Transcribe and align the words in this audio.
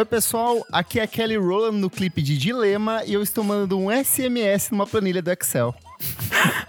Oi, 0.00 0.04
pessoal. 0.06 0.66
Aqui 0.72 0.98
é 0.98 1.06
Kelly 1.06 1.36
Rowland 1.36 1.76
no 1.76 1.90
clipe 1.90 2.22
de 2.22 2.38
Dilema 2.38 3.04
e 3.04 3.12
eu 3.12 3.22
estou 3.22 3.44
mandando 3.44 3.78
um 3.78 3.90
SMS 3.90 4.70
numa 4.70 4.86
planilha 4.86 5.20
do 5.20 5.30
Excel. 5.30 5.74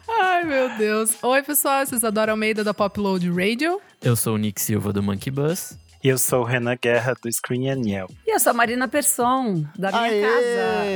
Ai, 0.09 0.43
meu 0.43 0.67
Deus. 0.77 1.11
Oi, 1.23 1.41
pessoal. 1.41 1.85
Vocês 1.85 2.03
adoram 2.03 2.33
Almeida 2.33 2.61
da 2.61 2.73
Popload 2.73 3.29
Radio? 3.31 3.79
Eu 4.01 4.17
sou 4.17 4.35
o 4.35 4.37
Nick 4.37 4.59
Silva 4.59 4.91
do 4.91 5.01
Monkey 5.01 5.31
Bus. 5.31 5.77
E 6.03 6.09
eu 6.09 6.17
sou 6.17 6.41
o 6.41 6.43
Renan 6.43 6.75
Guerra 6.75 7.13
do 7.23 7.31
Screen 7.31 7.71
Aniel. 7.71 8.09
E 8.27 8.35
eu 8.35 8.39
sou 8.39 8.49
a 8.49 8.53
Marina 8.53 8.89
Persson, 8.89 9.65
da 9.79 9.91
minha 9.93 10.01
Aê! 10.01 10.21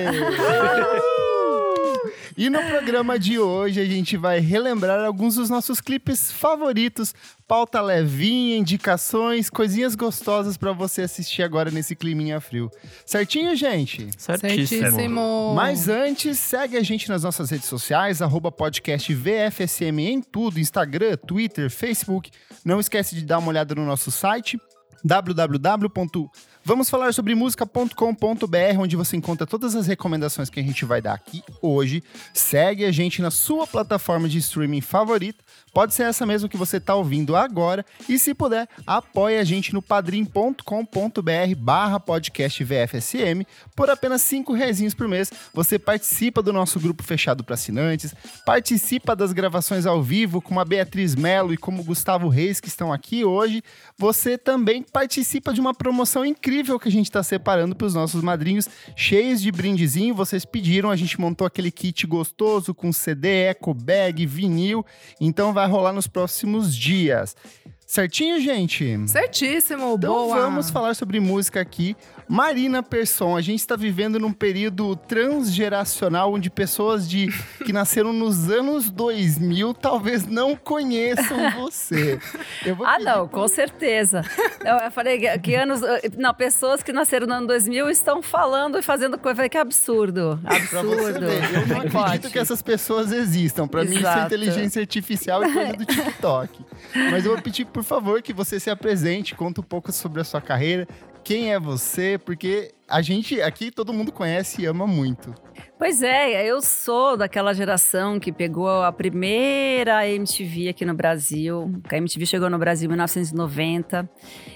casa. 0.03 1.05
E 2.37 2.49
no 2.49 2.61
programa 2.63 3.17
de 3.17 3.39
hoje 3.39 3.79
a 3.79 3.85
gente 3.85 4.17
vai 4.17 4.41
relembrar 4.41 5.05
alguns 5.05 5.35
dos 5.35 5.49
nossos 5.49 5.79
clipes 5.79 6.29
favoritos, 6.29 7.15
pauta 7.47 7.81
levinha, 7.81 8.57
indicações, 8.57 9.49
coisinhas 9.49 9.95
gostosas 9.95 10.57
pra 10.57 10.73
você 10.73 11.03
assistir 11.03 11.43
agora 11.43 11.71
nesse 11.71 11.95
climinha 11.95 12.41
frio. 12.41 12.69
Certinho, 13.05 13.55
gente? 13.55 14.09
Certíssimo. 14.17 14.67
Certíssimo. 14.67 15.53
Mas 15.55 15.87
antes, 15.87 16.37
segue 16.37 16.75
a 16.75 16.83
gente 16.83 17.07
nas 17.07 17.23
nossas 17.23 17.49
redes 17.49 17.69
sociais, 17.69 18.21
arroba 18.21 18.51
podcast 18.51 19.13
VFSM 19.13 19.99
em 19.99 20.21
tudo, 20.21 20.59
Instagram, 20.59 21.15
Twitter, 21.15 21.69
Facebook. 21.69 22.29
Não 22.65 22.81
esquece 22.81 23.15
de 23.15 23.23
dar 23.23 23.37
uma 23.37 23.47
olhada 23.47 23.73
no 23.73 23.85
nosso 23.85 24.11
site, 24.11 24.59
www.vamosfalarsobremusica.com.br, 26.65 28.79
onde 28.79 28.95
você 28.95 29.15
encontra 29.15 29.45
todas 29.45 29.75
as 29.75 29.85
recomendações 29.85 30.49
que 30.49 30.59
a 30.59 30.63
gente 30.63 30.83
vai 30.83 30.99
dar 30.99 31.13
aqui 31.13 31.43
hoje. 31.61 32.03
Segue 32.33 32.85
a 32.85 32.91
gente 32.91 33.21
na 33.21 33.29
sua 33.29 33.67
plataforma 33.67 34.27
de 34.27 34.39
streaming 34.39 34.81
favorita. 34.81 35.45
Pode 35.71 35.93
ser 35.93 36.03
essa 36.03 36.25
mesmo 36.25 36.49
que 36.49 36.57
você 36.57 36.77
está 36.77 36.95
ouvindo 36.95 37.35
agora. 37.35 37.85
E 38.09 38.17
se 38.17 38.33
puder, 38.33 38.67
apoie 38.87 39.37
a 39.37 39.43
gente 39.43 39.73
no 39.73 39.81
padrim.com.br 39.81 40.61
barra 41.57 41.99
podcast 41.99 42.63
VFSM. 42.63 43.45
Por 43.75 43.89
apenas 43.89 44.23
cinco 44.23 44.53
reais 44.53 44.81
por 44.95 45.07
mês, 45.07 45.31
você 45.53 45.77
participa 45.77 46.41
do 46.41 46.51
nosso 46.51 46.79
grupo 46.79 47.03
fechado 47.03 47.43
para 47.43 47.53
assinantes, 47.53 48.15
participa 48.45 49.15
das 49.15 49.33
gravações 49.33 49.85
ao 49.85 50.01
vivo 50.01 50.41
com 50.41 50.59
a 50.59 50.65
Beatriz 50.65 51.13
Melo 51.13 51.53
e 51.53 51.57
como 51.57 51.83
Gustavo 51.83 52.27
Reis, 52.27 52.59
que 52.59 52.67
estão 52.67 52.91
aqui 52.91 53.23
hoje. 53.23 53.63
Você 53.97 54.37
também 54.37 54.81
participa 54.81 55.53
de 55.53 55.61
uma 55.61 55.73
promoção 55.73 56.25
incrível 56.25 56.54
que 56.79 56.87
a 56.87 56.91
gente 56.91 57.05
está 57.05 57.21
separando 57.21 57.75
para 57.75 57.87
os 57.87 57.93
nossos 57.93 58.21
madrinhos, 58.21 58.69
cheios 58.95 59.41
de 59.41 59.51
brindezinho. 59.51 60.15
Vocês 60.15 60.45
pediram, 60.45 60.89
a 60.89 60.95
gente 60.95 61.19
montou 61.19 61.45
aquele 61.45 61.71
kit 61.71 62.05
gostoso 62.07 62.73
com 62.73 62.91
CD, 62.93 63.47
eco 63.47 63.73
bag, 63.73 64.25
vinil. 64.25 64.85
Então 65.19 65.53
vai 65.53 65.67
rolar 65.67 65.91
nos 65.91 66.07
próximos 66.07 66.75
dias. 66.75 67.35
Certinho, 67.99 68.41
gente? 68.41 69.07
Certíssimo. 69.07 69.95
Então 69.95 70.13
Boa. 70.13 70.35
vamos 70.37 70.69
falar 70.69 70.93
sobre 70.95 71.17
música 71.21 71.61
aqui. 71.61 71.95
Marina 72.27 72.83
Persson, 72.83 73.37
a 73.37 73.41
gente 73.41 73.59
está 73.59 73.77
vivendo 73.77 74.19
num 74.19 74.33
período 74.33 74.97
transgeracional 74.97 76.33
onde 76.33 76.49
pessoas 76.49 77.07
de 77.07 77.27
que 77.63 77.71
nasceram 77.71 78.11
nos 78.11 78.49
anos 78.49 78.89
2000 78.89 79.73
talvez 79.75 80.25
não 80.25 80.57
conheçam 80.57 81.51
você. 81.55 82.19
Ah, 82.83 82.99
não, 82.99 83.29
pra- 83.29 83.39
com 83.39 83.47
certeza. 83.47 84.23
Eu, 84.65 84.75
eu 84.75 84.91
falei 84.91 85.17
que, 85.17 85.39
que 85.39 85.55
anos. 85.55 85.79
Não, 86.17 86.33
pessoas 86.33 86.83
que 86.83 86.91
nasceram 86.91 87.27
no 87.27 87.33
ano 87.35 87.47
2000 87.47 87.89
estão 87.89 88.21
falando 88.21 88.77
e 88.77 88.81
fazendo 88.81 89.17
coisa. 89.17 89.31
Eu 89.31 89.35
falei, 89.37 89.49
que 89.49 89.57
absurdo. 89.57 90.37
Absurdo. 90.43 91.27
ver, 91.27 91.53
eu 91.53 91.67
não 91.67 92.01
acredito 92.01 92.29
que 92.29 92.39
essas 92.39 92.61
pessoas 92.61 93.13
existam. 93.13 93.69
Pra 93.69 93.85
mim, 93.85 93.95
isso 93.95 94.05
é 94.07 94.25
inteligência 94.25 94.81
artificial 94.81 95.45
e 95.45 95.53
coisa 95.53 95.73
do 95.73 95.85
TikTok. 95.85 96.59
Mas 97.11 97.23
eu 97.25 97.31
vou 97.33 97.41
pedir, 97.41 97.65
por 97.65 97.84
favor, 97.85 98.21
que 98.21 98.33
você 98.33 98.59
se 98.59 98.69
apresente, 98.69 99.35
conta 99.35 99.61
um 99.61 99.63
pouco 99.63 99.91
sobre 99.91 100.21
a 100.21 100.23
sua 100.23 100.41
carreira, 100.41 100.87
quem 101.25 101.51
é 101.51 101.59
você, 101.59 102.19
porque 102.23 102.71
a 102.87 103.01
gente 103.01 103.41
aqui 103.41 103.71
todo 103.71 103.91
mundo 103.91 104.11
conhece 104.11 104.61
e 104.61 104.65
ama 104.67 104.85
muito. 104.85 105.33
Pois 105.77 106.03
é, 106.03 106.47
eu 106.47 106.61
sou 106.61 107.17
daquela 107.17 107.51
geração 107.51 108.19
que 108.19 108.31
pegou 108.31 108.83
a 108.83 108.91
primeira 108.91 110.07
MTV 110.07 110.69
aqui 110.69 110.85
no 110.85 110.93
Brasil. 110.93 111.81
A 111.91 111.97
MTV 111.97 112.27
chegou 112.27 112.49
no 112.49 112.59
Brasil 112.59 112.85
em 112.85 112.89
1990. 112.89 114.07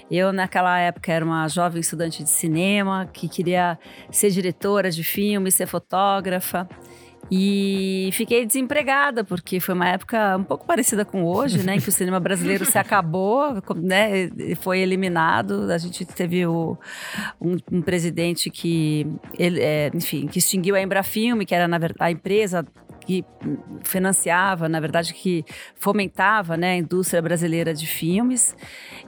Eu, 0.08 0.32
naquela 0.32 0.78
época, 0.78 1.12
era 1.12 1.24
uma 1.24 1.46
jovem 1.48 1.80
estudante 1.80 2.22
de 2.22 2.30
cinema 2.30 3.10
que 3.12 3.28
queria 3.28 3.76
ser 4.10 4.30
diretora 4.30 4.90
de 4.90 5.02
filme, 5.02 5.50
ser 5.50 5.66
fotógrafa. 5.66 6.68
E 7.30 8.10
fiquei 8.12 8.44
desempregada, 8.44 9.22
porque 9.22 9.60
foi 9.60 9.74
uma 9.74 9.88
época 9.88 10.36
um 10.36 10.44
pouco 10.44 10.66
parecida 10.66 11.04
com 11.04 11.24
hoje, 11.24 11.62
né? 11.62 11.76
Em 11.76 11.80
que 11.80 11.88
o 11.88 11.92
cinema 11.92 12.18
brasileiro 12.18 12.64
se 12.64 12.78
acabou, 12.78 13.62
né? 13.76 14.28
Foi 14.60 14.80
eliminado. 14.80 15.70
A 15.70 15.78
gente 15.78 16.04
teve 16.04 16.46
o, 16.46 16.76
um, 17.40 17.56
um 17.70 17.82
presidente 17.82 18.50
que, 18.50 19.06
ele, 19.38 19.60
é, 19.60 19.90
enfim, 19.94 20.26
que 20.26 20.38
extinguiu 20.38 20.74
a 20.74 20.80
Embrafilme, 20.80 21.46
que 21.46 21.54
era 21.54 21.68
na 21.68 21.78
a 21.98 22.10
empresa 22.10 22.66
que 23.00 23.24
financiava, 23.82 24.68
na 24.68 24.78
verdade, 24.78 25.12
que 25.14 25.44
fomentava 25.74 26.56
né, 26.56 26.72
a 26.72 26.76
indústria 26.76 27.20
brasileira 27.20 27.74
de 27.74 27.86
filmes. 27.86 28.54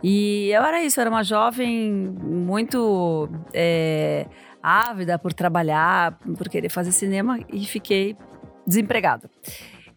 E 0.03 0.51
eu 0.51 0.63
era 0.63 0.83
isso, 0.83 1.01
era 1.01 1.09
uma 1.09 1.23
jovem 1.23 1.93
muito 1.93 3.29
é, 3.53 4.27
ávida 4.63 5.19
por 5.19 5.33
trabalhar, 5.33 6.19
por 6.37 6.49
querer 6.49 6.69
fazer 6.69 6.93
cinema 6.93 7.41
e 7.53 7.65
fiquei 7.67 8.17
desempregada. 8.67 9.31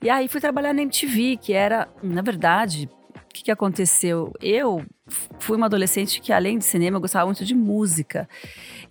E 0.01 0.09
aí 0.09 0.27
fui 0.27 0.41
trabalhar 0.41 0.73
na 0.73 0.81
MTV, 0.81 1.37
que 1.37 1.53
era, 1.53 1.87
na 2.03 2.21
verdade, 2.21 2.89
o 3.15 3.33
que, 3.33 3.43
que 3.43 3.51
aconteceu? 3.51 4.33
Eu 4.41 4.83
fui 5.39 5.57
uma 5.57 5.65
adolescente 5.65 6.21
que, 6.21 6.31
além 6.31 6.57
de 6.57 6.65
cinema, 6.65 6.97
eu 6.97 7.01
gostava 7.01 7.25
muito 7.25 7.45
de 7.45 7.53
música. 7.53 8.27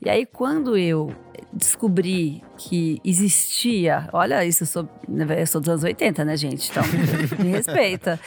E 0.05 0.09
aí, 0.09 0.27
quando 0.27 0.77
eu 0.77 1.15
descobri 1.53 2.43
que 2.57 3.01
existia, 3.05 4.09
olha 4.13 4.45
isso, 4.45 4.65
eu 4.65 4.67
sou, 4.67 4.89
eu 5.39 5.47
sou 5.47 5.61
dos 5.61 5.69
anos 5.69 5.85
80, 5.85 6.25
né, 6.25 6.37
gente? 6.37 6.71
Então, 6.71 6.83
me 7.39 7.51
respeita. 7.51 8.21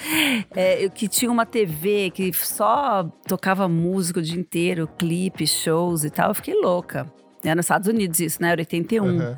É, 0.56 0.88
que 0.90 1.08
tinha 1.08 1.32
uma 1.32 1.46
TV 1.46 2.10
que 2.12 2.34
só 2.34 3.04
tocava 3.28 3.68
música 3.68 4.20
o 4.20 4.24
dia 4.24 4.40
inteiro, 4.40 4.90
clipes, 4.98 5.50
shows 5.50 6.04
e 6.04 6.10
tal, 6.10 6.30
eu 6.30 6.36
fiquei 6.36 6.56
louca. 6.56 7.06
Era 7.48 7.56
nos 7.56 7.66
Estados 7.66 7.88
Unidos 7.88 8.20
isso, 8.20 8.42
né? 8.42 8.52
Era 8.52 8.62
81. 8.62 9.06
Aham. 9.06 9.38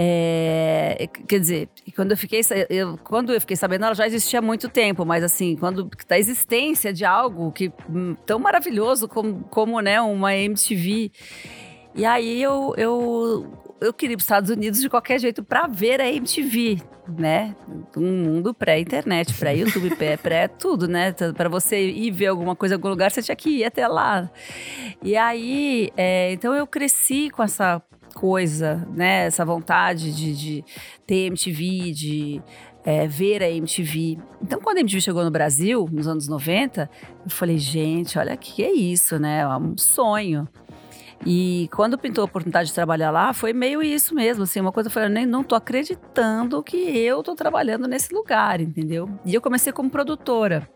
É, 0.00 1.08
quer 1.26 1.40
dizer, 1.40 1.68
quando 1.96 2.12
eu 2.12 2.16
fiquei, 2.16 2.40
eu, 2.70 2.96
quando 2.98 3.34
eu 3.34 3.40
fiquei 3.40 3.56
sabendo, 3.56 3.84
ela 3.84 3.94
já 3.96 4.06
existia 4.06 4.38
há 4.38 4.42
muito 4.42 4.68
tempo, 4.68 5.04
mas 5.04 5.24
assim, 5.24 5.56
quando 5.56 5.90
da 6.06 6.16
existência 6.16 6.92
de 6.92 7.04
algo 7.04 7.50
que 7.50 7.72
hum, 7.90 8.14
tão 8.24 8.38
maravilhoso 8.38 9.08
como, 9.08 9.42
como 9.50 9.80
né, 9.80 10.00
uma 10.00 10.36
MTV. 10.36 11.10
E 11.96 12.04
aí 12.04 12.40
eu, 12.40 12.74
eu, 12.76 13.52
eu 13.80 13.92
queria 13.92 14.16
para 14.16 14.20
os 14.20 14.24
Estados 14.24 14.50
Unidos 14.50 14.80
de 14.80 14.88
qualquer 14.88 15.18
jeito 15.20 15.42
para 15.42 15.66
ver 15.66 16.00
a 16.00 16.08
MTV, 16.10 16.80
né? 17.18 17.54
Um 17.96 18.24
mundo 18.24 18.52
pré-internet, 18.54 19.32
pré-YouTube, 19.34 19.94
pré- 19.96 20.16
pré-tudo, 20.18 20.88
né? 20.88 21.12
Para 21.36 21.48
você 21.48 21.88
ir 21.90 22.10
ver 22.10 22.26
alguma 22.26 22.56
coisa 22.56 22.74
em 22.74 22.76
algum 22.76 22.88
lugar, 22.88 23.10
você 23.10 23.22
tinha 23.22 23.36
que 23.36 23.50
ir 23.58 23.64
até 23.64 23.86
lá. 23.86 24.30
E 25.02 25.16
aí, 25.16 25.90
é, 25.96 26.32
então 26.32 26.54
eu 26.54 26.66
cresci 26.66 27.30
com 27.30 27.42
essa 27.42 27.80
coisa, 28.14 28.86
né? 28.94 29.26
Essa 29.26 29.44
vontade 29.44 30.12
de, 30.12 30.34
de 30.34 30.64
ter 31.06 31.26
MTV, 31.26 31.92
de 31.92 32.42
é, 32.84 33.06
ver 33.06 33.42
a 33.42 33.50
MTV. 33.50 34.18
Então, 34.42 34.60
quando 34.60 34.78
a 34.78 34.80
MTV 34.80 35.00
chegou 35.00 35.22
no 35.24 35.30
Brasil, 35.30 35.88
nos 35.92 36.08
anos 36.08 36.26
90, 36.26 36.90
eu 37.24 37.30
falei, 37.30 37.58
gente, 37.58 38.18
olha 38.18 38.36
que 38.36 38.64
é 38.64 38.72
isso, 38.72 39.18
né? 39.18 39.40
É 39.40 39.48
um 39.48 39.76
sonho. 39.78 40.48
E 41.26 41.68
quando 41.74 41.98
pintou 41.98 42.22
a 42.22 42.24
oportunidade 42.24 42.68
de 42.68 42.74
trabalhar 42.74 43.10
lá, 43.10 43.32
foi 43.32 43.52
meio 43.52 43.82
isso 43.82 44.14
mesmo, 44.14 44.44
assim, 44.44 44.60
uma 44.60 44.72
coisa 44.72 44.88
eu 44.88 44.92
falei, 44.92 45.08
nem 45.08 45.26
não 45.26 45.42
tô 45.42 45.54
acreditando 45.54 46.62
que 46.62 46.76
eu 46.76 47.22
tô 47.22 47.34
trabalhando 47.34 47.88
nesse 47.88 48.14
lugar, 48.14 48.60
entendeu? 48.60 49.08
E 49.24 49.34
eu 49.34 49.40
comecei 49.40 49.72
como 49.72 49.90
produtora. 49.90 50.68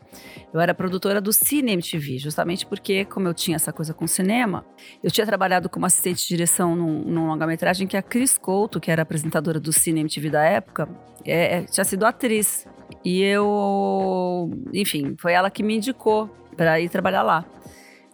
Eu 0.53 0.61
era 0.61 0.75
produtora 0.75 1.21
do 1.21 1.33
Cine 1.33 1.73
MTV, 1.73 2.19
justamente 2.19 2.67
porque, 2.67 3.05
como 3.05 3.27
eu 3.27 3.33
tinha 3.33 3.57
essa 3.57 3.73
coisa 3.73 3.95
com 3.95 4.07
cinema, 4.07 4.67
eu 5.03 5.11
tinha 5.11 5.27
trabalhado 5.27 5.71
como 5.71 5.87
assistente 5.87 6.23
de 6.23 6.29
direção 6.29 6.77
num, 6.77 7.03
num 7.03 7.27
longa-metragem 7.29 7.87
que 7.87 7.97
a 7.97 8.03
Cris 8.03 8.37
Couto, 8.37 8.79
que 8.79 8.91
era 8.91 9.03
apresentadora 9.03 9.59
do 9.59 9.73
Cine 9.73 10.01
MTV 10.01 10.29
da 10.29 10.45
época, 10.45 10.89
é, 11.25 11.59
é, 11.59 11.63
tinha 11.63 11.85
sido 11.85 12.05
atriz. 12.05 12.67
E 13.05 13.23
eu, 13.23 14.51
enfim, 14.75 15.17
foi 15.19 15.33
ela 15.33 15.51
que 15.51 15.63
me 15.63 15.77
indicou 15.77 16.29
para 16.57 16.79
ir 16.79 16.91
trabalhar 16.91 17.23
lá. 17.23 17.47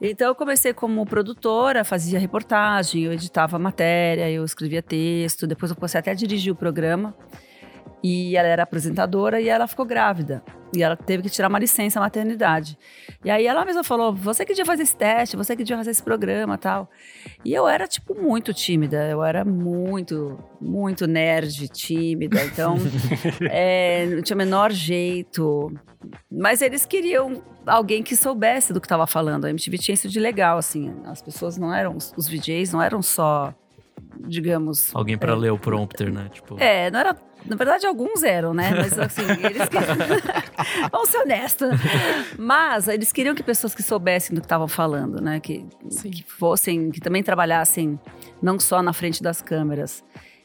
Então 0.00 0.28
eu 0.28 0.34
comecei 0.34 0.72
como 0.72 1.04
produtora, 1.04 1.82
fazia 1.84 2.18
reportagem, 2.18 3.02
eu 3.02 3.12
editava 3.12 3.58
matéria, 3.58 4.30
eu 4.30 4.44
escrevia 4.44 4.80
texto, 4.80 5.46
depois 5.46 5.70
eu 5.70 5.76
comecei 5.76 5.98
até 5.98 6.12
a 6.12 6.14
dirigir 6.14 6.52
o 6.52 6.56
programa. 6.56 7.14
E 8.02 8.36
ela 8.36 8.48
era 8.48 8.62
apresentadora 8.62 9.40
e 9.40 9.48
ela 9.48 9.66
ficou 9.66 9.84
grávida. 9.84 10.42
E 10.74 10.82
ela 10.82 10.96
teve 10.96 11.22
que 11.22 11.30
tirar 11.30 11.48
uma 11.48 11.58
licença 11.58 11.98
maternidade. 11.98 12.78
E 13.24 13.30
aí 13.30 13.46
ela 13.46 13.64
mesma 13.64 13.82
falou: 13.82 14.12
você 14.14 14.44
que 14.44 14.52
devia 14.52 14.66
fazer 14.66 14.82
esse 14.82 14.96
teste, 14.96 15.36
você 15.36 15.56
que 15.56 15.64
devia 15.64 15.78
fazer 15.78 15.90
esse 15.90 16.02
programa 16.02 16.58
tal. 16.58 16.90
E 17.44 17.52
eu 17.54 17.66
era, 17.66 17.88
tipo, 17.88 18.14
muito 18.14 18.52
tímida. 18.52 19.08
Eu 19.08 19.24
era 19.24 19.44
muito, 19.44 20.38
muito 20.60 21.06
nerd, 21.06 21.68
tímida. 21.68 22.44
Então, 22.44 22.76
é, 23.50 24.06
não 24.06 24.22
tinha 24.22 24.34
o 24.34 24.38
menor 24.38 24.70
jeito. 24.70 25.72
Mas 26.30 26.60
eles 26.62 26.84
queriam 26.84 27.42
alguém 27.66 28.02
que 28.02 28.14
soubesse 28.14 28.72
do 28.72 28.80
que 28.80 28.86
estava 28.86 29.06
falando. 29.06 29.46
A 29.46 29.50
MTV 29.50 29.78
tinha 29.78 29.94
isso 29.94 30.08
de 30.08 30.20
legal, 30.20 30.58
assim. 30.58 30.94
As 31.06 31.22
pessoas 31.22 31.56
não 31.56 31.74
eram, 31.74 31.96
os 31.96 32.28
VJs 32.28 32.72
não 32.72 32.82
eram 32.82 33.00
só, 33.02 33.54
digamos. 34.20 34.94
Alguém 34.94 35.16
pra 35.16 35.32
é, 35.32 35.36
ler 35.36 35.50
o 35.52 35.58
prompter, 35.58 36.12
né? 36.12 36.28
Tipo, 36.30 36.56
É, 36.60 36.90
não 36.90 37.00
era. 37.00 37.16
Na 37.48 37.56
verdade, 37.56 37.86
alguns 37.86 38.22
eram, 38.22 38.52
né? 38.52 38.70
Mas 38.74 38.98
assim, 38.98 39.22
eles. 39.22 39.68
Vamos 40.90 41.08
ser 41.08 41.18
honestos. 41.18 41.68
Mas 42.38 42.88
eles 42.88 43.12
queriam 43.12 43.34
que 43.34 43.42
pessoas 43.42 43.74
que 43.74 43.82
soubessem 43.82 44.34
do 44.34 44.40
que 44.40 44.46
estavam 44.46 44.68
falando, 44.68 45.20
né? 45.20 45.40
Que, 45.40 45.64
Sim. 45.88 46.10
que 46.10 46.24
fossem, 46.24 46.90
que 46.90 47.00
também 47.00 47.22
trabalhassem 47.22 47.98
não 48.42 48.58
só 48.58 48.82
na 48.82 48.92
frente 48.92 49.22
das 49.22 49.40
câmeras. 49.40 50.04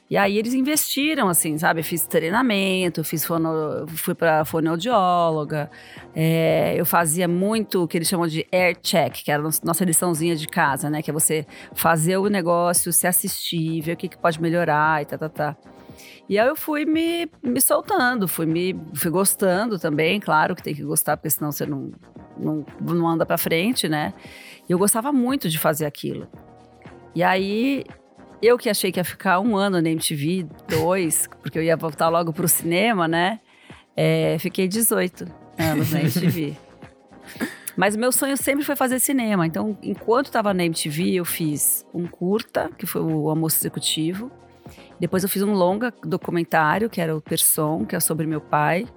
E 0.09 0.17
aí 0.17 0.37
eles 0.37 0.53
investiram, 0.53 1.27
assim, 1.27 1.57
sabe? 1.57 1.81
Fiz 1.81 2.05
treinamento, 2.05 3.03
fiz 3.03 3.25
fono, 3.25 3.87
fui 3.87 4.13
para 4.13 4.45
fonoaudióloga. 4.45 5.71
é, 6.15 6.75
eu 6.77 6.85
fazia 6.85 7.27
muito 7.27 7.83
o 7.83 7.87
que 7.87 7.97
eles 7.97 8.07
chamam 8.07 8.27
de 8.27 8.45
air 8.51 8.77
check, 8.79 9.23
que 9.23 9.31
era 9.31 9.41
a 9.41 9.51
nossa 9.63 9.83
liçãozinha 9.83 10.35
de 10.35 10.47
casa, 10.47 10.89
né? 10.89 11.01
Que 11.01 11.09
é 11.09 11.13
você 11.13 11.47
fazer 11.73 12.17
o 12.17 12.27
negócio, 12.27 12.93
se 12.93 13.07
assistir, 13.07 13.81
ver 13.81 13.93
o 13.93 13.97
que, 13.97 14.07
que 14.09 14.17
pode 14.17 14.39
melhorar 14.41 15.01
e 15.01 15.05
tá, 15.05 15.17
tá, 15.17 15.29
tá. 15.29 15.57
E 16.27 16.39
aí 16.39 16.47
eu 16.47 16.55
fui 16.55 16.85
me, 16.85 17.29
me 17.41 17.59
soltando, 17.61 18.27
fui 18.27 18.45
me 18.45 18.75
fui 18.95 19.11
gostando 19.11 19.77
também, 19.77 20.19
claro 20.19 20.55
que 20.55 20.63
tem 20.63 20.73
que 20.73 20.83
gostar, 20.83 21.17
porque 21.17 21.29
senão 21.29 21.51
você 21.51 21.65
não, 21.65 21.91
não, 22.37 22.65
não 22.81 23.07
anda 23.07 23.25
pra 23.25 23.37
frente, 23.37 23.87
né? 23.89 24.13
E 24.67 24.71
eu 24.71 24.77
gostava 24.77 25.11
muito 25.11 25.49
de 25.49 25.59
fazer 25.59 25.85
aquilo. 25.85 26.27
E 27.15 27.21
aí, 27.21 27.83
eu 28.41 28.57
que 28.57 28.69
achei 28.69 28.91
que 28.91 28.99
ia 28.99 29.03
ficar 29.03 29.39
um 29.39 29.55
ano 29.55 29.81
na 29.81 29.89
MTV, 29.89 30.47
dois, 30.67 31.27
porque 31.41 31.57
eu 31.57 31.63
ia 31.63 31.77
voltar 31.77 32.09
logo 32.09 32.33
pro 32.33 32.47
cinema, 32.47 33.07
né? 33.07 33.39
É, 33.95 34.37
fiquei 34.39 34.67
18 34.67 35.25
anos 35.57 35.91
na 35.91 36.01
MTV. 36.01 36.57
Mas 37.75 37.95
meu 37.95 38.11
sonho 38.11 38.37
sempre 38.37 38.63
foi 38.63 38.75
fazer 38.75 38.99
cinema. 38.99 39.45
Então, 39.47 39.77
enquanto 39.81 40.27
estava 40.27 40.53
na 40.53 40.63
MTV, 40.63 41.15
eu 41.15 41.25
fiz 41.25 41.85
um 41.93 42.05
curta, 42.05 42.69
que 42.77 42.85
foi 42.85 43.01
o 43.01 43.29
Almoço 43.29 43.57
Executivo. 43.57 44.31
Depois 45.03 45.21
eu 45.21 45.27
fiz 45.27 45.41
um 45.41 45.51
longa 45.51 45.93
documentário, 46.01 46.89
que 46.89 47.01
era 47.01 47.13
o 47.13 47.19
Person, 47.19 47.83
que 47.83 47.93
é 47.93 47.99
sobre 47.99 48.25
meu 48.25 48.39
pai, 48.39 48.87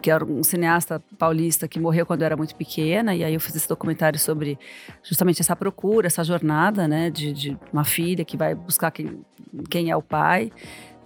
que 0.00 0.08
era 0.08 0.24
um 0.24 0.44
cineasta 0.44 1.02
paulista 1.18 1.66
que 1.66 1.80
morreu 1.80 2.06
quando 2.06 2.22
eu 2.22 2.26
era 2.26 2.36
muito 2.36 2.54
pequena. 2.54 3.16
E 3.16 3.24
aí 3.24 3.34
eu 3.34 3.40
fiz 3.40 3.56
esse 3.56 3.68
documentário 3.68 4.16
sobre 4.16 4.56
justamente 5.02 5.40
essa 5.40 5.56
procura, 5.56 6.06
essa 6.06 6.22
jornada, 6.22 6.86
né, 6.86 7.10
de, 7.10 7.32
de 7.32 7.58
uma 7.72 7.82
filha 7.82 8.24
que 8.24 8.36
vai 8.36 8.54
buscar 8.54 8.92
quem, 8.92 9.24
quem 9.68 9.90
é 9.90 9.96
o 9.96 10.02
pai, 10.02 10.52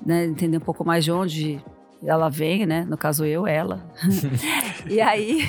né, 0.04 0.26
entender 0.26 0.58
um 0.58 0.60
pouco 0.60 0.84
mais 0.84 1.06
de 1.06 1.10
onde 1.10 1.64
ela 2.04 2.28
vem, 2.28 2.64
né? 2.66 2.84
No 2.88 2.96
caso 2.96 3.24
eu, 3.24 3.46
ela. 3.46 3.84
e 4.88 5.00
aí, 5.00 5.42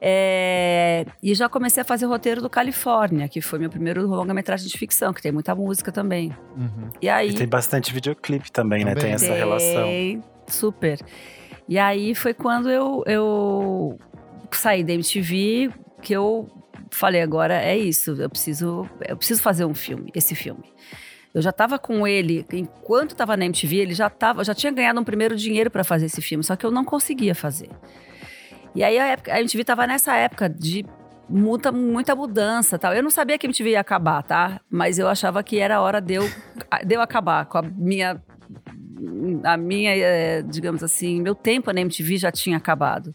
é, 0.00 1.04
e 1.22 1.34
já 1.34 1.48
comecei 1.48 1.80
a 1.80 1.84
fazer 1.84 2.06
o 2.06 2.08
roteiro 2.08 2.40
do 2.40 2.48
Califórnia, 2.48 3.28
que 3.28 3.40
foi 3.40 3.58
meu 3.58 3.70
primeiro 3.70 4.06
longa-metragem 4.06 4.68
de 4.68 4.78
ficção, 4.78 5.12
que 5.12 5.20
tem 5.20 5.32
muita 5.32 5.54
música 5.54 5.90
também. 5.90 6.36
Uhum. 6.56 6.90
E 7.00 7.08
aí 7.08 7.30
E 7.30 7.34
tem 7.34 7.48
bastante 7.48 7.92
videoclipe 7.92 8.50
também, 8.52 8.84
né? 8.84 8.94
Também. 8.94 9.04
Tem 9.04 9.12
essa 9.12 9.34
relação. 9.34 9.84
tem, 9.84 10.22
super. 10.46 11.00
E 11.68 11.78
aí 11.78 12.14
foi 12.14 12.32
quando 12.32 12.70
eu, 12.70 13.02
eu 13.06 13.98
saí 14.52 14.84
da 14.84 14.92
MTV 14.92 15.70
que 16.00 16.12
eu 16.12 16.48
falei 16.90 17.20
agora 17.20 17.60
é 17.60 17.76
isso, 17.76 18.12
eu 18.12 18.30
preciso 18.30 18.88
eu 19.06 19.16
preciso 19.16 19.42
fazer 19.42 19.64
um 19.64 19.74
filme, 19.74 20.10
esse 20.14 20.34
filme. 20.34 20.64
Eu 21.36 21.42
já 21.42 21.50
estava 21.50 21.78
com 21.78 22.08
ele, 22.08 22.46
enquanto 22.50 23.10
estava 23.10 23.36
na 23.36 23.44
MTV, 23.44 23.76
ele 23.76 23.94
já 23.94 24.08
tava, 24.08 24.42
já 24.42 24.54
tinha 24.54 24.72
ganhado 24.72 24.98
um 24.98 25.04
primeiro 25.04 25.36
dinheiro 25.36 25.70
para 25.70 25.84
fazer 25.84 26.06
esse 26.06 26.22
filme, 26.22 26.42
só 26.42 26.56
que 26.56 26.64
eu 26.64 26.70
não 26.70 26.82
conseguia 26.82 27.34
fazer. 27.34 27.68
E 28.74 28.82
aí 28.82 28.98
a, 28.98 29.08
época, 29.08 29.34
a 29.34 29.38
MTV 29.40 29.60
estava 29.60 29.86
nessa 29.86 30.16
época 30.16 30.48
de 30.48 30.82
muita, 31.28 31.70
muita 31.70 32.16
mudança, 32.16 32.78
tal. 32.78 32.94
Eu 32.94 33.02
não 33.02 33.10
sabia 33.10 33.36
que 33.36 33.44
a 33.44 33.48
MTV 33.48 33.72
ia 33.72 33.80
acabar, 33.80 34.22
tá? 34.22 34.62
Mas 34.70 34.98
eu 34.98 35.06
achava 35.08 35.42
que 35.42 35.58
era 35.58 35.78
hora 35.78 36.00
de 36.00 36.14
eu, 36.14 36.22
de 36.86 36.94
eu 36.94 37.02
acabar 37.02 37.44
com 37.44 37.58
a 37.58 37.62
minha 37.62 38.18
a 39.44 39.58
minha, 39.58 39.94
eh, 39.94 40.40
digamos 40.40 40.82
assim, 40.82 41.20
meu 41.20 41.34
tempo 41.34 41.70
na 41.70 41.82
MTV 41.82 42.16
já 42.16 42.32
tinha 42.32 42.56
acabado. 42.56 43.14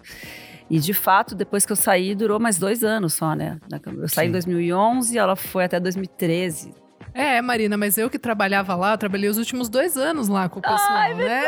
E 0.70 0.78
de 0.78 0.94
fato, 0.94 1.34
depois 1.34 1.66
que 1.66 1.72
eu 1.72 1.76
saí, 1.76 2.14
durou 2.14 2.40
mais 2.40 2.60
dois 2.60 2.84
anos 2.84 3.16
só, 3.16 3.34
né? 3.34 3.60
Eu 4.00 4.08
saí 4.08 4.28
em 4.28 4.30
Sim. 4.30 4.34
2011 4.34 5.16
e 5.16 5.18
ela 5.18 5.36
foi 5.36 5.64
até 5.64 5.80
2013. 5.80 6.81
É, 7.14 7.42
Marina, 7.42 7.78
mas 7.78 7.98
eu 7.98 8.10
que 8.10 8.18
trabalhava 8.18 8.74
lá, 8.76 8.96
trabalhei 8.98 9.30
os 9.30 9.38
últimos 9.38 9.68
dois 9.70 9.98
anos 9.98 10.28
lá 10.28 10.48
com 10.48 10.60
o 10.60 10.62
pessoal, 10.62 11.16
né? 11.16 11.44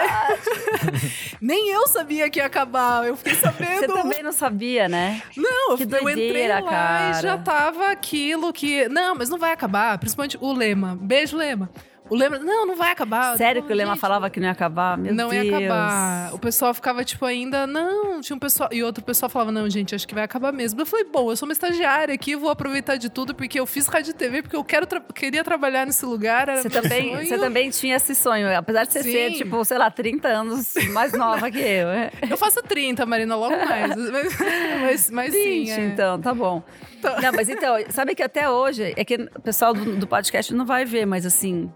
Nem 1.40 1.70
eu 1.72 1.88
sabia 1.88 2.30
que 2.30 2.40
ia 2.40 2.46
acabar. 2.46 3.06
Eu 3.08 3.16
fiquei 3.16 3.34
Você 3.36 3.42
sabendo. 3.42 3.94
também 3.94 4.22
não 4.22 4.32
sabia, 4.32 4.90
né? 4.90 5.22
Não, 5.38 5.72
eu, 5.72 5.78
Que 5.78 5.84
eu 5.84 5.88
entrei 5.88 6.02
doideira, 6.04 6.60
lá 6.60 6.70
cara. 6.70 7.10
e 7.20 7.22
já 7.22 7.38
tava 7.38 7.92
aquilo 7.92 8.52
que. 8.52 8.88
Não, 8.90 9.16
mas 9.16 9.30
não 9.30 9.38
vai 9.38 9.52
acabar. 9.52 9.98
Principalmente 9.98 10.38
o 10.40 10.52
Lema. 10.54 10.98
Beijo, 11.00 11.38
Lema. 11.38 11.70
O 12.10 12.16
Lema. 12.16 12.38
Não, 12.38 12.66
não 12.66 12.76
vai 12.76 12.92
acabar. 12.92 13.38
Sério 13.38 13.64
que 13.64 13.72
o 13.72 13.76
Lema 13.76 13.94
gente, 13.94 14.02
falava 14.02 14.30
que 14.30 14.40
não 14.40 14.48
ia 14.48 14.52
acabar? 14.52 14.98
Meu 14.98 15.14
não 15.14 15.30
Deus. 15.30 15.46
ia 15.46 15.58
acabar. 15.58 16.34
O 16.34 16.40
pessoal 16.40 16.74
ficava, 16.74 17.04
tipo, 17.04 17.26
ainda, 17.26 17.66
não, 17.66 18.20
tinha 18.22 18.36
um 18.36 18.40
pessoal. 18.40 18.70
E 18.72 18.84
outro 18.84 19.04
pessoal 19.04 19.30
falava, 19.30 19.52
não, 19.52 19.70
gente, 19.70 19.96
acho 19.96 20.08
que 20.08 20.14
vai 20.14 20.24
acabar 20.24 20.52
mesmo. 20.52 20.80
Eu 20.82 20.86
falei, 20.86 21.06
bom, 21.06 21.32
eu 21.32 21.38
sou 21.38 21.48
uma 21.48 21.54
estagiária 21.54 22.14
aqui, 22.14 22.36
vou 22.36 22.50
aproveitar 22.50 22.98
de 22.98 23.10
tudo, 23.10 23.34
porque 23.34 23.60
eu 23.60 23.66
fiz 23.66 23.88
rádio 23.88 24.12
e 24.12 24.14
TV, 24.14 24.42
porque 24.42 24.56
eu 24.56 24.64
quero 24.64 24.86
tra- 24.86 25.02
queria 25.14 25.44
trabalhar 25.44 25.86
nesse 25.86 26.06
lugar. 26.06 26.48
Você 26.58 26.70
também, 26.70 27.14
sonho. 27.16 27.28
você 27.28 27.38
também 27.38 27.70
tinha 27.70 27.96
esse 27.96 28.14
sonho, 28.14 28.56
apesar 28.56 28.86
de 28.86 28.92
você 28.94 29.04
Sim. 29.04 29.12
ser, 29.12 29.32
tipo, 29.34 29.64
sei 29.64 29.78
lá, 29.78 29.90
30 29.90 30.28
anos 30.28 30.74
mais 30.92 31.14
nova 31.14 31.50
que 31.50 31.60
eu. 31.60 31.88
é. 31.90 32.12
Eu 32.30 32.38
faço 32.38 32.62
30, 32.64 33.06
Marina, 33.06 33.36
logo 33.36 33.56
mais. 33.56 33.96
mas, 34.12 34.38
mas, 34.82 35.12
mas 35.12 35.34
20, 35.34 35.68
sim. 35.68 35.72
é. 35.72 35.86
então, 35.86 36.20
tá 36.20 36.34
bom. 36.34 36.64
Tá. 37.02 37.20
Não, 37.22 37.32
mas 37.34 37.48
então, 37.50 37.76
sabe 37.90 38.16
que 38.16 38.24
até 38.24 38.50
hoje, 38.50 38.94
é 38.96 39.04
que 39.06 39.16
o 39.16 39.42
pessoal 39.42 39.74
do, 39.74 39.96
do 39.98 40.08
podcast 40.08 40.54
não 40.54 40.66
vai 40.66 40.86
ver, 40.86 41.06
mas 41.06 41.26
assim, 41.26 41.72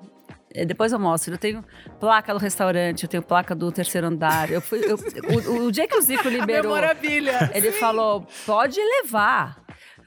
depois 0.66 0.92
eu 0.92 1.00
mostro. 1.00 1.34
Eu 1.34 1.38
tenho 1.38 1.64
placa 2.00 2.34
do 2.34 2.40
restaurante, 2.40 3.04
eu 3.04 3.10
tenho 3.10 3.24
placa 3.24 3.54
do 3.54 3.72
terceiro 3.72 4.08
andar. 4.08 4.50
Eu 4.52 4.62
fui, 4.62 4.80
eu- 4.80 4.98
o, 4.98 5.66
o 5.68 5.72
dia 5.72 5.88
que 5.88 5.96
o 5.96 6.02
Zico 6.02 6.28
liberou, 6.30 6.74
Memorabilia. 6.76 7.52
ele 7.54 7.72
falou, 7.74 8.26
pode 8.46 8.80
levar. 8.80 9.58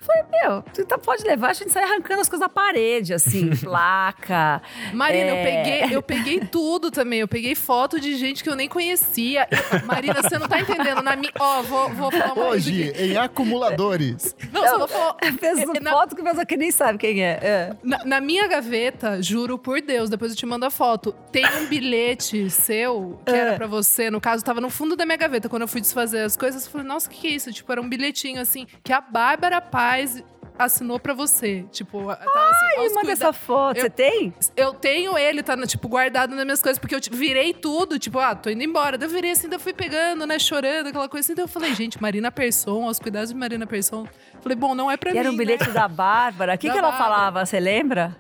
Eu 0.00 0.06
falei, 0.06 0.25
meu, 0.43 0.62
tu 0.62 0.85
tá- 0.87 0.97
pode 0.97 1.23
levar, 1.25 1.50
a 1.50 1.52
gente 1.52 1.70
sai 1.70 1.82
arrancando 1.85 2.23
as 2.23 2.29
coisas 2.29 2.41
da 2.47 2.49
parede, 2.49 3.12
assim, 3.12 3.50
placa. 3.62 4.62
Marina, 4.94 5.29
eu, 5.31 5.37
É. 5.37 5.44
peguei, 5.44 5.97
eu 5.97 6.02
peguei 6.02 6.41
tudo 6.41 6.91
também. 6.91 7.20
Eu 7.20 7.29
peguei 7.29 7.55
foto 7.55 8.00
de 8.00 8.17
gente 8.17 8.43
que 8.43 8.49
eu 8.49 8.56
nem 8.56 8.67
conhecia. 8.69 9.47
Eu- 9.50 9.87
Marina, 9.87 10.23
você 10.23 10.38
não 10.38 10.49
tá 10.49 10.58
entendendo. 10.58 11.03
Na 11.03 11.15
minha. 11.17 11.31
Ó, 11.39 11.63
vou, 11.63 11.89
vou 11.91 12.10
falar 12.10 12.32
uma 12.32 12.46
Hoje, 12.46 12.93
em 12.96 13.17
acumuladores. 13.17 14.34
Não, 14.51 14.67
só 14.67 14.79
vou 14.79 14.89
falar. 14.89 15.17
Fez 15.39 15.58
É, 15.60 15.81
na- 15.81 15.91
foto 15.93 16.17
que 16.17 16.22
pessoa 16.22 16.46
que 16.46 16.56
nem 16.56 16.70
sabe 16.70 16.98
quem 16.98 17.22
é. 17.22 17.39
é. 17.43 17.77
Na, 17.82 18.05
na 18.05 18.20
minha 18.22 18.46
gaveta, 18.48 19.20
juro 19.22 19.58
por 19.58 19.81
Deus, 19.82 20.08
depois 20.08 20.31
eu 20.32 20.36
te 20.36 20.46
mando 20.46 20.65
a 20.65 20.70
foto. 20.70 21.13
Tem 21.31 21.44
um 21.46 21.67
bilhete 21.67 22.48
seu 22.48 23.20
que 23.27 23.32
É. 23.32 23.36
era 23.39 23.56
pra 23.56 23.67
você. 23.67 24.10
No 24.10 24.20
caso, 24.20 24.43
tava 24.43 24.60
no 24.63 24.70
fundo 24.70 24.96
da 24.96 25.05
minha 25.05 25.19
gaveta. 25.19 25.46
Quando 25.48 25.63
eu 25.63 25.69
fui 25.69 25.81
desfazer 25.82 26.20
as 26.20 26.36
coisas, 26.39 26.65
eu 26.65 26.70
falei, 26.70 26.86
nossa, 26.86 27.06
o 27.06 27.10
que, 27.10 27.20
que 27.20 27.27
é 27.27 27.31
isso? 27.32 27.53
Tipo, 27.53 27.70
era 27.70 27.81
um 27.82 27.89
bilhetinho 27.89 28.41
assim, 28.41 28.67
que 28.82 28.93
a 28.94 29.01
Bárbara 29.01 29.60
Paz 29.60 29.90
assinou 30.59 31.01
pra 31.01 31.15
você. 31.15 31.65
Tipo, 31.73 32.01
tava 32.05 32.51
assim, 32.51 32.81
aos 32.82 32.93
manda 32.94 33.13
essa 33.13 33.32
foto, 33.32 33.77
eu- 33.79 33.82
você 33.85 33.91
tem? 33.91 34.35
Eu 34.56 34.75
tenho 34.75 35.17
ele, 35.17 35.43
tá, 35.43 35.56
tipo, 35.67 35.89
guardado 35.89 36.35
nas 36.35 36.44
minhas 36.44 36.61
coisas, 36.63 36.79
porque 36.79 36.94
eu 36.94 37.01
tipo, 37.01 37.17
virei 37.17 37.55
tudo, 37.55 37.99
tipo, 37.99 38.19
ah, 38.19 38.35
tô 38.35 38.51
indo 38.51 38.63
embora. 38.63 38.99
Daí 38.99 39.09
eu 39.09 39.13
virei 39.13 39.31
assim, 39.31 39.49
daí 39.49 39.56
eu 39.56 39.61
fui 39.61 39.73
pegando, 39.73 40.27
né, 40.27 40.39
chorando, 40.39 40.89
aquela 40.89 41.09
coisa 41.09 41.27
assim. 41.27 41.35
Daí 41.35 41.44
eu 41.44 41.49
falei, 41.49 41.75
gente, 41.75 42.01
Marina 42.03 42.31
Persson, 42.31 42.85
aos 42.85 42.99
cuidados 42.99 43.31
de 43.31 43.35
Marina 43.37 43.67
Persson. 43.67 44.06
Falei, 44.43 44.56
bom, 44.56 44.75
não 44.75 44.91
é 44.91 44.97
pra 44.99 45.11
E 45.11 45.13
mim. 45.15 45.19
era 45.20 45.29
um 45.31 45.32
né? 45.32 45.39
bilhete 45.39 45.70
da 45.70 45.89
Bárbara. 45.89 46.55
O 46.55 46.59
que, 46.59 46.67
Da 46.69 46.73
que 46.75 46.79
ela 46.79 46.91
Bárbara. 46.91 47.11
falava? 47.15 47.47
Você 47.47 47.59
lembra? 47.59 48.17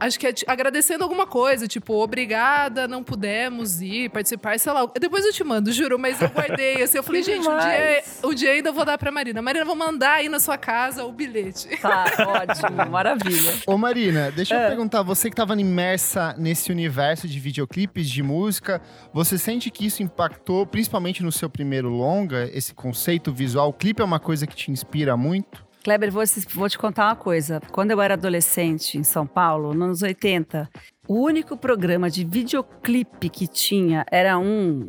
Acho 0.00 0.18
que 0.18 0.26
é 0.26 0.34
agradecendo 0.46 1.04
alguma 1.04 1.26
coisa, 1.26 1.68
tipo, 1.68 1.92
obrigada, 2.02 2.88
não 2.88 3.04
pudemos 3.04 3.82
ir, 3.82 4.08
participar, 4.08 4.58
sei 4.58 4.72
lá. 4.72 4.90
Depois 4.98 5.24
eu 5.26 5.32
te 5.32 5.44
mando, 5.44 5.70
juro, 5.70 5.98
mas 5.98 6.20
eu 6.22 6.28
guardei, 6.30 6.82
assim, 6.82 6.96
eu 6.96 7.02
falei, 7.02 7.22
Que 7.22 7.32
gente, 7.34 7.46
um 7.46 7.58
dia, 7.58 8.02
um 8.24 8.34
dia 8.34 8.50
ainda 8.52 8.70
eu 8.70 8.72
vou 8.72 8.84
dar 8.84 8.96
pra 8.96 9.12
Marina. 9.12 9.42
Marina, 9.42 9.62
eu 9.62 9.66
vou 9.66 9.76
mandar 9.76 10.14
aí 10.14 10.28
na 10.30 10.40
sua 10.40 10.56
casa 10.56 11.04
o 11.04 11.12
bilhete. 11.12 11.68
Tá, 11.82 12.04
ótimo, 12.26 12.76
maravilha. 12.90 13.52
Ô 13.66 13.76
Marina, 13.76 14.30
deixa 14.30 14.54
eu 14.54 14.60
É. 14.60 14.68
perguntar, 14.68 15.02
você 15.02 15.28
que 15.28 15.34
estava 15.34 15.54
imersa 15.60 16.34
nesse 16.38 16.72
universo 16.72 17.28
de 17.28 17.38
videoclipes, 17.38 18.08
de 18.08 18.22
música, 18.22 18.80
você 19.12 19.36
sente 19.36 19.70
que 19.70 19.84
isso 19.84 20.02
impactou 20.02 20.64
principalmente 20.66 21.22
no 21.22 21.30
seu 21.30 21.50
primeiro 21.50 21.90
longa, 21.90 22.48
esse 22.54 22.72
conceito 22.72 23.30
visual? 23.32 23.68
O 23.68 23.72
clipe 23.74 24.00
é 24.00 24.04
uma 24.04 24.18
coisa 24.20 24.46
que 24.46 24.56
te 24.56 24.70
inspira 24.70 25.16
muito? 25.16 25.68
Kleber, 25.82 26.10
vou, 26.10 26.22
vou 26.50 26.68
te 26.68 26.78
contar 26.78 27.06
uma 27.06 27.16
coisa. 27.16 27.60
Quando 27.72 27.90
eu 27.90 28.00
era 28.00 28.14
adolescente 28.14 28.98
em 28.98 29.02
São 29.02 29.26
Paulo, 29.26 29.72
nos 29.72 29.84
anos 29.84 30.02
80, 30.02 30.68
o 31.08 31.14
único 31.24 31.56
programa 31.56 32.10
de 32.10 32.24
videoclipe 32.24 33.28
que 33.28 33.46
tinha 33.46 34.04
era 34.10 34.38
um 34.38 34.88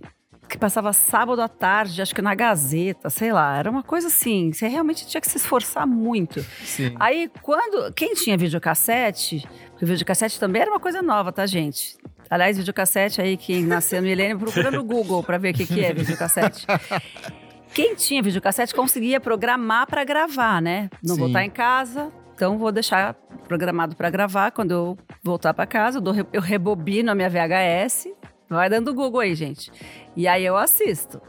que 0.49 0.57
passava 0.57 0.91
sábado 0.91 1.41
à 1.41 1.47
tarde, 1.47 2.01
acho 2.01 2.13
que 2.13 2.21
na 2.21 2.35
Gazeta, 2.35 3.09
sei 3.09 3.31
lá. 3.31 3.57
Era 3.57 3.71
uma 3.71 3.81
coisa 3.81 4.07
assim, 4.07 4.51
você 4.51 4.67
realmente 4.67 5.07
tinha 5.07 5.21
que 5.21 5.29
se 5.29 5.37
esforçar 5.37 5.87
muito. 5.87 6.45
Sim. 6.65 6.93
Aí, 6.99 7.31
quando. 7.41 7.93
Quem 7.93 8.13
tinha 8.13 8.37
videocassete, 8.37 9.47
porque 9.69 9.85
videocassete 9.85 10.37
também 10.37 10.61
era 10.61 10.69
uma 10.69 10.79
coisa 10.79 11.01
nova, 11.01 11.31
tá, 11.31 11.45
gente? 11.45 11.97
Aliás, 12.29 12.57
videocassete 12.57 13.21
aí, 13.21 13.37
quem 13.37 13.63
nasceu 13.63 14.01
no 14.01 14.07
milênio, 14.07 14.39
procura 14.39 14.71
no 14.71 14.83
Google 14.83 15.23
pra 15.23 15.37
ver 15.37 15.53
o 15.53 15.57
que, 15.57 15.65
que 15.65 15.83
é 15.83 15.93
videocassete. 15.93 16.65
Quem 17.73 17.95
tinha 17.95 18.21
videocassete 18.21 18.75
conseguia 18.75 19.19
programar 19.19 19.87
pra 19.87 20.03
gravar, 20.03 20.61
né? 20.61 20.89
Não 21.03 21.15
Sim. 21.15 21.19
vou 21.19 21.27
estar 21.27 21.45
em 21.45 21.49
casa, 21.49 22.11
então 22.33 22.57
vou 22.57 22.71
deixar 22.71 23.13
programado 23.47 23.95
pra 23.95 24.09
gravar. 24.09 24.51
Quando 24.51 24.71
eu 24.71 24.97
voltar 25.23 25.53
pra 25.53 25.65
casa, 25.65 25.97
eu, 25.97 26.01
dou, 26.01 26.13
eu 26.33 26.41
rebobino 26.41 27.11
a 27.11 27.15
minha 27.15 27.29
VHS. 27.29 28.07
Vai 28.49 28.69
dando 28.69 28.93
Google 28.93 29.21
aí, 29.21 29.33
gente. 29.33 29.71
E 30.15 30.27
aí 30.27 30.45
eu 30.45 30.57
assisto. 30.57 31.21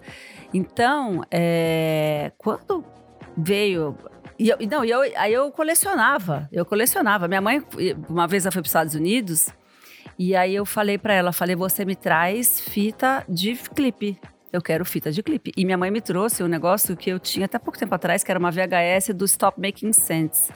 Então, 0.52 1.22
é, 1.30 2.32
quando 2.36 2.84
veio. 3.36 3.96
E 4.38 4.48
eu, 4.48 4.58
não, 4.68 4.84
e 4.84 4.90
eu, 4.90 5.00
aí 5.16 5.32
eu 5.32 5.50
colecionava. 5.52 6.48
Eu 6.50 6.64
colecionava. 6.64 7.28
Minha 7.28 7.40
mãe, 7.40 7.62
uma 8.08 8.26
vez, 8.26 8.44
ela 8.44 8.52
foi 8.52 8.60
para 8.60 8.66
os 8.66 8.70
Estados 8.70 8.94
Unidos. 8.94 9.50
E 10.18 10.34
aí 10.34 10.54
eu 10.54 10.66
falei 10.66 10.98
para 10.98 11.14
ela, 11.14 11.32
falei, 11.32 11.54
você 11.54 11.84
me 11.84 11.94
traz 11.94 12.60
fita 12.60 13.24
de 13.28 13.54
clipe. 13.54 14.18
Eu 14.52 14.60
quero 14.60 14.84
fita 14.84 15.10
de 15.10 15.22
clipe. 15.22 15.50
E 15.56 15.64
minha 15.64 15.78
mãe 15.78 15.90
me 15.90 16.00
trouxe 16.00 16.42
um 16.42 16.46
negócio 16.46 16.94
que 16.96 17.08
eu 17.10 17.18
tinha 17.18 17.46
até 17.46 17.58
pouco 17.58 17.78
tempo 17.78 17.94
atrás, 17.94 18.22
que 18.22 18.30
era 18.30 18.38
uma 18.38 18.50
VHS 18.50 19.14
do 19.14 19.24
Stop 19.24 19.58
Making 19.60 19.92
Sense. 19.94 20.52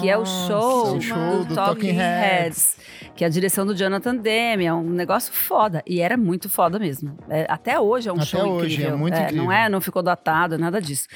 que 0.00 0.08
é 0.08 0.16
o 0.16 0.20
Nossa, 0.20 0.46
show, 0.48 0.96
o 0.96 1.00
show 1.00 1.44
do 1.44 1.54
Talking 1.54 1.54
Talking 1.54 1.92
Heads. 1.92 2.76
que 3.14 3.22
é 3.22 3.26
a 3.26 3.30
direção 3.30 3.64
do 3.64 3.76
Jonathan 3.76 4.16
Demme, 4.16 4.64
é 4.64 4.74
um 4.74 4.90
negócio 4.90 5.32
foda. 5.32 5.82
E 5.86 6.00
era 6.00 6.16
muito 6.16 6.48
foda 6.48 6.78
mesmo. 6.78 7.16
É, 7.28 7.46
até 7.48 7.78
hoje 7.78 8.08
é 8.08 8.12
um 8.12 8.16
Até 8.16 8.24
show 8.24 8.52
hoje, 8.54 8.74
incrível. 8.74 8.94
é 8.94 8.96
muito 8.96 9.16
incrível. 9.16 9.44
Não 9.44 9.52
é, 9.52 9.68
não 9.68 9.80
ficou 9.80 10.02
datado, 10.02 10.58
nada 10.58 10.80
disso. 10.80 11.06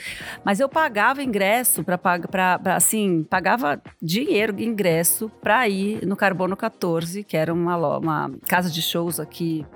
Mas 0.45 0.61
eu 0.61 0.69
pagava 0.69 1.23
ingresso 1.23 1.83
para 1.83 1.99
pagar, 1.99 2.61
assim, 2.69 3.25
pagava 3.29 3.83
dinheiro 4.01 4.53
de 4.53 4.65
ingresso 4.65 5.29
para 5.43 5.69
ir 5.69 6.07
no 6.07 6.15
Carbono 6.15 6.57
14, 6.57 7.25
que 7.25 7.37
era 7.37 7.53
uma, 7.53 7.77
uma 7.99 8.31
casa 8.47 8.71
de 8.71 8.81
shows 8.81 9.19
aqui 9.19 9.67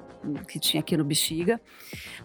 que 0.48 0.58
tinha 0.58 0.80
aqui 0.80 0.96
no 0.96 1.04
Bexiga, 1.04 1.60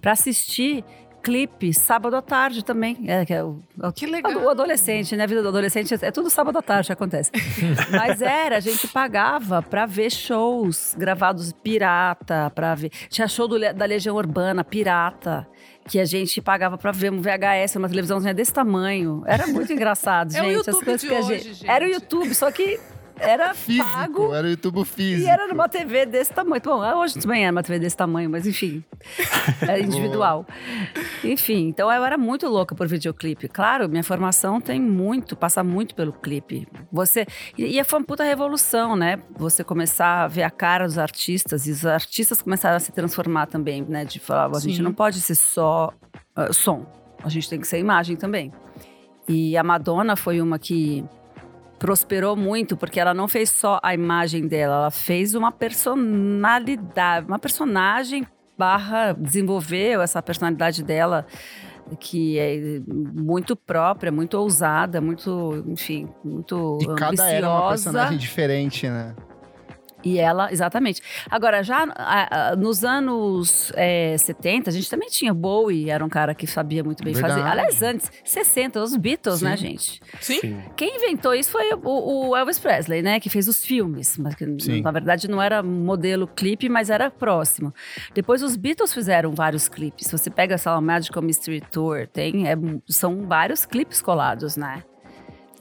para 0.01 0.12
assistir 0.12 0.84
clipe 1.24 1.72
sábado 1.72 2.15
à 2.15 2.22
tarde 2.22 2.65
também. 2.65 2.98
É, 3.08 3.24
que 3.24 3.34
é 3.34 3.43
o, 3.43 3.60
é 3.81 3.88
o 3.88 3.93
Que 3.93 4.08
legal. 4.08 4.34
o 4.43 4.50
adolescente, 4.50 5.15
né? 5.15 5.24
A 5.24 5.27
vida 5.27 5.41
do 5.43 5.50
adolescente 5.50 5.93
é 6.01 6.10
tudo 6.12 6.29
sábado 6.31 6.58
à 6.58 6.62
tarde 6.63 6.88
que 6.88 6.93
acontece. 6.93 7.29
Mas 7.91 8.22
era, 8.22 8.58
a 8.58 8.60
gente 8.60 8.88
pagava 8.88 9.62
pra 9.62 9.86
ver 9.86 10.10
shows 10.12 10.96
gravados 10.98 11.53
pirata, 11.53 12.51
para 12.55 12.74
ver. 12.74 12.89
Tinha 13.10 13.27
show 13.27 13.48
do 13.48 13.60
da 13.60 13.86
Legião 13.86 14.15
Urbana, 14.15 14.63
pirata. 14.63 15.48
Que 15.88 16.00
a 16.00 16.05
gente 16.05 16.39
pagava 16.41 16.77
pra 16.77 16.91
ver 16.91 17.12
um 17.12 17.20
VHS, 17.22 17.75
uma 17.75 17.89
televisãozinha 17.89 18.34
desse 18.34 18.53
tamanho. 18.53 19.24
Era 19.25 19.48
muito 19.48 19.72
engraçado, 19.74 20.36
É 20.36 20.41
o 20.41 20.46
gente. 20.46 20.53
YouTube 20.58 20.77
as 20.77 20.84
coisas 20.84 21.01
de 21.01 21.08
que 21.08 21.15
a 21.15 21.20
hoje, 21.20 21.39
gente. 21.53 21.70
Era 21.70 21.86
o 21.86 21.88
YouTube, 21.88 22.36
só 22.36 22.51
que 22.51 22.79
era 23.18 23.53
Físico, 23.53 23.86
pago. 23.86 24.34
era 24.34 24.48
o 24.48 24.50
YouTube 24.50 24.86
físico. 24.86 25.27
E 25.27 25.30
era 25.30 25.48
numa 25.48 25.68
TV 25.68 26.06
desse 26.06 26.32
tamanho. 26.32 26.62
Bom, 26.63 26.80
hoje 26.98 27.20
também 27.20 27.46
é 27.46 27.51
uma 27.51 27.63
TV 27.63 27.80
desse 27.80 27.98
tamanho, 27.98 28.30
mas 28.30 28.46
enfim. 28.48 28.84
É 29.68 29.80
individual. 29.80 30.46
enfim, 31.24 31.68
então 31.68 31.91
eu 31.91 32.03
era 32.03 32.18
muito 32.18 32.48
louca 32.48 32.74
por 32.74 32.88
videoclipe. 32.88 33.48
Claro, 33.48 33.88
minha 33.88 34.03
formação 34.03 34.60
tem 34.60 34.80
muito, 34.80 35.36
passa 35.36 35.63
muito 35.63 35.94
pelo 35.94 36.13
clipe. 36.13 36.68
Você. 36.91 37.25
E, 37.58 37.80
e 37.80 37.84
foi 37.84 38.00
uma 38.00 38.06
puta 38.06 38.24
revolução, 38.24 38.96
né? 38.96 39.20
Você 39.38 39.63
começar 39.63 40.24
a 40.24 40.27
ver 40.27 40.44
a 40.44 40.50
cara 40.50 40.86
dos 40.86 40.98
artistas 40.98 41.68
e 41.68 41.72
os 41.72 41.86
artistas 41.86 42.41
começaram 42.41 42.77
a 42.77 42.80
se 42.80 42.91
transformar 42.91 43.48
também, 43.48 43.84
né? 43.88 44.03
De 44.06 44.20
falar, 44.20 44.56
a 44.56 44.60
gente 44.60 44.82
não 44.82 44.94
pode 44.94 45.22
ser 45.22 45.36
só 45.36 45.94
ah, 46.36 46.53
som, 46.53 46.86
a 47.24 47.30
gente 47.30 47.50
tem 47.50 47.60
que 47.60 47.68
ser 47.68 47.80
imagem 47.80 48.15
também. 48.15 48.51
E 49.27 49.56
a 49.56 49.63
Madonna 49.63 50.15
foi 50.15 50.41
uma 50.41 50.58
que 50.58 51.03
prosperou 51.81 52.35
muito 52.35 52.77
porque 52.77 53.00
ela 53.00 53.11
não 53.11 53.27
fez 53.27 53.50
só 53.50 53.79
a 53.81 53.91
imagem 53.91 54.47
dela, 54.47 54.75
ela 54.75 54.91
fez 54.91 55.33
uma 55.33 55.51
personalidade, 55.51 57.25
uma 57.25 57.39
personagem 57.39 58.23
barra 58.55 59.13
desenvolveu 59.13 60.00
essa 60.00 60.21
personalidade 60.21 60.83
dela 60.83 61.25
que 62.00 62.38
é 62.38 62.79
muito 62.88 63.55
própria, 63.55 64.11
muito 64.11 64.35
ousada, 64.35 65.01
muito, 65.01 65.65
enfim, 65.67 66.07
muito 66.23 66.77
E 66.79 66.85
cada 66.95 67.27
era 67.27 67.50
uma 67.50 67.69
ambiciosa. 67.69 67.89
personagem 67.89 68.17
diferente, 68.19 68.88
né? 68.88 69.15
E 70.03 70.17
ela, 70.17 70.51
exatamente. 70.51 71.01
Agora, 71.29 71.62
já 71.63 71.84
a- 71.96 72.51
a- 72.51 72.55
nos 72.55 72.84
anos 72.84 73.72
é, 73.75 74.17
70, 74.17 74.70
a 74.70 74.74
gente 74.74 74.89
também 74.89 75.10
tinha 75.10 75.34
Bowie, 75.34 75.89
era 75.89 76.03
um 76.03 76.10
cara 76.10 76.34
que 76.34 76.48
sabia 76.48 76.84
muito 76.84 77.03
bem 77.03 77.13
fazer. 77.13 77.36
Verdade. 77.36 77.51
Aliás, 77.51 77.81
antes, 77.84 78.12
60, 78.24 78.81
os 78.81 78.96
Beatles, 78.96 79.41
né, 79.41 79.55
Sim. 79.55 79.67
gente? 79.67 80.01
Sim. 80.20 80.60
Quem 80.75 80.96
inventou 80.98 81.36
isso 81.36 81.51
foi 81.51 81.72
o, 81.74 82.29
o 82.29 82.36
Elvis 82.36 82.58
Presley, 82.58 83.01
né? 83.01 83.20
Que 83.20 83.29
fez 83.29 83.48
os 83.48 83.63
filmes. 83.63 84.17
Mas 84.17 84.34
que, 84.36 84.46
Sim. 84.60 84.81
na 84.81 84.91
verdade, 84.91 85.29
não 85.29 85.41
era 85.41 85.62
modelo 85.62 86.27
clipe, 86.27 86.67
mas 86.67 86.89
era 86.89 87.12
próximo. 87.12 87.74
Depois, 88.13 88.41
os 88.41 88.55
Beatles 88.55 88.93
fizeram 88.93 89.31
vários 89.34 89.67
clipes. 89.70 90.10
Você 90.12 90.29
pega, 90.29 90.55
o 90.77 90.81
Magical 90.81 91.22
Mystery 91.24 91.62
Tour, 91.62 92.08
tem, 92.08 92.48
é, 92.48 92.55
são 92.89 93.27
vários 93.27 93.65
clipes 93.65 94.01
colados, 94.01 94.58
né? 94.58 94.84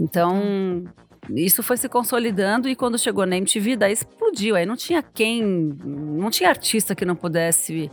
Então, 0.00 0.84
isso 1.28 1.62
foi 1.62 1.76
se 1.76 1.88
consolidando 1.88 2.68
e 2.68 2.74
quando 2.74 2.98
chegou 2.98 3.26
na 3.26 3.36
MTV, 3.36 3.76
daí 3.76 3.92
explodiu. 3.92 4.56
Aí 4.56 4.64
não 4.66 4.76
tinha 4.76 5.02
quem, 5.02 5.42
não 5.44 6.30
tinha 6.30 6.48
artista 6.48 6.94
que 6.94 7.04
não 7.04 7.14
pudesse, 7.14 7.90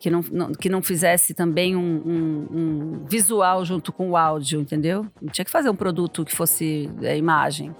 que 0.00 0.10
não, 0.10 0.24
não- 0.32 0.52
que 0.52 0.68
não 0.68 0.82
fizesse 0.82 1.34
também 1.34 1.76
um, 1.76 1.80
um- 2.04 2.48
um 2.50 3.04
visual 3.08 3.64
junto 3.64 3.92
com 3.92 4.10
o 4.10 4.16
áudio, 4.16 4.60
entendeu? 4.60 5.06
Tinha 5.30 5.44
que 5.44 5.50
fazer 5.50 5.68
um 5.70 5.76
produto 5.76 6.24
que 6.24 6.34
fosse 6.34 6.90
é, 7.02 7.16
imagem. 7.16 7.74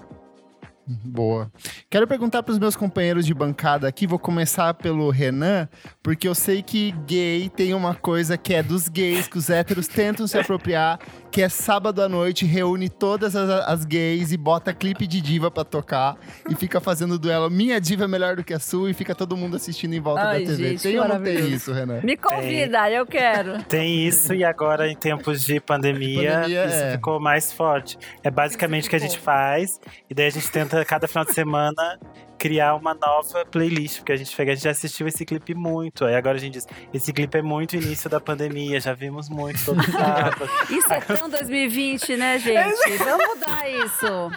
Boa. 0.85 1.49
Quero 1.89 2.05
perguntar 2.05 2.43
para 2.43 2.51
os 2.51 2.59
meus 2.59 2.75
companheiros 2.75 3.25
de 3.25 3.33
bancada 3.33 3.87
aqui, 3.87 4.05
vou 4.05 4.19
começar 4.19 4.73
pelo 4.73 5.09
Renan, 5.09 5.67
porque 6.01 6.27
eu 6.27 6.35
sei 6.35 6.61
que 6.61 6.91
gay 7.05 7.49
tem 7.49 7.73
uma 7.73 7.95
coisa 7.95 8.37
que 8.37 8.53
é 8.53 8.61
dos 8.61 8.89
gays, 8.89 9.27
que 9.27 9.37
os 9.37 9.49
héteros 9.49 9.87
tentam 9.87 10.27
se 10.27 10.37
apropriar, 10.37 10.99
que 11.31 11.41
é 11.41 11.47
sábado 11.47 12.01
à 12.01 12.09
noite, 12.09 12.45
reúne 12.45 12.89
todas 12.89 13.35
as, 13.35 13.49
as 13.49 13.85
gays 13.85 14.31
e 14.31 14.37
bota 14.37 14.73
clipe 14.73 15.07
de 15.07 15.21
diva 15.21 15.49
pra 15.49 15.63
tocar 15.63 16.17
e 16.49 16.55
fica 16.55 16.81
fazendo 16.81 17.17
duelo. 17.17 17.49
Minha 17.49 17.79
diva 17.79 18.03
é 18.03 18.07
melhor 18.07 18.35
do 18.35 18.43
que 18.43 18.53
a 18.53 18.59
sua 18.59 18.91
e 18.91 18.93
fica 18.93 19.15
todo 19.15 19.37
mundo 19.37 19.55
assistindo 19.55 19.93
em 19.93 20.01
volta 20.01 20.21
Ai, 20.21 20.41
da 20.41 20.51
TV. 20.51 20.69
gente, 20.69 20.83
tem 20.83 20.99
ou 20.99 21.07
não 21.07 21.21
tem 21.21 21.47
isso, 21.49 21.71
Renan? 21.71 22.01
Me 22.03 22.17
convida, 22.17 22.89
eu 22.91 23.05
quero. 23.05 23.63
Tem 23.73 24.05
isso 24.05 24.33
e 24.33 24.43
agora 24.43 24.87
em 24.87 24.95
tempos 24.95 25.43
de 25.43 25.59
pandemia, 25.59 26.41
Pandemia, 26.41 26.65
isso 26.65 26.75
é. 26.75 26.91
ficou 26.91 27.19
mais 27.19 27.51
forte. 27.51 27.97
É 28.21 28.29
basicamente 28.29 28.87
o 28.87 28.89
que 28.89 28.95
a 28.95 28.99
gente 28.99 29.17
faz 29.17 29.79
e 30.09 30.13
daí 30.13 30.27
a 30.27 30.29
gente 30.29 30.51
tenta 30.51 30.72
cada 30.85 31.07
final 31.07 31.25
de 31.25 31.33
semana 31.33 31.99
criar 32.37 32.75
uma 32.75 32.93
nova 32.93 33.45
playlist, 33.45 33.99
porque 33.99 34.11
a 34.11 34.15
gente 34.17 34.35
pega, 34.35 34.51
a 34.51 34.55
gente 34.55 34.65
já 34.65 34.71
assistiu 34.71 35.07
esse 35.07 35.23
clipe 35.23 35.55
muito. 35.55 36.03
Aí 36.03 36.15
agora 36.15 36.35
a 36.35 36.39
gente 36.39 36.53
diz, 36.53 36.67
esse 36.93 37.13
clipe 37.13 37.37
é 37.37 37.41
muito 37.41 37.75
início 37.75 38.09
da 38.09 38.19
pandemia, 38.19 38.81
já 38.81 38.93
vimos 38.93 39.29
muito 39.29 39.63
todo 39.63 39.81
sábado. 39.89 40.49
Isso 40.69 40.91
é 40.91 40.99
tão 40.99 41.29
2020, 41.29 42.17
né, 42.17 42.37
gente? 42.39 42.97
Vamos 42.97 43.27
mudar 43.27 43.69
isso. 43.69 44.31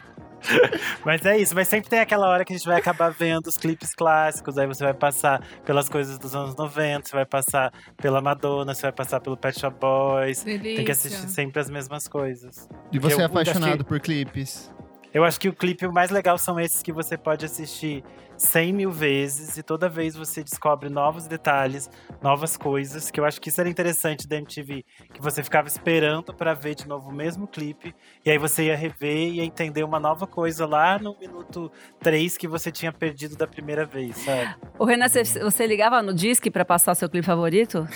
Mas 1.04 1.24
é 1.24 1.38
isso, 1.38 1.54
mas 1.54 1.66
sempre 1.66 1.90
tem 1.90 1.98
aquela 1.98 2.28
hora 2.28 2.44
que 2.44 2.52
a 2.52 2.56
gente 2.56 2.66
vai 2.66 2.78
acabar 2.78 3.10
vendo 3.10 3.46
os 3.48 3.56
clipes 3.56 3.94
clássicos, 3.94 4.56
aí 4.58 4.66
você 4.66 4.84
vai 4.84 4.94
passar 4.94 5.42
pelas 5.64 5.88
coisas 5.88 6.18
dos 6.18 6.34
anos 6.34 6.54
90, 6.54 7.08
você 7.08 7.16
vai 7.16 7.26
passar 7.26 7.72
pela 7.96 8.20
Madonna, 8.20 8.74
você 8.74 8.82
vai 8.82 8.92
passar 8.92 9.20
pelo 9.20 9.36
Pet 9.36 9.58
Shop 9.58 9.76
Boys. 9.78 10.44
Delícia. 10.44 10.76
Tem 10.76 10.84
que 10.84 10.92
assistir 10.92 11.28
sempre 11.28 11.60
as 11.60 11.68
mesmas 11.68 12.06
coisas. 12.06 12.68
E 12.92 12.98
você 12.98 13.16
Eu 13.16 13.20
é 13.20 13.24
apaixonado 13.24 13.84
por 13.84 13.98
clipes? 13.98 14.70
Eu 15.16 15.24
acho 15.24 15.40
que 15.40 15.48
o 15.48 15.52
clipe 15.54 15.88
mais 15.88 16.10
legal 16.10 16.36
são 16.36 16.60
esses 16.60 16.82
que 16.82 16.92
você 16.92 17.16
pode 17.16 17.42
assistir 17.42 18.04
100 18.36 18.70
mil 18.74 18.90
vezes 18.90 19.56
e 19.56 19.62
toda 19.62 19.88
vez 19.88 20.14
você 20.14 20.44
descobre 20.44 20.90
novos 20.90 21.26
detalhes, 21.26 21.88
novas 22.20 22.54
coisas, 22.54 23.10
que 23.10 23.18
eu 23.18 23.24
acho 23.24 23.40
que 23.40 23.48
isso 23.48 23.58
era 23.58 23.66
interessante 23.66 24.28
da 24.28 24.36
MTV, 24.36 24.84
que 25.14 25.22
você 25.22 25.42
ficava 25.42 25.68
esperando 25.68 26.34
pra 26.34 26.52
ver 26.52 26.74
de 26.74 26.86
novo 26.86 27.08
o 27.08 27.14
mesmo 27.14 27.46
clipe, 27.46 27.94
e 28.26 28.30
aí 28.30 28.36
você 28.36 28.64
ia 28.64 28.76
rever 28.76 29.16
e 29.16 29.36
ia 29.36 29.42
entender 29.42 29.84
uma 29.84 29.98
nova 29.98 30.26
coisa 30.26 30.66
lá 30.66 30.98
no 30.98 31.18
minuto 31.18 31.72
3 32.00 32.36
que 32.36 32.46
você 32.46 32.70
tinha 32.70 32.92
perdido 32.92 33.36
da 33.36 33.46
primeira 33.46 33.86
vez, 33.86 34.18
sabe? 34.18 34.54
O 34.78 34.84
Renan, 34.84 35.06
você, 35.08 35.66
ligava 35.66 36.02
no 36.02 36.12
disque 36.12 36.50
pra 36.50 36.62
passar 36.62 36.92
o 36.92 36.94
seu 36.94 37.08
clipe 37.08 37.24
favorito? 37.24 37.88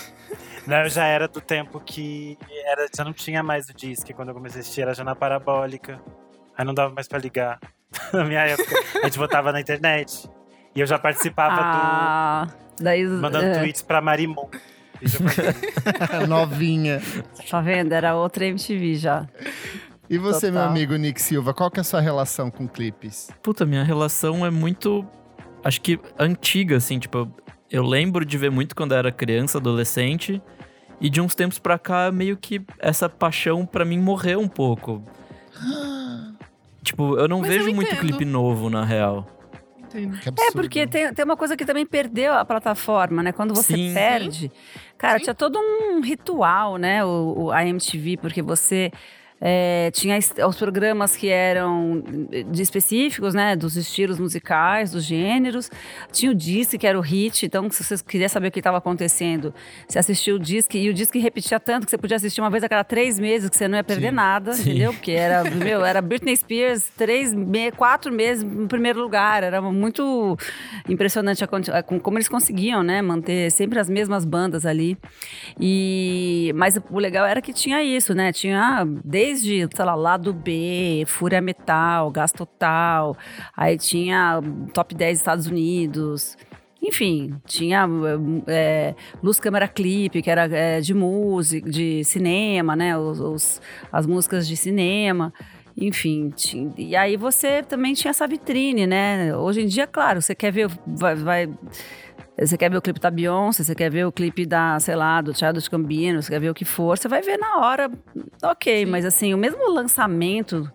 Não, 0.67 0.79
eu 0.85 0.89
já 0.89 1.05
era 1.05 1.29
do 1.29 1.43
tempo 1.43 1.81
que 1.81 2.39
era, 2.65 2.87
já 2.97 3.05
não 3.05 3.13
tinha 3.13 3.43
mais 3.43 3.69
o 3.69 3.75
disque, 3.75 4.15
quando 4.15 4.29
eu 4.31 4.35
comecei 4.35 4.61
a 4.61 4.63
assistir 4.63 4.81
era 4.81 4.95
já 4.95 5.05
na 5.05 5.15
parabólica, 5.15 6.03
aí 6.61 6.67
não 6.67 6.75
dava 6.75 6.95
mais 6.95 7.09
pra 7.09 7.19
ligar. 7.19 7.59
Na 8.13 8.25
minha 8.25 8.41
época, 8.41 8.77
a 9.03 9.05
gente 9.05 9.19
botava 9.19 9.51
na 9.51 9.61
internet. 9.61 10.29
E 10.75 10.81
eu 10.81 10.87
já 10.87 10.99
participava 10.99 11.61
ah, 11.61 12.49
daí, 12.79 13.05
do. 13.05 13.15
Mandando 13.15 13.47
é, 13.47 13.59
tweets 13.59 13.83
pra 13.83 14.01
mim. 14.01 14.35
Novinha. 16.29 17.01
Tá 17.51 17.61
vendo? 17.61 17.93
Era 17.93 18.15
outra 18.15 18.45
MTV 18.47 18.95
já. 18.95 19.27
E 20.09 20.19
você, 20.19 20.51
meu 20.51 20.61
Total. 20.61 20.71
amigo 20.71 20.97
Nick 20.97 21.21
Silva, 21.21 21.55
qual 21.55 21.71
que 21.71 21.81
é 21.81 21.83
a 21.83 21.85
sua 21.85 22.01
relação 22.01 22.51
com 22.51 22.69
clipes? 22.69 23.31
Puta, 23.43 23.65
minha 23.65 23.83
relação 23.83 24.45
é 24.45 24.51
muito. 24.51 25.05
Acho 25.65 25.81
que 25.81 25.99
antiga, 26.19 26.77
assim, 26.77 26.99
tipo. 26.99 27.29
eu 27.71 27.83
lembro 27.83 28.25
de 28.25 28.37
ver 28.37 28.51
muito 28.51 28.77
quando 28.77 28.93
eu 28.93 28.99
era 28.99 29.11
criança, 29.11 29.59
adolescente. 29.59 30.41
E 31.01 31.09
de 31.09 31.21
uns 31.21 31.35
tempos 31.35 31.59
pra 31.59 31.79
cá, 31.79 32.13
meio 32.13 32.37
que 32.37 32.63
essa 32.79 33.09
paixão 33.09 33.65
pra 33.65 33.85
mim 33.85 33.99
morreu 33.99 34.39
um 34.39 34.49
pouco. 34.49 35.03
Tipo, 37.09 37.19
eu 37.19 37.29
não 37.29 37.41
Mas 37.41 37.51
eu 37.51 37.59
vejo 37.59 37.75
muito 37.75 37.89
entendo. 37.89 38.01
clipe 38.01 38.25
novo, 38.25 38.69
na 38.71 38.85
real. 38.85 39.27
É, 39.93 40.53
porque 40.53 40.87
tem, 40.87 41.13
tem 41.13 41.25
uma 41.25 41.37
coisa 41.37 41.57
que 41.57 41.65
também 41.65 41.85
perdeu 41.85 42.33
a 42.35 42.45
plataforma, 42.45 43.23
né? 43.25 43.33
Quando 43.33 43.53
você 43.55 43.75
Sim. 43.75 43.93
perde. 43.93 44.53
Cara, 44.97 45.19
Sim. 45.19 45.25
tinha 45.25 45.35
todo 45.35 45.59
um 45.59 46.01
ritual, 46.01 46.77
né? 46.77 47.05
O, 47.05 47.35
o- 47.47 47.51
a 47.51 47.67
MTV, 47.67 48.17
porque 48.19 48.41
você. 48.41 48.93
É, 49.41 49.91
tinha 49.93 50.19
os 50.47 50.57
programas 50.57 51.17
que 51.17 51.29
eram 51.29 52.03
de 52.51 52.61
específicos, 52.63 53.33
né? 53.33 53.57
Dos 53.57 53.77
estilos 53.77 54.19
musicais, 54.19 54.91
dos 54.91 55.03
gêneros. 55.05 55.71
Tinha 56.13 56.31
o 56.31 56.35
disque, 56.35 56.77
que 56.77 56.87
era 56.87 56.99
o 56.99 57.01
hit. 57.01 57.47
Então, 57.47 57.71
se 57.71 57.83
você 57.83 57.97
queria 58.05 58.29
saber 58.29 58.49
o 58.49 58.51
que 58.51 58.61
estava 58.61 58.77
acontecendo, 58.79 59.55
você 59.89 59.99
assistia 59.99 60.35
o 60.35 60.39
disque. 60.39 60.79
E 60.79 60.89
o 60.91 60.95
disque 60.95 61.19
repetia 61.19 61.59
tanto 61.59 61.87
que 61.87 61.91
você 61.91 61.99
podia 61.99 62.17
assistir 62.17 62.41
uma 62.41 62.51
vez 62.51 62.63
a 62.63 62.69
cada 62.69 62.85
três 62.85 63.19
meses, 63.19 63.49
que 63.49 63.57
você 63.57 63.67
não 63.67 63.79
ia 63.79 63.85
perder 63.85 64.11
Sim. 64.11 64.15
nada, 64.15 64.53
Sim. 64.53 64.71
entendeu? 64.71 64.93
Porque 64.93 65.13
era, 65.13 65.43
meu, 65.51 65.85
era 65.85 66.03
Britney 66.03 66.37
Spears, 66.37 66.85
três, 66.97 67.33
me- 67.33 67.73
quatro 67.73 68.13
meses 68.13 68.43
em 68.45 68.67
primeiro 68.67 69.01
lugar. 69.01 69.43
Era 69.43 69.63
muito 69.63 70.37
impressionante 70.89 71.43
a 71.43 71.47
como 71.83 72.19
eles 72.19 72.29
conseguiam, 72.29 72.83
né? 72.83 73.01
Manter 73.01 73.51
sempre 73.51 73.79
as 73.79 73.89
mesmas 73.89 74.25
bandas 74.25 74.67
ali. 74.67 74.99
E, 75.59 76.53
mas 76.55 76.79
o 76.91 76.99
legal 76.99 77.27
era 77.27 77.41
que 77.41 77.53
tinha 77.53 77.83
isso, 77.83 78.15
né? 78.15 78.33
Tinha 78.33 78.87
desde, 79.05 79.30
sei 79.37 79.85
lá, 79.85 79.95
Lado 79.95 80.33
B, 80.33 81.05
Fúria 81.07 81.41
Metal, 81.41 82.11
Gás 82.11 82.33
Total. 82.33 83.17
Aí 83.57 83.79
tinha 83.79 84.41
Top 84.75 84.95
10 84.95 85.19
Estados 85.19 85.47
Unidos. 85.47 86.37
Enfim, 86.83 87.35
tinha 87.45 87.87
é, 88.47 88.95
Luz 89.23 89.39
Câmera 89.39 89.69
Clipe, 89.69 90.23
que 90.23 90.31
era 90.31 90.47
é, 90.47 90.81
de 90.81 90.95
música, 90.95 91.69
de 91.71 92.03
cinema, 92.05 92.75
né? 92.75 92.97
Os, 92.97 93.21
os- 93.21 93.63
as 93.93 94.07
músicas 94.07 94.49
de 94.49 94.57
cinema. 94.57 95.33
Enfim, 95.77 96.33
e 96.77 96.95
aí 96.97 97.17
você 97.17 97.63
também 97.63 97.95
tinha 97.95 98.11
essa 98.11 98.27
vitrine, 98.27 98.87
né? 98.87 99.35
Hoje 99.37 99.63
em 99.63 99.67
dia, 99.67 99.87
claro, 99.87 100.21
você 100.21 100.35
quer 100.35 100.51
ver, 100.53 100.69
vai, 100.87 101.15
vai- 101.15 101.49
você 102.47 102.57
quer 102.57 102.71
ver 102.71 102.77
o 102.79 102.83
clipe 102.83 102.99
da 103.01 103.11
Beyoncé, 103.11 103.63
você 103.63 103.75
quer 103.75 103.91
ver 103.91 104.07
o 104.07 104.13
clipe 104.13 104.47
da, 104.47 104.79
sei 104.81 104.97
lá, 104.97 105.21
do 105.21 105.37
Childish 105.37 105.69
Gambino, 105.69 106.23
você 106.23 106.31
quer 106.31 106.41
ver 106.41 106.51
o 106.51 106.55
que 106.55 106.65
for, 106.65 106.97
você 106.99 107.09
vai 107.09 107.21
ver 107.23 107.37
na 107.37 107.59
hora, 107.59 107.91
ok, 108.43 108.87
mas 108.87 109.05
assim, 109.05 109.35
o 109.35 109.39
mesmo 109.39 109.71
lançamento 109.71 110.71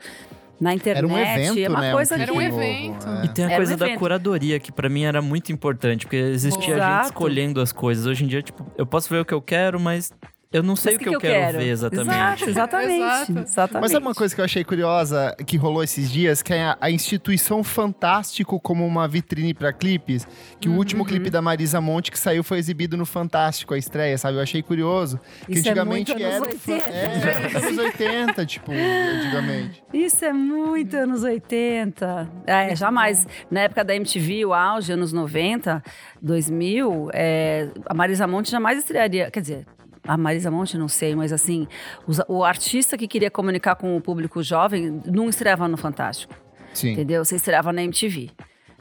na 0.59 0.73
internet 0.73 1.03
Era 1.03 1.07
um 1.07 1.17
evento, 1.17 1.59
é 1.59 1.69
uma 1.69 1.81
né? 1.81 1.91
coisa 1.91 2.15
Era 2.15 2.25
que... 2.25 2.31
um 2.31 2.35
clipe 2.35 2.49
novo, 2.51 2.63
evento. 2.63 3.07
é. 3.09 3.25
E 3.25 3.27
tem 3.29 3.45
a 3.45 3.47
Era 3.47 3.55
um 3.55 3.57
coisa 3.57 3.77
da 3.77 3.85
evento. 3.87 3.99
curadoria, 3.99 4.59
que 4.59 4.71
pra 4.71 4.87
mim 4.87 5.03
era 5.03 5.21
muito 5.21 5.51
importante, 5.51 6.05
porque 6.05 6.15
existia 6.15 6.75
Exato. 6.75 6.93
gente 6.95 7.05
escolhendo 7.05 7.59
as 7.59 7.71
coisas. 7.73 8.05
Hoje 8.05 8.23
em 8.23 8.27
dia, 8.27 8.41
tipo, 8.41 8.65
eu 8.77 8.85
posso 8.85 9.09
ver 9.09 9.19
o 9.19 9.25
que 9.25 9.33
eu 9.33 9.41
quero, 9.41 9.79
mas 9.79 10.13
eu 10.55 10.63
não 10.63 10.75
sei 10.75 10.93
Mas 10.93 11.01
o 11.01 11.03
que, 11.09 11.15
eu, 11.15 11.19
quero, 11.19 11.57
ver 11.59 11.67
exatamente. 11.69 12.09
Exato, 12.09 12.49
exatamente. 12.49 13.31
Exatamente. 13.31 13.81
Mas 13.81 13.91
sabe 13.91 14.05
uma 14.05 14.15
coisa 14.15 14.33
que 14.33 14.41
eu 14.41 14.45
achei 14.45 14.63
curiosa 14.63 15.35
que 15.45 15.57
rolou 15.57 15.83
esses 15.83 16.09
dias? 16.11 16.41
Que 16.41 16.53
é 16.53 16.63
a, 16.63 16.77
a 16.79 16.91
instituição 16.91 17.63
Fantástico 17.63 18.59
como 18.59 18.85
uma 18.85 19.07
vitrine 19.07 19.53
pra 19.53 19.73
clipes. 19.73 20.27
Que 20.59 20.69
o 20.69 20.73
último 20.73 21.01
Uhum. 21.03 21.07
clipe 21.07 21.29
da 21.29 21.41
Marisa 21.41 21.79
Monte 21.81 22.09
que 22.11 22.17
saiu 22.17 22.43
foi 22.43 22.57
exibido 22.57 22.95
no 22.97 23.05
Fantástico, 23.05 23.73
a 23.73 23.77
estreia, 23.77 24.17
sabe? 24.17 24.37
Eu 24.37 24.41
achei 24.41 24.61
curioso. 24.63 25.19
Que 25.45 25.53
Isso 25.53 25.67
é 25.67 25.71
antigamente 25.71 26.11
muito 26.13 26.23
anos 26.23 26.35
era. 26.35 26.45
80. 26.45 26.89
É, 26.89 27.57
anos 27.57 27.77
80, 27.77 28.45
tipo, 28.45 28.71
antigamente. 28.71 29.83
Isso 29.93 30.25
é 30.25 30.33
muito 30.33 30.95
anos 30.95 31.23
80. 31.23 32.29
É, 32.47 32.75
jamais. 32.75 33.27
Na 33.51 33.61
época 33.61 33.83
da 33.83 33.95
MTV, 33.95 34.45
o 34.45 34.53
auge, 34.53 34.93
anos 34.93 35.11
90, 35.11 35.83
2000, 36.21 37.09
é, 37.13 37.69
a 37.85 37.93
Marisa 37.93 38.25
Monte 38.27 38.49
jamais 38.51 38.79
estrearia. 38.79 39.29
Quer 39.31 39.41
dizer, 39.41 39.67
a 40.07 40.17
Marisa 40.17 40.49
Monte, 40.51 40.77
não 40.77 40.87
sei, 40.87 41.15
mas 41.15 41.31
assim, 41.33 41.67
os- 42.07 42.21
o 42.27 42.43
artista 42.43 42.97
que 42.97 43.07
queria 43.07 43.31
comunicar 43.31 43.75
com 43.75 43.95
o 43.97 44.01
público 44.01 44.41
jovem 44.43 45.01
não 45.05 45.27
estreava 45.29 45.67
no 45.67 45.77
Fantástico. 45.77 46.33
Sim. 46.73 46.91
Entendeu? 46.91 47.23
Você 47.23 47.35
estreava 47.37 47.71
na 47.71 47.81
MTV. 47.83 48.29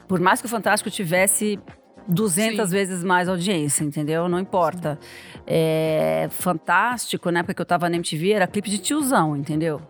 Por 0.07 0.19
mais 0.19 0.39
que 0.41 0.47
o 0.47 0.49
Fantástico 0.49 0.89
tivesse 0.91 1.59
200 2.07 2.69
Sim. 2.69 2.75
vezes 2.75 3.03
mais 3.03 3.27
audiência, 3.27 3.83
entendeu? 3.83 4.27
Não 4.29 4.39
importa. 4.39 4.99
É, 5.47 6.27
Fantástico, 6.31 7.31
na 7.31 7.39
época 7.39 7.53
que 7.53 7.61
eu 7.61 7.65
tava 7.65 7.89
na 7.89 7.95
MTV, 7.95 8.31
era 8.33 8.47
clipe 8.47 8.69
de 8.69 8.77
tiozão, 8.77 9.35
entendeu? 9.35 9.81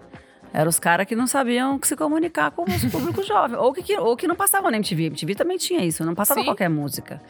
Eram 0.54 0.70
os 0.70 0.80
caras 0.80 1.06
que 1.06 1.16
não 1.18 1.28
sabiam 1.28 1.78
se 1.84 1.98
comunicar 1.98 2.52
com 2.52 2.62
o 2.64 2.90
público 2.92 3.22
jovem. 3.28 3.58
Ou 3.58 3.74
que, 3.74 3.98
ou 3.98 4.16
que 4.16 4.26
não 4.28 4.36
passavam 4.38 4.72
na 4.72 4.78
MTV. 4.78 5.04
A 5.04 5.08
MTV 5.08 5.36
também 5.36 5.58
tinha 5.58 5.84
isso, 5.84 6.06
não 6.06 6.16
passava 6.16 6.40
Sim. 6.40 6.46
qualquer 6.46 6.70
música. 6.70 7.22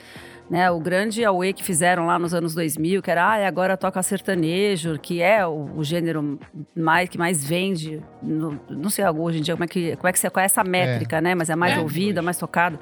Né, 0.48 0.70
o 0.70 0.80
grande 0.80 1.26
Aue 1.26 1.54
que 1.54 1.64
fizeram 1.64 2.06
lá 2.06 2.20
nos 2.20 2.32
anos 2.32 2.54
2000, 2.54 3.02
que 3.02 3.10
era, 3.10 3.24
ah, 3.26 3.48
agora 3.48 3.76
toca 3.76 4.02
sertanejo, 4.04 5.00
que 5.00 5.20
é 5.20 5.44
o, 5.46 5.72
o 5.78 5.84
gênero 5.84 6.38
mais, 6.76 7.10
que 7.10 7.18
mais 7.18 7.44
vende. 7.44 8.00
no- 8.22 8.60
não 8.70 8.92
sei 8.92 9.04
hoje 9.10 9.40
em 9.40 9.42
dia 9.42 9.56
como 9.56 9.64
é 9.64 9.68
que, 9.68 9.96
como 9.96 10.08
é 10.08 10.12
que 10.12 10.20
você, 10.20 10.30
qual 10.30 10.44
é 10.44 10.46
essa 10.46 10.64
métrica, 10.64 11.20
né? 11.20 11.34
Mas 11.34 11.50
é 11.50 11.56
mais 11.56 11.76
É. 11.76 11.80
ouvida, 11.80 12.22
mais 12.22 12.38
tocada. 12.38 12.80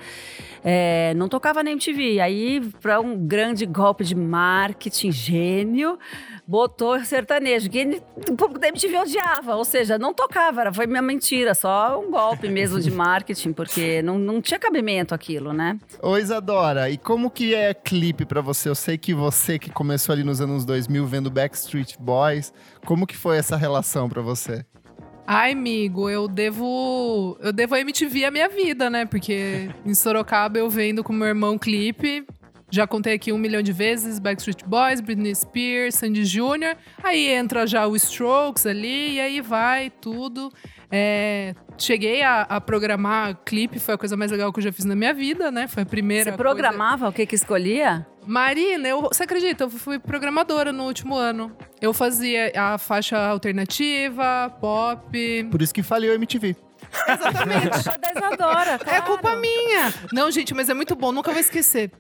É, 0.63 1.13
não 1.15 1.28
tocava 1.28 1.62
na 1.62 1.71
MTV. 1.71 2.19
Aí, 2.19 2.62
para 2.82 2.99
um 3.02 3.17
grande 3.17 3.65
golpe 3.65 4.04
de 4.04 4.15
marketing 4.15 5.12
gênio, 5.12 5.99
botou 6.47 7.04
sertanejo. 7.04 7.69
Que 7.69 7.78
ele- 7.80 8.02
o 8.30 8.36
público 8.36 8.60
da 8.60 8.67
MTV 8.69 8.97
odiava, 8.99 9.56
ou 9.56 9.65
seja, 9.65 9.97
não 9.97 10.13
tocava, 10.13 10.62
era, 10.62 10.73
foi 10.73 10.88
minha 10.88 11.02
mentira, 11.02 11.54
só 11.54 11.99
um 11.99 12.10
golpe 12.10 12.47
mesmo 12.47 12.80
de 12.80 12.89
marketing, 12.91 13.52
porque 13.54 14.02
não, 14.02 14.17
não 14.17 14.41
tinha 14.41 14.60
cabimento 14.60 15.13
aquilo, 15.13 15.52
né? 15.52 15.78
Ô 16.02 16.17
Isadora, 16.17 16.89
e 16.89 16.97
como 16.97 17.30
que 17.30 17.54
é 17.54 17.73
clipe 17.73 18.26
pra 18.26 18.39
você? 18.41 18.69
Eu 18.69 18.76
sei 18.76 18.97
que 18.97 19.13
você 19.13 19.60
que 19.60 19.69
começou 19.69 20.13
ali 20.13 20.23
nos 20.23 20.39
anos 20.39 20.63
2000 20.65 21.06
vendo 21.06 21.30
Backstreet 21.30 21.95
Boys, 21.99 22.54
como 22.86 23.06
que 23.06 23.17
foi 23.17 23.38
essa 23.38 23.58
relação 23.58 24.08
pra 24.08 24.21
você? 24.21 24.65
Ai, 25.25 25.53
amigo, 25.53 26.09
eu 26.09 26.27
devo. 26.27 27.38
Eu 27.39 27.53
devo 27.53 27.75
a 27.75 27.79
MTV 27.79 28.25
a 28.25 28.31
minha 28.31 28.49
vida, 28.49 28.89
né? 28.89 29.05
Porque 29.05 29.69
em 29.86 29.93
Sorocaba 29.93 30.59
eu 30.59 30.69
vendo 30.69 31.03
com 31.03 31.13
meu 31.13 31.27
irmão 31.27 31.57
clipe. 31.57 32.25
Já 32.69 32.88
contei 32.88 33.13
aqui 33.13 33.31
um 33.31 33.38
milhão 33.38 33.62
de 33.62 33.71
vezes: 33.71 34.19
Backstreet 34.19 34.65
Boys, 34.65 34.99
Britney 34.99 35.33
Spears, 35.33 35.95
Sandy 35.95 36.23
Jr. 36.23 36.75
Aí 37.01 37.27
entra 37.27 37.65
já 37.65 37.88
o 37.88 37.95
Strokes 37.95 38.65
ali, 38.65 39.13
e 39.13 39.19
aí 39.19 39.41
vai 39.41 39.89
tudo. 39.89 40.51
É, 40.91 41.55
cheguei 41.77 42.21
a, 42.23 42.41
a 42.43 42.62
programar 42.62 43.36
clipe, 43.45 43.79
foi 43.79 43.93
a 43.95 43.97
coisa 43.97 44.15
mais 44.17 44.31
legal 44.31 44.51
que 44.53 44.59
eu 44.59 44.63
já 44.63 44.71
fiz 44.71 44.86
na 44.86 44.95
minha 44.95 45.13
vida, 45.13 45.51
né? 45.51 45.67
Foi 45.67 45.83
a 45.83 45.86
primeira. 45.86 46.23
Você 46.25 46.29
coisa- 46.31 46.43
programava 46.43 47.09
o 47.09 47.13
que 47.13 47.25
que 47.25 47.36
escolhia? 47.36 48.05
Marina, 48.25 48.88
eu, 48.88 49.01
você 49.01 49.23
acredita? 49.23 49.65
Eu 49.65 49.69
fui 49.69 49.99
programadora 49.99 50.71
no 50.71 50.83
último 50.86 51.15
ano. 51.15 51.51
Eu 51.81 51.93
fazia 51.93 52.51
a 52.55 52.77
faixa 52.77 53.17
alternativa, 53.17 54.49
pop. 54.62 55.43
Por 55.51 55.62
isso 55.62 55.73
que 55.73 55.83
faliu 55.83 56.12
a 56.12 56.15
MTV. 56.15 56.55
Exatamente. 57.07 57.83
Da 57.99 58.12
Isadora, 58.15 58.71
É 58.75 58.77
claro. 58.77 59.03
culpa 59.05 59.36
minha. 59.36 59.93
Não, 60.13 60.29
gente, 60.31 60.53
mas 60.53 60.69
é 60.69 60.73
muito 60.73 60.95
bom, 60.95 61.12
nunca 61.12 61.31
vou 61.31 61.39
esquecer. 61.39 61.91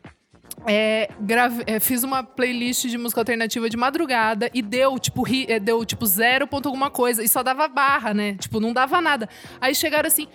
É, 0.65 1.09
grave- 1.19 1.63
é, 1.67 1.79
fiz 1.79 2.03
uma 2.03 2.23
playlist 2.23 2.85
de 2.87 2.97
música 2.97 3.19
alternativa 3.21 3.69
de 3.69 3.75
madrugada 3.75 4.49
e 4.53 4.61
deu, 4.61 4.97
tipo, 4.99 5.21
ri- 5.23 5.45
é, 5.49 5.59
deu, 5.59 5.83
tipo, 5.85 6.05
zero 6.05 6.47
ponto 6.47 6.67
alguma 6.69 6.89
coisa. 6.89 7.23
E 7.23 7.27
só 7.27 7.43
dava 7.43 7.67
barra, 7.67 8.13
né? 8.13 8.35
Tipo, 8.35 8.59
não 8.59 8.71
dava 8.71 9.01
nada. 9.01 9.27
Aí 9.59 9.73
chegaram 9.75 10.07
assim. 10.07 10.27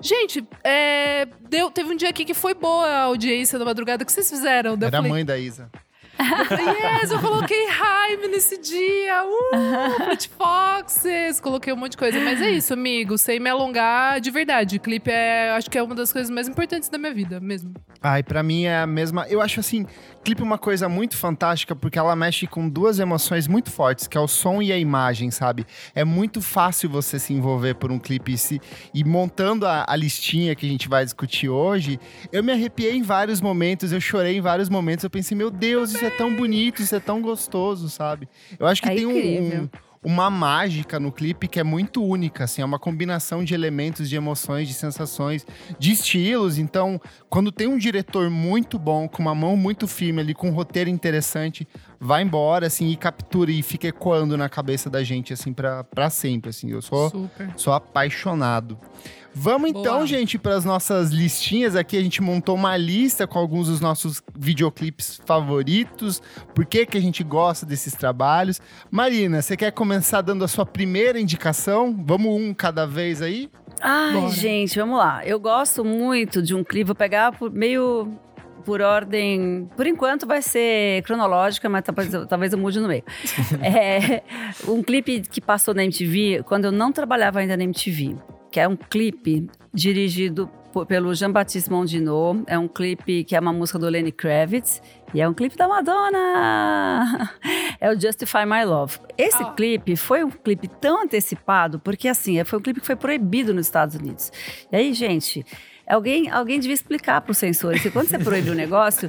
Gente, 0.00 0.44
é, 0.64 1.26
deu, 1.48 1.70
teve 1.70 1.92
um 1.92 1.96
dia 1.96 2.08
aqui 2.08 2.24
que 2.24 2.34
foi 2.34 2.54
boa 2.54 2.86
a 2.88 3.02
audiência 3.04 3.56
da 3.58 3.64
madrugada. 3.64 4.02
O 4.02 4.06
que 4.06 4.10
vocês 4.12 4.28
fizeram? 4.28 4.72
Era 4.88 4.98
a 4.98 5.02
mãe 5.10 5.24
da 5.24 5.38
Isa. 5.38 5.70
Eu 6.22 7.00
yes, 7.00 7.10
eu 7.10 7.20
coloquei 7.20 7.66
Hype 7.66 8.28
nesse 8.28 8.58
dia. 8.58 9.24
Uh, 9.24 10.04
Fleet 10.04 10.28
Foxes, 10.28 11.40
coloquei 11.40 11.72
um 11.72 11.76
monte 11.76 11.92
de 11.92 11.96
coisa. 11.96 12.20
Mas 12.20 12.40
é 12.40 12.50
isso, 12.50 12.72
amigo, 12.72 13.18
sem 13.18 13.40
me 13.40 13.50
alongar, 13.50 14.20
de 14.20 14.30
verdade. 14.30 14.78
Clipe 14.78 15.10
é, 15.10 15.50
acho 15.50 15.70
que 15.70 15.76
é 15.76 15.82
uma 15.82 15.94
das 15.94 16.12
coisas 16.12 16.30
mais 16.30 16.48
importantes 16.48 16.88
da 16.88 16.98
minha 16.98 17.12
vida 17.12 17.40
mesmo. 17.40 17.74
Ai, 18.00 18.22
pra 18.22 18.42
mim 18.42 18.64
é 18.64 18.78
a 18.78 18.86
mesma. 18.86 19.26
Eu 19.28 19.40
acho 19.40 19.60
assim, 19.60 19.86
clipe 20.24 20.40
é 20.40 20.44
uma 20.44 20.58
coisa 20.58 20.88
muito 20.88 21.16
fantástica 21.16 21.74
porque 21.74 21.98
ela 21.98 22.14
mexe 22.14 22.46
com 22.46 22.68
duas 22.68 22.98
emoções 22.98 23.46
muito 23.46 23.70
fortes, 23.70 24.06
que 24.06 24.16
é 24.16 24.20
o 24.20 24.28
som 24.28 24.62
e 24.62 24.72
a 24.72 24.78
imagem, 24.78 25.30
sabe? 25.30 25.66
É 25.94 26.04
muito 26.04 26.40
fácil 26.40 26.88
você 26.88 27.18
se 27.18 27.32
envolver 27.32 27.74
por 27.74 27.90
um 27.90 27.98
clipe 27.98 28.32
e, 28.32 28.38
se, 28.38 28.60
e 28.94 29.04
montando 29.04 29.66
a, 29.66 29.84
a 29.88 29.96
listinha 29.96 30.54
que 30.54 30.66
a 30.66 30.68
gente 30.68 30.88
vai 30.88 31.04
discutir 31.04 31.48
hoje. 31.48 31.98
Eu 32.30 32.42
me 32.42 32.52
arrepiei 32.52 32.96
em 32.96 33.02
vários 33.02 33.40
momentos, 33.40 33.92
eu 33.92 34.00
chorei 34.00 34.36
em 34.36 34.40
vários 34.40 34.68
momentos. 34.68 35.04
Eu 35.04 35.10
pensei, 35.10 35.36
meu 35.36 35.50
Deus, 35.50 35.92
isso 35.92 36.04
é 36.04 36.10
tão 36.16 36.34
bonito, 36.34 36.82
isso 36.82 36.94
é 36.94 37.00
tão 37.00 37.20
gostoso, 37.20 37.88
sabe? 37.88 38.28
Eu 38.58 38.66
acho 38.66 38.80
que 38.82 38.88
É 38.88 38.94
tem 38.94 39.06
um- 39.06 39.62
um 39.62 39.68
uma 40.04 40.28
mágica 40.28 40.98
no 40.98 41.12
clipe 41.12 41.46
que 41.46 41.60
é 41.60 41.62
muito 41.62 42.04
única, 42.04 42.42
assim, 42.42 42.60
é 42.60 42.64
uma 42.64 42.76
combinação 42.76 43.44
de 43.44 43.54
elementos, 43.54 44.08
de 44.10 44.16
emoções, 44.16 44.66
de 44.66 44.74
sensações, 44.74 45.46
de 45.78 45.92
estilos. 45.92 46.58
Então, 46.58 47.00
quando 47.30 47.52
tem 47.52 47.68
um 47.68 47.78
diretor 47.78 48.28
muito 48.28 48.80
bom, 48.80 49.08
com 49.08 49.22
uma 49.22 49.32
mão 49.32 49.56
muito 49.56 49.86
firme 49.86 50.20
ali, 50.20 50.34
com 50.34 50.48
um 50.48 50.52
roteiro 50.52 50.90
interessante, 50.90 51.68
vai 52.00 52.20
embora, 52.24 52.66
assim, 52.66 52.88
e 52.90 52.96
captura 52.96 53.52
e 53.52 53.62
fica 53.62 53.86
ecoando 53.86 54.36
na 54.36 54.48
cabeça 54.48 54.90
da 54.90 55.04
gente, 55.04 55.32
assim, 55.32 55.52
pra, 55.52 55.84
pra 55.84 56.10
sempre, 56.10 56.50
assim. 56.50 56.68
Eu 56.68 56.82
sou, 56.82 57.08
Super. 57.08 57.52
sou 57.56 57.72
apaixonado. 57.72 58.76
Vamos 59.34 59.70
então, 59.70 59.96
Boa. 59.96 60.06
gente, 60.06 60.38
para 60.38 60.54
as 60.54 60.64
nossas 60.64 61.10
listinhas 61.10 61.74
aqui. 61.74 61.96
A 61.96 62.02
gente 62.02 62.20
montou 62.20 62.54
uma 62.54 62.76
lista 62.76 63.26
com 63.26 63.38
alguns 63.38 63.68
dos 63.68 63.80
nossos 63.80 64.22
videoclipes 64.38 65.20
favoritos. 65.24 66.20
Por 66.54 66.66
que, 66.66 66.84
que 66.84 66.98
a 66.98 67.00
gente 67.00 67.24
gosta 67.24 67.64
desses 67.64 67.94
trabalhos? 67.94 68.60
Marina, 68.90 69.40
você 69.40 69.56
quer 69.56 69.72
começar 69.72 70.20
dando 70.20 70.44
a 70.44 70.48
sua 70.48 70.66
primeira 70.66 71.18
indicação? 71.18 71.98
Vamos 72.04 72.40
um 72.40 72.52
cada 72.52 72.86
vez 72.86 73.22
aí? 73.22 73.50
Ai, 73.80 74.12
Bora. 74.12 74.32
gente, 74.32 74.78
vamos 74.78 74.98
lá. 74.98 75.24
Eu 75.24 75.40
gosto 75.40 75.84
muito 75.84 76.42
de 76.42 76.54
um 76.54 76.62
clipe, 76.62 76.84
vou 76.84 76.94
pegar 76.94 77.32
por 77.32 77.50
meio 77.50 78.12
por 78.64 78.80
ordem. 78.80 79.68
Por 79.76 79.86
enquanto 79.86 80.26
vai 80.26 80.40
ser 80.40 81.02
cronológica, 81.02 81.68
mas 81.68 81.82
talvez, 81.82 82.10
talvez 82.28 82.52
eu 82.52 82.58
mude 82.58 82.80
no 82.80 82.88
meio. 82.88 83.02
É, 83.62 84.22
um 84.68 84.82
clipe 84.82 85.20
que 85.20 85.40
passou 85.40 85.74
na 85.74 85.84
MTV 85.84 86.42
quando 86.44 86.66
eu 86.66 86.72
não 86.72 86.92
trabalhava 86.92 87.40
ainda 87.40 87.56
na 87.56 87.64
MTV, 87.64 88.16
que 88.52 88.60
é 88.60 88.68
um 88.68 88.76
clipe 88.76 89.46
dirigido 89.74 90.48
po- 90.72 90.84
pelo 90.86 91.12
Jean-Baptiste 91.14 91.70
Mondino. 91.70 92.44
É 92.46 92.58
um 92.58 92.68
clipe 92.68 93.24
que 93.24 93.34
é 93.34 93.40
uma 93.40 93.52
música 93.52 93.78
do 93.78 93.88
Lenny 93.88 94.12
Kravitz. 94.12 94.80
E 95.14 95.20
é 95.20 95.28
um 95.28 95.34
clipe 95.34 95.56
da 95.56 95.66
Madonna! 95.66 97.30
É 97.80 97.90
o 97.90 98.00
Justify 98.00 98.46
My 98.46 98.64
Love. 98.64 98.98
Esse 99.18 99.42
Ah. 99.42 99.50
clipe 99.54 99.96
foi 99.96 100.22
um 100.22 100.30
clipe 100.30 100.68
tão 100.68 101.02
antecipado, 101.02 101.80
porque 101.80 102.06
assim, 102.06 102.42
foi 102.44 102.60
um 102.60 102.62
clipe 102.62 102.80
que 102.80 102.86
foi 102.86 102.94
proibido 102.94 103.52
nos 103.52 103.66
Estados 103.66 103.96
Unidos. 103.96 104.30
E 104.70 104.76
aí, 104.76 104.92
gente, 104.94 105.44
alguém, 105.84 106.30
alguém 106.30 106.60
devia 106.60 106.74
explicar 106.74 107.20
para 107.22 107.32
os 107.32 107.38
sensores 107.38 107.82
que 107.82 107.90
quando 107.90 108.06
você 108.08 108.20
proíbe 108.20 108.52
um 108.52 108.54
negócio, 108.54 109.08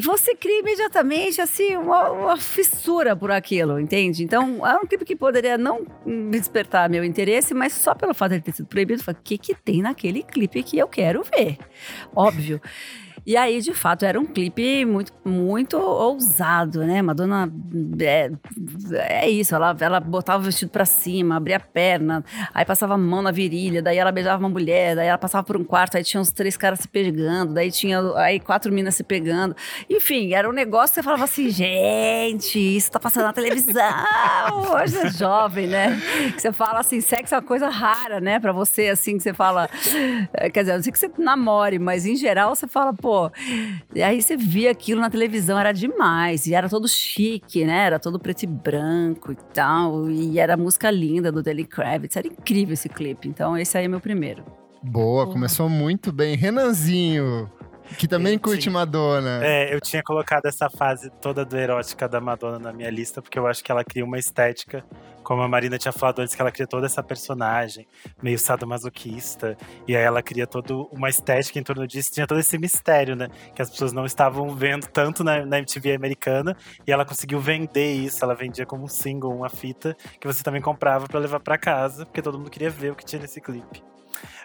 você 0.00 0.34
cria 0.34 0.60
imediatamente 0.60 1.40
assim 1.40 1.76
uma, 1.76 2.10
uma 2.10 2.36
fissura 2.36 3.14
por 3.14 3.30
aquilo, 3.30 3.78
entende? 3.78 4.24
Então, 4.24 4.66
é 4.66 4.76
um 4.76 4.86
clipe 4.86 5.04
que 5.04 5.16
poderia 5.16 5.56
não 5.56 5.86
despertar 6.30 6.88
meu 6.88 7.04
interesse, 7.04 7.54
mas 7.54 7.72
só 7.72 7.94
pelo 7.94 8.14
fato 8.14 8.32
de 8.32 8.40
ter 8.40 8.52
sido 8.52 8.66
proibido, 8.66 9.00
eu 9.00 9.04
falei, 9.04 9.20
o 9.20 9.24
que, 9.24 9.38
que 9.38 9.54
tem 9.54 9.82
naquele 9.82 10.22
clipe 10.22 10.62
que 10.62 10.78
eu 10.78 10.88
quero 10.88 11.22
ver? 11.22 11.58
Óbvio. 12.14 12.60
E 13.26 13.36
aí, 13.38 13.60
de 13.62 13.72
fato, 13.72 14.04
era 14.04 14.20
um 14.20 14.26
clipe 14.26 14.84
muito, 14.84 15.10
muito 15.24 15.78
ousado, 15.78 16.84
né? 16.84 17.00
Madonna 17.00 17.50
é, 17.98 18.30
é 18.92 19.30
isso, 19.30 19.54
ela, 19.54 19.74
ela 19.80 19.98
botava 19.98 20.42
o 20.42 20.44
vestido 20.44 20.70
pra 20.70 20.84
cima, 20.84 21.36
abria 21.36 21.56
a 21.56 21.60
perna, 21.60 22.22
aí 22.52 22.66
passava 22.66 22.94
a 22.94 22.98
mão 22.98 23.22
na 23.22 23.30
virilha, 23.30 23.80
daí 23.80 23.96
ela 23.96 24.12
beijava 24.12 24.42
uma 24.42 24.50
mulher, 24.50 24.94
daí 24.94 25.06
ela 25.08 25.16
passava 25.16 25.42
por 25.42 25.56
um 25.56 25.64
quarto, 25.64 25.96
aí 25.96 26.04
tinha 26.04 26.20
uns 26.20 26.30
três 26.30 26.54
caras 26.54 26.80
se 26.80 26.88
pegando, 26.88 27.54
daí 27.54 27.70
tinha 27.70 27.98
aí 28.16 28.38
quatro 28.38 28.70
minas 28.70 28.94
se 28.94 29.02
pegando. 29.02 29.56
Enfim, 29.88 30.34
era 30.34 30.46
um 30.46 30.52
negócio 30.52 30.90
que 30.90 30.94
você 30.96 31.02
falava 31.02 31.24
assim, 31.24 31.48
gente, 31.48 32.58
isso 32.58 32.90
tá 32.90 33.00
passando 33.00 33.24
na 33.24 33.32
televisão. 33.32 33.82
Hoje 34.82 34.98
é 34.98 35.10
jovem, 35.10 35.66
né? 35.66 35.98
Que 36.34 36.42
você 36.42 36.52
fala 36.52 36.80
assim, 36.80 37.00
sexo 37.00 37.34
é 37.34 37.38
uma 37.38 37.42
coisa 37.44 37.70
rara, 37.70 38.20
né? 38.20 38.38
Pra 38.38 38.52
você, 38.52 38.88
assim, 38.88 39.16
que 39.16 39.22
você 39.22 39.32
fala. 39.32 39.68
eh, 40.34 40.50
Quer 40.50 40.60
dizer, 40.60 40.72
a 40.72 40.76
não 40.76 40.82
sei 40.82 40.92
que 40.92 40.98
você 40.98 41.10
namore, 41.16 41.78
mas 41.78 42.04
em 42.04 42.16
geral 42.16 42.54
você 42.54 42.68
fala, 42.68 42.92
pô. 42.92 43.13
E 43.94 44.02
aí 44.02 44.20
você 44.20 44.36
via 44.36 44.70
aquilo 44.70 45.00
na 45.00 45.10
televisão, 45.10 45.58
era 45.58 45.72
demais. 45.72 46.46
E 46.46 46.54
era 46.54 46.68
todo 46.68 46.88
chique, 46.88 47.64
né? 47.64 47.86
Era 47.86 47.98
todo 47.98 48.18
preto 48.18 48.42
e 48.42 48.46
branco 48.46 49.32
e 49.32 49.36
tal. 49.52 50.10
E 50.10 50.38
era 50.38 50.56
música 50.56 50.90
linda 50.90 51.30
do 51.30 51.42
Deli 51.42 51.64
Kravitz. 51.64 52.16
Era 52.16 52.26
incrível 52.26 52.74
esse 52.74 52.88
clipe. 52.88 53.28
Então, 53.28 53.56
esse 53.56 53.76
aí 53.76 53.84
é 53.84 53.88
meu 53.88 54.00
primeiro. 54.00 54.44
Boa, 54.82 55.26
começou 55.26 55.68
muito 55.68 56.12
bem. 56.12 56.36
Renanzinho, 56.36 57.50
que 57.98 58.08
também 58.08 58.34
Eu 58.34 58.40
curte 58.40 58.62
tinha- 58.62 58.72
Madonna. 58.72 59.40
É, 59.44 59.74
eu 59.74 59.80
tinha 59.80 60.02
colocado 60.02 60.46
essa 60.46 60.68
fase 60.70 61.10
toda 61.20 61.44
do 61.44 61.56
erótica 61.56 62.08
da 62.08 62.20
Madonna 62.20 62.58
na 62.58 62.72
minha 62.72 62.90
lista, 62.90 63.20
porque 63.22 63.38
eu 63.38 63.46
acho 63.46 63.62
que 63.62 63.70
ela 63.70 63.84
cria 63.84 64.04
uma 64.04 64.18
estética, 64.18 64.84
como 65.22 65.42
a 65.42 65.48
Marina 65.48 65.78
tinha 65.78 65.92
falado 65.92 66.20
antes, 66.20 66.34
que 66.34 66.40
ela 66.42 66.50
cria 66.50 66.66
toda 66.66 66.86
essa 66.86 67.02
personagem, 67.02 67.86
meio 68.22 68.38
sadomasoquista, 68.38 69.56
e 69.86 69.96
aí 69.96 70.02
ela 70.02 70.22
cria 70.22 70.46
toda 70.46 70.74
uma 70.92 71.08
estética 71.08 71.58
em 71.58 71.62
torno 71.62 71.86
disso, 71.86 72.12
tinha 72.12 72.26
todo 72.26 72.40
esse 72.40 72.58
mistério, 72.58 73.14
né? 73.16 73.28
Que 73.54 73.62
as 73.62 73.70
pessoas 73.70 73.92
não 73.92 74.04
estavam 74.04 74.54
vendo 74.54 74.86
tanto 74.86 75.22
na, 75.24 75.44
na 75.46 75.58
MTV 75.58 75.92
americana, 75.94 76.56
e 76.86 76.92
ela 76.92 77.04
conseguiu 77.04 77.40
vender 77.40 77.94
isso, 77.94 78.24
ela 78.24 78.34
vendia 78.34 78.66
como 78.66 78.84
um 78.84 78.88
single, 78.88 79.34
uma 79.34 79.48
fita, 79.48 79.96
que 80.20 80.26
você 80.26 80.42
também 80.42 80.60
comprava 80.60 81.06
pra 81.06 81.18
levar 81.20 81.40
pra 81.40 81.56
casa, 81.56 82.04
porque 82.04 82.20
todo 82.22 82.38
mundo 82.38 82.50
queria 82.50 82.70
ver 82.70 82.92
o 82.92 82.94
que 82.94 83.04
tinha 83.04 83.20
nesse 83.22 83.40
clipe. 83.40 83.82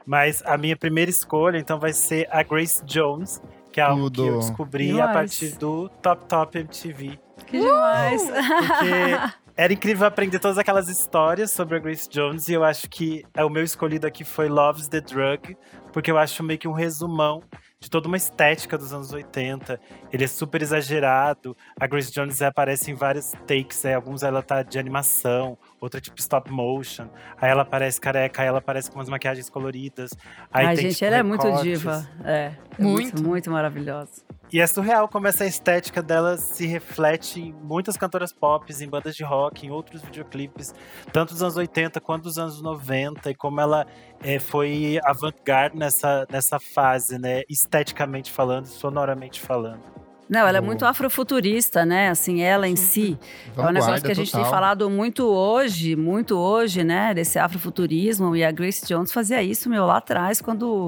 Mas 0.09 0.41
a 0.43 0.57
minha 0.57 0.75
primeira 0.75 1.11
escolha, 1.11 1.59
então, 1.59 1.79
vai 1.79 1.93
ser 1.93 2.27
a 2.31 2.41
Grace 2.41 2.83
Jones, 2.83 3.39
que 3.71 3.79
é 3.79 3.83
algo 3.83 4.09
que 4.09 4.21
eu 4.21 4.39
descobri 4.39 4.89
a 4.89 5.05
Demais. 5.05 5.13
partir 5.13 5.55
do 5.59 5.87
Top 6.01 6.25
Top 6.25 6.57
MTV. 6.57 7.19
Que 7.45 7.59
demais! 7.59 8.23
Porque 8.23 9.35
era 9.55 9.71
incrível 9.71 10.07
aprender 10.07 10.39
todas 10.39 10.57
aquelas 10.57 10.89
histórias 10.89 11.51
sobre 11.51 11.75
a 11.75 11.79
Grace 11.79 12.09
Jones, 12.09 12.47
e 12.47 12.53
eu 12.53 12.63
acho 12.63 12.89
que 12.89 13.23
é, 13.35 13.45
o 13.45 13.51
meu 13.51 13.63
escolhido 13.63 14.07
aqui 14.07 14.23
foi 14.23 14.49
Love's 14.49 14.87
the 14.87 14.99
Drug, 14.99 15.55
porque 15.93 16.09
eu 16.09 16.17
acho 16.17 16.41
meio 16.41 16.57
que 16.57 16.67
um 16.67 16.73
resumão 16.73 17.43
de 17.79 17.87
toda 17.87 18.07
uma 18.07 18.17
estética 18.17 18.79
dos 18.79 18.91
anos 18.91 19.13
80. 19.13 19.79
Ele 20.11 20.23
é 20.23 20.27
super 20.27 20.61
exagerado. 20.61 21.55
A 21.79 21.85
Grace 21.85 22.11
Jones 22.11 22.41
aparece 22.41 22.89
em 22.89 22.95
vários 22.95 23.31
takes, 23.45 23.85
é, 23.85 23.93
alguns 23.93 24.23
ela 24.23 24.41
tá 24.41 24.63
de 24.63 24.79
animação, 24.79 25.55
outra 25.79 25.99
tipo 26.01 26.19
stop 26.19 26.51
motion. 26.51 27.07
Aí 27.39 27.49
ela 27.49 27.61
aparece 27.63 27.99
careca, 27.99 28.41
aí 28.41 28.47
ela 28.47 28.59
aparece 28.59 28.89
com 28.91 28.99
umas 28.99 29.09
maquiagens 29.09 29.49
coloridas. 29.49 30.11
Aí 30.51 30.65
Ai, 30.65 30.75
tem, 30.75 30.83
gente, 30.85 30.95
tipo, 30.95 31.05
ela 31.05 31.17
é 31.17 31.23
muito 31.23 31.43
recortes. 31.43 31.63
diva. 31.63 32.09
É. 32.23 32.51
é 32.77 32.81
muito, 32.81 33.01
Muito. 33.15 33.23
muito 33.23 33.51
maravilhosa. 33.51 34.23
E 34.51 34.59
é 34.59 34.65
surreal 34.65 35.07
como 35.07 35.27
essa 35.27 35.45
estética 35.45 36.01
dela 36.01 36.35
se 36.35 36.65
reflete 36.65 37.39
em 37.39 37.53
muitas 37.53 37.95
cantoras 37.95 38.33
pop, 38.33 38.65
em 38.73 38.89
bandas 38.89 39.15
de 39.15 39.23
rock, 39.23 39.67
em 39.67 39.69
outros 39.69 40.01
videoclipes, 40.01 40.73
tanto 41.13 41.33
dos 41.33 41.43
anos 41.43 41.55
80 41.55 42.01
quanto 42.01 42.23
dos 42.23 42.39
anos 42.39 42.59
90, 42.59 43.29
e 43.29 43.35
como 43.35 43.61
ela 43.61 43.85
eh, 44.23 44.39
foi 44.39 44.99
avant-garde 45.03 45.77
nessa, 45.77 46.25
nessa 46.31 46.59
fase, 46.59 47.19
né? 47.19 47.43
Esteticamente 47.47 48.31
falando, 48.31 48.65
sonoramente 48.65 49.39
falando. 49.39 49.98
Não, 50.29 50.47
ela 50.47 50.59
é 50.59 50.61
muito 50.61 50.85
afrofuturista, 50.85 51.83
né? 51.83 52.09
Assim, 52.09 52.41
ela 52.41 52.67
em 52.67 52.75
si. 52.75 53.17
É 53.57 53.61
um 53.61 53.71
negócio 53.71 54.05
que 54.05 54.11
a 54.11 54.13
gente 54.13 54.31
tem 54.31 54.41
total. 54.41 54.51
falado 54.51 54.87
muito 54.87 55.25
hoje, 55.25 55.95
muito 55.95 56.37
hoje, 56.37 56.83
né? 56.83 57.15
Desse 57.15 57.39
afrofuturismo. 57.39 58.35
E 58.35 58.43
a 58.43 58.51
Grace 58.51 58.85
Jones 58.85 59.11
fazia 59.11 59.41
isso, 59.41 59.67
meu, 59.67 59.87
lá 59.87 59.97
atrás, 59.97 60.39
quando. 60.39 60.85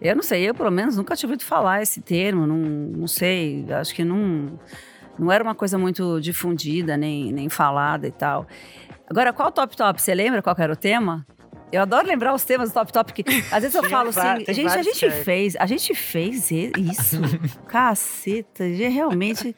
Eu 0.00 0.16
não 0.16 0.22
sei, 0.22 0.48
eu 0.48 0.54
pelo 0.54 0.70
menos 0.70 0.96
nunca 0.96 1.14
tinha 1.14 1.28
ouvido 1.28 1.44
falar 1.44 1.82
esse 1.82 2.00
termo, 2.00 2.46
não, 2.46 2.56
não 2.56 3.06
sei, 3.06 3.66
acho 3.70 3.94
que 3.94 4.04
não. 4.04 4.58
Não 5.18 5.30
era 5.30 5.44
uma 5.44 5.54
coisa 5.54 5.76
muito 5.76 6.18
difundida, 6.20 6.96
nem, 6.96 7.30
nem 7.30 7.48
falada 7.50 8.06
e 8.06 8.12
tal. 8.12 8.46
Agora, 9.10 9.32
qual 9.34 9.52
top 9.52 9.76
top? 9.76 10.00
Você 10.00 10.14
lembra 10.14 10.40
qual 10.40 10.56
era 10.58 10.72
o 10.72 10.76
tema? 10.76 11.26
Eu 11.70 11.82
adoro 11.82 12.06
lembrar 12.06 12.34
os 12.34 12.44
temas 12.44 12.70
do 12.70 12.74
Top 12.74 12.92
Top, 12.92 13.12
que 13.12 13.22
às 13.52 13.62
vezes 13.62 13.74
eu 13.74 13.84
falo 13.84 14.08
assim, 14.08 14.52
gente, 14.52 14.68
a 14.68 14.82
gente 14.82 15.10
fez, 15.10 15.54
a 15.56 15.66
gente 15.66 15.94
fez 15.94 16.50
isso. 16.50 17.20
Caceta, 17.68 18.64
realmente. 18.64 19.54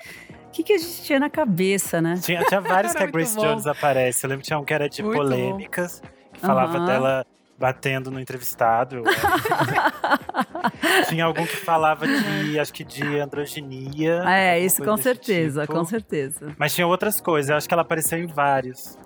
O 0.46 0.50
que, 0.50 0.64
que 0.64 0.72
a 0.72 0.78
gente 0.78 1.02
tinha 1.02 1.20
na 1.20 1.30
cabeça, 1.30 2.02
né? 2.02 2.18
Tinha, 2.20 2.42
tinha 2.44 2.60
vários 2.60 2.92
que 2.92 3.02
a 3.02 3.06
Grace 3.06 3.36
bom. 3.36 3.42
Jones 3.42 3.66
aparece. 3.68 4.26
Eu 4.26 4.30
lembro 4.30 4.42
que 4.42 4.48
tinha 4.48 4.58
um 4.58 4.64
que 4.64 4.74
era 4.74 4.88
de 4.88 5.00
Muito 5.00 5.16
bom. 5.16 5.22
polêmicas, 5.22 6.02
que 6.32 6.40
falava 6.40 6.76
Aham. 6.76 6.86
dela 6.86 7.26
batendo 7.56 8.10
no 8.10 8.18
entrevistado. 8.18 9.04
tinha 11.08 11.26
algum 11.26 11.46
que 11.46 11.56
falava 11.56 12.06
de, 12.06 12.58
acho 12.58 12.72
que 12.72 12.82
de 12.82 13.20
androginia. 13.20 14.24
É, 14.26 14.58
isso 14.58 14.82
com 14.82 14.96
certeza, 14.96 15.62
tipo. 15.62 15.74
com 15.74 15.84
certeza. 15.84 16.52
Mas 16.58 16.74
tinha 16.74 16.86
outras 16.86 17.20
coisas, 17.20 17.50
eu 17.50 17.56
acho 17.56 17.68
que 17.68 17.74
ela 17.74 17.82
apareceu 17.82 18.18
em 18.18 18.26
vários. 18.26 18.98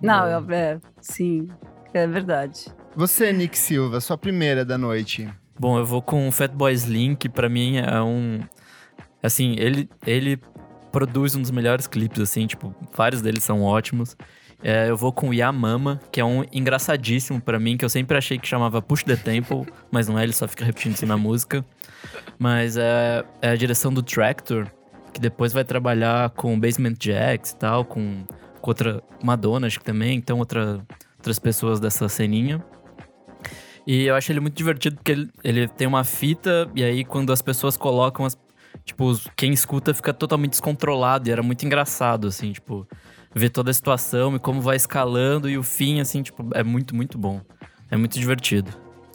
Não, 0.00 0.28
eu, 0.28 0.50
é, 0.52 0.78
sim, 1.00 1.48
é 1.98 2.06
verdade. 2.06 2.66
Você, 2.96 3.32
Nick 3.32 3.58
Silva, 3.58 4.00
sua 4.00 4.16
primeira 4.16 4.64
da 4.64 4.78
noite. 4.78 5.28
Bom, 5.58 5.78
eu 5.78 5.86
vou 5.86 6.02
com 6.02 6.28
o 6.28 6.32
Fatboy 6.32 6.72
Slim, 6.72 7.14
que 7.14 7.28
pra 7.28 7.48
mim 7.48 7.78
é 7.78 8.02
um. 8.02 8.40
Assim, 9.22 9.54
ele, 9.58 9.88
ele 10.06 10.38
produz 10.92 11.34
um 11.34 11.42
dos 11.42 11.50
melhores 11.50 11.86
clipes, 11.86 12.20
assim, 12.20 12.46
tipo, 12.46 12.74
vários 12.96 13.22
deles 13.22 13.42
são 13.42 13.62
ótimos. 13.62 14.16
É, 14.62 14.88
eu 14.88 14.96
vou 14.96 15.12
com 15.12 15.28
o 15.28 15.34
Yamama, 15.34 16.00
que 16.10 16.20
é 16.20 16.24
um 16.24 16.44
engraçadíssimo 16.52 17.40
pra 17.40 17.58
mim, 17.58 17.76
que 17.76 17.84
eu 17.84 17.88
sempre 17.88 18.16
achei 18.16 18.38
que 18.38 18.46
chamava 18.46 18.80
Push 18.80 19.02
the 19.02 19.16
Temple, 19.16 19.66
mas 19.90 20.08
não 20.08 20.18
é, 20.18 20.22
ele 20.22 20.32
só 20.32 20.48
fica 20.48 20.64
repetindo 20.64 20.94
isso 20.94 21.06
na 21.06 21.16
música. 21.16 21.64
Mas 22.38 22.76
é, 22.76 23.24
é 23.42 23.50
a 23.50 23.56
direção 23.56 23.92
do 23.92 24.02
Tractor, 24.02 24.66
que 25.12 25.20
depois 25.20 25.52
vai 25.52 25.64
trabalhar 25.64 26.30
com 26.30 26.58
Basement 26.58 26.94
Jacks 26.98 27.50
e 27.50 27.56
tal, 27.56 27.84
com, 27.84 28.24
com 28.60 28.70
outra 28.70 29.02
Madonna, 29.22 29.66
acho 29.66 29.78
que 29.78 29.84
também, 29.84 30.16
então 30.16 30.38
outra, 30.38 30.80
outras 31.24 31.38
pessoas 31.38 31.80
dessa 31.80 32.06
ceninha. 32.06 32.62
E 33.86 34.04
eu 34.04 34.14
acho 34.14 34.30
ele 34.30 34.40
muito 34.40 34.56
divertido 34.56 34.96
porque 34.96 35.12
ele, 35.12 35.30
ele 35.42 35.68
tem 35.68 35.86
uma 35.86 36.04
fita 36.04 36.70
e 36.74 36.84
aí 36.84 37.04
quando 37.04 37.32
as 37.32 37.40
pessoas 37.40 37.76
colocam 37.76 38.26
as. 38.26 38.36
Tipo, 38.84 39.18
quem 39.34 39.52
escuta 39.52 39.94
fica 39.94 40.12
totalmente 40.12 40.50
descontrolado 40.50 41.28
e 41.28 41.32
era 41.32 41.42
muito 41.42 41.64
engraçado, 41.64 42.26
assim, 42.26 42.52
tipo, 42.52 42.86
ver 43.34 43.48
toda 43.48 43.70
a 43.70 43.74
situação 43.74 44.36
e 44.36 44.38
como 44.38 44.60
vai 44.60 44.76
escalando 44.76 45.48
e 45.48 45.56
o 45.56 45.62
fim, 45.62 46.00
assim, 46.00 46.22
tipo, 46.22 46.46
é 46.52 46.62
muito, 46.62 46.94
muito 46.94 47.16
bom. 47.16 47.40
É 47.90 47.96
muito 47.96 48.18
divertido. 48.18 48.70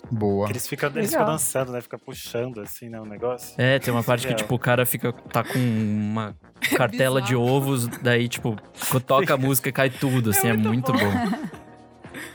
Boa. 0.10 0.48
Que 0.48 0.54
eles 0.54 0.68
ficam, 0.68 0.90
eles 0.96 1.12
ficam 1.12 1.26
dançando, 1.26 1.72
né? 1.72 1.82
Fica 1.82 2.00
puxando 2.00 2.62
assim, 2.62 2.90
né? 2.90 3.00
O 3.00 3.06
negócio. 3.06 3.54
É, 3.58 3.78
tem 3.78 3.94
uma 3.94 4.04
parte 4.04 4.26
que, 4.26 4.34
tipo, 4.34 4.56
o 4.56 4.60
cara 4.60 4.86
fica. 4.86 5.12
tá 5.14 5.44
com 5.44 5.60
uma 5.60 6.36
cartela 6.76 7.22
de 7.22 7.36
ovos, 7.36 7.88
daí, 8.02 8.28
tipo, 8.28 8.56
toca 9.06 9.36
a 9.36 9.38
música 9.38 9.72
cai 9.72 9.90
tudo, 9.90 10.32
assim, 10.32 10.48
é, 10.48 10.54
muito, 10.54 10.92
muito 10.92 10.94
bom. 10.94 11.59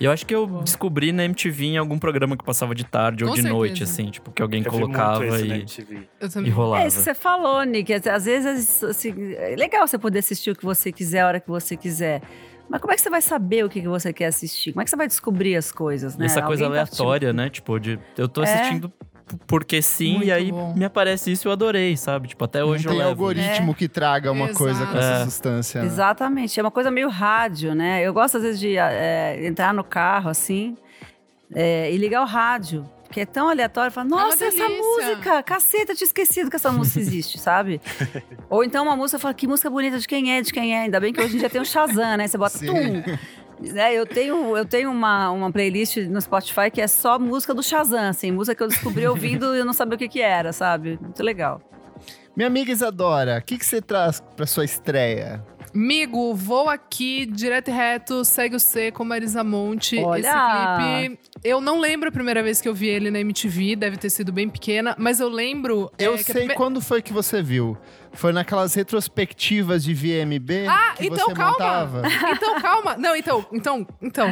E 0.01 0.05
eu 0.05 0.11
acho 0.13 0.27
que 0.27 0.35
eu 0.35 0.47
descobri 0.63 1.13
na 1.13 1.25
MTV 1.25 1.65
em 1.67 1.77
algum 1.79 1.99
programa 1.99 2.37
que 2.37 2.45
passava 2.45 2.75
de 2.75 2.85
tarde 2.85 3.25
ou 3.25 3.31
Com 3.31 3.37
de 3.37 3.43
noite, 3.43 3.79
certeza. 3.79 3.93
assim, 4.03 4.11
tipo, 4.11 4.31
que 4.33 4.43
alguém 4.43 4.63
Eu 4.65 4.71
vi 4.73 4.79
muito 4.79 4.93
colocava 4.93 5.41
e, 5.41 5.51
MTV. 5.53 6.09
Eu 6.21 6.27
e 6.27 6.31
também. 6.31 6.51
rolava. 6.51 6.83
É 6.83 6.87
isso 6.89 6.99
que 6.99 7.03
você 7.05 7.15
falou, 7.15 7.63
Nick. 7.65 7.93
Às 8.09 8.25
vezes, 8.25 8.83
assim, 8.83 9.15
é 9.35 9.55
legal 9.57 9.87
você 9.87 9.97
poder 9.99 10.19
assistir 10.19 10.51
o 10.51 10.57
que 10.57 10.65
você 10.65 10.91
quiser, 10.91 11.21
a 11.21 11.27
hora 11.29 11.41
que 11.41 11.49
você 11.49 11.77
quiser. 11.77 12.23
Mas 12.69 12.81
como 12.81 12.93
é 12.93 12.97
que 12.97 13.03
você 13.03 13.11
vai 13.11 13.21
saber 13.23 13.65
o 13.65 13.69
que 13.69 13.81
que 13.83 13.89
você 13.89 14.13
quer 14.13 14.27
assistir? 14.27 14.73
Como 14.73 14.81
é 14.81 14.85
que 14.85 14.91
você 14.91 14.97
vai 14.97 15.07
descobrir 15.07 15.55
as 15.55 15.71
coisas, 15.71 16.17
né? 16.17 16.27
Essa 16.27 16.41
coisa 16.43 16.65
Alguém 16.65 16.81
tá, 16.81 16.87
tipo, 16.87 17.03
aleatória, 17.03 17.33
né? 17.33 17.51
Tipo, 17.51 17.79
de 17.79 17.99
eu 18.17 18.27
tô 18.27 18.43
É. 18.43 18.45
assistindo 18.53 18.89
p- 18.89 19.05
porque 19.47 19.81
sim, 19.83 20.15
Muito 20.17 20.27
e 20.27 20.33
aí 20.33 20.53
bom. 20.53 20.75
me 20.75 20.85
aparece 20.85 21.33
isso 21.33 21.47
e 21.47 21.49
eu 21.49 21.53
adorei, 21.53 21.97
sabe? 21.97 22.29
Tipo, 22.29 22.45
até 22.45 22.65
hoje 22.65 22.85
Não 22.85 22.93
tem 22.93 23.01
eu 23.01 23.09
levo. 23.09 23.23
algoritmo 23.23 23.75
que 23.75 23.89
traga 23.89 24.31
uma 24.31 24.49
coisa 24.53 24.85
com 24.87 24.93
Exato. 24.93 24.99
essa 24.99 25.15
É. 25.15 25.21
substância. 25.25 25.81
né? 25.81 25.87
Exatamente. 25.87 26.59
É 26.61 26.63
uma 26.63 26.71
coisa 26.71 26.91
meio 26.91 27.09
rádio, 27.09 27.75
né? 27.75 28.03
Eu 28.03 28.13
gosto, 28.13 28.37
às 28.37 28.43
vezes, 28.43 28.61
de 28.61 28.77
é, 28.77 29.47
entrar 29.47 29.73
no 29.73 29.83
carro, 29.85 30.29
assim, 30.31 30.77
é, 31.55 31.91
e 31.93 31.97
ligar 31.97 32.23
o 32.23 32.27
rádio. 32.27 32.89
Que 33.11 33.21
é 33.21 33.27
tão 33.27 33.49
aleatório, 33.49 33.93
falar, 33.93 34.09
nossa, 34.09 34.45
essa 34.47 34.57
delícia." 34.57 34.77
música, 34.83 35.43
caceta, 35.45 35.93
eu 35.93 35.97
tinha 35.97 36.07
esquecido 36.07 36.51
que 36.51 36.57
essa 36.57 36.73
música 36.73 36.99
existe, 36.99 37.39
sabe? 37.39 37.81
Ou 38.51 38.65
então 38.65 38.83
uma 38.85 38.97
música, 38.97 39.21
fala, 39.21 39.33
que 39.33 39.47
música 39.47 39.71
bonita, 39.71 40.01
de 40.01 40.09
quem 40.09 40.33
é, 40.37 40.43
de 40.43 40.53
quem 40.53 40.75
é. 40.75 40.81
Ainda 40.81 40.99
bem 40.99 41.13
que 41.13 41.21
hoje 41.21 41.37
em 41.37 41.39
dia 41.39 41.49
tem 41.49 41.61
o 41.61 41.65
Shazam, 41.65 42.17
né? 42.17 42.27
Você 42.27 42.37
bota 42.37 42.59
Sim. 42.59 42.67
tum. 42.67 43.03
Né, 43.73 43.95
eu 43.95 44.07
tenho, 44.07 44.57
eu 44.57 44.65
tenho 44.65 44.91
uma, 44.91 45.31
uma 45.31 45.51
playlist 45.51 45.97
no 45.97 46.21
Spotify 46.21 46.71
que 46.73 46.81
é 46.81 46.87
só 46.87 47.19
música 47.19 47.55
do 47.55 47.63
Shazam, 47.63 48.09
assim, 48.09 48.31
música 48.31 48.55
que 48.55 48.63
eu 48.63 48.69
descobri 48.69 49.07
ouvindo 49.07 49.55
e 49.55 49.59
eu 49.59 49.65
não 49.65 49.73
sabia 49.73 49.97
o 49.97 49.99
que 49.99 50.09
que 50.09 50.21
era, 50.21 50.53
sabe? 50.53 50.99
Muito 51.01 51.23
legal. 51.23 51.61
Minha 52.37 52.49
amiga 52.49 52.73
Isadora, 52.73 53.39
o 53.39 53.43
que, 53.43 53.57
que 53.57 53.65
você 53.65 53.81
traz 53.81 54.21
pra 54.35 54.45
sua 54.45 54.65
estreia? 54.65 55.45
Migo, 55.75 56.35
vou 56.35 56.69
aqui, 56.69 57.27
direto 57.27 57.69
e 57.69 57.73
reto, 57.73 58.25
segue 58.25 58.55
o 58.55 58.61
C 58.61 58.93
com 58.93 59.05
Marisa 59.05 59.43
Monte. 59.43 59.99
Olha! 59.99 60.21
Esse 60.21 61.09
clipe, 61.09 61.21
eu 61.43 61.61
não 61.61 61.81
lembro 61.81 62.09
a 62.09 62.13
primeira 62.13 62.43
vez 62.43 62.61
que 62.61 62.69
eu 62.69 62.75
vi 62.75 62.87
ele 62.87 63.11
na 63.11 63.19
MTV, 63.21 63.75
deve 63.75 63.97
ter 63.97 64.09
sido 64.11 64.33
bem 64.33 64.49
pequena, 64.49 64.95
mas 64.99 65.19
eu 65.19 65.29
lembro. 65.29 65.91
Eu 65.99 66.15
é, 66.15 66.19
sei 66.19 66.35
prime- 66.35 66.55
quando 66.55 66.81
foi 66.81 67.03
que 67.03 67.13
você 67.13 67.43
viu. 67.43 67.77
Foi 68.13 68.33
naquelas 68.33 68.73
retrospectivas 68.75 69.83
de 69.83 69.93
VMB 69.93 70.69
Ah, 70.69 70.95
que 70.97 71.07
então 71.07 71.27
você 71.31 71.35
calma. 71.35 71.51
montava? 71.53 72.03
Então, 72.31 72.61
calma. 72.61 72.97
Não, 72.97 73.17
então, 73.17 73.45
então, 73.53 73.87
então. 74.01 74.29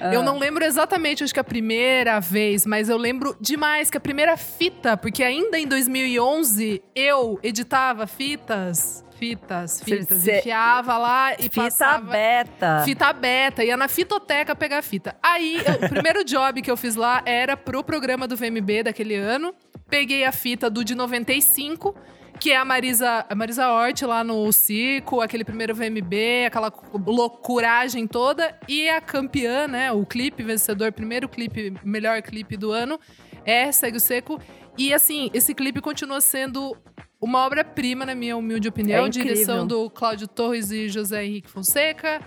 Ah. 0.00 0.12
Eu 0.14 0.22
não 0.22 0.38
lembro 0.38 0.64
exatamente, 0.64 1.22
acho 1.22 1.34
que 1.34 1.38
a 1.38 1.44
primeira 1.44 2.18
vez, 2.18 2.64
mas 2.66 2.88
eu 2.88 2.96
lembro 2.96 3.36
demais 3.40 3.88
que 3.90 3.96
a 3.96 4.00
primeira 4.00 4.36
fita, 4.38 4.96
porque 4.96 5.22
ainda 5.22 5.58
em 5.58 5.66
2011 5.66 6.82
eu 6.96 7.38
editava 7.42 8.06
fitas, 8.06 9.04
fitas, 9.26 9.80
fitas, 9.80 10.18
cê- 10.22 10.38
enfiava 10.40 10.98
lá 10.98 11.34
e 11.34 11.42
Fita 11.44 11.62
passava. 11.62 12.10
beta. 12.10 12.82
Fita 12.84 13.12
beta, 13.12 13.64
ia 13.64 13.76
na 13.76 13.86
fitoteca 13.86 14.54
pegar 14.56 14.82
fita. 14.82 15.16
Aí, 15.22 15.62
eu- 15.64 15.86
o 15.86 15.88
primeiro 15.88 16.24
job 16.26 16.60
que 16.60 16.70
eu 16.70 16.76
fiz 16.76 16.96
lá 16.96 17.22
era 17.24 17.56
pro 17.56 17.84
programa 17.84 18.26
do 18.26 18.36
VMB 18.36 18.82
daquele 18.84 19.14
ano. 19.14 19.54
Peguei 19.88 20.24
a 20.24 20.32
fita 20.32 20.68
do 20.68 20.84
de 20.84 20.94
95, 20.96 21.94
que 22.40 22.50
é 22.50 22.56
a 22.56 22.64
Marisa, 22.64 23.24
a 23.28 23.34
Marisa 23.34 23.68
Hort 23.70 24.02
lá 24.02 24.24
no 24.24 24.50
Circo, 24.52 25.20
aquele 25.20 25.44
primeiro 25.44 25.72
VMB, 25.74 26.46
aquela 26.46 26.72
loucuragem 27.06 28.06
toda. 28.08 28.58
E 28.68 28.88
a 28.88 29.00
campeã, 29.00 29.68
né, 29.68 29.92
o 29.92 30.04
clipe 30.04 30.42
vencedor, 30.42 30.90
primeiro 30.92 31.28
clipe, 31.28 31.72
melhor 31.84 32.20
clipe 32.22 32.56
do 32.56 32.72
ano, 32.72 32.98
é 33.44 33.70
Segue 33.70 33.98
o 33.98 34.00
Seco. 34.00 34.40
E 34.76 34.92
assim, 34.92 35.30
esse 35.34 35.54
clipe 35.54 35.80
continua 35.80 36.20
sendo 36.20 36.76
uma 37.22 37.38
obra-prima, 37.46 38.04
na 38.04 38.16
minha 38.16 38.36
humilde 38.36 38.68
opinião. 38.68 39.06
É 39.06 39.08
direção 39.08 39.64
do 39.64 39.88
Cláudio 39.88 40.26
Torres 40.26 40.72
e 40.72 40.88
José 40.88 41.24
Henrique 41.24 41.48
Fonseca. 41.48 42.20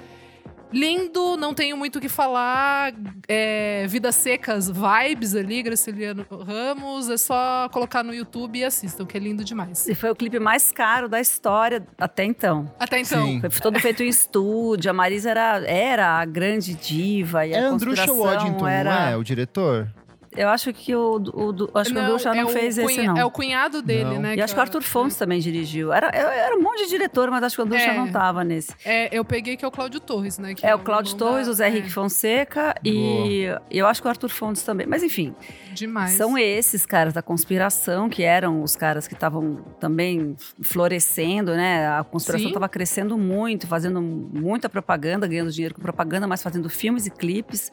Lindo, 0.71 1.38
não 1.38 1.53
tenho 1.53 1.77
muito 1.77 1.97
o 1.97 2.01
que 2.01 2.10
falar. 2.10 2.93
É, 3.27 3.86
Vidas 3.88 4.15
Secas, 4.15 4.69
vibes 4.69 5.36
ali, 5.36 5.62
Graciliano 5.62 6.25
Ramos. 6.29 7.10
É 7.10 7.17
só 7.17 7.69
colocar 7.71 8.03
no 8.03 8.13
YouTube 8.13 8.60
e 8.60 8.63
assistam, 8.63 9.05
que 9.05 9.15
é 9.15 9.19
lindo 9.19 9.43
demais. 9.43 9.88
E 9.88 9.93
foi 9.93 10.10
o 10.10 10.15
clipe 10.15 10.39
mais 10.39 10.71
caro 10.71 11.08
da 11.08 11.19
história 11.19 11.86
até 11.97 12.23
então. 12.23 12.69
Até 12.79 12.99
então. 12.99 13.25
Sim. 13.25 13.41
Foi 13.41 13.62
todo 13.62 13.79
feito 13.79 14.01
em 14.01 14.08
estúdio. 14.08 14.89
A 14.89 14.93
Marisa 14.93 15.29
era, 15.29 15.63
era 15.65 16.19
a 16.19 16.25
grande 16.25 16.73
diva. 16.73 17.45
E 17.45 17.53
É 17.53 17.65
a 17.65 17.69
conspiração 17.69 18.19
Waddington, 18.19 18.67
era... 18.67 18.93
não 18.93 19.08
é? 19.10 19.17
O 19.17 19.23
diretor? 19.23 19.89
Eu 20.35 20.49
acho 20.49 20.73
que 20.73 20.95
o, 20.95 21.15
o, 21.15 21.51
do- 21.51 21.71
acho 21.73 21.91
que 21.91 21.97
o 21.97 22.01
Andrusha 22.01 22.33
não, 22.33 22.41
é 22.41 22.45
o 22.45 22.49
fez 22.49 22.77
esse, 22.77 23.03
não. 23.07 23.17
É 23.17 23.23
o 23.25 23.31
cunhado 23.31 23.81
dele, 23.81 24.03
Não. 24.15 24.19
né? 24.21 24.35
E 24.35 24.41
acho 24.41 24.53
que 24.53 24.59
o 24.59 24.61
Arthur 24.61 24.81
Fontes 24.83 25.17
também 25.17 25.39
dirigiu. 25.39 25.93
Era, 25.93 26.07
era 26.09 26.55
um 26.57 26.61
monte 26.61 26.83
de 26.83 26.89
diretor, 26.89 27.29
mas 27.31 27.43
acho 27.43 27.55
que 27.55 27.61
o 27.61 27.65
Andrusha 27.65 27.85
É. 27.91 27.97
não 27.97 28.11
tava 28.11 28.43
nesse. 28.43 28.73
É, 28.85 29.15
eu 29.17 29.23
peguei 29.23 29.55
que 29.57 29.63
é 29.63 29.67
o 29.67 29.71
Cláudio 29.71 29.99
Torres, 29.99 30.37
né? 30.37 30.53
que 30.53 30.65
É 30.65 30.73
o 30.75 30.79
Cláudio 30.79 31.15
Torres, 31.15 31.45
da- 31.47 31.51
o 31.51 31.55
Zé 31.55 31.67
Henrique 31.69 31.87
é, 31.87 31.91
Fonseca 31.91 32.75
e 32.83 33.45
eu 33.71 33.87
acho 33.87 34.01
que 34.01 34.07
o 34.07 34.09
Arthur 34.09 34.29
Fontes 34.29 34.63
também. 34.63 34.85
Mas 34.85 35.03
enfim, 35.03 35.33
Demais. 35.73 36.11
são 36.11 36.37
esses 36.37 36.85
caras 36.85 37.13
da 37.13 37.21
conspiração 37.21 38.09
que 38.09 38.23
eram 38.23 38.61
os 38.61 38.75
caras 38.75 39.07
que 39.07 39.13
estavam 39.13 39.57
também 39.79 40.35
florescendo, 40.61 41.53
né? 41.55 41.87
A 41.87 42.03
conspiração 42.03 42.47
estava 42.47 42.67
crescendo 42.69 43.17
muito, 43.17 43.67
fazendo 43.67 44.01
muita 44.01 44.67
propaganda, 44.69 45.27
ganhando 45.27 45.51
dinheiro 45.51 45.73
com 45.75 45.81
propaganda, 45.81 46.27
mas 46.27 46.43
fazendo 46.43 46.69
filmes 46.69 47.05
e 47.05 47.09
clipes. 47.09 47.71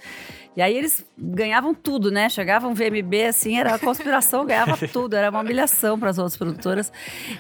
E 0.57 0.61
aí 0.61 0.77
eles 0.77 1.05
ganhavam 1.17 1.75
tudo, 1.75 2.11
né? 2.11 2.29
Chegavam 2.29 2.75
VMB, 2.75 3.25
assim, 3.29 3.59
era 3.59 3.75
a 3.75 3.79
conspiração, 3.79 4.45
ganhava 4.45 4.77
tudo, 4.93 5.15
era 5.15 5.31
uma 5.31 5.41
humilhação 5.41 5.99
para 5.99 6.11
as 6.11 6.19
outras 6.19 6.37
produtoras. 6.37 6.93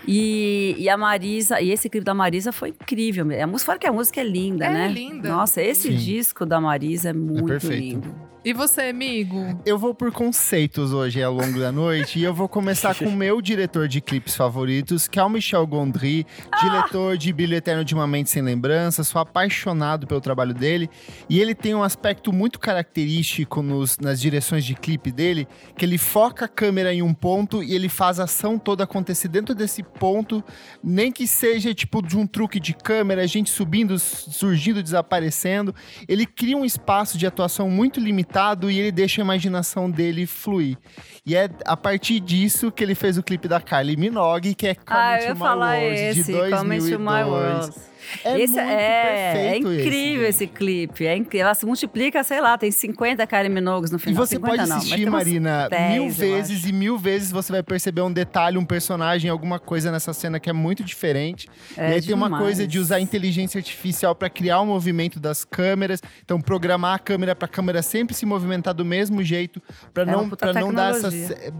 E, 0.08 0.74
e 0.78 0.88
a 0.88 0.96
Marisa, 0.96 1.60
e 1.60 1.70
esse 1.70 1.90
clipe 1.90 2.04
da 2.04 2.14
Marisa 2.14 2.52
foi 2.52 2.70
incrível. 2.70 3.26
A 3.42 3.46
música, 3.46 3.66
fora 3.66 3.78
que 3.78 3.86
a 3.86 3.92
música 3.92 4.20
é 4.20 4.24
linda, 4.24 4.64
É 4.64 4.70
né? 4.72 4.88
linda. 4.88 5.28
Nossa, 5.28 5.60
esse 5.62 5.88
Sim. 5.88 5.96
disco 5.96 6.46
da 6.46 6.60
Marisa 6.60 7.10
é 7.10 7.12
muito 7.12 7.46
perfeito. 7.46 7.74
lindo. 7.82 8.31
E 8.44 8.52
você, 8.52 8.80
amigo? 8.88 9.56
Eu 9.64 9.78
vou 9.78 9.94
por 9.94 10.10
conceitos 10.10 10.92
hoje 10.92 11.22
ao 11.22 11.32
longo 11.32 11.60
da 11.60 11.70
noite 11.70 12.18
e 12.18 12.24
eu 12.24 12.34
vou 12.34 12.48
começar 12.48 12.92
com 12.92 13.04
o 13.04 13.12
meu 13.12 13.40
diretor 13.40 13.86
de 13.86 14.00
clipes 14.00 14.34
favoritos, 14.34 15.06
que 15.06 15.20
é 15.20 15.22
o 15.22 15.28
Michel 15.30 15.64
Gondry, 15.64 16.26
diretor 16.60 17.16
de 17.16 17.32
Brilho 17.32 17.54
Eterno 17.54 17.84
de 17.84 17.94
Uma 17.94 18.04
Mente 18.04 18.30
Sem 18.30 18.42
Lembrança. 18.42 19.04
Sou 19.04 19.20
apaixonado 19.20 20.08
pelo 20.08 20.20
trabalho 20.20 20.52
dele 20.52 20.90
e 21.30 21.40
ele 21.40 21.54
tem 21.54 21.72
um 21.72 21.84
aspecto 21.84 22.32
muito 22.32 22.58
característico 22.58 23.62
nos- 23.62 23.96
nas 23.98 24.20
direções 24.20 24.64
de 24.64 24.74
clipe 24.74 25.12
dele, 25.12 25.46
que 25.78 25.84
ele 25.84 25.96
foca 25.96 26.46
a 26.46 26.48
câmera 26.48 26.92
em 26.92 27.00
um 27.00 27.14
ponto 27.14 27.62
e 27.62 27.72
ele 27.76 27.88
faz 27.88 28.18
a 28.18 28.24
ação 28.24 28.58
toda 28.58 28.82
acontecer 28.82 29.28
dentro 29.28 29.54
desse 29.54 29.84
ponto, 29.84 30.42
nem 30.82 31.12
que 31.12 31.28
seja 31.28 31.72
tipo 31.72 32.02
de 32.02 32.18
um 32.18 32.26
truque 32.26 32.58
de 32.58 32.74
câmera, 32.74 33.24
gente 33.24 33.50
subindo, 33.50 33.96
surgindo, 34.00 34.82
desaparecendo. 34.82 35.72
Ele 36.08 36.26
cria 36.26 36.56
um 36.56 36.64
espaço 36.64 37.16
de 37.16 37.24
atuação 37.24 37.70
muito 37.70 38.00
limitado 38.00 38.31
e 38.70 38.78
ele 38.78 38.90
deixa 38.92 39.20
a 39.20 39.24
imaginação 39.24 39.90
dele 39.90 40.26
fluir. 40.26 40.76
E 41.24 41.36
é 41.36 41.48
a 41.64 41.76
partir 41.76 42.18
disso 42.20 42.72
que 42.72 42.82
ele 42.82 42.94
fez 42.94 43.16
o 43.18 43.22
clipe 43.22 43.46
da 43.46 43.60
Kylie 43.60 43.96
Minogue, 43.96 44.54
que 44.54 44.68
é 44.68 44.74
Come 44.74 44.86
Ah, 44.98 45.14
eu 45.16 45.20
to 45.20 45.26
ia 45.26 45.34
My 45.34 45.84
World, 45.84 46.00
esse, 46.00 46.24
de 46.24 46.32
Come 46.32 46.78
2002. 46.78 46.90
to 46.90 46.98
My 46.98 47.22
World. 47.24 47.91
É 48.24 48.40
esse 48.40 48.52
muito 48.54 48.58
é, 48.68 49.46
é 49.48 49.56
incrível 49.58 50.26
esse, 50.28 50.38
gente. 50.40 50.52
clipe. 50.54 51.06
É 51.06 51.16
incrível. 51.16 51.46
Ela 51.46 51.54
se 51.54 51.64
multiplica, 51.66 52.22
sei 52.24 52.40
lá, 52.40 52.56
tem 52.58 52.70
50 52.70 53.26
Kylie 53.26 53.48
Minogues 53.48 53.90
no 53.90 53.96
E 53.96 54.00
final. 54.00 54.26
você 54.26 54.36
50 54.36 54.56
pode 54.56 54.68
não, 54.68 54.76
assistir, 54.76 55.10
Marina, 55.10 55.68
10, 55.68 55.92
mil 56.00 56.10
vezes 56.10 56.64
e 56.66 56.72
mil 56.72 56.98
vezes 56.98 57.30
você 57.30 57.52
vai 57.52 57.62
perceber 57.62 58.02
um 58.02 58.12
detalhe, 58.12 58.58
um 58.58 58.64
personagem, 58.64 59.30
alguma 59.30 59.58
coisa 59.58 59.90
nessa 59.90 60.12
cena 60.12 60.38
que 60.40 60.48
é 60.50 60.52
muito 60.52 60.84
diferente. 60.84 61.48
É 61.76 61.90
e 61.90 61.94
aí 61.94 62.02
tem 62.02 62.14
uma 62.14 62.26
demais. 62.26 62.42
coisa 62.44 62.66
de 62.66 62.78
usar 62.78 63.00
inteligência 63.00 63.58
artificial 63.58 64.14
para 64.14 64.28
criar 64.30 64.60
o 64.60 64.66
movimento 64.66 65.18
das 65.20 65.44
câmeras. 65.44 66.00
Então, 66.24 66.40
programar 66.40 66.94
a 66.94 66.98
câmera 66.98 67.34
para 67.34 67.46
a 67.46 67.48
câmera 67.48 67.82
sempre 67.82 68.14
se 68.14 68.24
movimentar 68.26 68.74
do 68.74 68.84
mesmo 68.84 69.22
jeito, 69.22 69.60
para 69.92 70.02
É 70.04 70.06
não, 70.06 70.28
pra 70.28 70.52
não 70.52 70.72
dar 70.72 70.90
essa. 70.94 71.10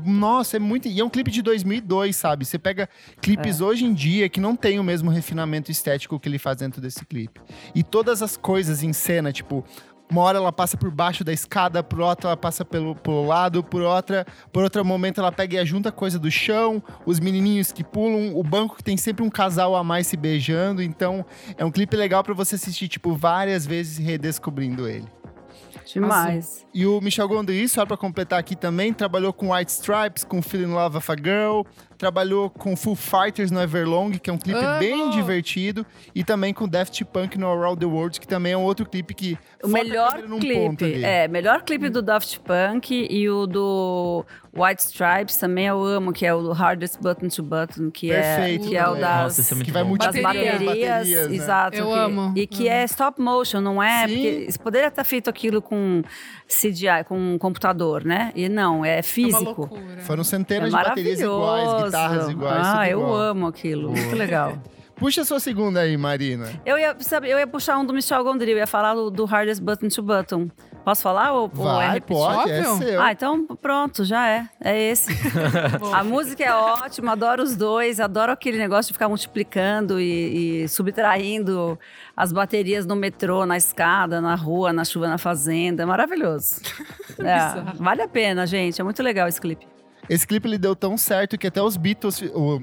Nossa, 0.05 0.57
é 0.57 0.61
muito. 0.61 0.89
E 0.89 1.01
é 1.01 1.05
um 1.05 1.11
clipe 1.11 1.31
de 1.31 1.43
2002, 1.43 2.15
sabe? 2.17 2.45
Você 2.45 2.59
pega 2.59 2.89
clipes 3.21 3.61
É. 3.61 3.65
hoje 3.65 3.85
em 3.85 3.93
dia 3.95 4.29
que 4.29 4.41
não 4.41 4.55
tem 4.57 4.79
o 4.79 4.85
mesmo 4.85 5.11
refinamento 5.11 5.71
estético 5.71 6.19
que 6.19 6.29
ele 6.29 6.39
faz 6.43 6.57
dentro 6.59 6.81
desse 6.81 7.05
clipe. 7.07 7.41
E 7.75 7.83
todas 7.83 8.23
as 8.23 8.37
coisas 8.37 8.83
em 8.83 8.93
cena, 8.93 9.33
tipo. 9.33 9.65
Uma 10.11 10.21
hora 10.21 10.37
ela 10.37 10.53
passa 10.53 10.77
por 10.77 10.91
baixo 10.91 11.25
da 11.25 11.33
escada, 11.33 11.83
por 11.83 11.99
outra 11.99 12.29
ela 12.29 12.37
passa 12.37 12.67
pelo, 12.67 12.95
pelo 12.95 13.27
lado, 13.27 13.65
por 13.65 13.81
outra, 13.81 14.27
por 14.53 14.63
outro 14.63 14.85
momento 14.85 15.23
ela 15.23 15.33
pega 15.33 15.57
e 15.57 15.59
ajunta 15.59 15.91
coisa 15.91 16.19
do 16.19 16.31
chão, 16.31 16.83
os 17.07 17.19
menininhos 17.19 17.73
que 17.73 17.83
pulam, 17.83 18.37
o 18.37 18.43
banco 18.43 18.77
que 18.77 18.85
tem 18.85 18.95
sempre 18.95 19.25
um 19.25 19.31
casal 19.31 19.75
a 19.75 19.83
mais 19.83 20.07
se 20.07 20.19
beijando. 20.19 20.83
Então, 20.83 21.25
é 21.57 21.65
um 21.65 21.71
clipe 21.71 21.97
legal 21.97 22.23
pra 22.23 22.35
você 22.35 22.57
assistir 22.57 22.89
tipo 22.89 23.17
várias 23.17 23.65
vezes 23.65 23.97
redescobrindo 23.97 24.87
ele. 24.87 25.09
Demais. 25.87 26.67
E 26.73 26.87
o 26.87 27.01
Michel 27.01 27.29
Gondry, 27.29 27.69
só 27.69 27.85
pra 27.85 27.97
completar 27.97 28.39
aqui 28.39 28.55
também, 28.55 28.93
trabalhou 28.93 29.33
com 29.33 29.53
White 29.53 29.73
Stripes, 29.73 30.25
com 30.25 30.41
Feeling 30.41 30.73
Love 30.73 30.99
of 30.99 31.13
a 31.13 31.17
Girl, 31.17 31.63
trabalhou 32.07 32.51
com 32.51 32.75
Foo 32.75 32.97
Fighters 32.97 33.53
no 33.53 33.63
Everlong, 33.63 34.19
que 34.19 34.29
é 34.29 34.33
um 34.33 34.37
clipe 34.39 34.59
Amo! 34.59 34.81
bem 34.81 35.09
divertido, 35.11 35.87
e 36.13 36.25
também 36.25 36.53
com 36.53 36.67
Daft 36.67 37.05
Punk 37.05 37.39
no 37.39 37.47
Around 37.49 37.79
the 37.79 37.87
World, 37.87 38.19
que 38.19 38.27
também 38.27 38.55
é 38.55 38.57
um 38.57 38.63
outro 38.65 38.85
clipe 38.85 39.15
que 39.15 39.39
O 39.63 39.69
melhor 39.69 40.21
clipe, 40.41 40.85
ali. 40.85 41.05
é, 41.05 41.29
melhor 41.29 41.63
clipe 41.63 41.89
do 41.89 42.03
Daft 42.03 42.41
Punk 42.41 43.07
e 43.09 43.31
o 43.31 43.47
do 43.47 44.25
White 44.53 44.83
Stripes 44.83 45.37
também 45.37 45.67
eu 45.67 45.81
amo, 45.85 46.13
que 46.13 46.27
é 46.27 46.35
o 46.35 46.43
do 46.43 46.51
Hardest 46.53 46.99
Button 47.01 47.29
to 47.29 47.43
Button, 47.45 47.89
que 47.93 48.09
Perfeito 48.09 48.65
é 48.65 48.69
que 48.69 48.77
é 48.77 48.89
o 48.89 48.95
das 48.97 49.37
Nossa, 49.39 49.53
é 49.53 49.55
muito 49.55 49.67
que 49.67 49.73
vai 49.73 49.85
multiplicando 49.85 50.25
das 50.35 50.43
Bateria. 50.43 50.67
baterias, 50.67 50.91
baterias, 50.99 51.29
né? 51.29 51.35
exato. 51.37 51.77
Eu 51.77 51.87
que- 51.87 51.93
amo. 51.99 52.33
E 52.37 52.47
que 52.49 52.69
é 52.69 52.83
stop 52.85 53.21
motion, 53.23 53.61
não 53.61 53.81
é? 53.81 54.09
Sim. 54.09 54.15
Porque 54.15 54.47
você 54.51 54.59
poderia 54.59 54.91
ter 54.91 55.05
feito 55.05 55.31
aquilo 55.31 55.63
com 55.63 56.03
CGI, 56.49 57.05
com 57.07 57.17
um 57.17 57.39
computador, 57.39 58.05
né? 58.05 58.33
E 58.35 58.49
não, 58.49 58.85
é 58.85 58.95
É 58.95 58.97
uma 58.97 59.03
físico. 59.05 59.45
loucura. 59.45 59.99
Foram 60.01 60.21
É 60.23 60.25
centenas 60.25 60.71
de 60.71 60.77
baterias 60.77 61.21
iguais, 61.21 61.92
guitarras 61.93 62.29
iguais, 62.31 62.67
Ah, 62.67 62.89
eu 62.89 63.01
igual. 63.01 63.15
amo 63.15 63.47
aquilo. 63.47 63.91
Muito 63.91 64.17
legal. 64.17 64.55
Puxa 64.95 65.23
a 65.23 65.25
sua 65.25 65.41
segunda 65.41 65.81
aí, 65.81 65.97
Marina. 65.97 66.49
Eu 66.65 66.79
ia, 66.79 66.95
sabe, 67.01 67.29
eu 67.29 67.37
ia 67.37 67.47
puxar 67.47 67.77
um 67.79 67.85
do 67.85 67.93
Michel 67.93 68.23
Gondry, 68.23 68.53
eu 68.53 68.59
ia 68.59 68.67
falar 68.69 68.95
do, 68.95 69.11
do 69.11 69.25
Hardest 69.25 69.61
Button 69.61 69.89
to 69.89 70.01
Button. 70.03 70.49
Posso 70.85 71.03
falar 71.03 71.33
ou, 71.33 71.51
ou 71.57 71.67
é 71.81 71.87
Vai, 71.87 71.91
repetir? 71.95 72.17
pode, 72.17 72.51
é 72.51 72.63
seu. 72.65 73.01
Ah, 73.03 73.11
então 73.11 73.45
pronto, 73.61 74.05
já 74.05 74.29
é. 74.29 74.49
É 74.61 74.81
esse. 74.91 75.11
a 75.93 76.05
música 76.05 76.45
é 76.45 76.55
ótima, 76.55 77.13
adoro 77.13 77.43
os 77.43 77.57
dois, 77.57 77.99
adoro 77.99 78.31
aquele 78.31 78.59
negócio 78.59 78.89
de 78.89 78.93
ficar 78.93 79.09
multiplicando 79.09 80.01
e, 80.01 80.63
e 80.65 80.69
subtraindo 80.69 81.77
as 82.17 82.33
baterias 82.33 82.87
no 82.87 82.95
metrô, 82.95 83.45
na 83.47 83.57
escada, 83.57 84.21
na 84.21 84.35
rua, 84.37 84.73
na 84.73 84.85
chuva, 84.85 85.09
na 85.09 85.19
fazenda. 85.19 85.83
É 85.83 85.87
maravilhoso. 85.87 86.61
É, 87.19 87.73
vale 87.75 88.03
a 88.03 88.09
pena, 88.09 88.47
gente. 88.47 88.81
É 88.81 88.85
muito 88.85 89.03
legal 89.03 89.27
esse 89.27 89.41
clipe. 89.41 89.67
Esse 90.13 90.27
clipe 90.27 90.47
ele 90.49 90.59
deu 90.59 90.77
tão 90.77 90.97
certo 90.99 91.39
que 91.39 91.47
até 91.47 91.63
os 91.63 91.77
Beatles, 91.77 92.21
o- 92.35 92.61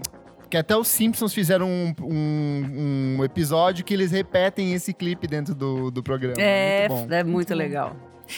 que 0.50 0.58
até 0.58 0.76
os 0.78 0.88
Simpsons 0.88 1.34
fizeram 1.34 1.68
um, 1.68 1.94
um- 2.02 3.16
um 3.20 3.24
episódio 3.24 3.84
que 3.84 3.94
eles 3.94 4.12
repetem 4.12 4.74
esse 4.74 4.94
clipe 4.94 5.28
dentro 5.28 5.56
do, 5.56 5.90
do 5.90 6.04
programa. 6.04 6.36
É, 6.40 6.88
Muito 6.90 7.08
bom. 7.10 7.16
é 7.16 7.24
muito 7.24 7.54
legal. 7.56 7.96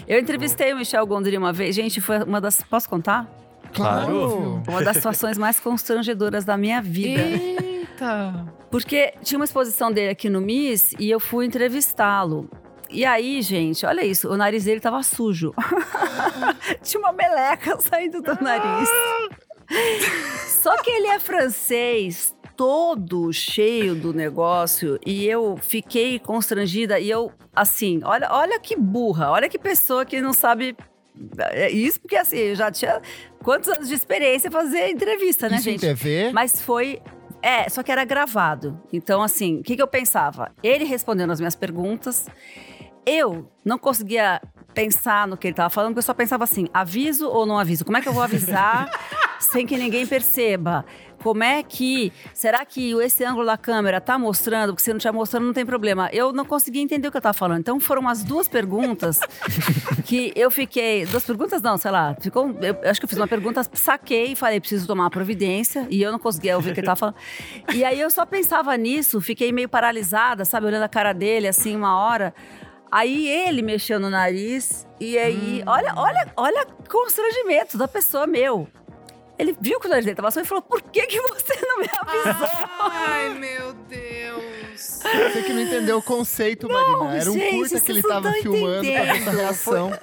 Eu 0.08 0.20
entrevistei 0.20 0.72
o 0.74 0.78
Michel 0.78 1.06
Gondry 1.06 1.38
uma 1.38 1.52
vez. 1.52 1.76
Gente, 1.76 2.00
foi 2.00 2.24
uma 2.24 2.40
das. 2.40 2.62
Posso 2.64 2.88
contar? 2.90 3.30
Claro. 3.74 4.62
Uma 4.68 4.82
das 4.84 4.96
situações 4.98 5.38
mais 5.38 5.60
constrangedoras 5.60 6.46
da 6.46 6.56
minha 6.58 6.82
vida. 6.82 7.22
Eita! 7.22 8.46
Porque 8.70 9.14
tinha 9.24 9.38
uma 9.38 9.46
exposição 9.46 9.92
dele 9.92 10.10
aqui 10.12 10.30
no 10.30 10.40
MIS 10.42 10.94
e 11.00 11.10
eu 11.10 11.20
fui 11.20 11.46
entrevistá-lo. 11.46 12.50
E 12.92 13.06
aí, 13.06 13.42
gente, 13.42 13.86
olha 13.86 14.04
isso, 14.04 14.30
o 14.30 14.36
nariz 14.36 14.66
dele 14.66 14.82
tava 14.82 15.02
sujo. 15.02 15.54
tinha 16.84 17.00
uma 17.00 17.14
meleca 17.14 17.80
saindo 17.82 18.22
do 18.22 18.38
nariz. 18.42 18.90
Só 20.48 20.76
que 20.82 20.90
ele 20.90 21.08
é 21.08 21.20
francês, 21.20 22.36
todo 22.56 23.32
cheio 23.32 23.96
do 23.96 24.14
negócio, 24.14 25.00
e 25.06 25.26
eu 25.26 25.58
fiquei 25.58 26.20
constrangida 26.20 27.00
e 27.00 27.10
eu, 27.10 27.32
assim, 27.56 28.02
olha, 28.04 28.28
olha 28.32 28.60
que 28.60 28.76
burra, 28.76 29.32
olha 29.32 29.50
que 29.50 29.58
pessoa 29.58 30.06
que 30.06 30.22
não 30.22 30.34
sabe. 30.34 30.76
É 31.52 31.70
isso 31.70 32.00
porque 32.02 32.16
assim, 32.16 32.38
eu 32.38 32.56
já 32.56 32.72
tinha 32.72 33.02
quantos 33.44 33.70
anos 33.70 33.88
de 33.88 33.96
experiência 33.96 34.52
fazer 34.52 34.90
entrevista, 34.90 35.50
né, 35.50 35.58
Isso 35.58 35.70
em 35.70 35.72
gente? 35.74 35.82
TV? 35.82 36.32
Mas 36.32 36.62
foi. 36.62 37.02
É, 37.42 37.68
só 37.70 37.82
que 37.82 37.92
era 37.92 38.06
gravado. 38.06 38.80
Então, 38.94 39.22
assim, 39.22 39.60
o 39.60 39.64
que, 39.64 39.76
que 39.76 39.82
eu 39.82 39.88
pensava? 39.88 40.52
Ele 40.62 40.84
respondendo 40.84 41.32
as 41.32 41.40
minhas 41.40 41.56
perguntas. 41.56 42.28
Eu 43.06 43.50
não 43.66 43.78
conseguia 43.78 44.42
pensar 44.74 45.28
no 45.28 45.38
que 45.38 45.48
ele 45.48 45.54
estava 45.54 45.70
falando, 45.70 45.90
porque 45.90 46.00
eu 46.00 46.04
só 46.04 46.14
pensava 46.14 46.44
assim: 46.44 46.68
aviso 46.74 47.28
ou 47.28 47.46
não 47.46 47.58
aviso? 47.58 47.86
Como 47.86 47.98
é 47.98 48.02
que 48.02 48.08
eu 48.08 48.14
vou 48.14 48.24
avisar 48.24 48.90
sem 49.40 49.66
que 49.66 49.78
ninguém 49.78 50.06
perceba? 50.06 50.86
Como 51.22 51.44
é 51.44 51.62
que. 51.62 52.12
Será 52.34 52.66
que 52.66 52.94
esse 52.94 53.24
ângulo 53.24 53.46
da 53.46 53.58
câmera 53.58 54.02
tá 54.02 54.18
mostrando? 54.18 54.72
Porque 54.72 54.84
se 54.84 54.90
não 54.90 54.98
estiver 54.98 55.14
mostrando, 55.14 55.46
não 55.46 55.54
tem 55.54 55.66
problema. 55.66 56.10
Eu 56.12 56.34
não 56.34 56.44
conseguia 56.44 56.82
entender 56.82 57.08
o 57.08 57.12
que 57.12 57.18
eu 57.18 57.20
estava 57.20 57.34
falando. 57.38 57.60
Então 57.60 57.80
foram 57.80 58.02
umas 58.02 58.24
duas 58.24 58.48
perguntas 58.48 59.20
que 60.06 60.34
eu 60.36 60.50
fiquei. 60.50 61.06
Duas 61.06 61.24
perguntas, 61.24 61.62
não, 61.62 61.78
sei 61.78 61.92
lá. 61.92 62.16
Ficou, 62.20 62.50
eu, 62.62 62.76
eu 62.82 62.90
acho 62.90 63.00
que 63.00 63.06
eu 63.06 63.10
fiz 63.10 63.20
uma 63.20 63.28
pergunta, 63.28 63.62
saquei 63.74 64.32
e 64.32 64.36
falei, 64.36 64.60
preciso 64.60 64.88
tomar 64.88 65.04
uma 65.04 65.12
providência. 65.12 65.86
E 65.92 66.02
eu 66.02 66.12
não 66.12 66.20
conseguia 66.20 66.56
ouvir 66.56 66.72
o 66.72 66.74
que 66.74 66.80
ele 66.80 66.88
estava 66.88 66.98
falando. 66.98 67.16
E 67.76 67.84
aí 67.86 68.00
eu 68.00 68.10
só 68.10 68.26
pensava 68.26 68.76
nisso, 68.76 69.22
fiquei 69.22 69.52
meio 69.52 69.70
paralisada, 69.70 70.44
sabe, 70.44 70.66
olhando 70.66 70.84
a 70.84 70.90
cara 70.90 71.14
dele 71.14 71.48
assim, 71.48 71.76
uma 71.76 71.96
hora. 72.00 72.34
Aí 72.92 73.28
ele 73.28 73.62
mexeu 73.62 74.00
no 74.00 74.10
nariz 74.10 74.86
e 75.00 75.18
aí, 75.18 75.64
olha, 75.66 75.94
olha, 75.96 76.34
olha 76.36 76.68
constrangimento 76.90 77.78
da 77.78 77.88
pessoa 77.88 78.28
meu. 78.28 78.68
Ele 79.40 79.56
viu 79.60 79.80
que 79.80 79.88
o 79.88 79.90
nariz 79.90 80.06
dele 80.06 80.16
tava 80.16 80.30
sujo 80.30 80.46
e 80.46 80.48
falou: 80.48 80.62
Por 80.62 80.82
que, 80.82 81.08
que 81.08 81.20
você 81.22 81.54
não 81.66 81.80
me 81.80 81.90
avisou? 82.00 82.50
Ai, 82.80 83.30
meu 83.30 83.74
Deus. 83.74 84.82
Você 85.02 85.44
que 85.44 85.54
não 85.54 85.62
entendeu 85.62 85.98
o 85.98 86.04
conceito, 86.04 86.68
Marina. 86.68 87.18
Era 87.18 87.30
um 87.32 87.34
gente, 87.34 87.56
curta 87.56 87.80
que 87.80 87.92
ele 87.92 88.02
não 88.02 88.10
tava 88.10 88.32
filmando 88.34 88.82
pra 88.82 88.82
ver 88.82 88.94
essa 88.94 89.16
entendendo. 89.16 89.38
reação. 89.38 89.90
Foi 89.90 90.00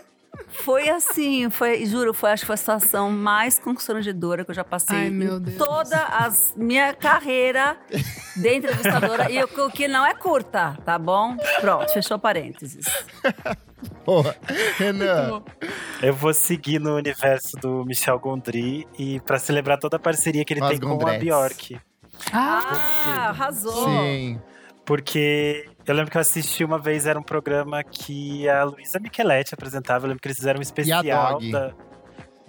assim, 0.90 1.48
foi, 1.50 1.84
juro, 1.86 2.12
foi 2.14 2.30
acho 2.30 2.42
que 2.42 2.46
foi 2.46 2.54
a 2.54 2.58
situação 2.58 3.10
mais 3.10 3.58
constrangedora 3.58 4.44
que 4.44 4.50
eu 4.50 4.54
já 4.54 4.64
passei 4.64 4.96
Ai, 4.96 5.06
em 5.06 5.10
meu 5.10 5.40
Deus. 5.40 5.56
toda 5.56 5.96
a 5.98 6.30
minha 6.56 6.92
carreira 6.94 7.76
de 8.36 8.54
entrevistadora. 8.54 9.30
e 9.30 9.42
o 9.42 9.70
que 9.70 9.88
não 9.88 10.04
é 10.04 10.14
curta, 10.14 10.76
tá 10.84 10.98
bom? 10.98 11.36
Pronto, 11.60 11.92
fechou 11.92 12.18
parênteses. 12.18 12.86
Porra. 14.04 14.34
Renan, 14.76 15.42
Eu 16.02 16.14
vou 16.14 16.34
seguir 16.34 16.80
no 16.80 16.96
universo 16.96 17.56
do 17.58 17.84
Michel 17.84 18.18
Gondry 18.18 18.86
e 18.98 19.20
pra 19.20 19.38
celebrar 19.38 19.78
toda 19.78 19.96
a 19.96 20.00
parceria 20.00 20.44
que 20.44 20.54
ele 20.54 20.66
tem 20.66 20.80
com 20.80 21.06
a. 21.06 21.18
Bjork. 21.18 21.78
Ah, 22.32 23.28
arrasou. 23.28 23.84
sim. 23.84 24.40
Porque 24.84 25.68
eu 25.90 25.96
lembro 25.96 26.11
que 26.11 26.16
eu 26.16 26.20
assisti 26.20 26.64
uma 26.64 26.79
vez, 26.79 27.07
era 27.07 27.18
um 27.18 27.22
programa 27.22 27.83
que 27.83 28.48
a 28.48 28.64
Luísa 28.64 28.98
Micheletti 28.98 29.55
apresentava. 29.55 30.05
Eu 30.05 30.09
lembro 30.09 30.20
que 30.20 30.29
eles 30.29 30.37
fizeram 30.37 30.59
um 30.59 30.62
especial 30.62 31.40
da. 31.51 31.72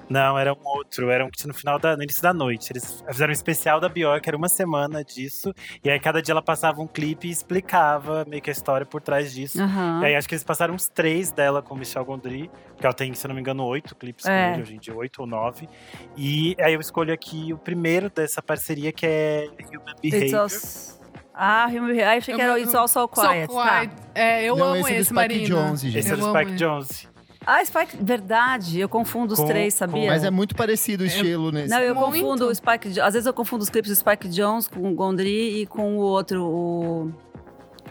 Não, 0.09 0.39
era 0.39 0.51
um 0.51 0.57
outro, 0.65 1.11
era 1.11 1.23
um 1.23 1.29
que 1.29 1.37
tinha 1.37 1.49
no 1.49 1.53
final 1.53 1.77
da, 1.77 1.95
no 1.95 2.01
início 2.01 2.19
da 2.19 2.33
noite. 2.33 2.71
Eles 2.71 3.03
fizeram 3.07 3.29
um 3.29 3.31
especial 3.31 3.79
da 3.79 3.87
Bjork, 3.87 4.27
era 4.27 4.35
uma 4.35 4.49
semana 4.49 5.03
disso. 5.03 5.53
E 5.83 5.89
aí 5.89 5.99
cada 5.99 6.19
dia 6.19 6.31
ela 6.33 6.41
passava 6.41 6.81
um 6.81 6.87
clipe 6.87 7.27
e 7.27 7.29
explicava 7.31 8.25
meio 8.27 8.41
que 8.41 8.49
a 8.49 8.53
história 8.53 8.87
por 8.87 9.01
trás 9.01 9.31
disso. 9.31 9.61
Aham. 9.61 10.01
E 10.01 10.05
aí 10.07 10.15
acho 10.15 10.27
que 10.27 10.33
eles 10.33 10.43
passaram 10.43 10.73
uns 10.73 10.87
três 10.87 11.31
dela 11.31 11.61
com 11.61 11.75
o 11.75 11.77
Michel 11.77 12.03
Gondry, 12.03 12.49
porque 12.71 12.87
ela 12.87 12.93
tem, 12.93 13.13
se 13.13 13.23
eu 13.23 13.29
não 13.29 13.35
me 13.35 13.41
engano, 13.41 13.63
oito 13.65 13.95
clipes 13.95 14.25
É. 14.25 14.47
com 14.47 14.53
ele 14.53 14.61
hoje 14.63 14.75
em 14.75 14.79
dia, 14.79 14.95
oito 14.95 15.21
ou 15.21 15.27
nove. 15.27 15.69
E 16.17 16.55
aí 16.59 16.73
eu 16.73 16.79
escolho 16.81 17.13
aqui 17.13 17.53
o 17.53 17.57
primeiro 17.59 18.09
dessa 18.09 18.41
parceria, 18.41 18.91
que 18.91 19.05
é 19.05 19.47
Human 19.59 19.93
It's 20.03 20.21
Behavior. 20.21 20.98
Ah, 21.41 21.67
Human 21.69 21.87
Behavior. 21.87 22.17
Achei 22.17 22.35
que 22.35 22.41
Eu- 22.41 22.45
era 22.51 22.59
It's 22.59 22.75
All 22.75 22.87
So 22.87 23.07
Quiet. 23.07 23.47
So 23.51 23.57
tá. 23.57 23.79
quiet. 23.79 23.93
É, 24.13 24.43
eu 24.43 24.57
Não, 24.57 24.65
amo 24.65 24.75
esse 24.77 24.91
é 24.91 24.95
esse, 24.95 25.03
Spike 25.05 25.15
Marina. 25.15 25.45
Jonze, 25.45 25.89
gente. 25.89 25.99
Esse 25.99 26.09
é 26.09 26.13
Eu 26.13 26.17
do 26.17 26.29
Spike. 26.29 26.55
Jonze. 26.55 27.07
Ah, 27.45 27.63
Spike, 27.65 27.97
verdade. 28.01 28.79
Eu 28.79 28.89
confundo 28.89 29.33
os 29.33 29.39
Com- 29.39 29.47
três, 29.47 29.73
com- 29.73 29.79
sabia? 29.79 30.07
Mas 30.09 30.23
é 30.25 30.29
muito 30.29 30.53
parecido 30.53 31.03
o 31.03 31.07
estilo 31.07 31.51
nesse. 31.51 31.69
Não, 31.69 31.79
eu 31.79 31.95
Muito. 31.95 32.11
confundo 32.21 32.47
o 32.47 32.53
Spike 32.53 32.99
Às 32.99 33.13
vezes 33.13 33.25
eu 33.25 33.33
confundo 33.33 33.63
os 33.63 33.69
clipes 33.69 33.89
do 33.89 33.95
Spike 33.95 34.27
Jones 34.27 34.67
com 34.67 34.91
o 34.91 34.93
Gondry 34.93 35.61
e 35.61 35.65
com 35.65 35.95
o 35.97 35.99
outro, 36.01 36.43
o. 36.43 37.11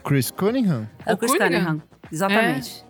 Chris 0.04 0.30
Cunningham? 0.30 0.86
É 1.06 1.14
o 1.14 1.16
Chris 1.16 1.32
Cunningham? 1.32 1.64
Cunningham. 1.64 1.82
Exatamente. 2.12 2.84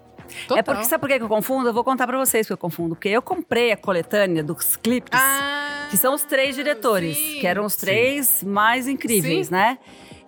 Total. 0.46 0.58
É 0.58 0.62
porque, 0.62 0.84
sabe 0.84 1.00
por 1.00 1.08
que 1.08 1.14
eu 1.22 1.28
confundo? 1.28 1.68
Eu 1.68 1.72
vou 1.72 1.82
contar 1.82 2.06
pra 2.06 2.18
vocês 2.18 2.46
que 2.46 2.52
eu 2.52 2.58
confundo. 2.58 2.94
Porque 2.94 3.08
eu 3.08 3.22
comprei 3.22 3.72
a 3.72 3.76
coletânea 3.76 4.42
dos 4.42 4.76
clipes, 4.76 5.18
Ah, 5.18 5.86
que 5.90 5.96
são 5.96 6.12
os 6.12 6.22
três 6.22 6.54
diretores, 6.54 7.16
sim. 7.16 7.38
que 7.40 7.46
eram 7.46 7.64
os 7.64 7.76
três 7.76 8.42
mais 8.42 8.86
incríveis, 8.86 9.46
Sim. 9.46 9.52
né? 9.54 9.78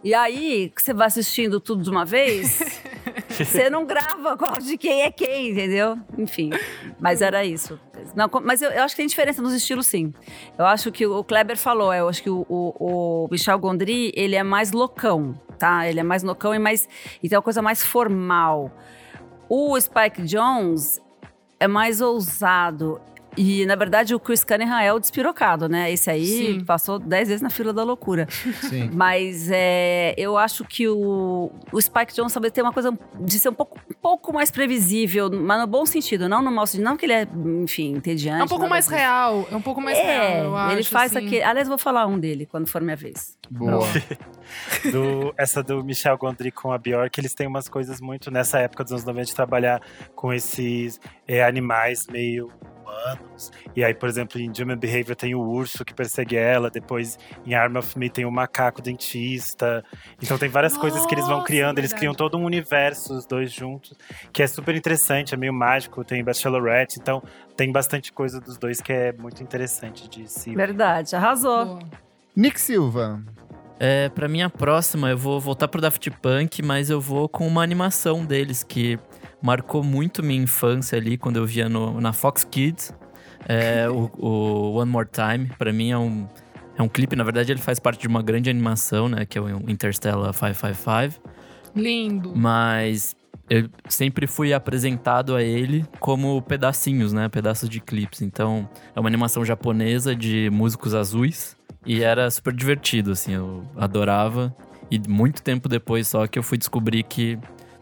E 0.03 0.15
aí, 0.15 0.73
você 0.75 0.95
vai 0.95 1.07
assistindo 1.07 1.61
tudo 1.61 1.83
de 1.83 1.91
uma 1.91 2.07
vez, 2.07 2.83
você 3.29 3.69
não 3.69 3.85
grava 3.85 4.35
qual 4.37 4.59
de 4.59 4.79
quem 4.79 5.03
é 5.03 5.11
quem, 5.11 5.51
entendeu? 5.51 5.99
Enfim, 6.17 6.51
mas 6.99 7.21
era 7.21 7.45
isso. 7.45 7.79
Não, 8.15 8.29
mas 8.43 8.63
eu, 8.63 8.71
eu 8.71 8.83
acho 8.83 8.95
que 8.95 9.03
tem 9.03 9.07
diferença 9.07 9.43
nos 9.43 9.53
estilos, 9.53 9.87
sim. 9.87 10.13
Eu 10.59 10.65
acho 10.65 10.91
que 10.91 11.07
o 11.07 11.23
Kleber 11.23 11.59
falou, 11.59 11.93
eu 11.93 12.09
acho 12.09 12.23
que 12.23 12.31
o, 12.31 12.47
o, 12.49 13.27
o 13.27 13.29
Michel 13.31 13.59
Gondry, 13.59 14.11
ele 14.17 14.37
é 14.37 14.43
mais 14.43 14.73
loucão, 14.73 15.39
tá? 15.59 15.87
Ele 15.87 16.01
é 16.01 16.03
mais 16.03 16.23
loucão 16.23 16.55
e 16.55 16.59
mais. 16.59 16.89
E 17.23 17.29
tem 17.29 17.37
uma 17.37 17.43
coisa 17.43 17.61
mais 17.61 17.85
formal. 17.85 18.73
O 19.51 19.79
Spike 19.79 20.23
Jones 20.23 20.99
é 21.59 21.69
mais 21.69 22.01
ousado. 22.01 23.01
E, 23.37 23.65
na 23.67 23.77
verdade, 23.77 24.15
o 24.15 24.19
Chris 24.21 24.43
Cunningham 24.43 24.79
é 24.81 24.93
o 24.93 24.99
despirocado, 24.99 25.69
né? 25.69 25.91
Esse 25.91 26.11
aí 26.11 26.27
Sim. 26.27 26.65
passou 26.65 26.99
dez 26.99 27.29
vezes 27.29 27.41
na 27.41 27.49
fila 27.51 27.73
da 27.73 27.83
loucura. 27.85 28.27
Sim. 28.69 28.91
Mas 28.95 29.49
é, 29.53 30.15
eu 30.19 30.37
acho 30.37 30.65
que 30.65 30.89
o, 30.89 31.51
o 31.73 31.81
Spike 31.81 32.13
Jones 32.15 32.33
talvez 32.33 32.53
tenha 32.53 32.65
uma 32.65 32.73
coisa 32.73 32.93
de 33.21 33.39
ser 33.39 33.49
um 33.51 33.55
pouco, 33.55 33.79
um 33.89 33.95
pouco 34.01 34.33
mais 34.33 34.51
previsível, 34.51 35.31
mas 35.33 35.61
no 35.61 35.67
bom 35.67 35.87
sentido, 35.87 36.29
não 36.29 36.43
no 36.43 36.51
mau 36.51 36.67
sentido. 36.67 36.85
Não 36.85 36.97
que 36.97 37.07
ele 37.07 37.13
é, 37.13 37.27
enfim, 37.63 37.93
entediante. 37.95 38.41
É 38.41 38.45
um 38.45 38.49
pouco 38.49 38.69
mais 38.69 38.85
disso. 38.87 38.97
real. 38.97 39.47
É 39.51 39.57
um 39.57 39.63
pouco 39.63 39.81
mais 39.81 39.97
É, 39.97 40.03
real, 40.33 40.45
eu 40.47 40.57
acho. 40.57 40.75
ele 40.77 40.83
faz 40.85 41.17
assim. 41.17 41.27
aquele. 41.27 41.43
Aliás, 41.43 41.69
eu 41.69 41.71
vou 41.71 41.79
falar 41.79 42.07
um 42.07 42.19
dele 42.19 42.47
quando 42.47 42.67
for 42.67 42.83
minha 42.83 42.97
vez. 42.97 43.39
Boa. 43.51 43.87
do- 44.93 45.33
essa 45.37 45.63
do 45.63 45.83
Michel 45.85 46.17
Gondry 46.19 46.51
com 46.51 46.73
a 46.73 46.79
Bjork, 46.79 47.19
eles 47.21 47.35
têm 47.35 47.47
umas 47.47 47.69
coisas 47.69 48.01
muito 48.01 48.31
nessa 48.31 48.59
época 48.59 48.83
dos 48.85 48.93
anos 48.93 49.05
90 49.05 49.27
de 49.27 49.35
trabalhar 49.35 49.81
com 50.15 50.33
esses 50.33 51.01
é, 51.27 51.45
animais 51.45 52.07
meio 52.09 52.51
humanos. 52.91 53.51
E 53.75 53.85
aí, 53.85 53.95
por 53.95 54.09
exemplo, 54.09 54.41
em 54.41 54.51
Human 54.51 54.77
Behavior 54.77 55.17
tem 55.17 55.35
o 55.35 55.41
urso 55.41 55.85
que 55.85 55.95
persegue 55.95 56.37
ela, 56.37 56.71
depois 56.71 57.19
em 57.47 57.55
Arm 57.55 57.77
of 57.77 57.99
Me 57.99 58.11
tem 58.11 58.25
o 58.25 58.31
macaco 58.31 58.83
dentista. 58.83 59.85
Então 60.23 60.37
tem 60.39 60.49
várias 60.49 60.77
coisas 60.77 61.05
que 61.07 61.15
eles 61.15 61.27
vão 61.27 61.37
Nossa, 61.37 61.47
criando, 61.47 61.79
eles 61.79 61.91
verdade. 61.91 62.01
criam 62.01 62.15
todo 62.15 62.37
um 62.37 62.45
universo, 62.45 63.15
os 63.15 63.27
dois 63.27 63.53
juntos, 63.53 63.97
que 64.33 64.43
é 64.43 64.47
super 64.47 64.75
interessante, 64.75 65.35
é 65.35 65.37
meio 65.37 65.53
mágico, 65.53 66.05
tem 66.05 66.23
Bachelorette, 66.23 66.99
então 67.01 67.23
tem 67.57 67.71
bastante 67.71 68.13
coisa 68.13 68.41
dos 68.41 68.59
dois 68.59 68.81
que 68.81 68.93
é 68.93 69.13
muito 69.13 69.43
interessante 69.43 70.09
de 70.09 70.31
se 70.31 70.55
Verdade, 70.55 71.15
arrasou. 71.15 71.67
Boa. 71.67 71.79
Nick 72.35 72.61
Silva. 72.61 73.23
É, 73.79 74.11
pra 74.11 74.29
minha 74.29 74.51
próxima, 74.51 75.09
eu 75.09 75.17
vou 75.17 75.41
voltar 75.41 75.67
pro 75.67 75.81
Daft 75.81 76.11
Punk, 76.23 76.63
mas 76.63 76.91
eu 76.91 77.01
vou 77.01 77.29
com 77.29 77.47
uma 77.47 77.63
animação 77.63 78.27
deles 78.27 78.63
que 78.63 78.99
marcou 79.43 79.83
muito 79.83 80.23
minha 80.23 80.43
infância 80.43 80.99
ali 80.99 81.17
quando 81.17 81.37
eu 81.37 81.47
via 81.47 81.69
no, 81.69 82.01
na 82.01 82.13
Fox 82.13 82.45
Kids. 82.45 82.95
É, 83.49 83.89
o, 83.89 84.11
o 84.19 84.73
One 84.75 84.91
More 84.91 85.09
Time, 85.11 85.51
pra 85.59 85.73
mim 85.73 85.91
é 85.91 85.99
um, 85.99 86.29
é 86.77 86.83
um 86.83 86.89
clipe, 86.89 87.17
na 87.17 87.25
verdade 87.25 87.53
ele 87.53 87.61
faz 87.61 87.79
parte 87.79 88.01
de 88.01 88.09
uma 88.09 88.23
grande 88.23 88.51
animação, 88.51 89.09
né, 89.09 89.25
que 89.25 89.39
é 89.39 89.41
o 89.41 89.71
Interstellar 89.71 90.33
555. 90.33 91.21
Lindo. 91.75 92.33
Mas 92.37 93.17
eu 93.51 93.69
sempre 93.89 94.29
fui 94.29 94.53
apresentado 94.53 95.35
a 95.35 95.43
ele 95.43 95.85
como 95.99 96.41
pedacinhos, 96.41 97.13
né? 97.13 97.29
Pedaços 97.29 97.69
de 97.69 97.81
clipes. 97.81 98.23
Então, 98.23 98.69
é 98.95 99.01
uma 99.01 99.09
animação 99.09 99.45
japonesa 99.45 100.15
de 100.15 100.49
músicos 100.51 100.95
azuis. 100.95 101.57
E 101.85 102.03
era 102.03 102.31
super 102.31 102.55
divertido, 102.55 103.11
assim, 103.11 103.33
eu 103.33 103.65
adorava. 103.77 104.55
E 104.89 105.01
muito 105.09 105.43
tempo 105.43 105.69
depois 105.69 106.07
só 106.07 106.29
que 106.29 106.39
eu 106.39 106.43
fui 106.45 106.59
descobrir 106.59 107.03
que 107.03 107.39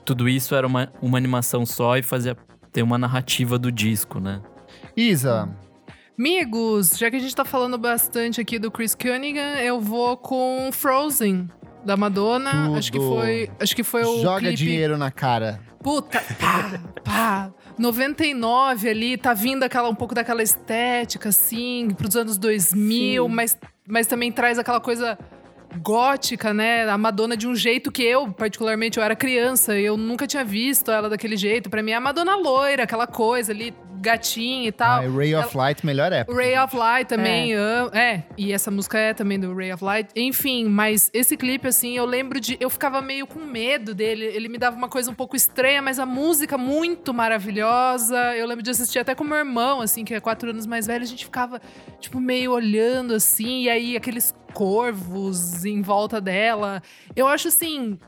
tudo 0.08 0.26
isso 0.26 0.54
era 0.54 0.66
uma, 0.66 0.90
uma 1.02 1.18
animação 1.18 1.66
só 1.66 1.98
e 1.98 2.02
fazia 2.02 2.34
ter 2.72 2.82
uma 2.82 2.96
narrativa 2.96 3.58
do 3.58 3.70
disco, 3.70 4.18
né? 4.18 4.40
Isa. 4.96 5.54
Amigos, 6.18 6.96
já 6.96 7.10
que 7.10 7.16
a 7.16 7.18
gente 7.18 7.36
tá 7.36 7.44
falando 7.44 7.76
bastante 7.76 8.40
aqui 8.40 8.58
do 8.58 8.70
Chris 8.70 8.94
Cunningham, 8.94 9.58
eu 9.58 9.78
vou 9.78 10.16
com 10.16 10.70
Frozen, 10.72 11.46
da 11.84 11.94
Madonna. 11.94 12.50
Tudo. 12.50 12.78
Acho 12.78 12.90
que 12.90 12.98
foi, 12.98 13.50
acho 13.60 13.76
que 13.76 13.84
foi 13.84 14.02
o 14.02 14.22
Joga 14.22 14.40
clipe... 14.40 14.56
dinheiro 14.56 14.96
na 14.96 15.10
cara. 15.10 15.60
Puta, 15.82 16.22
pá, 16.40 16.80
pá. 17.04 17.52
99 17.78 18.88
ali, 18.88 19.18
tá 19.18 19.34
vindo 19.34 19.62
aquela, 19.62 19.90
um 19.90 19.94
pouco 19.94 20.14
daquela 20.14 20.42
estética, 20.42 21.28
assim, 21.28 21.90
pros 21.98 22.16
anos 22.16 22.38
2000, 22.38 23.24
Sim. 23.24 23.30
mas, 23.30 23.58
mas 23.86 24.06
também 24.06 24.32
traz 24.32 24.58
aquela 24.58 24.80
coisa 24.80 25.18
gótica, 25.76 26.54
né? 26.54 26.88
A 26.88 26.96
Madonna 26.96 27.36
de 27.36 27.46
um 27.46 27.54
jeito 27.54 27.92
que 27.92 28.02
eu, 28.02 28.32
particularmente, 28.32 28.98
eu 28.98 29.04
era 29.04 29.14
criança, 29.14 29.78
eu 29.78 29.96
nunca 29.96 30.26
tinha 30.26 30.44
visto 30.44 30.90
ela 30.90 31.08
daquele 31.08 31.36
jeito. 31.36 31.68
Pra 31.68 31.82
mim, 31.82 31.92
é 31.92 31.94
a 31.94 32.00
Madonna 32.00 32.36
loira, 32.36 32.84
aquela 32.84 33.06
coisa 33.06 33.52
ali, 33.52 33.74
gatinha 34.00 34.68
e 34.68 34.72
tal. 34.72 35.00
Ah, 35.02 35.08
Ray 35.16 35.34
of 35.34 35.56
Light, 35.56 35.84
melhor 35.84 36.10
O 36.12 36.14
época. 36.14 36.36
Ray 36.36 36.58
of 36.58 36.76
Light 36.76 37.08
também, 37.08 37.54
am- 37.54 37.90
é. 37.92 38.22
E 38.36 38.52
essa 38.52 38.70
música 38.70 38.98
é 38.98 39.12
também 39.14 39.38
do 39.38 39.54
Ray 39.54 39.72
of 39.72 39.82
Light. 39.84 40.10
Enfim, 40.16 40.66
mas 40.66 41.10
esse 41.12 41.36
clipe, 41.36 41.66
assim, 41.68 41.96
eu 41.96 42.04
lembro 42.04 42.40
de. 42.40 42.56
Eu 42.60 42.70
ficava 42.70 43.00
meio 43.02 43.26
com 43.26 43.40
medo 43.40 43.94
dele. 43.94 44.24
Ele 44.24 44.48
me 44.48 44.58
dava 44.58 44.76
uma 44.76 44.88
coisa 44.88 45.10
um 45.10 45.14
pouco 45.14 45.36
estranha, 45.36 45.82
mas 45.82 45.98
a 45.98 46.06
música 46.06 46.56
muito 46.58 47.12
maravilhosa. 47.14 48.16
Eu 48.36 48.46
lembro 48.46 48.62
de 48.62 48.70
assistir 48.70 48.98
até 48.98 49.14
com 49.14 49.24
meu 49.24 49.38
irmão, 49.38 49.80
assim, 49.80 50.04
que 50.04 50.14
é 50.14 50.20
quatro 50.20 50.50
anos 50.50 50.66
mais 50.66 50.86
velho. 50.86 51.02
A 51.02 51.06
gente 51.06 51.24
ficava, 51.24 51.60
tipo, 52.00 52.20
meio 52.20 52.52
olhando, 52.52 53.14
assim, 53.14 53.62
e 53.64 53.68
aí 53.70 53.96
aqueles 53.96 54.34
corvos 54.54 55.64
em 55.64 55.82
volta 55.82 56.20
dela. 56.20 56.82
Eu 57.16 57.26
acho, 57.26 57.48
assim, 57.48 57.98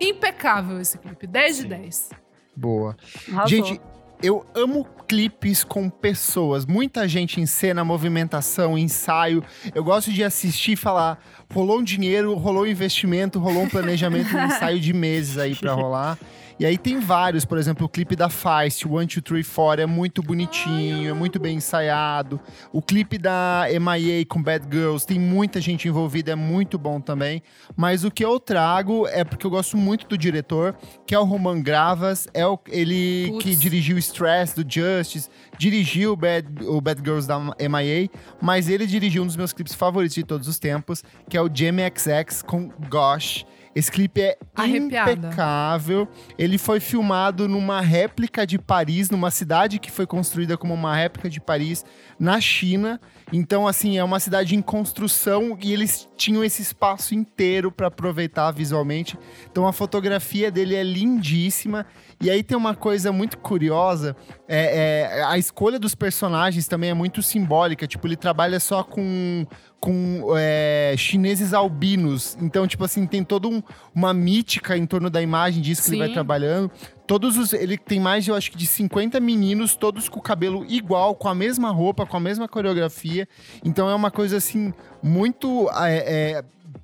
impecável 0.00 0.80
esse 0.80 0.98
clipe. 0.98 1.26
10 1.26 1.56
de 1.56 1.62
Sim. 1.62 1.68
10. 1.68 2.10
Boa. 2.56 2.96
Arrasou. 3.32 3.48
Gente, 3.48 3.80
eu 4.24 4.46
amo 4.54 4.86
clipes 5.06 5.62
com 5.62 5.90
pessoas. 5.90 6.64
Muita 6.64 7.06
gente 7.06 7.42
em 7.42 7.44
cena, 7.46 7.84
movimentação, 7.84 8.78
ensaio. 8.78 9.44
Eu 9.74 9.84
gosto 9.84 10.10
de 10.10 10.24
assistir 10.24 10.72
e 10.72 10.76
falar: 10.76 11.22
rolou 11.52 11.80
um 11.80 11.82
dinheiro, 11.82 12.34
rolou 12.34 12.62
um 12.62 12.66
investimento, 12.66 13.38
rolou 13.38 13.64
um 13.64 13.68
planejamento, 13.68 14.34
um 14.34 14.40
ensaio 14.46 14.80
de 14.80 14.94
meses 14.94 15.36
aí 15.36 15.54
pra 15.54 15.74
rolar. 15.74 16.18
E 16.58 16.64
aí 16.64 16.78
tem 16.78 17.00
vários, 17.00 17.44
por 17.44 17.58
exemplo, 17.58 17.86
o 17.86 17.88
clipe 17.88 18.14
da 18.14 18.28
Feist, 18.28 18.86
One, 18.86 19.06
Two, 19.06 19.20
Three, 19.20 19.42
Four, 19.42 19.80
é 19.80 19.86
muito 19.86 20.22
bonitinho, 20.22 21.10
é 21.10 21.12
muito 21.12 21.40
bem 21.40 21.56
ensaiado. 21.56 22.40
O 22.72 22.80
clipe 22.80 23.18
da 23.18 23.64
MIA 23.68 24.24
com 24.26 24.40
Bad 24.40 24.66
Girls, 24.70 25.04
tem 25.04 25.18
muita 25.18 25.60
gente 25.60 25.88
envolvida, 25.88 26.32
é 26.32 26.34
muito 26.36 26.78
bom 26.78 27.00
também. 27.00 27.42
Mas 27.76 28.04
o 28.04 28.10
que 28.10 28.24
eu 28.24 28.38
trago 28.38 29.06
é 29.08 29.24
porque 29.24 29.44
eu 29.44 29.50
gosto 29.50 29.76
muito 29.76 30.06
do 30.06 30.16
diretor, 30.16 30.76
que 31.04 31.14
é 31.14 31.18
o 31.18 31.24
Roman 31.24 31.60
Gravas, 31.60 32.28
é 32.32 32.46
o, 32.46 32.58
ele 32.68 33.36
que 33.40 33.56
dirigiu 33.56 33.98
Stress 33.98 34.54
do 34.54 34.62
Justice, 34.62 35.28
dirigiu 35.58 36.12
o 36.12 36.16
Bad, 36.16 36.46
o 36.66 36.80
Bad 36.80 37.00
Girls 37.00 37.26
da 37.26 37.38
MIA, 37.38 38.08
mas 38.40 38.68
ele 38.68 38.86
dirigiu 38.86 39.22
um 39.22 39.26
dos 39.26 39.36
meus 39.36 39.52
clipes 39.52 39.74
favoritos 39.74 40.14
de 40.14 40.22
todos 40.22 40.46
os 40.46 40.58
tempos, 40.58 41.02
que 41.28 41.36
é 41.36 41.42
o 41.42 41.50
Jamie 41.52 41.84
XX 41.84 42.42
com 42.42 42.70
Gosh. 42.88 43.44
Esse 43.74 43.90
clipe 43.90 44.20
é 44.20 44.38
Arrepiada. 44.54 45.12
impecável. 45.12 46.08
Ele 46.38 46.58
foi 46.58 46.78
filmado 46.78 47.48
numa 47.48 47.80
réplica 47.80 48.46
de 48.46 48.58
Paris, 48.58 49.10
numa 49.10 49.30
cidade 49.30 49.78
que 49.78 49.90
foi 49.90 50.06
construída 50.06 50.56
como 50.56 50.72
uma 50.72 50.94
réplica 50.94 51.28
de 51.28 51.40
Paris 51.40 51.84
na 52.18 52.40
China. 52.40 53.00
Então, 53.32 53.66
assim, 53.66 53.98
é 53.98 54.04
uma 54.04 54.20
cidade 54.20 54.54
em 54.54 54.62
construção 54.62 55.58
e 55.60 55.72
eles 55.72 56.08
tinham 56.16 56.44
esse 56.44 56.62
espaço 56.62 57.14
inteiro 57.14 57.72
para 57.72 57.88
aproveitar 57.88 58.52
visualmente. 58.52 59.18
Então, 59.50 59.66
a 59.66 59.72
fotografia 59.72 60.50
dele 60.50 60.76
é 60.76 60.82
lindíssima. 60.82 61.84
E 62.20 62.30
aí 62.30 62.42
tem 62.42 62.56
uma 62.56 62.74
coisa 62.76 63.10
muito 63.10 63.38
curiosa: 63.38 64.16
é, 64.46 65.10
é, 65.18 65.22
a 65.24 65.38
escolha 65.38 65.78
dos 65.78 65.94
personagens 65.94 66.66
também 66.68 66.90
é 66.90 66.94
muito 66.94 67.22
simbólica. 67.22 67.86
Tipo, 67.86 68.06
ele 68.06 68.16
trabalha 68.16 68.60
só 68.60 68.82
com 68.82 69.46
com 69.80 70.32
é, 70.34 70.94
chineses 70.96 71.52
albinos. 71.52 72.38
Então, 72.40 72.66
tipo 72.66 72.82
assim, 72.84 73.06
tem 73.06 73.22
toda 73.22 73.48
um- 73.48 73.62
uma 73.94 74.14
mítica 74.14 74.78
em 74.78 74.86
torno 74.86 75.10
da 75.10 75.20
imagem 75.20 75.60
disso 75.60 75.82
que 75.82 75.90
ele 75.90 75.98
vai 75.98 76.08
Sim. 76.08 76.14
trabalhando. 76.14 76.70
Todos 77.06 77.36
os. 77.36 77.52
Ele 77.52 77.76
tem 77.76 78.00
mais, 78.00 78.26
eu 78.26 78.34
acho 78.34 78.50
que 78.50 78.56
de 78.56 78.66
50 78.66 79.20
meninos, 79.20 79.76
todos 79.76 80.08
com 80.08 80.20
o 80.20 80.22
cabelo 80.22 80.64
igual, 80.70 81.14
com 81.14 81.28
a 81.28 81.34
mesma 81.34 81.70
roupa, 81.70 82.06
com 82.06 82.16
a 82.16 82.20
mesma 82.20 82.48
coreografia. 82.48 83.28
Então 83.62 83.90
é 83.90 83.94
uma 83.94 84.10
coisa 84.10 84.38
assim, 84.38 84.72
muito. 85.02 85.68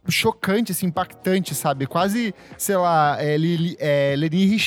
É, 0.04 0.08
é, 0.08 0.10
chocante, 0.10 0.72
assim, 0.72 0.86
impactante, 0.86 1.54
sabe? 1.54 1.86
Quase, 1.86 2.34
sei 2.58 2.76
lá, 2.76 3.16
é, 3.20 3.36
Lili- 3.36 3.76
é, 3.78 4.14
Leni 4.16 4.58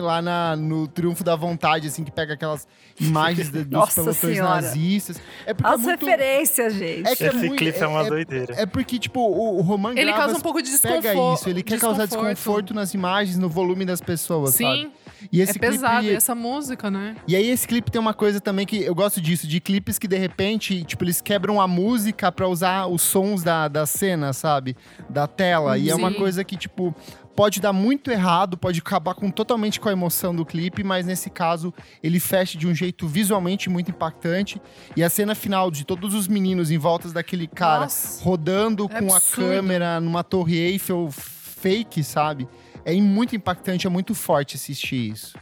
lá 0.00 0.20
na, 0.22 0.56
no 0.56 0.88
Triunfo 0.88 1.22
da 1.22 1.36
Vontade, 1.36 1.88
assim, 1.88 2.02
que 2.04 2.10
pega 2.10 2.34
aquelas 2.34 2.66
imagens 3.00 3.50
de- 3.52 3.64
dos 3.64 3.70
Nossa 3.70 4.02
pelotões 4.02 4.36
Senhora. 4.36 4.54
nazistas. 4.62 5.20
É 5.46 5.54
porque 5.54 5.70
é 5.70 5.74
As 5.74 5.80
muito, 5.80 6.04
referências, 6.06 6.74
gente. 6.74 7.08
é 7.08 7.16
que 7.16 7.24
é 7.24 7.28
Esse 7.28 7.36
muito- 7.36 7.56
clipe 7.56 7.78
é 7.78 7.86
uma 7.86 8.00
é- 8.02 8.08
doideira. 8.08 8.54
é 8.56 8.66
porque, 8.66 8.98
tipo, 8.98 9.20
o, 9.20 9.58
o 9.58 9.60
Roman 9.62 9.90
Ele 9.92 10.04
Gravas 10.04 10.20
causa 10.20 10.36
um 10.38 10.40
pouco 10.40 10.62
de 10.62 10.70
pega 10.78 11.00
desconforto. 11.00 11.40
isso. 11.40 11.48
Ele 11.50 11.62
quer 11.62 11.78
causar 11.78 12.06
desconforto 12.06 12.74
nas 12.74 12.94
imagens, 12.94 13.38
no 13.38 13.48
volume 13.48 13.84
das 13.84 14.00
pessoas, 14.00 14.54
sabe? 14.54 14.90
Sim, 15.20 15.28
E 15.32 15.40
é 15.40 15.44
esse 15.44 15.58
pesado. 15.58 16.00
clipe... 16.00 16.14
Essa 16.14 16.34
música, 16.34 16.90
né? 16.90 17.16
E 17.26 17.36
aí 17.36 17.48
esse 17.48 17.66
clipe 17.66 17.90
tem 17.90 18.00
uma 18.00 18.14
coisa 18.14 18.40
também 18.40 18.66
que 18.66 18.82
eu 18.82 18.94
gosto 18.94 19.20
disso, 19.20 19.46
de 19.46 19.60
clipes 19.60 19.98
que 19.98 20.08
de 20.08 20.16
repente, 20.16 20.82
tipo, 20.84 21.04
eles 21.04 21.20
quebram 21.20 21.60
a 21.60 21.68
música 21.68 22.30
pra 22.32 22.48
usar 22.48 22.86
os 22.86 23.02
sons 23.02 23.42
da, 23.42 23.68
da 23.68 23.86
cena, 23.86 24.32
sabe? 24.32 24.76
Da 25.08 25.26
tela. 25.26 25.76
E 25.78 25.90
é 25.90 25.94
uma 25.94 26.10
Sim. 26.10 26.16
coisa 26.16 26.42
que, 26.44 26.56
tipo, 26.56 26.94
pode 27.36 27.60
dar 27.60 27.72
muito 27.72 28.10
errado, 28.10 28.58
pode 28.58 28.80
acabar 28.80 29.14
com 29.14 29.30
totalmente 29.30 29.80
com 29.80 29.88
a 29.88 29.92
emoção 29.92 30.34
do 30.34 30.44
clipe, 30.44 30.82
mas 30.84 31.06
nesse 31.06 31.30
caso 31.30 31.72
ele 32.02 32.20
fecha 32.20 32.58
de 32.58 32.66
um 32.66 32.74
jeito 32.74 33.06
visualmente 33.08 33.70
muito 33.70 33.90
impactante. 33.90 34.60
E 34.96 35.02
a 35.02 35.08
cena 35.08 35.34
final 35.34 35.70
de 35.70 35.84
todos 35.84 36.12
os 36.14 36.28
meninos 36.28 36.70
em 36.70 36.76
volta 36.78 37.08
daquele 37.10 37.46
cara 37.46 37.82
Nossa. 37.82 38.22
rodando 38.22 38.88
É 38.92 38.98
com 39.00 39.12
a 39.12 39.16
absurdo. 39.16 39.48
câmera 39.50 40.00
numa 40.00 40.22
torre 40.24 40.56
Eiffel 40.58 41.08
fake, 41.10 42.02
sabe? 42.02 42.48
É 42.84 42.94
muito 42.94 43.34
impactante, 43.36 43.86
é 43.86 43.90
muito 43.90 44.14
forte 44.14 44.56
assistir 44.56 45.12
isso. 45.12 45.38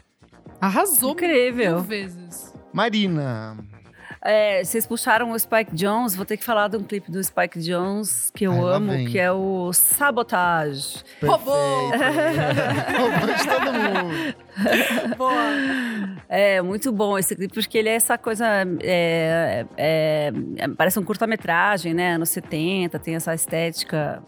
Arrasou 0.60 1.12
Incrível. 1.12 1.74
mil 1.76 1.82
vezes. 1.84 2.52
Marina, 2.72 3.56
É, 4.20 4.64
vocês 4.64 4.84
puxaram 4.84 5.30
o 5.30 5.38
Spike 5.38 5.72
Jones, 5.74 6.16
vou 6.16 6.24
ter 6.26 6.36
que 6.36 6.44
falar 6.44 6.66
de 6.68 6.76
um 6.76 6.82
clipe 6.82 7.10
do 7.10 7.22
Spike 7.22 7.60
Jones 7.60 8.32
que 8.34 8.44
eu 8.44 8.52
Ai, 8.52 8.74
amo, 8.74 8.90
vem. 8.90 9.06
que 9.06 9.16
é 9.18 9.30
o 9.30 9.72
Sabotage. 9.72 11.04
Perfeito. 11.20 11.30
Roubou 11.30 11.92
de 13.38 13.46
todo 13.46 13.72
mundo. 13.72 14.34
Boa. 15.16 16.18
É 16.28 16.60
muito 16.60 16.90
bom 16.90 17.16
esse 17.16 17.36
clipe, 17.36 17.54
porque 17.54 17.78
ele 17.78 17.88
é 17.88 17.94
essa 17.94 18.18
coisa. 18.18 18.44
é, 18.82 19.64
é, 19.76 20.32
é, 20.56 20.68
parece 20.76 20.98
um 20.98 21.04
curta-metragem, 21.04 21.94
né? 21.94 22.14
Anos 22.14 22.30
70, 22.30 22.98
tem 22.98 23.14
essa 23.14 23.32
estética 23.34 24.20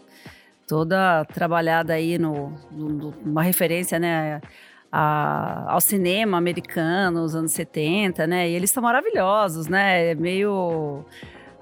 toda 0.71 1.25
trabalhada 1.25 1.91
aí 1.91 2.17
no, 2.17 2.53
no 2.71 3.13
uma 3.25 3.43
referência, 3.43 3.99
né? 3.99 4.39
A, 4.89 5.65
ao 5.67 5.81
cinema 5.81 6.37
americano, 6.37 7.21
nos 7.21 7.35
anos 7.35 7.51
70, 7.51 8.25
né? 8.25 8.49
E 8.49 8.55
eles 8.55 8.71
são 8.71 8.81
maravilhosos, 8.81 9.67
né? 9.67 10.11
É 10.11 10.15
meio. 10.15 11.03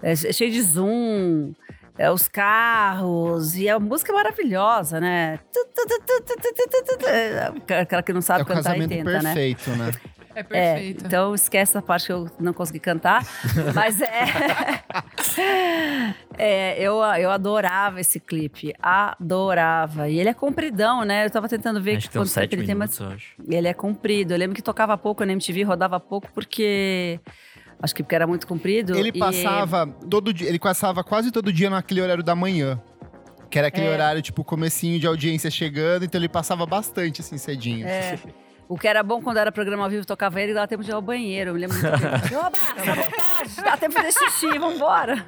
É, 0.04 0.12
é 0.12 0.16
cheio 0.16 0.52
de 0.52 0.62
zoom, 0.62 1.54
é, 1.98 2.12
os 2.12 2.28
carros, 2.28 3.56
e 3.56 3.68
a 3.68 3.80
música 3.80 4.12
é 4.12 4.16
maravilhosa, 4.16 5.00
né? 5.00 5.40
Aquela 7.82 8.04
que 8.04 8.14
não 8.14 8.22
sabe 8.22 8.44
é 8.44 8.46
cantar 8.46 8.78
e 8.78 8.88
perfeito, 8.88 9.72
né? 9.72 9.88
né? 9.88 9.92
É, 10.36 10.44
perfeito. 10.44 11.06
então 11.06 11.34
esquece 11.34 11.72
essa 11.72 11.82
parte 11.82 12.06
que 12.08 12.12
eu 12.12 12.30
não 12.40 12.54
consegui 12.54 12.80
cantar. 12.80 13.26
Mas 13.74 14.00
é. 14.02 14.26
é, 16.38 16.82
eu, 16.82 16.96
eu 17.20 17.32
adorava 17.32 18.00
esse 18.00 18.20
clipe. 18.20 18.74
Adorava. 18.82 20.10
E 20.10 20.20
ele 20.20 20.30
é 20.30 20.34
compridão, 20.34 21.04
né? 21.04 21.26
Eu 21.26 21.30
tava 21.30 21.48
tentando 21.50 21.82
ver 21.82 21.98
Acho 21.98 22.08
que 22.08 22.14
tem 22.14 22.22
uns 22.22 22.38
ele 22.38 22.58
minutos, 22.58 23.02
acho. 23.02 23.36
é 23.52 23.74
comprido. 23.74 24.34
Eu 24.34 24.38
lembro 24.38 24.56
que 24.56 24.62
tocava 24.62 24.98
pouco 24.98 25.24
na 25.26 25.34
MTV, 25.34 25.64
rodava 25.64 26.00
pouco 26.00 26.30
porque. 26.34 27.20
Acho 27.82 27.96
que 27.96 28.04
porque 28.04 28.16
era 28.16 28.28
muito 28.28 28.46
comprido. 28.46 28.96
Ele 28.98 29.10
e- 29.10 29.20
passava 29.20 29.88
todo 30.10 30.34
dia, 30.34 30.50
ele 30.50 30.60
passava 30.60 31.04
quase 31.04 31.32
todo 31.32 31.52
dia 31.52 31.70
naquele 31.70 32.02
horário 32.02 32.24
da 32.24 32.36
manhã. 32.36 32.82
Que 33.50 33.58
era 33.58 33.70
aquele 33.70 33.88
É. 33.88 33.92
horário, 33.94 34.22
tipo, 34.22 34.44
comecinho 34.44 35.00
de 35.00 35.08
audiência 35.08 35.50
chegando, 35.50 36.06
então 36.06 36.20
ele 36.20 36.30
passava 36.30 36.66
bastante, 36.68 37.22
assim, 37.22 37.38
cedinho. 37.38 37.88
É. 37.88 38.20
O 38.70 38.78
que 38.78 38.88
era 38.88 39.02
bom 39.02 39.20
quando 39.20 39.38
era 39.38 39.52
programa 39.52 39.84
ao 39.84 39.90
vivo, 39.90 40.06
tocava 40.06 40.40
ele 40.40 40.52
e 40.52 40.54
dava 40.54 40.68
tempo 40.68 40.84
de 40.84 40.92
ir 40.92 40.94
ao 40.94 41.02
banheiro. 41.02 41.50
Eu 41.50 41.54
me 41.56 41.60
lembro 41.62 41.76
muito 41.76 41.98
bem. 42.30 42.38
Oba, 42.38 42.58
sabotagem! 42.58 43.64
Dá 43.66 43.76
tempo 43.78 44.00
de 44.02 44.12
xixi, 44.12 44.60
vambora. 44.60 45.26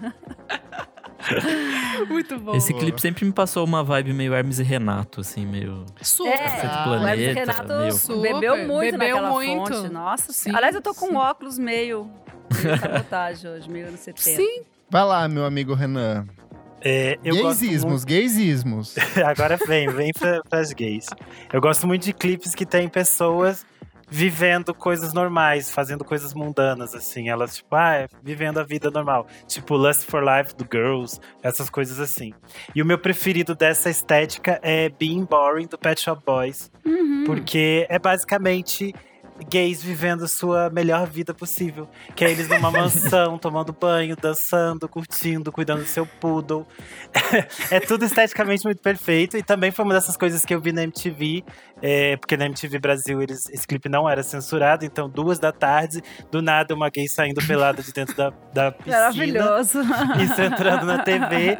Muito 2.07 2.37
bom. 2.39 2.55
Esse 2.55 2.73
clipe 2.73 3.01
sempre 3.01 3.25
me 3.25 3.31
passou 3.31 3.63
uma 3.65 3.83
vibe 3.83 4.13
meio 4.13 4.33
Hermes 4.33 4.59
e 4.59 4.63
Renato, 4.63 5.21
assim, 5.21 5.45
meio. 5.45 5.85
Super. 6.01 6.31
É, 6.31 6.61
Ah, 6.65 6.83
Planeta, 6.83 7.03
o 7.03 7.09
Hermes 7.09 7.35
Renato 7.35 7.73
meio... 7.77 7.91
Super. 7.93 8.33
bebeu 8.33 8.57
muito 8.67 8.91
Bebeu 8.97 9.15
naquela 9.15 9.29
muito. 9.31 9.73
fonte. 9.73 9.89
Nossa, 9.89 10.31
Sim, 10.33 10.55
aliás, 10.55 10.75
eu 10.75 10.81
tô 10.81 10.93
com 10.93 11.07
sim. 11.07 11.13
um 11.13 11.17
óculos 11.17 11.57
meio, 11.57 12.09
meio 12.63 12.77
sabotagem 12.79 13.51
hoje, 13.51 13.69
meio 13.69 13.87
anos 13.87 13.99
70. 14.01 14.21
Sim. 14.21 14.61
Vai 14.89 15.03
lá, 15.03 15.27
meu 15.27 15.45
amigo 15.45 15.73
Renan. 15.73 16.27
É, 16.83 17.19
eu 17.23 17.35
gosto 17.37 17.61
Gaysismos, 17.61 18.03
gaysismos. 18.03 18.95
Agora 19.25 19.57
vem, 19.67 19.87
vem 19.89 20.11
pra, 20.11 20.41
pras 20.49 20.73
gays. 20.73 21.05
Eu 21.53 21.61
gosto 21.61 21.85
muito 21.85 22.03
de 22.03 22.13
clipes 22.13 22.55
que 22.55 22.65
tem 22.65 22.89
pessoas 22.89 23.65
vivendo 24.13 24.73
coisas 24.73 25.13
normais, 25.13 25.71
fazendo 25.71 26.03
coisas 26.03 26.33
mundanas, 26.33 26.93
assim. 26.93 27.29
Elas, 27.29 27.55
tipo, 27.55 27.73
ah, 27.73 27.95
é, 27.95 28.07
vivendo 28.21 28.59
a 28.59 28.63
vida 28.63 28.91
normal. 28.91 29.25
Tipo, 29.47 29.77
Lust 29.77 30.05
for 30.05 30.21
Life 30.21 30.53
do 30.55 30.67
Girls, 30.69 31.17
essas 31.41 31.69
coisas 31.69 31.97
assim. 31.97 32.33
E 32.75 32.81
o 32.81 32.85
meu 32.85 32.99
preferido 32.99 33.55
dessa 33.55 33.89
estética 33.89 34.59
é 34.61 34.89
Being 34.89 35.23
Boring 35.23 35.67
do 35.67 35.77
Pet 35.77 36.01
Shop 36.01 36.21
Boys. 36.25 36.69
Uhum. 36.85 37.23
Porque 37.25 37.87
é 37.89 37.97
basicamente 37.97 38.93
gays 39.49 39.81
vivendo 39.81 40.27
sua 40.27 40.69
melhor 40.69 41.07
vida 41.07 41.33
possível. 41.33 41.87
Que 42.15 42.25
é 42.25 42.31
eles 42.31 42.47
numa 42.47 42.69
mansão, 42.71 43.37
tomando 43.37 43.73
banho, 43.73 44.15
dançando, 44.15 44.87
curtindo, 44.87 45.51
cuidando 45.51 45.81
do 45.81 45.87
seu 45.87 46.05
poodle. 46.05 46.67
é 47.71 47.79
tudo 47.79 48.05
esteticamente 48.05 48.63
muito 48.63 48.81
perfeito. 48.81 49.37
E 49.37 49.43
também 49.43 49.71
foi 49.71 49.85
uma 49.85 49.93
dessas 49.93 50.17
coisas 50.17 50.45
que 50.45 50.53
eu 50.53 50.61
vi 50.61 50.71
na 50.71 50.83
MTV. 50.83 51.43
é, 51.81 52.15
porque 52.17 52.37
na 52.37 52.45
MTV 52.45 52.79
Brasil 52.79 53.21
eles, 53.21 53.49
esse 53.49 53.65
clipe 53.65 53.89
não 53.89 54.09
era 54.09 54.23
censurado. 54.23 54.85
Então, 54.85 55.09
duas 55.09 55.39
da 55.39 55.51
tarde, 55.51 56.01
do 56.31 56.41
nada, 56.41 56.73
uma 56.75 56.89
gay 56.89 57.07
saindo 57.07 57.45
pelada 57.45 57.81
de 57.81 57.91
dentro 57.91 58.15
da, 58.15 58.33
da 58.53 58.71
piscina. 58.71 58.97
Maravilhoso. 58.97 59.81
Isso 60.23 60.41
entrando 60.41 60.85
na 60.85 60.99
TV. 60.99 61.57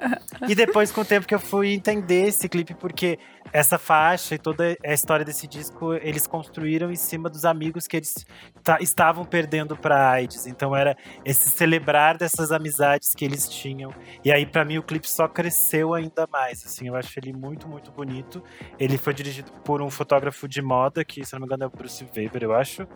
E 0.47 0.55
depois, 0.55 0.91
com 0.91 1.01
o 1.01 1.05
tempo 1.05 1.28
que 1.28 1.36
eu 1.36 1.39
fui 1.39 1.74
entender 1.74 2.28
esse 2.28 2.47
clipe, 2.47 2.74
porque 2.74 3.17
essa 3.54 3.78
faixa 3.78 4.36
e 4.36 4.38
toda 4.38 4.78
a 4.86 4.93
história 4.93 5.26
desse 5.26 5.47
disco, 5.47 5.93
eles 5.95 6.26
construíram 6.28 6.91
em 6.91 6.95
cima 6.95 7.30
dos 7.30 7.45
amigos 7.45 7.88
que 7.88 7.97
eles 7.97 8.26
ta- 8.64 8.78
estavam 8.80 9.26
perdendo 9.26 9.76
pra 9.76 10.10
AIDS. 10.12 10.45
Então 10.47 10.76
era 10.76 10.95
esse 11.26 11.49
celebrar 11.49 12.18
dessas 12.18 12.52
amizades 12.52 13.14
que 13.14 13.26
eles 13.26 13.47
tinham. 13.49 13.93
E 14.24 14.32
aí, 14.32 14.45
pra 14.45 14.64
mim, 14.64 14.78
o 14.78 14.84
clipe 14.84 15.10
só 15.10 15.28
cresceu 15.28 15.93
ainda 15.93 16.28
mais. 16.32 16.66
Assim, 16.66 16.88
eu 16.88 16.95
acho 16.95 17.18
ele 17.20 17.34
muito, 17.34 17.68
muito 17.68 17.91
bonito. 17.91 18.43
Ele 18.80 18.97
foi 18.97 19.14
dirigido 19.14 19.52
por 19.64 19.82
um 19.82 19.89
fotógrafo 19.89 20.47
de 20.47 20.62
moda, 20.62 21.04
que, 21.04 21.26
se 21.26 21.34
não 21.34 21.41
me 21.41 21.45
engano, 21.45 21.64
é 21.64 21.68
o 21.68 21.70
Bruce 21.70 22.06
Weber, 22.16 22.43
eu 22.43 22.54
acho. 22.54 22.88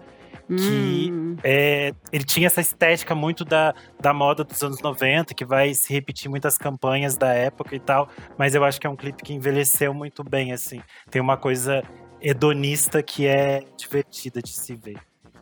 Que 0.48 1.12
Hum. 1.12 1.36
é, 1.44 1.92
ele 2.12 2.24
tinha 2.24 2.48
essa 2.48 2.62
estética 2.62 3.16
muito 3.16 3.44
da, 3.44 3.74
da 4.00 4.14
moda 4.14 4.44
dos 4.44 4.62
anos 4.62 4.80
90, 4.82 5.34
que 5.34 5.44
vai 5.44 5.74
se 5.74 5.92
repetir 5.92 6.28
em 6.28 6.30
muitas 6.30 6.58
campanhas 6.58 7.18
da 7.18 7.34
época 7.34 7.76
e 7.76 7.80
tal, 7.80 8.08
mas 8.38 8.54
eu 8.54 8.64
acho 8.64 8.80
que 8.80 8.86
é 8.86 8.90
um 8.90 8.96
clipe 8.96 9.24
que 9.24 9.34
envelheceu 9.34 9.94
muito 9.94 10.24
bem, 10.24 10.52
assim. 10.52 10.82
Tem 11.10 11.22
uma 11.22 11.36
coisa 11.38 11.84
hedonista 12.22 13.02
que 13.02 13.26
é 13.26 13.64
divertida 13.78 14.42
de 14.42 14.50
se 14.50 14.76
ver. 14.76 14.98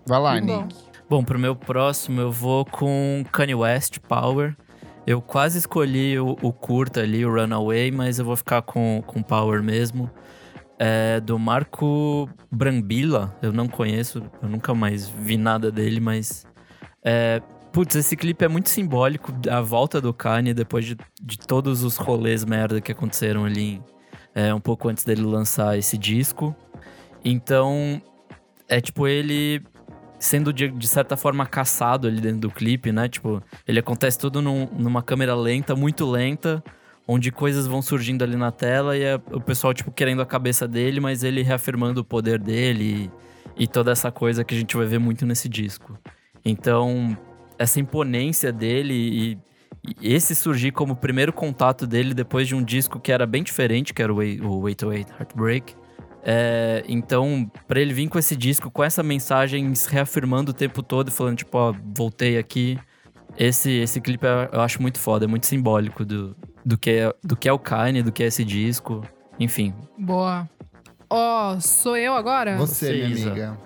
Vai 0.05 0.19
lá, 0.19 0.31
Muito 0.33 0.47
bom. 0.47 0.61
Nick. 0.63 0.75
Bom, 1.09 1.23
pro 1.23 1.39
meu 1.39 1.55
próximo 1.55 2.21
eu 2.21 2.31
vou 2.31 2.65
com 2.65 3.23
Kanye 3.31 3.55
West, 3.55 3.99
Power. 3.99 4.55
Eu 5.05 5.21
quase 5.21 5.57
escolhi 5.57 6.17
o, 6.17 6.37
o 6.41 6.51
curta 6.53 7.01
ali, 7.01 7.25
o 7.25 7.33
Runaway, 7.33 7.91
mas 7.91 8.19
eu 8.19 8.25
vou 8.25 8.35
ficar 8.35 8.61
com, 8.61 9.03
com 9.05 9.21
Power 9.21 9.61
mesmo. 9.61 10.09
É 10.79 11.19
do 11.19 11.37
Marco 11.37 12.27
Brambilla, 12.51 13.35
eu 13.41 13.53
não 13.53 13.67
conheço, 13.67 14.23
eu 14.41 14.49
nunca 14.49 14.73
mais 14.73 15.07
vi 15.07 15.37
nada 15.37 15.71
dele, 15.71 15.99
mas. 15.99 16.45
É, 17.03 17.41
putz, 17.71 17.95
esse 17.95 18.15
clipe 18.15 18.43
é 18.43 18.47
muito 18.47 18.69
simbólico, 18.69 19.31
a 19.49 19.61
volta 19.61 20.01
do 20.01 20.13
Kanye 20.13 20.53
depois 20.53 20.85
de, 20.85 20.97
de 21.21 21.37
todos 21.37 21.83
os 21.83 21.97
rolês 21.97 22.43
merda 22.43 22.81
que 22.81 22.91
aconteceram 22.91 23.45
ali, 23.45 23.81
é, 24.33 24.53
um 24.53 24.59
pouco 24.59 24.89
antes 24.89 25.03
dele 25.03 25.21
lançar 25.21 25.77
esse 25.77 25.97
disco. 25.97 26.55
Então, 27.23 28.01
é 28.67 28.81
tipo 28.81 29.07
ele 29.07 29.61
sendo 30.19 30.53
de, 30.53 30.69
de 30.69 30.87
certa 30.87 31.17
forma 31.17 31.45
caçado 31.45 32.07
ali 32.07 32.21
dentro 32.21 32.39
do 32.39 32.49
clipe, 32.49 32.91
né? 32.91 33.09
Tipo, 33.09 33.43
ele 33.67 33.79
acontece 33.79 34.17
tudo 34.17 34.41
num- 34.41 34.67
numa 34.71 35.03
câmera 35.03 35.35
lenta, 35.35 35.75
muito 35.75 36.09
lenta, 36.09 36.63
onde 37.07 37.31
coisas 37.31 37.67
vão 37.67 37.81
surgindo 37.81 38.23
ali 38.23 38.35
na 38.35 38.51
tela 38.51 38.97
e 38.97 39.03
é 39.03 39.15
o 39.31 39.41
pessoal, 39.41 39.73
tipo, 39.73 39.91
querendo 39.91 40.21
a 40.21 40.25
cabeça 40.25 40.67
dele, 40.67 40.99
mas 40.99 41.23
ele 41.23 41.41
reafirmando 41.41 42.01
o 42.01 42.03
poder 42.03 42.39
dele 42.39 43.11
e, 43.57 43.63
e 43.63 43.67
toda 43.67 43.91
essa 43.91 44.11
coisa 44.11 44.43
que 44.43 44.55
a 44.55 44.57
gente 44.57 44.75
vai 44.75 44.85
ver 44.85 44.99
muito 44.99 45.25
nesse 45.25 45.49
disco. 45.49 45.97
Então, 46.45 47.17
essa 47.57 47.79
imponência 47.79 48.51
dele 48.51 48.93
e, 48.93 49.37
e 50.01 50.13
esse 50.13 50.33
surgir 50.33 50.71
como 50.71 50.93
o 50.93 50.95
primeiro 50.95 51.33
contato 51.33 51.85
dele 51.85 52.13
depois 52.13 52.47
de 52.47 52.55
um 52.55 52.63
disco 52.63 52.99
que 52.99 53.11
era 53.11 53.25
bem 53.25 53.43
diferente, 53.43 53.93
que 53.93 54.01
era 54.01 54.11
o 54.11 54.17
Way- 54.17 54.41
o 54.41 54.61
808 54.61 55.13
Heartbreak. 55.19 55.75
É, 56.25 56.83
então, 56.87 57.51
pra 57.67 57.81
ele 57.81 57.93
vir 57.93 58.07
com 58.07 58.17
esse 58.17 58.33
disco, 58.35 58.71
com 58.71 58.81
essa 58.81 59.03
mensagem, 59.03 59.75
se 59.75 59.89
reafirmando 59.89 60.51
o 60.51 60.53
tempo 60.53 60.81
todo, 60.81 61.11
falando, 61.11 61.37
tipo, 61.37 61.57
ó, 61.57 61.73
voltei 61.95 62.37
aqui. 62.37 62.79
Esse, 63.37 63.71
esse 63.71 63.99
clipe 63.99 64.25
eu 64.25 64.61
acho 64.61 64.81
muito 64.81 64.99
foda, 64.99 65.25
é 65.25 65.27
muito 65.27 65.45
simbólico 65.47 66.05
do, 66.05 66.35
do, 66.65 66.77
que, 66.77 66.89
é, 66.89 67.13
do 67.23 67.35
que 67.35 67.47
é 67.49 67.53
o 67.53 67.59
Kanye, 67.59 68.01
do 68.03 68.11
que 68.11 68.23
é 68.23 68.27
esse 68.27 68.43
disco. 68.45 69.01
Enfim, 69.39 69.73
Boa. 69.97 70.47
Ó, 71.09 71.59
sou 71.59 71.95
eu 71.97 72.13
agora? 72.15 72.57
Você, 72.57 72.91
minha 72.93 73.07
Isa. 73.07 73.29
amiga. 73.29 73.57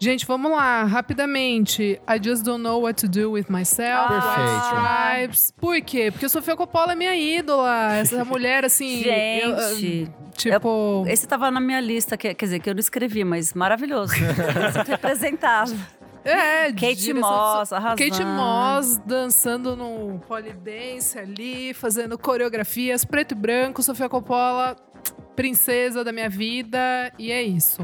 Gente, 0.00 0.26
vamos 0.26 0.50
lá, 0.50 0.84
rapidamente. 0.84 1.98
I 2.06 2.20
just 2.22 2.44
don't 2.44 2.62
know 2.62 2.82
what 2.82 3.00
to 3.00 3.08
do 3.08 3.30
with 3.32 3.46
myself. 3.48 4.08
Perfeito. 4.08 4.66
Stripes. 4.66 5.54
Por 5.58 5.80
quê? 5.80 6.10
Porque 6.10 6.28
Sofia 6.28 6.54
Coppola 6.56 6.92
é 6.92 6.94
minha 6.94 7.16
ídola. 7.16 7.94
Essa 7.94 8.22
mulher, 8.26 8.64
assim. 8.64 9.02
eu, 9.02 9.56
Gente, 9.76 10.10
tipo. 10.36 11.04
esse 11.08 11.26
tava 11.26 11.50
na 11.50 11.60
minha 11.60 11.80
lista, 11.80 12.16
que- 12.16 12.34
quer 12.34 12.44
dizer, 12.44 12.58
que 12.60 12.68
eu 12.68 12.74
não 12.74 12.80
escrevi, 12.80 13.24
mas 13.24 13.54
maravilhoso. 13.54 14.12
Muito 14.74 14.88
representado. 14.88 15.74
É, 16.24 16.72
Kate 16.72 17.12
Moss, 17.12 17.72
arrasando. 17.72 17.98
Kate 17.98 18.24
Moss 18.24 18.98
dançando 19.04 19.76
no 19.76 20.18
polidense 20.26 21.18
ali, 21.18 21.74
fazendo 21.74 22.16
coreografias, 22.18 23.04
preto 23.04 23.32
e 23.32 23.34
branco, 23.34 23.82
Sofia 23.82 24.08
Coppola, 24.08 24.74
princesa 25.36 26.02
da 26.02 26.12
minha 26.12 26.30
vida, 26.30 26.78
e 27.18 27.30
é 27.30 27.42
isso. 27.42 27.82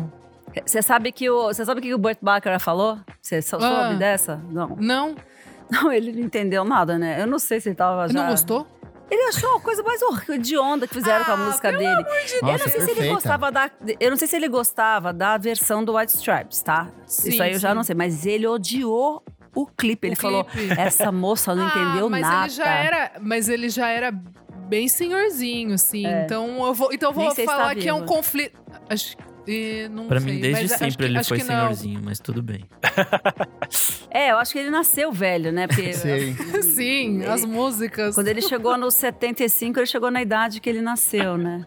Você 0.66 0.82
sabe 0.82 1.12
que 1.12 1.28
o, 1.30 1.44
você 1.48 1.64
sabe 1.64 1.80
que 1.80 1.94
o 1.94 1.98
Burt 1.98 2.18
Bacharach 2.20 2.62
falou? 2.64 2.98
Você 3.20 3.40
só 3.42 3.56
Ah. 3.58 3.60
soube 3.84 3.98
dessa? 3.98 4.36
Não. 4.50 4.76
Não? 4.78 5.14
Não, 5.70 5.92
ele 5.92 6.10
não 6.10 6.22
entendeu 6.22 6.64
nada, 6.64 6.98
né? 6.98 7.22
Eu 7.22 7.28
não 7.28 7.38
sei 7.38 7.60
se 7.60 7.68
ele 7.68 7.76
tava 7.76 8.08
já... 8.08 8.20
Não 8.20 8.30
gostou? 8.30 8.66
Ele 9.10 9.22
achou 9.28 9.56
a 9.56 9.60
coisa 9.60 9.82
mais 9.82 10.00
horrível 10.02 10.38
de 10.38 10.56
onda 10.56 10.86
que 10.86 10.94
fizeram 10.94 11.24
com 11.24 11.32
a 11.32 11.34
Ah, 11.34 11.36
música 11.36 11.72
dele. 11.72 11.84
eu 11.84 12.42
não 12.42 12.52
Nossa, 12.52 12.68
sei 12.68 12.72
se 12.72 12.76
ele 12.78 12.86
perfeita. 12.86 13.14
gostava 13.14 13.50
da. 13.50 13.70
Eu 13.98 14.10
não 14.10 14.16
sei 14.16 14.28
se 14.28 14.36
ele 14.36 14.48
gostava 14.48 15.12
da 15.12 15.36
versão 15.36 15.84
do 15.84 15.96
White 15.96 16.14
Stripes, 16.16 16.62
tá? 16.62 16.88
Sim, 17.06 17.30
Isso 17.30 17.42
aí 17.42 17.52
eu 17.54 17.58
já 17.58 17.74
não 17.74 17.82
sei. 17.82 17.94
Mas 17.96 18.24
ele 18.24 18.46
odiou 18.46 19.22
o 19.54 19.66
clipe. 19.66 20.06
Ele 20.06 20.14
O 20.14 20.16
falou: 20.16 20.44
clipe. 20.44 20.78
essa 20.80 21.10
moça 21.10 21.54
não 21.54 21.66
entendeu 21.66 22.06
ah, 22.06 22.10
mas 22.10 22.22
nada. 22.22 22.46
Ele 22.46 22.54
já 22.54 22.66
era, 22.68 23.12
mas 23.20 23.48
ele 23.48 23.68
já 23.68 23.88
era 23.88 24.12
bem 24.12 24.86
senhorzinho, 24.86 25.74
assim. 25.74 26.06
É. 26.06 26.22
Então 26.24 26.64
eu 26.64 26.72
vou, 26.72 26.92
então 26.92 27.10
eu 27.10 27.14
vou 27.14 27.30
se 27.34 27.44
falar 27.44 27.74
tá 27.74 27.74
que 27.74 27.88
é 27.88 27.92
um 27.94 28.06
conflito. 28.06 28.56
Acho, 28.88 29.16
e 29.46 29.88
não 29.90 30.06
pra 30.08 30.20
sei, 30.20 30.32
mim 30.32 30.40
desde 30.40 30.68
sempre 30.68 30.96
que- 30.96 31.04
ele 31.04 31.24
foi 31.24 31.40
senhorzinho, 31.40 32.00
mas 32.04 32.18
tudo 32.20 32.42
bem. 32.42 32.64
É, 34.12 34.32
eu 34.32 34.38
acho 34.38 34.52
que 34.52 34.58
ele 34.58 34.70
nasceu 34.70 35.12
velho, 35.12 35.52
né? 35.52 35.68
Porque 35.68 35.92
Sei. 35.92 36.34
Sim, 36.74 37.22
as 37.30 37.44
músicas. 37.44 38.16
quando 38.16 38.26
ele 38.26 38.42
chegou 38.42 38.76
nos 38.76 38.94
75, 38.94 39.78
ele 39.78 39.86
chegou 39.86 40.10
na 40.10 40.20
idade 40.20 40.60
que 40.60 40.68
ele 40.68 40.82
nasceu, 40.82 41.38
né? 41.38 41.64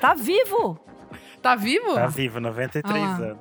Tá 0.00 0.14
vivo! 0.14 0.80
Tá 1.42 1.54
vivo? 1.54 1.94
Tá 1.94 2.06
vivo, 2.06 2.40
93 2.40 3.04
Ah 3.04 3.16
anos. 3.16 3.38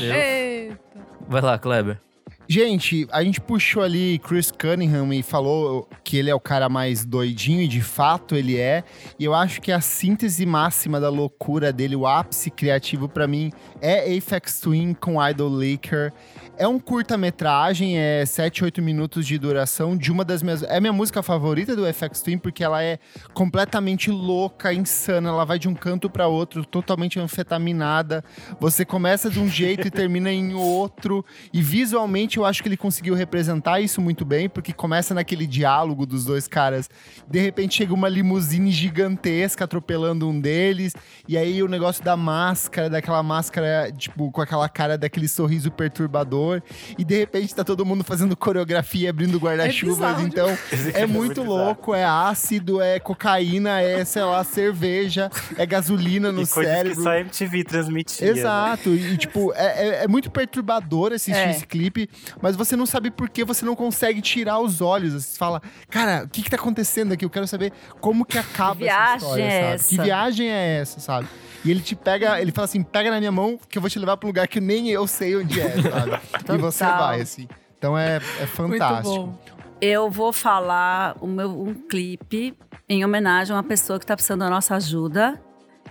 Eita. 0.00 0.80
Vai 1.28 1.42
lá, 1.42 1.58
Kleber. 1.58 2.00
Gente, 2.48 3.08
a 3.10 3.24
gente 3.24 3.40
puxou 3.40 3.82
ali 3.82 4.20
Chris 4.20 4.52
Cunningham 4.52 5.12
e 5.12 5.20
falou 5.20 5.88
que 6.04 6.16
ele 6.16 6.30
é 6.30 6.34
o 6.34 6.38
cara 6.38 6.68
mais 6.68 7.04
doidinho, 7.04 7.60
e 7.62 7.66
de 7.66 7.80
fato 7.80 8.36
ele 8.36 8.56
é. 8.56 8.84
E 9.18 9.24
eu 9.24 9.34
acho 9.34 9.60
que 9.60 9.72
a 9.72 9.80
síntese 9.80 10.46
máxima 10.46 11.00
da 11.00 11.08
loucura 11.08 11.72
dele, 11.72 11.96
o 11.96 12.06
ápice 12.06 12.48
criativo 12.50 13.08
para 13.08 13.26
mim, 13.26 13.50
é 13.80 14.16
Apex 14.16 14.60
Twin 14.60 14.94
com 14.94 15.24
Idol 15.28 15.50
Laker. 15.50 16.12
É 16.58 16.66
um 16.66 16.78
curta-metragem, 16.78 17.98
é 17.98 18.24
7, 18.24 18.64
8 18.64 18.80
minutos 18.80 19.26
de 19.26 19.36
duração, 19.36 19.94
de 19.94 20.10
uma 20.10 20.24
das 20.24 20.42
minhas. 20.42 20.62
É 20.62 20.80
minha 20.80 20.92
música 20.92 21.22
favorita 21.22 21.76
do 21.76 21.84
FX 21.92 22.22
Twin, 22.22 22.38
porque 22.38 22.64
ela 22.64 22.82
é 22.82 22.98
completamente 23.34 24.10
louca, 24.10 24.72
insana. 24.72 25.28
Ela 25.28 25.44
vai 25.44 25.58
de 25.58 25.68
um 25.68 25.74
canto 25.74 26.08
para 26.08 26.28
outro, 26.28 26.64
totalmente 26.64 27.20
anfetaminada. 27.20 28.24
Você 28.58 28.86
começa 28.86 29.28
de 29.28 29.38
um 29.38 29.48
jeito 29.48 29.86
e 29.86 29.90
termina 29.90 30.32
em 30.32 30.54
outro. 30.54 31.22
E 31.52 31.60
visualmente 31.60 32.35
eu 32.38 32.44
acho 32.44 32.62
que 32.62 32.68
ele 32.68 32.76
conseguiu 32.76 33.14
representar 33.14 33.80
isso 33.80 34.00
muito 34.00 34.24
bem, 34.24 34.48
porque 34.48 34.72
começa 34.72 35.14
naquele 35.14 35.46
diálogo 35.46 36.06
dos 36.06 36.24
dois 36.24 36.46
caras. 36.48 36.88
De 37.28 37.38
repente 37.38 37.76
chega 37.76 37.92
uma 37.94 38.08
limusine 38.08 38.70
gigantesca 38.70 39.64
atropelando 39.64 40.28
um 40.28 40.40
deles. 40.40 40.94
E 41.28 41.36
aí 41.36 41.62
o 41.62 41.68
negócio 41.68 42.02
da 42.04 42.16
máscara, 42.16 42.88
daquela 42.90 43.22
máscara, 43.22 43.90
tipo, 43.96 44.30
com 44.30 44.40
aquela 44.40 44.68
cara 44.68 44.96
daquele 44.98 45.28
sorriso 45.28 45.70
perturbador 45.70 46.62
e 46.98 47.04
de 47.04 47.18
repente 47.18 47.54
tá 47.54 47.64
todo 47.64 47.84
mundo 47.84 48.04
fazendo 48.04 48.36
coreografia, 48.36 49.10
abrindo 49.10 49.38
guarda-chuvas. 49.38 50.20
É 50.20 50.22
então 50.22 50.48
é, 50.48 51.02
é 51.02 51.06
muito, 51.06 51.42
louco, 51.42 51.94
é 51.94 52.04
ácido, 52.04 52.80
é 52.80 52.98
cocaína, 52.98 53.80
é, 53.80 54.04
sei 54.04 54.22
lá, 54.22 54.42
cerveja, 54.44 55.30
é 55.56 55.66
gasolina 55.66 56.30
no 56.32 56.42
e 56.42 56.46
cérebro. 56.46 56.96
que 56.96 57.02
só 57.02 57.10
a 57.10 57.20
MTV 57.20 57.64
transmitia. 57.64 58.32
né? 58.32 58.38
Exato, 58.40 58.90
e 58.90 59.16
tipo, 59.16 59.52
é, 59.54 59.88
é- 60.00 60.04
é 60.04 60.08
muito 60.08 60.30
perturbador 60.30 61.12
assistir 61.12 61.38
É. 61.40 61.50
esse 61.50 61.66
clipe, 61.66 62.08
mas 62.40 62.56
você 62.56 62.76
não 62.76 62.86
sabe 62.86 63.10
por 63.10 63.28
que 63.28 63.44
você 63.44 63.64
não 63.64 63.76
consegue 63.76 64.20
tirar 64.20 64.58
os 64.58 64.80
olhos. 64.80 65.12
Você 65.12 65.38
fala, 65.38 65.62
cara, 65.88 66.24
o 66.24 66.28
que 66.28 66.42
que 66.42 66.50
tá 66.50 66.56
acontecendo 66.56 67.12
aqui? 67.12 67.24
Eu 67.24 67.30
quero 67.30 67.46
saber 67.46 67.72
como 68.00 68.24
que 68.24 68.38
acaba 68.38 68.76
Que 68.76 68.88
essa 68.88 68.96
viagem 68.96 69.16
história, 69.16 69.42
é 69.42 69.60
sabe? 69.60 69.74
essa? 69.74 69.88
Que 69.88 70.02
viagem 70.02 70.50
é 70.50 70.78
essa, 70.80 71.00
sabe? 71.00 71.28
E 71.64 71.70
ele 71.70 71.80
te 71.80 71.96
pega, 71.96 72.40
ele 72.40 72.52
fala 72.52 72.66
assim, 72.66 72.82
pega 72.82 73.10
na 73.10 73.18
minha 73.18 73.32
mão 73.32 73.58
que 73.68 73.78
eu 73.78 73.82
vou 73.82 73.90
te 73.90 73.98
levar 73.98 74.16
pra 74.16 74.26
um 74.26 74.30
lugar 74.30 74.46
que 74.46 74.60
nem 74.60 74.88
eu 74.88 75.06
sei 75.06 75.36
onde 75.36 75.60
é, 75.60 75.82
sabe? 75.82 76.20
e 76.54 76.58
você 76.58 76.84
vai, 76.84 77.20
assim. 77.20 77.48
Então 77.78 77.98
é, 77.98 78.16
é 78.16 78.46
fantástico. 78.46 79.36
Eu 79.80 80.10
vou 80.10 80.32
falar 80.32 81.16
meu, 81.22 81.60
um 81.60 81.74
clipe 81.74 82.56
em 82.88 83.04
homenagem 83.04 83.54
a 83.54 83.56
uma 83.56 83.64
pessoa 83.64 83.98
que 83.98 84.04
está 84.04 84.14
precisando 84.14 84.40
da 84.40 84.50
nossa 84.50 84.74
ajuda. 84.76 85.40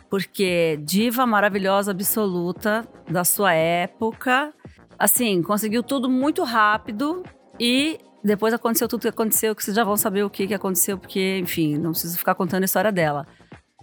Porque 0.10 0.80
diva 0.84 1.26
maravilhosa, 1.26 1.92
absoluta, 1.92 2.88
da 3.10 3.24
sua 3.24 3.54
época. 3.54 4.54
Assim, 4.98 5.42
conseguiu 5.42 5.84
tudo 5.84 6.10
muito 6.10 6.44
rápido 6.44 7.24
e 7.60 8.00
depois 8.24 8.54
aconteceu 8.54 8.88
tudo 8.88 9.02
que 9.02 9.08
aconteceu, 9.08 9.56
que 9.56 9.64
vocês 9.64 9.76
já 9.76 9.84
vão 9.84 9.98
saber 9.98 10.24
o 10.24 10.30
que, 10.30 10.48
que 10.48 10.54
aconteceu, 10.54 10.98
porque, 10.98 11.38
enfim, 11.40 11.78
não 11.78 11.92
preciso 11.92 12.18
ficar 12.18 12.34
contando 12.36 12.64
a 12.64 12.66
história 12.66 12.92
dela. 12.92 13.28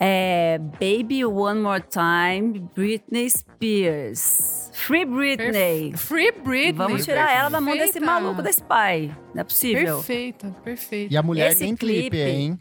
É 0.00 0.58
Baby 0.58 1.24
One 1.24 1.60
More 1.60 1.82
Time, 1.82 2.58
Britney 2.74 3.28
Spears. 3.30 4.70
Free 4.72 5.04
Britney. 5.04 5.92
Free 5.96 6.32
Britney. 6.32 6.72
Vamos 6.72 7.04
tirar 7.04 7.32
ela 7.32 7.48
da 7.50 7.60
mão 7.60 7.74
desse 7.76 7.92
Perfeita. 8.00 8.06
maluco 8.20 8.42
desse 8.42 8.62
pai. 8.62 9.14
Não 9.34 9.42
é 9.42 9.44
possível. 9.44 9.96
Perfeita, 9.98 10.50
perfeita. 10.64 11.14
E 11.14 11.16
a 11.16 11.22
mulher 11.22 11.50
Esse 11.50 11.60
tem 11.60 11.76
clipe, 11.76 12.10
clipe- 12.10 12.18
hein? 12.18 12.58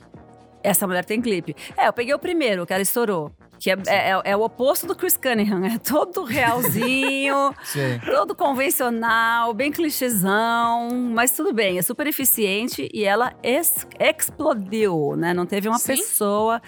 Essa 0.61 0.85
mulher 0.85 1.03
tem 1.03 1.19
clipe. 1.19 1.55
É, 1.75 1.87
eu 1.87 1.93
peguei 1.93 2.13
o 2.13 2.19
primeiro, 2.19 2.65
que 2.67 2.73
ela 2.73 2.81
estourou. 2.83 3.31
Que 3.61 3.69
é, 3.69 3.75
é- 3.87 4.21
é 4.31 4.35
o 4.35 4.41
oposto 4.41 4.87
do 4.87 4.95
Chris 4.95 5.15
Cunningham. 5.15 5.63
É 5.63 5.77
todo 5.77 6.23
realzinho, 6.23 7.53
Sim. 7.63 7.99
todo 8.03 8.33
convencional, 8.33 9.53
bem 9.53 9.71
clichêzão. 9.71 10.89
Mas 11.13 11.29
tudo 11.31 11.53
bem, 11.53 11.77
é 11.77 11.81
super 11.83 12.07
eficiente. 12.07 12.89
E 12.91 13.03
ela 13.03 13.33
es- 13.43 13.85
explodiu, 13.99 15.15
né? 15.15 15.31
Não 15.33 15.45
teve 15.45 15.67
uma 15.69 15.77
Sim. 15.77 15.95
pessoa... 15.95 16.59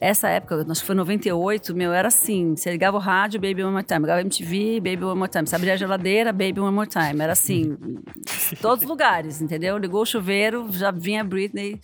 Essa 0.00 0.28
época, 0.28 0.66
acho 0.68 0.80
que 0.80 0.86
foi 0.86 0.94
98, 0.96 1.74
meu, 1.74 1.92
era 1.92 2.08
assim. 2.08 2.56
Você 2.56 2.70
ligava 2.70 2.96
o 2.96 3.00
rádio, 3.00 3.40
Baby 3.40 3.62
One 3.62 3.72
More 3.72 3.84
Time. 3.84 4.00
Ligava 4.00 4.20
MTV, 4.22 4.80
Baby 4.80 5.04
One 5.04 5.18
More 5.18 5.30
Time. 5.30 5.46
Você 5.46 5.54
abria 5.54 5.74
a 5.74 5.76
geladeira, 5.76 6.32
Baby 6.32 6.58
One 6.58 6.74
More 6.74 6.88
Time. 6.88 7.20
Era 7.20 7.32
assim, 7.32 7.76
todos 8.60 8.82
os 8.82 8.90
lugares, 8.90 9.40
entendeu? 9.40 9.78
Ligou 9.78 10.02
o 10.02 10.06
chuveiro, 10.06 10.66
já 10.72 10.90
vinha 10.90 11.22
Britney 11.22 11.80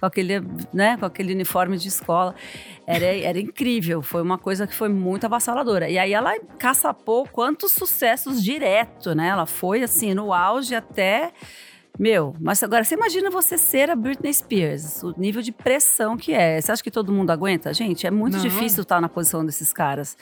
com 0.00 0.06
aquele, 0.06 0.40
né, 0.74 0.96
com 0.96 1.06
aquele 1.06 1.32
uniforme 1.32 1.76
de 1.78 1.86
escola. 1.86 2.34
Era, 2.84 3.06
era 3.06 3.38
incrível, 3.38 4.02
foi 4.02 4.22
uma 4.22 4.38
coisa 4.38 4.66
que 4.66 4.74
foi 4.74 4.88
muito 4.88 5.24
avassaladora. 5.24 5.88
E 5.88 5.98
aí 5.98 6.12
ela 6.12 6.36
caçapou 6.58 7.28
quantos 7.28 7.70
sucessos 7.70 8.42
direto, 8.42 9.14
né? 9.14 9.28
Ela 9.28 9.46
foi 9.46 9.84
assim 9.84 10.14
no 10.14 10.32
auge 10.32 10.74
até 10.74 11.32
meu, 11.98 12.34
mas 12.40 12.62
agora 12.62 12.84
você 12.84 12.94
imagina 12.94 13.30
você 13.30 13.58
ser 13.58 13.90
a 13.90 13.94
Britney 13.94 14.32
Spears, 14.32 15.02
o 15.02 15.14
nível 15.16 15.42
de 15.42 15.52
pressão 15.52 16.16
que 16.16 16.32
é. 16.32 16.60
Você 16.60 16.72
acha 16.72 16.82
que 16.82 16.90
todo 16.90 17.12
mundo 17.12 17.30
aguenta? 17.30 17.72
Gente, 17.74 18.06
é 18.06 18.10
muito 18.10 18.36
Não. 18.36 18.42
difícil 18.42 18.82
estar 18.82 19.00
na 19.00 19.08
posição 19.08 19.44
desses 19.44 19.72
caras. 19.72 20.16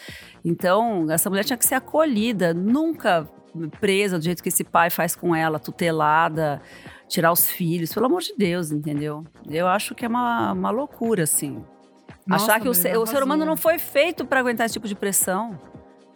Então, 0.44 1.10
essa 1.10 1.30
mulher 1.30 1.44
tinha 1.44 1.56
que 1.56 1.64
ser 1.64 1.76
acolhida, 1.76 2.52
nunca 2.52 3.28
presa 3.80 4.18
do 4.18 4.24
jeito 4.24 4.42
que 4.42 4.48
esse 4.48 4.64
pai 4.64 4.90
faz 4.90 5.14
com 5.14 5.34
ela, 5.34 5.58
tutelada, 5.58 6.60
tirar 7.08 7.32
os 7.32 7.48
filhos, 7.48 7.92
pelo 7.92 8.06
amor 8.06 8.22
de 8.22 8.34
Deus, 8.36 8.70
entendeu? 8.70 9.24
Eu 9.48 9.66
acho 9.66 9.94
que 9.94 10.04
é 10.04 10.08
uma, 10.08 10.52
uma 10.52 10.70
loucura, 10.70 11.24
assim. 11.24 11.64
Nossa, 12.26 12.44
Achar 12.44 12.60
que 12.60 12.68
o, 12.68 12.74
ser, 12.74 12.96
o 12.96 13.06
ser 13.06 13.22
humano 13.22 13.44
não 13.44 13.56
foi 13.56 13.78
feito 13.78 14.24
para 14.24 14.40
aguentar 14.40 14.66
esse 14.66 14.74
tipo 14.74 14.86
de 14.86 14.94
pressão. 14.94 15.58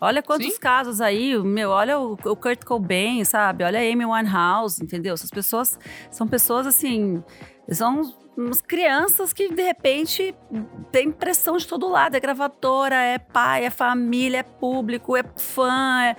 Olha 0.04 0.22
quantos 0.22 0.52
Sim. 0.52 0.60
casos 0.60 1.00
aí, 1.00 1.36
meu, 1.38 1.70
olha 1.70 1.98
o, 1.98 2.12
o 2.12 2.36
Kurt 2.36 2.64
Cobain, 2.64 3.24
sabe? 3.24 3.64
Olha 3.64 3.78
a 3.78 3.82
Amy 3.82 4.04
Winehouse, 4.04 4.82
entendeu? 4.82 5.14
Essas 5.14 5.30
pessoas 5.30 5.78
são 6.10 6.28
pessoas 6.28 6.66
assim, 6.66 7.22
são 7.70 8.02
umas 8.36 8.60
crianças 8.60 9.32
que 9.32 9.52
de 9.52 9.62
repente 9.62 10.34
tem 10.92 11.10
pressão 11.10 11.56
de 11.56 11.66
todo 11.66 11.88
lado, 11.88 12.16
é 12.16 12.20
gravadora, 12.20 12.96
é 12.96 13.18
pai, 13.18 13.64
é 13.64 13.70
família, 13.70 14.38
é 14.38 14.42
público, 14.42 15.16
é 15.16 15.24
fã, 15.36 16.02
é... 16.02 16.16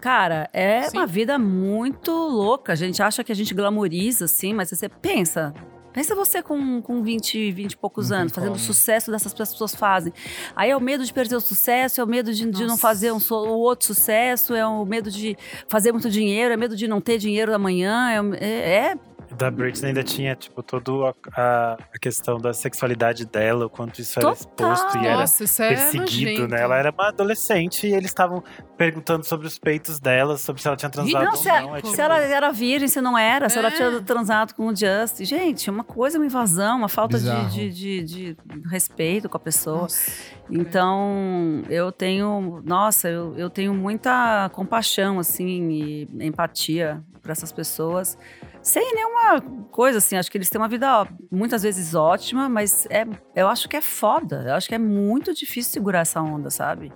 Cara, 0.00 0.48
é 0.52 0.82
Sim. 0.82 0.98
uma 0.98 1.06
vida 1.06 1.38
muito 1.38 2.10
louca. 2.10 2.72
A 2.72 2.76
gente 2.76 3.02
acha 3.02 3.22
que 3.22 3.30
a 3.30 3.34
gente 3.34 3.52
glamoriza, 3.54 4.24
assim, 4.24 4.54
mas 4.54 4.70
você 4.70 4.88
pensa. 4.88 5.54
Pensa 5.92 6.14
você 6.14 6.42
com, 6.42 6.80
com 6.82 7.02
20, 7.02 7.52
20 7.52 7.72
e 7.72 7.76
poucos 7.76 8.10
Não 8.10 8.18
anos, 8.18 8.32
fazendo 8.32 8.54
o 8.54 8.58
sucesso 8.58 9.10
dessas 9.10 9.32
pessoas 9.34 9.74
fazem. 9.74 10.12
Aí 10.56 10.70
é 10.70 10.76
o 10.76 10.80
medo 10.80 11.04
de 11.04 11.12
perder 11.12 11.36
o 11.36 11.40
sucesso, 11.40 12.00
é 12.00 12.04
o 12.04 12.06
medo 12.06 12.32
de, 12.32 12.50
de 12.50 12.66
não 12.66 12.76
fazer 12.78 13.12
um, 13.12 13.18
o 13.30 13.58
outro 13.58 13.86
sucesso, 13.86 14.54
é 14.54 14.66
o 14.66 14.84
medo 14.84 15.10
de 15.10 15.36
fazer 15.68 15.92
muito 15.92 16.10
dinheiro, 16.10 16.52
é 16.52 16.56
medo 16.56 16.74
de 16.76 16.88
não 16.88 17.00
ter 17.00 17.18
dinheiro 17.18 17.54
amanhã. 17.54 18.32
É, 18.34 18.44
é, 18.44 18.74
é 18.92 18.94
Da 19.36 19.50
Britney 19.50 19.88
ainda 19.88 20.02
tinha, 20.02 20.34
tipo, 20.36 20.62
toda 20.62 21.14
a, 21.34 21.72
a- 21.74 21.98
questão 22.00 22.36
da 22.38 22.52
sexualidade 22.52 23.24
dela, 23.24 23.66
o 23.66 23.70
quanto 23.70 24.00
isso 24.00 24.18
era 24.18 24.34
Total. 24.34 24.72
exposto 24.72 24.98
e 24.98 25.06
era 25.06 25.16
Nossa, 25.20 25.44
isso 25.44 25.62
é 25.62 25.68
perseguido, 25.68 26.30
nojento. 26.32 26.48
né? 26.48 26.60
Ela 26.62 26.76
era 26.78 26.90
uma 26.90 27.08
adolescente 27.08 27.86
e 27.86 27.94
eles 27.94 28.06
estavam 28.10 28.42
perguntando 28.76 29.24
sobre 29.24 29.46
os 29.46 29.58
peitos 29.58 30.00
dela, 30.00 30.36
sobre 30.36 30.60
se 30.60 30.66
ela 30.68 30.76
tinha 30.76 30.90
transado 30.90 31.24
Não, 31.24 31.30
ou 31.30 31.36
se, 31.36 31.48
ela- 31.48 31.60
não. 31.62 31.76
É, 31.76 31.80
se 31.80 31.88
tipo, 31.90 32.00
ela 32.02 32.18
era 32.18 32.50
virgem, 32.50 32.88
se 32.88 33.00
não 33.00 33.16
era, 33.16 33.48
se 33.48 33.56
ela 33.58 33.68
É. 33.68 33.70
tinha 33.70 34.00
transado 34.02 34.54
com 34.54 34.66
o 34.66 34.74
Justin. 34.76 35.24
Gente, 35.24 35.70
uma 35.70 35.81
coisa, 35.82 36.18
uma 36.18 36.26
invasão, 36.26 36.78
uma 36.78 36.88
falta 36.88 37.18
de, 37.18 37.70
de, 37.70 38.02
de- 38.04 38.34
de 38.34 38.36
respeito 38.68 39.28
com 39.28 39.36
a 39.36 39.40
pessoa. 39.40 39.82
Nossa. 39.82 40.10
Então, 40.50 41.62
eu 41.68 41.90
tenho, 41.90 42.62
nossa, 42.64 43.08
eu, 43.08 43.34
eu 43.36 43.50
tenho 43.50 43.74
muita 43.74 44.48
compaixão, 44.52 45.18
assim, 45.18 45.70
e 45.70 46.08
empatia 46.26 47.02
para 47.22 47.32
essas 47.32 47.52
pessoas. 47.52 48.16
Sem 48.62 48.94
nenhuma 48.94 49.40
coisa, 49.70 49.98
assim, 49.98 50.16
acho 50.16 50.30
que 50.30 50.38
eles 50.38 50.48
têm 50.48 50.60
uma 50.60 50.68
vida 50.68 51.06
muitas 51.30 51.62
vezes 51.62 51.94
ótima, 51.94 52.48
mas 52.48 52.86
é, 52.90 53.04
eu 53.34 53.48
acho 53.48 53.68
que 53.68 53.76
é 53.76 53.80
foda. 53.80 54.44
Eu 54.46 54.54
acho 54.54 54.68
que 54.68 54.74
é 54.74 54.78
muito 54.78 55.34
difícil 55.34 55.72
segurar 55.72 56.00
essa 56.00 56.20
onda, 56.20 56.48
sabe? 56.50 56.92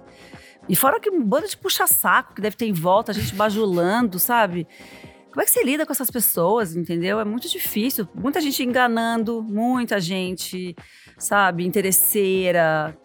E 0.69 0.75
fora 0.75 0.99
que 1.01 1.11
um 1.11 1.23
bando 1.25 1.49
de 1.49 1.57
puxa-saco 1.57 2.35
que 2.35 2.41
deve 2.41 2.57
ter 2.57 2.67
em 2.67 2.73
volta, 2.73 3.13
a 3.13 3.15
gente 3.15 3.35
bajulando, 3.35 4.19
sabe? 4.19 4.67
Como 5.37 5.43
é 5.43 5.45
que 5.45 5.51
você 5.51 5.63
lida 5.63 5.85
com 5.85 5.93
essas 5.93 6.11
pessoas, 6.11 6.75
entendeu? 6.75 7.21
É 7.21 7.25
muito 7.27 7.47
difícil. 7.47 8.09
Muita 8.15 8.41
gente 8.41 8.63
enganando, 8.63 9.43
muita 9.43 10.01
gente, 10.01 10.75
sabe, 11.19 11.67
interesseira, 11.67 12.97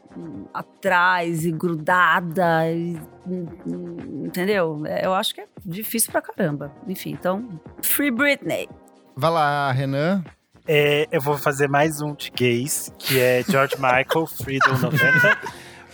atrás 0.53 1.43
e 1.43 1.51
grudada, 1.51 2.71
e, 2.71 2.97
entendeu? 4.25 4.81
É, 4.85 5.05
Eu 5.05 5.13
acho 5.13 5.35
que 5.35 5.41
é 5.41 5.45
difícil 5.65 6.09
pra 6.09 6.21
caramba. 6.21 6.73
Enfim, 6.87 7.09
então, 7.11 7.59
Free 7.81 8.11
Britney. 8.11 8.69
Vai 9.13 9.31
lá, 9.31 9.69
Renan. 9.73 10.23
É, 10.65 11.09
eu 11.11 11.19
vou 11.19 11.37
fazer 11.37 11.67
mais 11.67 11.99
um 11.99 12.15
de 12.15 12.31
gays, 12.31 12.93
que 12.97 13.19
é 13.19 13.43
George 13.43 13.75
Michael, 13.75 14.25
Freedom 14.41 14.77
90, 14.77 15.37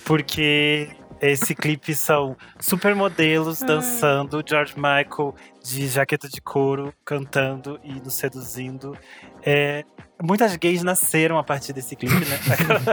porque 0.05 0.87
esse 1.19 1.55
clipe 1.55 1.95
são 1.95 2.37
supermodelos 2.59 3.59
dançando, 3.59 4.43
George 4.47 4.75
Michael 4.75 5.33
de 5.67 5.85
jaqueta 5.87 6.29
de 6.29 6.39
couro, 6.39 6.93
cantando 7.03 7.77
e 7.83 7.93
nos 7.93 8.13
seduzindo. 8.13 8.97
É, 9.43 9.83
muitas 10.21 10.55
gays 10.55 10.81
nasceram 10.81 11.37
a 11.37 11.43
partir 11.43 11.73
desse 11.73 11.95
clipe, 11.95 12.15
né? 12.15 12.39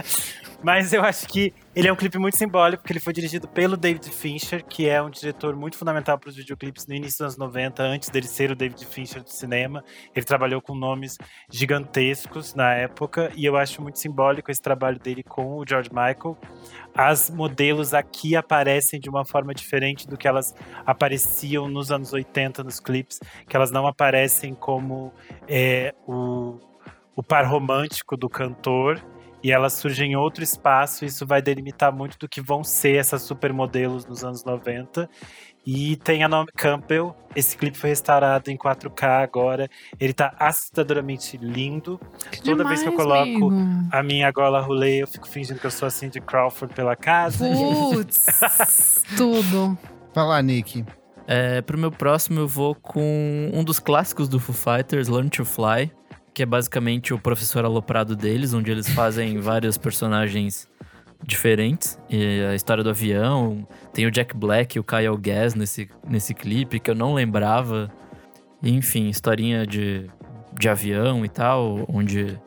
Mas 0.64 0.94
eu 0.94 1.02
acho 1.02 1.28
que 1.28 1.52
ele 1.76 1.88
é 1.88 1.92
um 1.92 1.96
clipe 1.96 2.16
muito 2.18 2.38
simbólico, 2.38 2.82
porque 2.82 2.94
ele 2.94 3.00
foi 3.00 3.12
dirigido 3.12 3.46
pelo 3.46 3.76
David 3.76 4.08
Fincher, 4.08 4.64
que 4.64 4.88
é 4.88 5.02
um 5.02 5.10
diretor 5.10 5.54
muito 5.54 5.76
fundamental 5.76 6.18
para 6.18 6.30
os 6.30 6.36
videoclipes 6.36 6.86
no 6.86 6.94
início 6.94 7.18
dos 7.18 7.36
anos 7.36 7.36
90, 7.36 7.82
antes 7.82 8.08
dele 8.08 8.26
ser 8.26 8.50
o 8.50 8.56
David 8.56 8.86
Fincher 8.86 9.22
do 9.22 9.28
cinema. 9.28 9.84
Ele 10.14 10.24
trabalhou 10.24 10.62
com 10.62 10.74
nomes 10.74 11.18
gigantescos 11.50 12.54
na 12.54 12.72
época, 12.72 13.30
e 13.36 13.44
eu 13.44 13.58
acho 13.58 13.82
muito 13.82 13.98
simbólico 13.98 14.50
esse 14.50 14.62
trabalho 14.62 14.98
dele 14.98 15.22
com 15.22 15.58
o 15.58 15.66
George 15.68 15.90
Michael. 15.90 16.38
As 16.94 17.28
modelos 17.28 17.92
aqui 17.92 18.34
aparecem 18.34 18.98
de 18.98 19.10
uma 19.10 19.26
forma 19.26 19.52
diferente 19.52 20.08
do 20.08 20.16
que 20.16 20.26
elas 20.26 20.54
apareciam 20.86 21.68
nos 21.68 21.90
anos 21.90 22.14
80 22.14 22.64
nos 22.64 22.80
clipes, 22.80 23.20
que 23.46 23.54
elas 23.54 23.70
não 23.70 23.86
aparecem 23.86 24.54
como 24.54 25.12
é, 25.46 25.94
o, 26.06 26.58
o 27.14 27.22
par 27.22 27.44
romântico 27.44 28.16
do 28.16 28.30
cantor, 28.30 28.98
e 29.45 29.53
elas 29.53 29.74
surgem 29.74 30.12
em 30.12 30.16
outro 30.16 30.42
espaço. 30.42 31.05
Isso 31.05 31.26
vai 31.26 31.42
delimitar 31.42 31.95
muito 31.95 32.18
do 32.18 32.26
que 32.26 32.40
vão 32.40 32.64
ser 32.64 32.97
essas 32.97 33.20
supermodelos 33.20 34.07
nos 34.07 34.24
anos 34.24 34.42
90. 34.42 35.07
E 35.66 35.97
tem 35.97 36.24
a 36.24 36.28
Naomi 36.28 36.51
Campbell. 36.57 37.14
Esse 37.36 37.55
clipe 37.55 37.76
foi 37.76 37.90
restaurado 37.90 38.51
em 38.51 38.57
4K 38.57 39.22
agora. 39.22 39.68
Ele 40.01 40.14
tá 40.14 40.34
assustadoramente 40.38 41.36
lindo. 41.36 42.01
Que 42.30 42.42
Toda 42.42 42.64
vez 42.64 42.82
que 42.82 42.88
eu 42.88 42.92
demais, 42.92 43.07
coloco 43.07 43.51
amigo. 43.51 43.88
a 43.92 44.03
minha 44.03 44.30
gola 44.32 44.62
rolê, 44.62 45.03
eu 45.03 45.07
fico 45.07 45.28
fingindo 45.28 45.61
que 45.61 45.66
eu 45.66 45.70
sou 45.70 45.86
assim 45.86 46.09
de 46.09 46.22
Crawford 46.22 46.74
pela 46.74 46.97
casa. 46.97 47.47
Putz, 47.47 49.05
tudo. 49.14 49.76
Vai 50.14 50.24
lá, 50.24 50.40
Nick. 50.40 50.86
É, 51.26 51.61
pro 51.61 51.76
meu 51.76 51.90
próximo, 51.90 52.40
eu 52.40 52.49
vou 52.49 52.74
com 52.74 53.51
um 53.53 53.62
dos 53.62 53.78
clássicos 53.78 54.26
do 54.28 54.38
Foo 54.40 54.55
Fighters, 54.55 55.09
Learn 55.09 55.28
to 55.30 55.45
Fly, 55.45 55.90
que 56.35 56.43
é 56.43 56.47
basicamente 56.47 57.14
o 57.14 57.18
professor 57.18 57.64
aloprado 57.64 58.16
deles, 58.16 58.53
onde 58.53 58.70
eles 58.70 58.89
fazem 58.89 59.39
vários 59.41 59.78
personagens 59.78 60.68
diferentes. 61.22 61.99
E 62.11 62.45
a 62.51 62.55
história 62.55 62.82
do 62.82 62.91
avião, 62.91 63.66
tem 63.93 64.05
o 64.05 64.11
Jack 64.11 64.37
Black 64.37 64.76
e 64.76 64.80
o 64.80 64.85
Kyle 64.85 65.16
Gass 65.16 65.55
nesse, 65.55 65.89
nesse 66.07 66.35
clipe, 66.35 66.80
que 66.80 66.91
eu 66.91 66.95
não 66.95 67.14
lembrava. 67.14 67.89
Enfim, 68.62 69.09
historinha 69.09 69.66
de, 69.66 70.11
de 70.59 70.68
avião 70.68 71.24
e 71.24 71.28
tal, 71.28 71.85
onde 71.89 72.39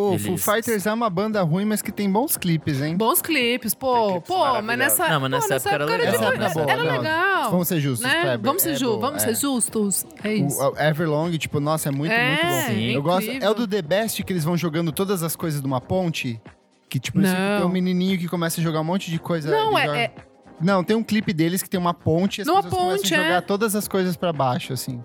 O 0.00 0.12
Eles- 0.12 0.24
Foo 0.26 0.36
Fighters 0.38 0.86
é 0.86 0.92
uma 0.92 1.10
banda 1.10 1.42
ruim, 1.42 1.64
mas 1.64 1.82
que 1.82 1.90
tem 1.90 2.08
bons 2.08 2.36
clipes, 2.36 2.80
hein? 2.80 2.96
Bons 2.96 3.20
clipes, 3.20 3.74
pô, 3.74 4.12
clipes 4.12 4.28
pô, 4.28 4.62
mas 4.62 4.78
nessa, 4.78 5.08
Não, 5.08 5.20
mas 5.22 5.30
nessa 5.32 5.48
pô, 5.60 5.68
época 5.74 5.92
era 5.92 6.06
de- 6.06 6.12
legal, 6.12 6.32
é 6.32 6.54
boa, 6.54 6.70
era 6.70 6.84
não. 6.84 6.96
legal. 6.98 7.50
Vamos 7.50 7.66
ser 7.66 7.80
justos, 7.80 8.06
né? 8.08 8.20
Kleber. 8.22 8.40
Vamos 8.46 8.62
ser, 8.62 8.70
É 8.70 8.74
ju 8.76 9.00
vamos 9.00 9.22
é. 9.24 9.26
ser 9.26 9.34
justos. 9.34 10.06
É 10.22 10.34
isso. 10.34 10.62
O, 10.62 10.72
o 10.74 10.78
Everlong, 10.78 11.36
tipo, 11.36 11.58
nossa, 11.58 11.88
é 11.88 11.92
muito, 11.92 12.12
É, 12.12 12.28
muito 12.28 12.46
bom. 12.46 12.72
Sim. 12.74 12.90
Eu 12.92 13.02
gosto. 13.02 13.28
É 13.28 13.50
o 13.50 13.54
do 13.54 13.66
The 13.66 13.82
Best 13.82 14.22
que 14.22 14.32
eles 14.32 14.44
vão 14.44 14.56
jogando 14.56 14.92
todas 14.92 15.24
as 15.24 15.34
coisas 15.34 15.60
de 15.60 15.66
uma 15.66 15.80
ponte. 15.80 16.40
Que, 16.88 17.00
tipo, 17.00 17.20
tem 17.20 17.64
um 17.64 17.68
menininho 17.68 18.16
que 18.20 18.28
começa 18.28 18.60
a 18.60 18.64
jogar 18.64 18.80
um 18.80 18.84
monte 18.84 19.10
de 19.10 19.18
coisa. 19.18 19.50
Não, 19.50 19.76
é- 19.76 19.84
joga- 19.86 19.98
é- 19.98 20.10
Não, 20.60 20.84
tem 20.84 20.96
um 20.96 21.02
clipe 21.02 21.32
deles 21.32 21.60
que 21.62 21.68
tem 21.68 21.78
uma 21.78 21.92
ponte 21.92 22.38
e 22.38 22.42
as 22.42 22.46
Numa 22.46 22.62
pessoas 22.62 22.80
começam 22.82 22.98
ponte, 23.02 23.14
a 23.14 23.22
jogar 23.24 23.34
é. 23.34 23.40
todas 23.40 23.74
as 23.74 23.86
coisas 23.88 24.16
pra 24.16 24.32
baixo, 24.32 24.72
assim. 24.72 25.04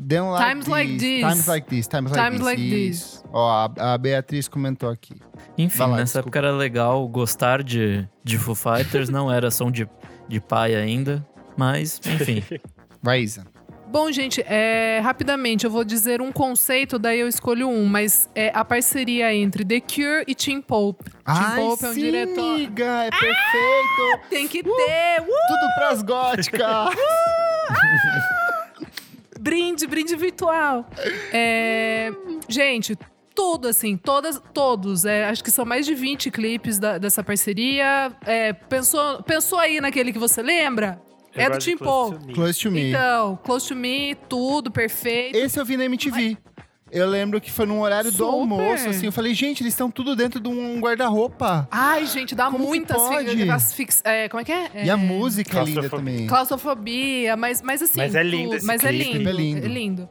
Like 0.00 0.44
Times 0.44 0.66
like 0.68 0.96
this. 0.98 1.20
Times 1.20 1.46
like 1.48 1.68
this. 1.68 1.88
Times 1.88 2.12
like 2.12 2.22
Times 2.22 2.38
this. 2.38 2.44
like 2.46 2.62
Isso. 2.62 3.24
Ó, 3.32 3.48
a, 3.50 3.94
a 3.94 3.98
Beatriz 3.98 4.46
comentou 4.46 4.88
aqui. 4.88 5.14
Enfim, 5.56 5.80
lá, 5.80 5.88
nessa 5.88 6.04
desculpa. 6.04 6.18
época 6.20 6.38
era 6.38 6.52
legal 6.52 7.06
gostar 7.08 7.62
de, 7.64 8.08
de 8.22 8.38
Foo 8.38 8.54
Fighters, 8.54 9.08
não 9.08 9.30
era 9.32 9.50
som 9.50 9.70
de, 9.70 9.88
de 10.28 10.40
pai 10.40 10.74
ainda, 10.76 11.26
mas 11.56 12.00
enfim. 12.06 12.44
Vai, 13.02 13.20
Isa. 13.22 13.44
Bom, 13.90 14.12
gente, 14.12 14.42
é, 14.46 15.00
rapidamente 15.02 15.64
eu 15.64 15.70
vou 15.70 15.82
dizer 15.82 16.20
um 16.20 16.30
conceito, 16.30 16.98
daí 16.98 17.20
eu 17.20 17.26
escolho 17.28 17.68
um, 17.68 17.86
mas 17.86 18.28
é 18.34 18.52
a 18.54 18.62
parceria 18.62 19.34
entre 19.34 19.64
The 19.64 19.80
Cure 19.80 20.24
e 20.26 20.34
Tim 20.34 20.60
Pope. 20.60 21.10
Tim 21.10 21.14
Ai, 21.24 21.56
Pope 21.56 21.84
é 21.86 21.88
um 21.88 21.94
sim, 21.94 22.00
diretor. 22.00 22.54
amiga, 22.54 23.04
é 23.04 23.10
perfeito. 23.10 24.28
Tem 24.28 24.46
que 24.46 24.62
ter! 24.62 25.22
Uh! 25.22 25.24
Tudo 25.24 25.74
pras 25.78 26.02
góticas. 26.02 26.60
Brinde, 29.48 29.86
brinde 29.86 30.14
virtual. 30.14 30.86
É, 31.32 32.12
gente, 32.48 32.94
tudo 33.34 33.66
assim, 33.68 33.96
todas, 33.96 34.38
todos. 34.52 35.06
é, 35.06 35.24
acho 35.26 35.42
que 35.42 35.50
são 35.50 35.64
mais 35.64 35.86
de 35.86 35.94
20 35.94 36.30
clipes 36.30 36.78
da- 36.78 36.98
dessa 36.98 37.24
parceria. 37.24 38.12
É, 38.26 38.52
pensou, 38.52 39.22
pensou 39.22 39.58
aí 39.58 39.80
naquele 39.80 40.12
que 40.12 40.18
você 40.18 40.42
lembra? 40.42 41.00
É 41.34 41.48
do 41.48 41.58
Tim 41.58 41.72
Me. 41.72 42.34
Close 42.34 42.60
to 42.60 42.70
me. 42.70 42.90
Então, 42.90 43.38
Close 43.42 43.68
to 43.68 43.76
Me, 43.76 44.16
tudo 44.28 44.70
perfeito. 44.70 45.36
Esse 45.36 45.58
eu 45.58 45.64
vi 45.64 45.76
na 45.78 45.84
MTV. 45.86 46.36
Eu 46.90 47.06
lembro 47.08 47.40
que 47.40 47.50
foi 47.50 47.66
num 47.66 47.80
horário 47.80 48.10
do 48.10 48.16
Super. 48.16 48.30
almoço, 48.32 48.88
assim. 48.88 49.06
Eu 49.06 49.12
falei, 49.12 49.34
gente, 49.34 49.62
eles 49.62 49.74
estão 49.74 49.90
tudo 49.90 50.16
dentro 50.16 50.40
de 50.40 50.48
um 50.48 50.80
guarda-roupa. 50.80 51.68
Ai, 51.70 52.06
gente, 52.06 52.34
dá 52.34 52.46
Como 52.50 52.58
muitas 52.64 53.72
fix- 53.74 54.02
é, 54.04 54.28
Como 54.28 54.40
é 54.40 54.44
que 54.44 54.52
é? 54.52 54.70
E 54.84 54.90
a 54.90 54.94
É, 54.94 54.96
música 54.96 55.60
é 55.60 55.64
linda 55.64 55.88
também. 55.90 56.26
Claustrofobia, 56.26 57.36
mas, 57.36 57.60
mas 57.62 57.82
assim. 57.82 57.98
Mas 57.98 58.14
é 58.14 58.22
lindo 58.22 58.54
esse 58.56 58.66
Mas 58.66 58.82
é 58.84 58.88
clipe. 58.88 59.12
lindo, 59.18 59.28
É 59.28 59.32
lindo. 59.32 59.64
é 59.66 59.68
lindo. 59.68 60.08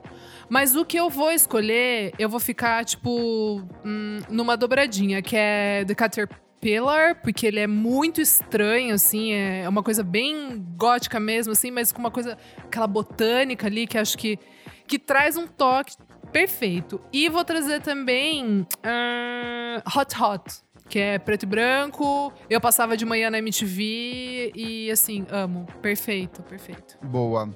Mas 0.50 0.76
o 0.76 0.86
que 0.86 0.98
eu 0.98 1.10
vou 1.10 1.32
escolher, 1.32 2.14
eu 2.18 2.30
vou 2.30 2.40
ficar, 2.40 2.86
tipo, 2.86 3.62
hum, 3.84 4.20
numa 4.30 4.56
dobradinha, 4.56 5.22
que 5.22 5.36
é 5.36 5.84
The 5.86 5.94
Caterpillar, 5.94 7.22
porque 7.22 7.46
ele 7.48 7.60
é 7.60 7.68
muito 7.68 8.22
estranho, 8.22 8.96
assim, 8.96 9.34
é 9.34 9.68
uma 9.68 9.84
coisa 9.84 10.04
bem 10.04 10.64
gótica 10.78 11.20
mesmo, 11.20 11.52
assim, 11.52 11.70
mas 11.70 11.92
com 11.92 12.00
uma 12.00 12.12
coisa, 12.12 12.38
aquela 12.60 12.88
botânica 12.88 13.68
ali, 13.68 13.86
que 13.86 13.98
acho 13.98 14.18
que, 14.18 14.40
que 14.88 14.98
traz 14.98 15.36
um 15.36 15.46
toque 15.48 15.96
perfeito. 16.32 17.02
E 17.12 17.30
vou 17.30 17.44
trazer 17.44 17.82
também 17.82 18.66
ah, 18.84 19.82
Hot 19.96 20.22
Hot, 20.22 20.44
que 20.90 21.00
é 21.00 21.20
preto 21.20 21.44
e 21.44 21.46
branco. 21.46 22.34
Eu 22.50 22.62
passava 22.62 22.96
de 22.96 23.06
manhã 23.06 23.30
na 23.30 23.40
MTV 23.40 24.52
e, 24.56 24.92
assim, 24.92 25.26
amo. 25.30 25.66
Perfeito, 25.82 26.42
perfeito. 26.44 26.98
Boa. 27.02 27.50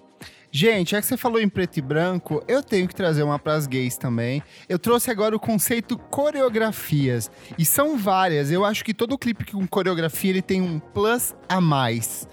Gente, 0.54 0.92
já 0.92 1.00
que 1.00 1.08
você 1.08 1.16
falou 1.16 1.40
em 1.40 1.48
preto 1.48 1.78
e 1.78 1.82
branco, 1.82 2.44
eu 2.46 2.62
tenho 2.62 2.86
que 2.86 2.94
trazer 2.94 3.24
uma 3.24 3.40
pras 3.40 3.66
gays 3.66 3.96
também. 3.96 4.44
Eu 4.68 4.78
trouxe 4.78 5.10
agora 5.10 5.34
o 5.34 5.40
conceito 5.40 5.98
coreografias. 5.98 7.32
E 7.58 7.64
são 7.64 7.98
várias. 7.98 8.52
Eu 8.52 8.66
acho 8.66 8.84
que 8.84 8.94
todo 8.94 9.18
clipe 9.18 9.50
com 9.50 9.66
coreografia 9.66 10.32
ele 10.32 10.42
tem 10.42 10.62
um 10.62 10.78
plus 10.78 11.34
a 11.48 11.62
mais. 11.62 12.28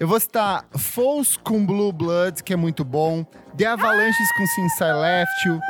Eu 0.00 0.08
vou 0.08 0.18
citar 0.18 0.66
Falls 0.76 1.38
com 1.38 1.64
Blue 1.64 1.92
Bloods, 1.92 2.42
que 2.42 2.52
é 2.52 2.56
muito 2.56 2.84
bom. 2.84 3.22
The 3.56 3.66
Avalanches 3.66 4.32
com 4.36 4.46
Since 4.46 4.82
Left 4.82 5.46
You. 5.48 5.60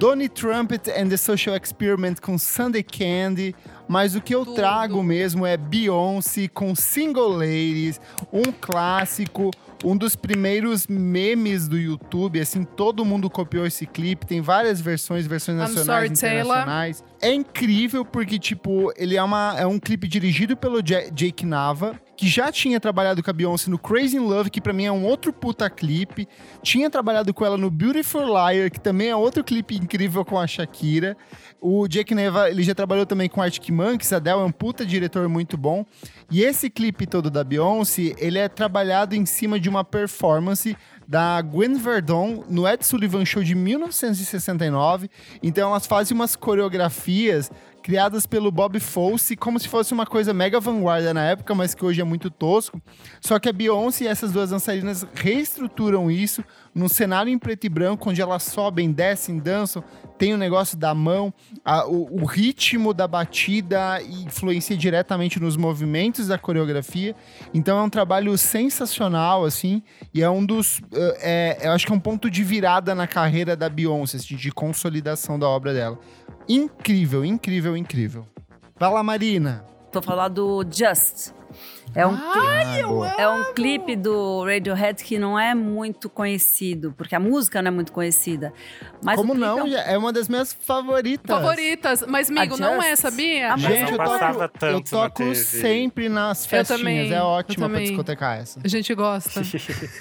Donnie 0.00 0.30
Trumpet 0.30 0.90
and 0.90 1.10
the 1.10 1.16
Social 1.18 1.54
Experiment 1.54 2.22
com 2.22 2.38
Sunday 2.38 2.82
Candy. 2.82 3.54
Mas 3.86 4.14
o 4.14 4.20
que 4.22 4.34
eu 4.34 4.46
Tudo. 4.46 4.54
trago 4.54 5.02
mesmo 5.02 5.44
é 5.44 5.58
Beyoncé 5.58 6.48
com 6.48 6.74
Single 6.74 7.28
Ladies, 7.36 8.00
um 8.32 8.50
clássico, 8.50 9.50
um 9.84 9.94
dos 9.94 10.16
primeiros 10.16 10.86
memes 10.86 11.68
do 11.68 11.76
YouTube, 11.76 12.40
assim, 12.40 12.64
todo 12.64 13.04
mundo 13.04 13.28
copiou 13.28 13.66
esse 13.66 13.84
clipe, 13.84 14.24
tem 14.24 14.40
várias 14.40 14.80
versões, 14.80 15.26
versões 15.26 15.58
nacionais, 15.58 16.18
Taylor. 16.18 16.44
internacionais. 16.46 17.04
É 17.20 17.34
incrível 17.34 18.02
porque, 18.04 18.38
tipo, 18.38 18.90
ele 18.96 19.16
é, 19.16 19.22
uma, 19.22 19.54
é 19.58 19.66
um 19.66 19.78
clipe 19.78 20.08
dirigido 20.08 20.56
pelo 20.56 20.80
Ja- 20.86 21.10
Jake 21.12 21.44
Nava, 21.44 22.00
que 22.20 22.28
já 22.28 22.52
tinha 22.52 22.78
trabalhado 22.78 23.22
com 23.22 23.30
a 23.30 23.32
Beyoncé 23.32 23.70
no 23.70 23.78
Crazy 23.78 24.18
in 24.18 24.20
Love, 24.20 24.50
que 24.50 24.60
pra 24.60 24.74
mim 24.74 24.84
é 24.84 24.92
um 24.92 25.06
outro 25.06 25.32
puta 25.32 25.70
clipe. 25.70 26.28
Tinha 26.62 26.90
trabalhado 26.90 27.32
com 27.32 27.46
ela 27.46 27.56
no 27.56 27.70
Beautiful 27.70 28.26
Liar, 28.26 28.70
que 28.70 28.78
também 28.78 29.08
é 29.08 29.16
outro 29.16 29.42
clipe 29.42 29.74
incrível 29.74 30.22
com 30.22 30.38
a 30.38 30.46
Shakira. 30.46 31.16
O 31.58 31.88
Jake 31.88 32.14
Neva, 32.14 32.50
ele 32.50 32.62
já 32.62 32.74
trabalhou 32.74 33.06
também 33.06 33.26
com 33.26 33.40
Arctic 33.40 33.70
Monkeys, 33.70 34.12
Adele 34.12 34.40
é 34.40 34.44
um 34.44 34.52
puta 34.52 34.84
diretor 34.84 35.30
muito 35.30 35.56
bom. 35.56 35.82
E 36.30 36.42
esse 36.42 36.68
clipe 36.68 37.06
todo 37.06 37.30
da 37.30 37.42
Beyoncé, 37.42 38.14
ele 38.18 38.38
é 38.38 38.50
trabalhado 38.50 39.14
em 39.14 39.24
cima 39.24 39.58
de 39.58 39.70
uma 39.70 39.82
performance 39.82 40.76
da 41.10 41.42
Gwen 41.42 41.74
Verdon 41.74 42.44
no 42.48 42.68
Ed 42.68 42.86
Sullivan 42.86 43.24
Show 43.24 43.42
de 43.42 43.54
1969. 43.56 45.10
Então 45.42 45.70
elas 45.70 45.84
fazem 45.84 46.14
umas 46.14 46.36
coreografias 46.36 47.50
criadas 47.82 48.26
pelo 48.26 48.50
Bob 48.50 48.78
Fosse, 48.78 49.34
como 49.36 49.58
se 49.58 49.66
fosse 49.68 49.92
uma 49.92 50.04
coisa 50.06 50.32
mega 50.34 50.60
vanguarda 50.60 51.14
na 51.14 51.24
época, 51.24 51.54
mas 51.54 51.74
que 51.74 51.84
hoje 51.84 52.00
é 52.00 52.04
muito 52.04 52.30
tosco. 52.30 52.80
Só 53.20 53.38
que 53.38 53.48
a 53.48 53.52
Beyoncé 53.52 54.04
e 54.04 54.06
essas 54.08 54.32
duas 54.32 54.50
dançarinas 54.50 55.06
reestruturam 55.14 56.10
isso 56.10 56.44
num 56.74 56.88
cenário 56.88 57.32
em 57.32 57.38
preto 57.38 57.64
e 57.64 57.68
branco, 57.68 58.10
onde 58.10 58.20
elas 58.22 58.44
sobem, 58.44 58.92
descem, 58.92 59.38
dançam, 59.38 59.82
tem 60.16 60.32
o 60.34 60.36
negócio 60.36 60.76
da 60.76 60.94
mão, 60.94 61.32
a- 61.64 61.86
o, 61.86 62.22
o 62.22 62.24
ritmo 62.26 62.92
da 62.94 63.08
batida 63.08 64.00
influencia 64.02 64.76
diretamente 64.76 65.40
nos 65.40 65.56
movimentos 65.56 66.28
da 66.28 66.38
coreografia. 66.38 67.16
Então 67.52 67.78
é 67.78 67.82
um 67.82 67.90
trabalho 67.90 68.36
sensacional, 68.38 69.44
assim, 69.44 69.82
e 70.14 70.22
é 70.22 70.30
um 70.30 70.44
dos. 70.44 70.80
eh, 70.92 71.56
é, 71.60 71.66
eu 71.68 71.72
acho 71.72 71.86
que 71.86 71.92
é 71.92 71.94
um 71.94 72.00
ponto 72.00 72.30
de 72.30 72.44
virada 72.44 72.94
na 72.94 73.06
carreira 73.06 73.56
da 73.56 73.68
Beyoncé, 73.68 74.18
assim, 74.18 74.36
de 74.36 74.52
consolidação 74.52 75.38
da 75.38 75.48
obra 75.48 75.72
dela. 75.74 75.98
Incrível, 76.52 77.24
incrível, 77.24 77.76
incrível. 77.76 78.26
Vai 78.78 78.90
lá, 78.90 79.02
Marina. 79.02 79.64
Tô 79.92 80.02
falando 80.02 80.62
do 80.62 80.66
Just. 80.70 81.30
É 81.94 82.06
um, 82.06 82.14
Ai, 82.16 82.82
boa. 82.84 83.08
é 83.18 83.28
um 83.28 83.52
clipe 83.52 83.96
do 83.96 84.44
Radiohead 84.44 85.02
que 85.02 85.18
não 85.18 85.36
é 85.38 85.52
muito 85.54 86.08
conhecido, 86.08 86.92
porque 86.96 87.14
a 87.16 87.20
música 87.20 87.60
não 87.60 87.68
é 87.68 87.74
muito 87.74 87.92
conhecida. 87.92 88.52
Mas 89.02 89.16
Como 89.16 89.32
clipe 89.32 89.44
não? 89.46 89.58
é 89.58 89.62
um- 89.64 89.76
É 89.76 89.98
uma 89.98 90.12
das 90.12 90.28
minhas 90.28 90.52
favoritas. 90.52 91.36
Favoritas. 91.36 92.04
Mas, 92.06 92.30
amigo, 92.30 92.56
não 92.56 92.80
é, 92.80 92.94
sabia? 92.94 93.48
Ah, 93.52 93.56
mas 93.56 93.62
Gente, 93.62 93.92
não 93.92 93.98
eu 93.98 94.04
toco, 94.04 94.64
eu 94.64 94.72
na 94.72 94.80
toco 94.82 95.16
TV. 95.16 95.34
sempre 95.34 96.08
nas 96.08 96.46
festinhas. 96.46 96.80
também, 96.80 97.12
é 97.12 97.20
ótima 97.22 97.68
pra 97.68 97.80
discotecar 97.80 98.38
essa. 98.38 98.60
A 98.64 98.68
gente 98.68 98.92
gosta. 98.94 99.40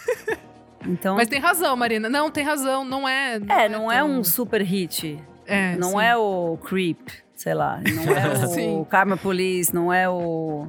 Então, 0.85 1.17
Mas 1.17 1.27
tem 1.27 1.39
razão, 1.41 1.75
Marina. 1.75 2.07
Não, 2.09 2.31
tem 2.31 2.41
razão. 2.43 2.85
Não 2.85 3.05
é. 3.07 3.35
é, 3.49 3.67
não 3.67 3.91
é 3.91 3.97
tão- 3.99 4.11
um 4.19 4.23
super 4.23 4.61
hit. 4.61 5.19
É, 5.49 5.75
não 5.75 5.91
sim. 5.91 6.01
é 6.01 6.15
o 6.15 6.57
Creep, 6.63 6.99
sei 7.35 7.53
lá. 7.53 7.81
Não 7.81 8.13
é 8.13 8.71
o 8.79 8.85
Karma 8.85 9.17
Police, 9.17 9.73
não 9.73 9.91
é 9.91 10.07
o 10.07 10.67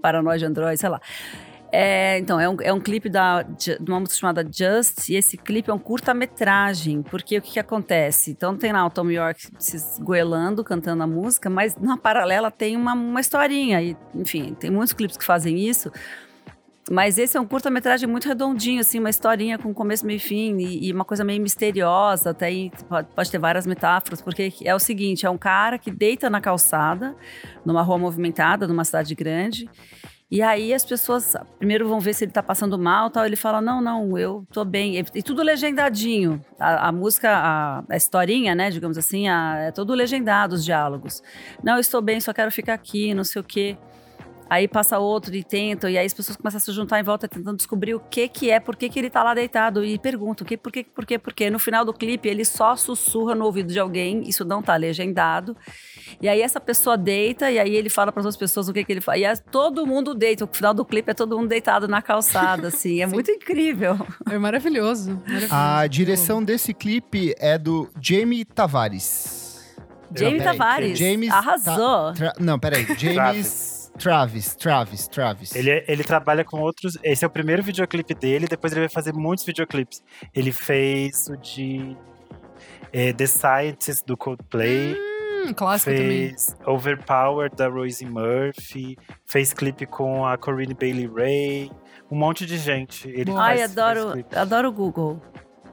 Paranoid 0.00 0.44
Android, 0.44 0.78
sei 0.78 0.88
lá. 0.88 1.00
É, 1.72 2.18
então, 2.18 2.40
é 2.40 2.48
um, 2.48 2.56
é 2.60 2.72
um 2.72 2.80
clipe 2.80 3.08
da, 3.08 3.42
de 3.42 3.78
uma 3.86 4.00
música 4.00 4.18
chamada 4.18 4.44
Just, 4.44 5.08
e 5.08 5.14
esse 5.14 5.36
clipe 5.36 5.70
é 5.70 5.74
um 5.74 5.78
curta-metragem, 5.78 7.02
porque 7.02 7.38
o 7.38 7.42
que, 7.42 7.52
que 7.52 7.60
acontece? 7.60 8.32
Então 8.32 8.56
tem 8.56 8.72
lá 8.72 8.84
o 8.84 8.90
Tom 8.90 9.08
York 9.08 9.48
se 9.58 9.76
esgoelando, 9.76 10.64
cantando 10.64 11.02
a 11.04 11.06
música, 11.06 11.48
mas 11.48 11.76
na 11.76 11.96
paralela 11.96 12.50
tem 12.50 12.76
uma, 12.76 12.92
uma 12.92 13.20
historinha, 13.20 13.80
e, 13.80 13.96
enfim, 14.14 14.54
tem 14.54 14.70
muitos 14.70 14.92
clipes 14.92 15.16
que 15.16 15.24
fazem 15.24 15.58
isso, 15.58 15.92
mas 16.90 17.18
esse 17.18 17.36
é 17.36 17.40
um 17.40 17.46
curta-metragem 17.46 18.08
muito 18.08 18.26
redondinho, 18.26 18.80
assim, 18.80 18.98
uma 18.98 19.08
historinha 19.08 19.56
com 19.56 19.72
começo, 19.72 20.04
meio 20.04 20.16
e 20.16 20.20
fim, 20.20 20.56
e, 20.58 20.92
uma 20.92 21.04
coisa 21.04 21.22
meio 21.22 21.40
misteriosa, 21.40 22.30
até 22.30 22.46
aí 22.46 22.72
pode, 23.14 23.30
ter 23.30 23.38
várias 23.38 23.64
metáforas, 23.64 24.20
porque 24.20 24.52
é 24.64 24.74
o 24.74 24.78
seguinte, 24.80 25.24
é 25.24 25.30
um 25.30 25.38
cara 25.38 25.78
que 25.78 25.88
deita 25.90 26.28
na 26.28 26.40
calçada, 26.40 27.14
numa 27.64 27.80
rua 27.80 27.96
movimentada, 27.96 28.66
numa 28.66 28.84
cidade 28.84 29.14
grande, 29.14 29.70
e 30.28 30.42
aí 30.42 30.74
as 30.74 30.84
pessoas 30.84 31.36
primeiro 31.58 31.88
vão 31.88 32.00
ver 32.00 32.12
se 32.12 32.24
ele 32.24 32.32
tá 32.32 32.42
passando 32.42 32.76
mal, 32.76 33.08
tal, 33.08 33.24
ele 33.24 33.36
fala, 33.36 33.60
não, 33.60 33.80
não, 33.80 34.18
eu 34.18 34.44
tô 34.52 34.64
bem, 34.64 34.98
e, 34.98 35.04
e 35.14 35.22
tudo 35.22 35.42
legendadinho, 35.42 36.44
a, 36.58 36.88
a 36.88 36.92
música, 36.92 37.30
a, 37.30 37.84
a 37.88 37.96
historinha, 37.96 38.52
né, 38.54 38.68
digamos 38.68 38.98
assim, 38.98 39.28
a- 39.28 39.56
é 39.58 39.70
todo 39.70 39.94
legendado, 39.94 40.56
os 40.56 40.64
diálogos. 40.64 41.22
Não, 41.62 41.74
eu 41.74 41.80
estou 41.80 42.02
bem, 42.02 42.20
só 42.20 42.32
quero 42.32 42.50
ficar 42.50 42.74
aqui, 42.74 43.14
não 43.14 43.22
sei 43.24 43.40
o 43.40 43.44
quê. 43.44 43.76
Aí 44.50 44.66
passa 44.66 44.98
outro 44.98 45.32
e 45.32 45.44
tentam, 45.44 45.88
e 45.88 45.96
aí 45.96 46.04
as 46.04 46.12
pessoas 46.12 46.36
começam 46.36 46.58
a 46.58 46.60
se 46.60 46.72
juntar 46.72 46.98
em 46.98 47.04
volta 47.04 47.28
tentando 47.28 47.56
descobrir 47.56 47.94
o 47.94 48.00
que 48.00 48.26
que 48.26 48.50
é, 48.50 48.58
por 48.58 48.74
que 48.74 48.88
que 48.88 48.98
ele 48.98 49.08
tá 49.08 49.22
lá 49.22 49.32
deitado 49.32 49.84
e 49.84 49.96
perguntam, 49.96 50.44
o 50.44 50.48
que, 50.48 50.56
por 50.56 50.72
que, 50.72 50.82
por 50.82 51.06
que, 51.06 51.18
por 51.20 51.32
quê? 51.32 51.48
No 51.48 51.60
final 51.60 51.84
do 51.84 51.92
clipe, 51.94 52.28
ele 52.28 52.44
só 52.44 52.74
sussurra 52.74 53.32
no 53.36 53.44
ouvido 53.44 53.72
de 53.72 53.78
alguém, 53.78 54.28
isso 54.28 54.44
não 54.44 54.60
tá 54.60 54.74
legendado. 54.74 55.56
E 56.20 56.28
aí 56.28 56.42
essa 56.42 56.58
pessoa 56.60 56.98
deita, 56.98 57.48
e 57.48 57.60
aí 57.60 57.76
ele 57.76 57.88
fala 57.88 58.10
para 58.10 58.20
outras 58.22 58.36
pessoas 58.36 58.68
o 58.68 58.72
que 58.72 58.82
que 58.84 58.90
ele 58.92 59.00
faz. 59.00 59.20
E 59.20 59.24
aí 59.24 59.36
todo 59.52 59.86
mundo 59.86 60.16
deita, 60.16 60.44
o 60.44 60.48
final 60.52 60.74
do 60.74 60.84
clipe 60.84 61.12
é 61.12 61.14
todo 61.14 61.38
mundo 61.38 61.48
deitado 61.48 61.86
na 61.86 62.02
calçada, 62.02 62.66
assim, 62.68 63.00
é 63.00 63.06
muito 63.08 63.30
incrível. 63.30 63.96
É 64.28 64.36
maravilhoso. 64.36 65.12
maravilhoso. 65.24 65.54
A 65.54 65.86
direção 65.86 66.42
desse 66.42 66.74
clipe 66.74 67.32
é 67.38 67.56
do 67.56 67.88
Jamie 68.00 68.44
Tavares. 68.44 69.38
Jamie 70.12 70.42
Tavares, 70.42 70.98
James 70.98 71.30
arrasou. 71.30 72.12
Tra- 72.14 72.34
Não, 72.40 72.58
peraí. 72.58 72.84
James 72.98 73.79
Travis. 73.98 74.54
Travis, 74.56 75.08
Travis. 75.08 75.54
Ele, 75.54 75.70
é, 75.70 75.84
ele 75.88 76.04
trabalha 76.04 76.44
com 76.44 76.60
outros. 76.60 76.96
Esse 77.02 77.24
é 77.24 77.26
o 77.26 77.30
primeiro 77.30 77.62
videoclipe 77.62 78.14
dele, 78.14 78.46
depois 78.46 78.72
ele 78.72 78.80
vai 78.80 78.88
fazer 78.88 79.12
muitos 79.12 79.44
videoclipes. 79.44 80.02
Ele 80.34 80.52
fez 80.52 81.28
o 81.28 81.36
de 81.36 81.96
eh, 82.92 83.12
The 83.12 83.26
Scientist 83.26 84.06
do 84.06 84.16
Coldplay. 84.16 84.94
Hum, 85.46 85.52
clássico 85.54 85.90
também. 85.90 86.28
fez 86.28 86.56
Overpowered 86.66 87.56
da 87.56 87.68
Rosie 87.68 88.06
Murphy, 88.06 88.96
fez 89.26 89.52
clipe 89.52 89.86
com 89.86 90.26
a 90.26 90.36
Corinne 90.36 90.74
Bailey 90.74 91.06
Ray, 91.06 91.70
um 92.10 92.16
monte 92.16 92.44
de 92.44 92.58
gente. 92.58 93.08
Ele. 93.08 93.30
Ai, 93.32 93.58
faz, 93.58 93.76
adoro, 93.76 94.10
faz 94.10 94.36
adoro 94.36 94.68
o 94.68 94.72
Google. 94.72 95.22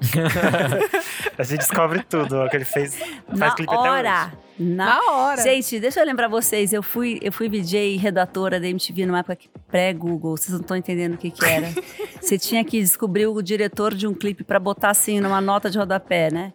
A 1.37 1.43
gente 1.43 1.59
descobre 1.59 2.03
tudo, 2.03 2.37
ó, 2.37 2.49
que 2.49 2.55
ele 2.55 2.65
fez, 2.65 2.95
faz 2.97 3.39
Na 3.39 3.51
clipe 3.51 3.73
até 3.73 3.89
hora. 3.89 4.25
hoje. 4.25 4.37
Na 4.59 4.85
Na 4.85 5.11
hora. 5.11 5.41
Gente, 5.41 5.79
deixa 5.79 5.99
eu 5.99 6.05
lembrar 6.05 6.27
vocês, 6.27 6.73
eu 6.73 6.81
fui, 6.81 7.19
eu 7.21 7.31
fui 7.31 7.47
e 7.93 7.97
redatora 7.97 8.59
da 8.59 8.67
MTV 8.67 9.05
numa 9.05 9.19
época 9.19 9.35
que- 9.35 9.49
pré-Google, 9.67 10.35
vocês 10.35 10.51
não 10.51 10.61
estão 10.61 10.75
entendendo 10.77 11.13
o 11.13 11.17
que 11.17 11.29
que 11.29 11.45
era. 11.45 11.67
Você 12.19 12.37
tinha 12.37 12.63
que 12.65 12.79
descobrir 12.81 13.27
o 13.27 13.41
diretor 13.41 13.93
de 13.93 14.07
um 14.07 14.13
clipe 14.13 14.43
pra 14.43 14.59
botar 14.59 14.89
assim 14.89 15.19
numa 15.19 15.39
nota 15.39 15.69
de 15.69 15.77
rodapé, 15.77 16.31
né? 16.31 16.51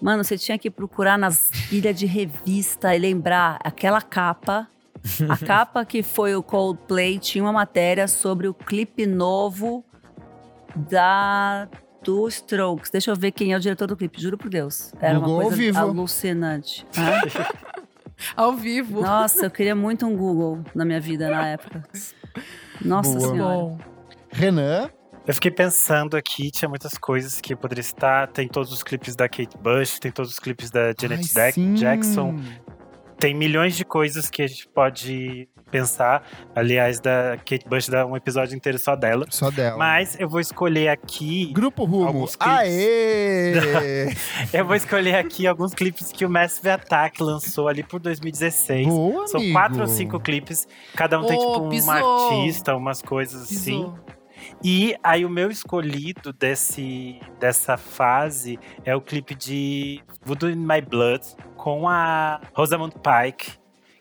Mano, 0.00 0.24
você 0.24 0.36
tinha 0.36 0.58
que 0.58 0.70
procurar 0.70 1.16
nas 1.18 1.50
pilhas 1.68 1.96
de 1.96 2.04
revista 2.06 2.94
e 2.96 2.98
lembrar 2.98 3.58
aquela 3.62 4.00
capa. 4.02 4.66
A 5.28 5.36
capa 5.46 5.84
que 5.84 6.02
foi 6.02 6.34
o 6.34 6.42
Coldplay 6.42 7.18
tinha 7.18 7.44
uma 7.44 7.52
matéria 7.52 8.08
sobre 8.08 8.48
o 8.48 8.54
clipe 8.54 9.06
novo 9.06 9.84
da 10.74 11.68
do 12.04 12.28
Strokes. 12.28 12.90
Deixa 12.90 13.10
eu 13.10 13.16
ver 13.16 13.32
quem 13.32 13.52
é 13.52 13.56
o 13.56 13.60
diretor 13.60 13.86
do 13.86 13.96
clipe, 13.96 14.20
juro 14.20 14.36
por 14.38 14.50
Deus. 14.50 14.92
Era 15.00 15.18
Google 15.18 15.34
uma 15.34 15.42
ao 15.42 15.48
coisa 15.48 15.56
vivo. 15.62 15.78
alucinante. 15.78 16.86
Ao 18.36 18.52
vivo. 18.52 19.02
Nossa, 19.02 19.46
eu 19.46 19.50
queria 19.50 19.74
muito 19.74 20.06
um 20.06 20.16
Google 20.16 20.60
na 20.72 20.84
minha 20.84 21.00
vida 21.00 21.28
na 21.28 21.48
época. 21.48 21.82
Nossa 22.80 23.18
Boa. 23.18 23.28
senhora. 23.28 23.54
Bom. 23.56 23.78
Renan. 24.30 24.88
Eu 25.26 25.32
fiquei 25.32 25.50
pensando 25.50 26.16
aqui, 26.18 26.50
tinha 26.50 26.68
muitas 26.68 26.98
coisas 26.98 27.40
que 27.40 27.54
eu 27.54 27.56
poderia 27.56 27.82
citar. 27.82 28.28
Tem 28.28 28.46
todos 28.46 28.72
os 28.72 28.82
clipes 28.82 29.16
da 29.16 29.26
Kate 29.28 29.56
Bush, 29.58 29.98
tem 29.98 30.12
todos 30.12 30.32
os 30.32 30.38
clipes 30.38 30.70
da 30.70 30.92
Janet 30.98 31.38
Ai. 31.38 31.52
Jackson. 31.74 32.38
Tem 33.18 33.34
milhões 33.34 33.76
de 33.76 33.84
coisas 33.84 34.28
que 34.28 34.42
a 34.42 34.46
gente 34.46 34.66
pode 34.68 35.48
pensar. 35.70 36.22
Aliás, 36.54 37.00
da 37.00 37.36
Kate 37.38 37.66
Bush 37.68 37.88
dá 37.88 38.06
um 38.06 38.16
episódio 38.16 38.54
inteiro 38.54 38.78
só 38.78 38.94
dela. 38.94 39.26
Só 39.30 39.50
dela. 39.50 39.76
Mas 39.76 40.18
eu 40.20 40.28
vou 40.28 40.38
escolher 40.40 40.88
aqui. 40.88 41.50
Grupo 41.52 41.84
Rumo. 41.84 42.06
Alguns 42.06 42.36
clipes. 42.36 42.58
Aê! 42.58 44.14
Eu 44.52 44.64
vou 44.64 44.76
escolher 44.76 45.16
aqui 45.16 45.46
alguns 45.46 45.74
clipes 45.74 46.12
que 46.12 46.24
o 46.24 46.30
Massive 46.30 46.68
Attack 46.70 47.20
lançou 47.22 47.66
ali 47.66 47.82
por 47.82 47.98
2016. 47.98 48.86
Boa, 48.86 49.26
São 49.26 49.40
amigo. 49.40 49.52
quatro 49.52 49.80
ou 49.80 49.86
cinco 49.88 50.20
clipes. 50.20 50.68
Cada 50.94 51.18
um 51.18 51.26
tem, 51.26 51.36
Ô, 51.36 51.40
tipo, 51.54 51.66
um 51.66 51.68
pisou. 51.70 51.92
artista, 51.92 52.76
umas 52.76 53.02
coisas 53.02 53.42
assim. 53.42 53.92
E 54.62 54.94
aí 55.02 55.24
o 55.24 55.30
meu 55.30 55.50
escolhido 55.50 56.32
desse, 56.32 57.18
dessa 57.38 57.76
fase 57.76 58.58
é 58.84 58.94
o 58.96 59.00
clipe 59.00 59.34
de 59.34 60.02
Voodoo 60.24 60.50
in 60.50 60.56
My 60.56 60.80
Blood 60.80 61.24
com 61.56 61.88
a 61.88 62.40
Rosamund 62.54 62.94
Pike, 62.96 63.52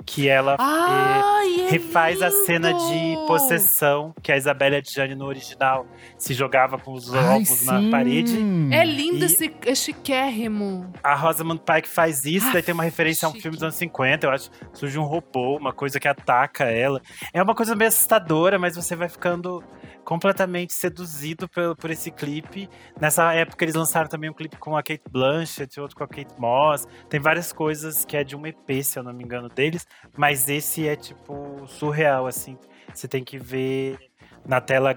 que 0.06 0.28
ela 0.28 0.58
Ai, 0.60 1.62
é 1.62 1.70
refaz 1.70 2.22
a 2.22 2.30
cena 2.30 2.74
de 2.74 2.94
lindo! 2.94 3.26
possessão 3.26 4.14
que 4.22 4.34
a 4.34 4.38
Isabelle 4.38 4.76
Adjani 4.76 5.16
no 5.16 5.26
original 5.26 5.86
se 6.18 6.34
jogava 6.34 6.78
com 6.78 6.92
os 6.92 7.14
Ai, 7.14 7.36
ovos 7.38 7.66
na 7.66 7.90
parede. 7.90 8.38
É 8.72 8.84
lindo 8.84 9.24
E- 9.24 9.26
esse 9.26 9.54
é 9.66 9.74
chiquérrimo. 9.74 10.92
A 11.02 11.16
Rosamund 11.16 11.62
Pike 11.66 11.88
faz 11.88 12.26
isso, 12.26 12.52
daí 12.52 12.62
tem 12.62 12.74
uma 12.74 12.84
Ah, 12.84 12.86
referência 12.86 13.26
a 13.26 13.30
um 13.30 13.32
chique. 13.32 13.44
filme 13.44 13.56
dos 13.56 13.64
anos 13.64 13.76
50, 13.76 14.28
eu 14.28 14.32
acho. 14.32 14.50
Surge 14.74 15.00
um 15.00 15.04
robô, 15.06 15.56
uma 15.58 15.72
coisa 15.72 15.98
que 16.02 16.08
ataca 16.08 16.66
ela. 16.66 17.02
É 17.34 17.42
uma 17.42 17.56
coisa 17.56 17.74
meio 17.74 17.88
assustadora, 17.88 18.60
mas 18.60 18.76
você 18.76 18.96
vai 18.98 19.08
ficando 19.08 19.64
completamente 20.04 20.74
seduzido 20.74 21.48
por, 21.48 21.76
por 21.76 21.90
esse 21.90 22.12
clipe. 22.12 22.70
Nessa 23.00 23.34
época 23.34 23.64
eles 23.66 23.76
lançaram 23.76 24.08
também 24.08 24.30
um 24.30 24.34
clipe 24.34 24.58
com 24.58 24.76
a 24.76 24.84
Kate 24.84 25.04
Blanchett, 25.10 25.80
outro 25.80 25.96
com 25.96 26.04
a 26.04 26.08
Kate 26.08 26.34
Moss. 26.38 26.88
Tem 27.10 27.20
várias 27.20 27.52
coisas 27.52 28.06
que 28.06 28.18
é 28.18 28.24
de 28.24 28.36
um 28.36 28.46
EP, 28.46 28.84
se 28.84 29.00
eu 29.00 29.04
não 29.04 29.14
me 29.14 29.24
engano, 29.24 29.50
deles. 29.50 29.88
Mas 30.18 30.48
esse 30.50 30.88
é, 30.88 30.96
tipo, 30.96 31.66
surreal, 31.68 32.28
assim. 32.28 32.58
Você 32.94 33.08
tem 33.08 33.24
que 33.24 33.38
ver 33.38 33.98
na 34.46 34.60
tela, 34.60 34.94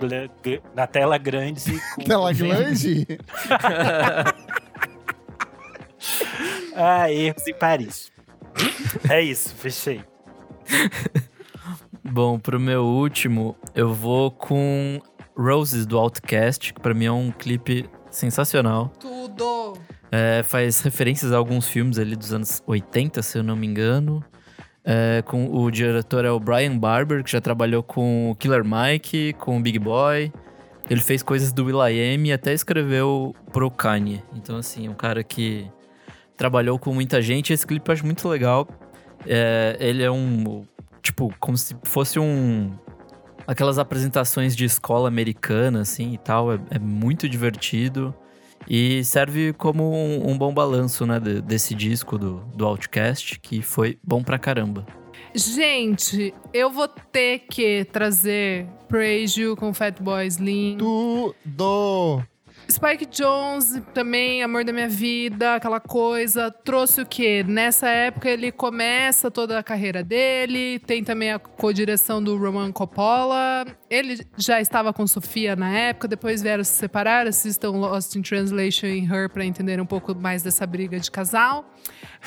na 0.74 0.86
tela 0.86 1.18
grande. 1.18 1.80
Com 1.94 2.02
Tela 2.02 2.32
grande? 2.32 3.06
Ah, 6.78 7.10
erros 7.10 7.46
em 7.48 7.54
Paris. 7.54 8.12
é 9.08 9.22
isso, 9.22 9.54
fechei. 9.54 10.04
Bom, 12.10 12.38
pro 12.38 12.58
meu 12.58 12.84
último, 12.84 13.56
eu 13.74 13.92
vou 13.92 14.30
com 14.30 15.00
Roses 15.36 15.84
do 15.84 15.98
Outcast, 15.98 16.72
que 16.72 16.80
pra 16.80 16.94
mim 16.94 17.06
é 17.06 17.12
um 17.12 17.30
clipe 17.30 17.88
sensacional. 18.10 18.90
Tudo. 18.98 19.74
É, 20.10 20.42
faz 20.42 20.80
referências 20.80 21.32
a 21.32 21.36
alguns 21.36 21.68
filmes 21.68 21.98
ali 21.98 22.16
dos 22.16 22.32
anos 22.32 22.62
80, 22.66 23.22
se 23.22 23.38
eu 23.38 23.42
não 23.42 23.56
me 23.56 23.66
engano. 23.66 24.24
É, 24.84 25.22
com 25.26 25.52
o 25.52 25.70
diretor 25.70 26.24
é 26.24 26.30
o 26.30 26.38
Brian 26.38 26.78
Barber, 26.78 27.24
que 27.24 27.30
já 27.30 27.40
trabalhou 27.40 27.82
com 27.82 28.30
o 28.30 28.36
Killer 28.36 28.62
Mike, 28.64 29.34
com 29.34 29.58
o 29.58 29.60
Big 29.60 29.78
Boy. 29.78 30.32
Ele 30.88 31.00
fez 31.00 31.22
coisas 31.22 31.52
do 31.52 31.64
Will.i.am 31.64 32.28
e 32.28 32.32
até 32.32 32.52
escreveu 32.52 33.34
pro 33.52 33.68
Kanye. 33.70 34.22
Então, 34.34 34.56
assim, 34.56 34.86
é 34.86 34.90
um 34.90 34.94
cara 34.94 35.24
que 35.24 35.68
trabalhou 36.36 36.78
com 36.78 36.94
muita 36.94 37.20
gente. 37.20 37.52
Esse 37.52 37.66
clipe 37.66 37.90
eu 37.90 37.92
acho 37.92 38.06
muito 38.06 38.28
legal. 38.28 38.68
É, 39.26 39.76
ele 39.80 40.04
é 40.04 40.10
um... 40.10 40.64
Tipo, 41.06 41.32
como 41.38 41.56
se 41.56 41.76
fosse 41.84 42.18
um... 42.18 42.72
Aquelas 43.46 43.78
apresentações 43.78 44.56
de 44.56 44.64
escola 44.64 45.06
americana, 45.06 45.82
assim, 45.82 46.12
e 46.14 46.18
tal. 46.18 46.52
É, 46.52 46.58
é 46.72 46.78
muito 46.80 47.28
divertido. 47.28 48.12
E 48.68 49.04
serve 49.04 49.52
como 49.52 49.94
um, 49.94 50.30
um 50.30 50.36
bom 50.36 50.52
balanço, 50.52 51.06
né, 51.06 51.20
de- 51.20 51.40
desse 51.40 51.72
disco 51.72 52.18
do, 52.18 52.40
do 52.56 52.66
Outcast, 52.66 53.38
que 53.38 53.62
foi 53.62 53.96
bom 54.02 54.20
pra 54.24 54.36
caramba. 54.36 54.84
Gente, 55.32 56.34
eu 56.52 56.70
vou 56.70 56.88
ter 56.88 57.40
que 57.48 57.84
trazer 57.92 58.66
Praise 58.88 59.40
You 59.40 59.54
com 59.54 59.72
Fatboy 59.72 60.26
Slim. 60.26 60.78
Tudo! 60.78 62.24
Spike 62.68 63.06
Jones 63.06 63.80
também, 63.94 64.42
Amor 64.42 64.64
da 64.64 64.72
Minha 64.72 64.88
Vida, 64.88 65.54
aquela 65.54 65.78
coisa. 65.78 66.50
Trouxe 66.50 67.00
o 67.00 67.06
quê? 67.06 67.44
Nessa 67.46 67.88
época 67.88 68.28
ele 68.28 68.50
começa 68.50 69.30
toda 69.30 69.58
a 69.58 69.62
carreira 69.62 70.02
dele, 70.02 70.80
tem 70.80 71.04
também 71.04 71.32
a 71.32 71.38
co-direção 71.38 72.22
do 72.22 72.36
Roman 72.36 72.72
Coppola. 72.72 73.64
Ele 73.88 74.26
já 74.36 74.60
estava 74.60 74.92
com 74.92 75.06
Sofia 75.06 75.54
na 75.54 75.70
época, 75.70 76.08
depois 76.08 76.42
vieram 76.42 76.64
se 76.64 76.72
separar. 76.72 77.26
Assistam 77.26 77.70
Lost 77.70 78.16
in 78.16 78.22
Translation 78.22 78.86
em 78.86 79.04
Her 79.04 79.30
para 79.30 79.44
entender 79.44 79.80
um 79.80 79.86
pouco 79.86 80.14
mais 80.14 80.42
dessa 80.42 80.66
briga 80.66 80.98
de 80.98 81.10
casal. 81.10 81.72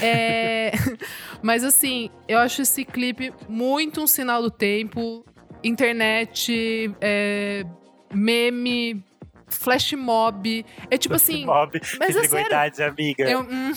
É... 0.02 0.72
Mas 1.44 1.64
assim, 1.66 2.10
eu 2.28 2.40
acho 2.40 2.62
esse 2.62 2.86
clipe 2.86 3.34
muito 3.48 4.02
um 4.02 4.08
sinal 4.08 4.42
do 4.42 4.50
tempo. 4.50 5.26
Internet, 5.62 6.92
é... 7.02 7.66
meme, 8.14 9.04
flash 9.50 9.94
mob. 9.94 10.66
É 10.90 10.98
tipo 10.98 11.16
assim. 11.16 11.46
Mob, 11.46 11.80
mas 12.00 12.16
é 12.34 12.42
idade, 12.46 12.84
amiga. 12.84 13.30
eu- 13.30 13.40
uhum. 13.42 13.72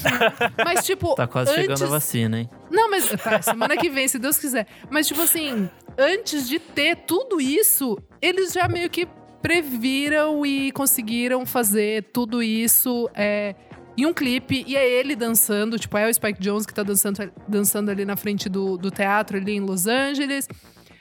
Mas 0.65 0.85
tipo. 0.87 1.15
Tá 1.15 1.27
quase 1.27 1.53
chegando 1.55 1.71
a 1.71 1.73
antes- 1.75 1.89
vacina, 1.89 2.39
hein? 2.41 2.51
Não, 2.71 2.91
mas. 2.91 3.09
Tá, 3.23 3.41
semana 3.43 3.77
que 3.77 3.89
vem, 3.91 4.07
se 4.09 4.19
Deus 4.19 4.39
quiser. 4.39 4.67
Mas, 4.91 5.07
tipo 5.07 5.21
assim, 5.23 5.69
antes 5.99 6.49
de 6.49 6.59
ter 6.59 6.97
tudo 7.07 7.41
isso, 7.41 7.99
eles 8.21 8.53
já 8.53 8.69
meio 8.69 8.89
que 8.91 9.07
previram 9.41 10.47
e 10.47 10.71
conseguiram 10.73 11.45
fazer 11.45 12.05
tudo 12.13 12.43
isso 12.43 13.11
é, 13.15 13.55
em 13.97 14.07
um 14.07 14.13
clipe. 14.15 14.65
E 14.67 14.77
é 14.77 14.89
ele 14.89 15.15
dançando, 15.17 15.79
tipo, 15.79 15.99
é 15.99 16.09
o 16.09 16.15
Spike 16.15 16.41
Jones 16.41 16.65
que 16.65 16.73
tá 16.73 16.83
dançando, 16.83 17.31
dançando 17.49 17.91
ali 17.91 18.05
na 18.05 18.17
frente 18.17 18.49
do, 18.49 18.77
do 18.79 18.91
teatro, 18.91 19.37
ali 19.37 19.53
em 19.53 19.61
Los 19.61 19.87
Angeles. 19.87 20.49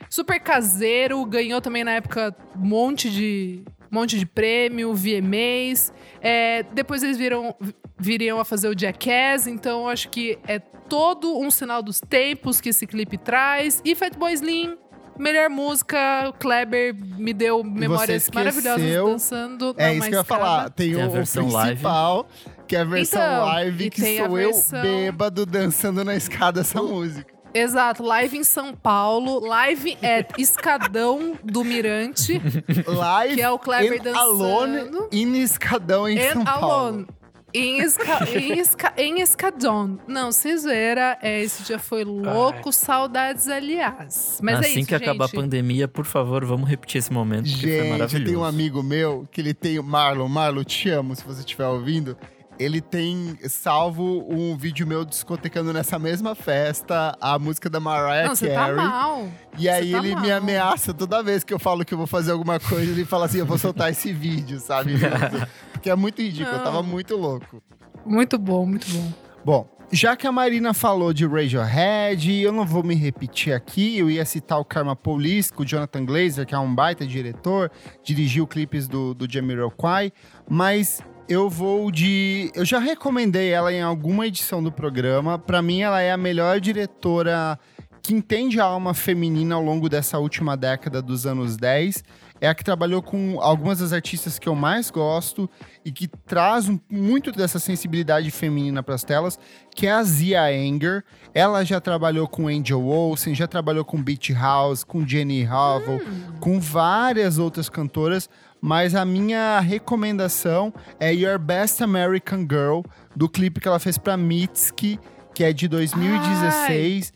Super 0.10 0.40
caseiro, 0.42 1.24
ganhou 1.26 1.62
também 1.62 1.84
na 1.86 1.92
época 1.92 2.36
um 2.56 2.60
monte 2.68 3.10
de. 3.10 3.64
Monte 3.92 4.18
de 4.18 4.26
prêmio, 4.26 4.94
VMAs. 4.96 5.94
É, 6.22 6.64
depois 6.74 7.04
eles 7.04 7.18
viram, 7.18 7.54
viriam 8.00 8.40
a 8.40 8.46
fazer 8.46 8.70
o 8.70 8.78
Jackass, 8.80 9.48
então 9.48 9.82
eu 9.82 9.88
acho 9.90 10.08
que 10.10 10.40
é 10.48 10.60
todo 10.60 11.38
um 11.38 11.52
sinal 11.52 11.84
dos 11.84 12.00
tempos 12.00 12.62
que 12.62 12.70
esse 12.70 12.88
clipe 12.88 13.18
traz. 13.18 13.82
E 13.84 13.94
Fatboy 13.94 14.32
Slim, 14.34 14.78
melhor 15.20 15.50
música, 15.50 15.98
o 16.30 16.34
Kleber 16.34 16.96
me 16.96 17.34
deu 17.34 17.64
memórias 17.64 18.30
maravilhosas 18.34 18.82
dançando. 18.96 19.76
É 19.78 19.94
isso 19.94 20.08
que 20.08 20.16
eu 20.16 20.20
ia 20.20 20.24
falar. 20.24 20.70
Tem, 20.70 20.94
Tem 20.94 21.02
a 21.02 21.08
o, 21.08 21.12
versão 21.12 21.50
live. 21.50 21.70
principal, 21.72 22.28
que 22.68 22.76
é 22.76 22.80
a 22.80 22.84
versão 22.86 23.22
Então, 23.22 23.46
live, 23.46 23.90
que 23.90 24.02
sou 24.02 24.40
eu 24.40 24.54
versão- 24.54 24.82
bêbado 24.82 25.46
dançando 25.46 26.04
na 26.06 26.16
escada 26.16 26.62
essa 26.62 26.82
música. 26.82 27.34
Exato, 27.54 28.04
live 28.04 28.38
em 28.38 28.44
São 28.44 28.74
Paulo, 28.74 29.40
live 29.46 29.98
é 30.02 30.26
Escadão 30.38 31.38
do 31.44 31.64
Mirante, 31.64 32.42
Live 32.88 33.36
que 33.36 33.42
é 33.42 33.50
o 33.50 33.60
Kleber 33.60 34.00
in 34.00 34.04
dançando. 34.04 34.20
Alone 34.20 35.08
in 35.12 35.36
Escadão 35.42 36.08
em 36.08 36.18
And 36.18 36.34
São 36.34 36.44
Paulo. 36.46 36.66
Alone. 36.66 37.08
Em, 37.54 37.80
esca, 37.82 38.20
em, 38.34 38.60
esca, 38.60 38.94
em 38.96 39.22
Escadão. 39.22 40.00
Não, 40.08 40.32
sem 40.32 40.58
zoeira, 40.58 41.18
é, 41.22 41.42
esse 41.42 41.64
dia 41.64 41.78
foi 41.78 42.06
louco, 42.06 42.72
saudades, 42.72 43.50
aliás. 43.50 44.40
Mas 44.42 44.60
assim 44.60 44.78
é 44.78 44.80
isso, 44.80 44.88
que 44.88 44.96
acabar 44.96 45.26
a 45.26 45.28
gente. 45.28 45.36
pandemia, 45.36 45.88
por 45.88 46.06
favor, 46.06 46.46
vamos 46.46 46.70
repetir 46.70 47.00
esse 47.00 47.12
momento, 47.12 47.44
que 47.44 47.60
foi 47.60 47.70
Gente, 47.70 47.90
maravilhoso. 47.90 48.26
tenho 48.26 48.40
um 48.40 48.46
amigo 48.46 48.82
meu 48.82 49.28
que 49.30 49.42
ele 49.42 49.54
tem 49.54 49.78
o 49.78 49.84
Marlon. 49.84 50.30
Marlon, 50.30 50.64
te 50.64 50.90
amo 50.90 51.14
se 51.14 51.26
você 51.26 51.42
estiver 51.42 51.68
ouvindo. 51.68 52.16
Ele 52.62 52.80
tem 52.82 53.38
salvo 53.50 54.26
um 54.30 54.56
vídeo 54.56 54.86
meu 54.86 55.04
discotecando 55.04 55.74
nessa 55.74 55.98
mesma 55.98 56.36
festa 56.36 57.18
a 57.20 57.40
música 57.40 57.70
da 57.70 57.80
Mariah 57.80 58.28
Não, 58.28 58.36
você 58.36 58.50
tá 58.50 58.54
Carey. 58.56 58.76
mal. 58.76 59.28
e 59.58 59.68
aí 59.68 59.92
tá 59.92 59.98
ele 59.98 60.16
me 60.16 60.28
mal. 60.28 60.38
ameaça 60.38 60.94
toda 60.94 61.24
vez 61.24 61.44
que 61.44 61.54
eu 61.54 61.60
falo 61.60 61.84
que 61.84 61.94
eu 61.94 61.98
vou 61.98 62.08
fazer 62.08 62.32
alguma 62.32 62.60
coisa, 62.60 62.92
ele 62.92 63.04
fala 63.06 63.26
assim: 63.26 63.40
eu 63.40 63.46
vou 63.46 63.58
soltar 63.58 63.90
esse 63.90 64.14
vídeo, 64.14 64.60
sabe? 64.60 64.94
Porque 65.74 65.90
é 65.90 65.96
muito 65.96 66.22
ridículo, 66.22 66.54
eu 66.56 66.58
Não. 66.60 66.64
tava 66.64 66.84
muito 66.84 67.16
louco. 67.18 67.62
Muito 68.06 68.38
bom, 68.38 68.66
muito 68.66 68.88
bom. 68.92 69.12
Bom, 69.44 69.68
já 69.92 70.16
que 70.16 70.26
a 70.28 70.32
Marina 70.32 70.74
falou 70.74 71.12
de 71.12 71.26
Radiohead, 71.26 72.32
eu 72.42 72.52
não 72.52 72.66
vou 72.66 72.84
me 72.84 72.96
repetir 72.96 73.54
aqui, 73.54 73.98
eu 73.98 74.10
ia 74.10 74.24
citar 74.24 74.60
o 74.60 74.64
Karma 74.66 74.96
Police, 74.96 75.52
o 75.58 75.66
Jonathan 75.66 76.06
Glazer, 76.06 76.46
que 76.46 76.54
é 76.56 76.60
um 76.60 76.74
baita 76.74 77.06
diretor, 77.06 77.72
dirigiu 78.04 78.46
clipes 78.48 78.88
do, 78.88 79.14
do 79.14 79.30
Jamiroquai, 79.32 80.12
mas 80.50 81.02
eu 81.32 81.50
vou 81.50 81.90
de... 81.92 82.52
Eu 82.54 82.66
já 82.66 82.80
recomendei 82.80 83.50
ela 83.50 83.72
em 83.72 83.82
alguma 83.82 84.28
edição 84.28 84.62
do 84.62 84.72
programa, 84.72 85.40
pra 85.40 85.62
mim 85.62 85.82
ela 85.82 86.02
é 86.02 86.12
a 86.12 86.18
melhor 86.18 86.60
diretora 86.60 87.58
que 88.02 88.14
entende 88.14 88.60
a 88.60 88.64
alma 88.66 88.94
feminina 88.96 89.54
ao 89.56 89.62
longo 89.64 89.88
dessa 89.88 90.18
última 90.18 90.58
década 90.58 91.02
dos 91.04 91.28
anos 91.28 91.56
10, 91.56 92.04
é 92.42 92.48
a 92.48 92.56
que 92.56 92.64
trabalhou 92.64 93.00
com 93.04 93.40
algumas 93.40 93.78
das 93.78 93.94
artistas 93.94 94.40
que 94.40 94.50
eu 94.50 94.56
mais 94.56 94.90
gosto 94.90 95.48
e 95.86 95.92
que 95.92 96.08
traz 96.08 96.68
um- 96.68 96.80
muito 96.90 97.32
dessa 97.32 97.60
sensibilidade 97.60 98.32
feminina 98.32 98.82
para 98.82 98.96
as 98.96 99.04
telas, 99.04 99.38
que 99.76 99.86
é 99.86 99.92
a 99.92 100.02
Zia 100.04 100.42
Anger. 100.46 101.04
Ela 101.32 101.64
já 101.64 101.80
trabalhou 101.80 102.28
com 102.28 102.48
Angel 102.48 102.84
Olsen, 102.84 103.36
já 103.36 103.48
trabalhou 103.48 103.86
com 103.86 104.02
Beach 104.02 104.34
House, 104.34 104.84
com 104.84 105.06
Jenny 105.08 105.48
Hovel, 105.48 106.02
com 106.40 106.60
várias 106.60 107.38
outras 107.38 107.70
cantoras, 107.70 108.28
mas 108.62 108.94
a 108.94 109.04
minha 109.04 109.60
recomendação 109.60 110.72
é 111.00 111.12
Your 111.12 111.40
Best 111.40 111.84
American 111.84 112.42
Girl, 112.42 112.82
do 113.16 113.28
clipe 113.28 113.60
que 113.60 113.68
ela 113.68 113.80
fez 113.80 113.98
para 113.98 114.16
Mitski, 114.16 115.00
que 115.34 115.44
é 115.44 115.52
de 115.52 115.68
2016. 115.68 117.12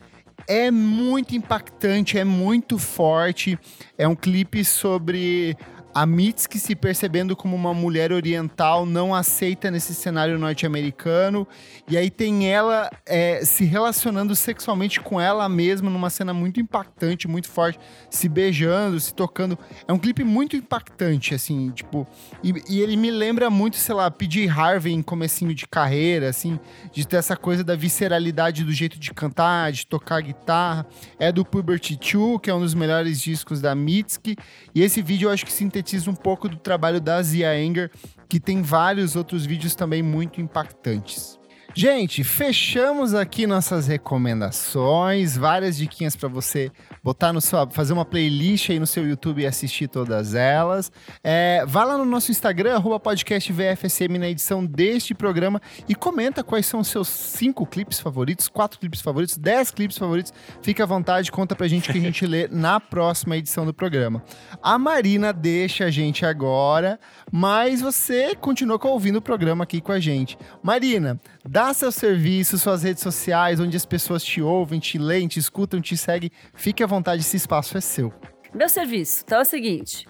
É 0.48 0.70
muito 0.70 1.34
impactante, 1.34 2.18
é 2.18 2.24
muito 2.24 2.78
forte. 2.78 3.58
É 3.96 4.06
um 4.06 4.14
clipe 4.14 4.64
sobre 4.64 5.56
a 5.96 6.04
Mitski 6.04 6.58
se 6.58 6.76
percebendo 6.76 7.34
como 7.34 7.56
uma 7.56 7.72
mulher 7.72 8.12
oriental 8.12 8.84
não 8.84 9.14
aceita 9.14 9.70
nesse 9.70 9.94
cenário 9.94 10.38
norte-americano. 10.38 11.48
E 11.88 11.96
aí 11.96 12.10
tem 12.10 12.52
ela 12.52 12.90
é, 13.06 13.42
se 13.42 13.64
relacionando 13.64 14.36
sexualmente 14.36 15.00
com 15.00 15.18
ela 15.18 15.48
mesma 15.48 15.88
numa 15.88 16.10
cena 16.10 16.34
muito 16.34 16.60
impactante, 16.60 17.26
muito 17.26 17.48
forte, 17.48 17.80
se 18.10 18.28
beijando, 18.28 19.00
se 19.00 19.14
tocando. 19.14 19.58
É 19.88 19.92
um 19.92 19.98
clipe 19.98 20.22
muito 20.22 20.54
impactante, 20.54 21.34
assim, 21.34 21.70
tipo. 21.70 22.06
E, 22.44 22.52
e 22.68 22.82
ele 22.82 22.94
me 22.94 23.10
lembra 23.10 23.48
muito, 23.48 23.76
sei 23.76 23.94
lá, 23.94 24.10
P.J. 24.10 24.50
Harvey 24.50 24.92
em 24.92 25.00
comecinho 25.00 25.54
de 25.54 25.66
carreira, 25.66 26.28
assim, 26.28 26.60
de 26.92 27.08
ter 27.08 27.16
essa 27.16 27.38
coisa 27.38 27.64
da 27.64 27.74
visceralidade 27.74 28.64
do 28.64 28.72
jeito 28.72 28.98
de 28.98 29.14
cantar, 29.14 29.72
de 29.72 29.86
tocar 29.86 30.20
guitarra. 30.20 30.86
É 31.18 31.32
do 31.32 31.42
Puberty 31.42 31.96
2, 31.96 32.38
que 32.42 32.50
é 32.50 32.54
um 32.54 32.60
dos 32.60 32.74
melhores 32.74 33.18
discos 33.18 33.62
da 33.62 33.74
Mitski. 33.74 34.36
E 34.74 34.82
esse 34.82 35.00
vídeo 35.00 35.30
eu 35.30 35.32
acho 35.32 35.46
que 35.46 35.52
sintetiza 35.52 35.85
um 36.08 36.14
pouco 36.14 36.48
do 36.48 36.56
trabalho 36.56 37.00
da 37.00 37.22
Zia 37.22 37.50
Anger, 37.50 37.90
que 38.28 38.40
tem 38.40 38.60
vários 38.62 39.14
outros 39.14 39.46
vídeos 39.46 39.74
também 39.74 40.02
muito 40.02 40.40
impactantes. 40.40 41.35
Gente, 41.78 42.24
fechamos 42.24 43.12
aqui 43.12 43.46
nossas 43.46 43.86
recomendações, 43.86 45.36
várias 45.36 45.76
diquinhas 45.76 46.16
para 46.16 46.26
você 46.26 46.72
botar 47.04 47.34
no 47.34 47.40
seu, 47.42 47.70
fazer 47.70 47.92
uma 47.92 48.06
playlist 48.06 48.70
aí 48.70 48.80
no 48.80 48.86
seu 48.86 49.06
YouTube 49.06 49.42
e 49.42 49.46
assistir 49.46 49.86
todas 49.86 50.34
elas. 50.34 50.90
É, 51.22 51.66
vá 51.66 51.84
lá 51.84 51.98
no 51.98 52.06
nosso 52.06 52.30
Instagram, 52.30 52.76
arroba 52.76 52.98
podcast 52.98 53.52
VFSM 53.52 54.16
na 54.18 54.26
edição 54.26 54.64
deste 54.64 55.14
programa 55.14 55.60
e 55.86 55.94
comenta 55.94 56.42
quais 56.42 56.64
são 56.64 56.80
os 56.80 56.88
seus 56.88 57.08
cinco 57.08 57.66
clipes 57.66 58.00
favoritos, 58.00 58.48
quatro 58.48 58.80
clipes 58.80 59.02
favoritos, 59.02 59.36
dez 59.36 59.70
clipes 59.70 59.98
favoritos. 59.98 60.32
Fique 60.62 60.80
à 60.80 60.86
vontade, 60.86 61.30
conta 61.30 61.54
pra 61.54 61.68
gente 61.68 61.92
que 61.92 61.98
a 61.98 62.00
gente 62.00 62.24
lê 62.26 62.48
na 62.48 62.80
próxima 62.80 63.36
edição 63.36 63.66
do 63.66 63.74
programa. 63.74 64.24
A 64.62 64.78
Marina 64.78 65.30
deixa 65.30 65.84
a 65.84 65.90
gente 65.90 66.24
agora, 66.24 66.98
mas 67.30 67.82
você 67.82 68.34
continua 68.34 68.80
ouvindo 68.82 69.16
o 69.16 69.22
programa 69.22 69.64
aqui 69.64 69.82
com 69.82 69.92
a 69.92 70.00
gente. 70.00 70.38
Marina, 70.62 71.20
dá 71.48 71.72
seu 71.72 71.92
serviço, 71.92 72.58
suas 72.58 72.82
redes 72.82 73.02
sociais, 73.02 73.60
onde 73.60 73.76
as 73.76 73.86
pessoas 73.86 74.22
te 74.22 74.40
ouvem, 74.40 74.80
te 74.80 74.98
leem, 74.98 75.28
te 75.28 75.38
escutam, 75.38 75.80
te 75.80 75.96
seguem. 75.96 76.30
Fique 76.54 76.82
à 76.82 76.86
vontade, 76.86 77.22
esse 77.22 77.36
espaço 77.36 77.76
é 77.76 77.80
seu. 77.80 78.12
Meu 78.54 78.68
serviço. 78.68 79.22
Então 79.24 79.38
é 79.38 79.42
o 79.42 79.44
seguinte. 79.44 80.06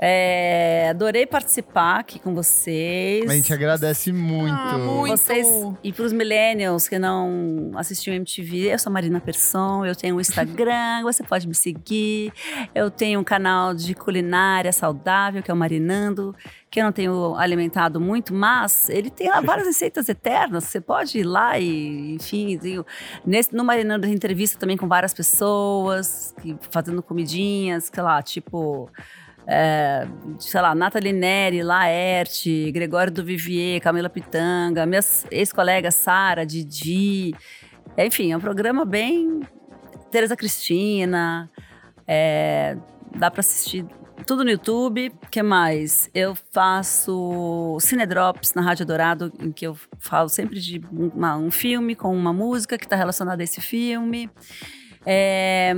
É, 0.00 0.86
adorei 0.90 1.26
participar 1.26 1.98
aqui 1.98 2.20
com 2.20 2.32
vocês. 2.32 3.28
A 3.28 3.34
gente 3.34 3.52
agradece 3.52 4.12
muito. 4.12 4.54
Ah, 4.54 4.78
muito. 4.78 5.16
Vocês 5.16 5.44
e 5.82 5.92
para 5.92 6.04
os 6.04 6.12
millennials 6.12 6.86
que 6.88 6.98
não 7.00 7.72
assistiam 7.74 8.14
MTV, 8.14 8.72
eu 8.74 8.78
sou 8.78 8.92
Marina 8.92 9.20
Persson, 9.20 9.84
eu 9.84 9.96
tenho 9.96 10.14
um 10.16 10.20
Instagram, 10.20 11.02
você 11.02 11.24
pode 11.24 11.48
me 11.48 11.54
seguir. 11.54 12.32
Eu 12.72 12.90
tenho 12.92 13.18
um 13.18 13.24
canal 13.24 13.74
de 13.74 13.92
culinária 13.92 14.72
saudável, 14.72 15.42
que 15.42 15.50
é 15.50 15.54
o 15.54 15.56
Marinando, 15.56 16.32
que 16.70 16.78
eu 16.80 16.84
não 16.84 16.92
tenho 16.92 17.34
alimentado 17.34 18.00
muito, 18.00 18.32
mas 18.32 18.88
ele 18.88 19.10
tem 19.10 19.28
lá 19.28 19.40
várias 19.40 19.66
receitas 19.66 20.08
eternas. 20.08 20.62
Você 20.64 20.80
pode 20.80 21.18
ir 21.18 21.24
lá 21.24 21.58
e, 21.58 22.14
enfim, 22.14 22.56
tem 22.56 22.84
nesse, 23.26 23.52
no 23.52 23.64
Marinando 23.64 24.06
entrevista 24.06 24.58
também 24.60 24.76
com 24.76 24.86
várias 24.86 25.12
pessoas, 25.12 26.32
que- 26.40 26.56
fazendo 26.70 27.02
comidinhas, 27.02 27.90
sei 27.92 28.02
lá, 28.02 28.22
tipo 28.22 28.88
é, 29.50 30.06
sei 30.38 30.60
lá, 30.60 30.74
Nathalie 30.74 31.12
Neri, 31.12 31.62
Laerte, 31.62 32.70
Gregório 32.70 33.10
do 33.12 33.24
Vivier, 33.24 33.80
Camila 33.80 34.10
Pitanga, 34.10 34.84
minhas 34.84 35.26
ex-colegas 35.30 35.94
Sara, 35.94 36.44
Didi. 36.44 37.34
Enfim, 37.96 38.30
é 38.32 38.36
um 38.36 38.40
programa 38.40 38.84
bem 38.84 39.40
Teresa 40.10 40.36
Cristina. 40.36 41.50
é, 42.06 42.76
dá 43.16 43.30
pra 43.30 43.40
assistir 43.40 43.84
tudo 44.26 44.44
no 44.44 44.50
YouTube. 44.50 45.12
O 45.24 45.28
que 45.30 45.42
mais? 45.42 46.10
Eu 46.14 46.34
faço 46.52 47.76
Cinedrops 47.80 48.52
na 48.54 48.62
Rádio 48.62 48.84
Dourado, 48.86 49.32
em 49.40 49.50
que 49.52 49.66
eu 49.66 49.76
falo 49.98 50.28
sempre 50.28 50.58
de 50.60 50.80
uma- 50.90 51.36
um 51.36 51.50
filme 51.50 51.94
com 51.94 52.14
uma 52.14 52.32
música 52.32 52.76
que 52.78 52.84
está 52.84 52.96
relacionada 52.96 53.42
a 53.42 53.44
esse 53.44 53.60
filme. 53.60 54.30
É, 55.06 55.72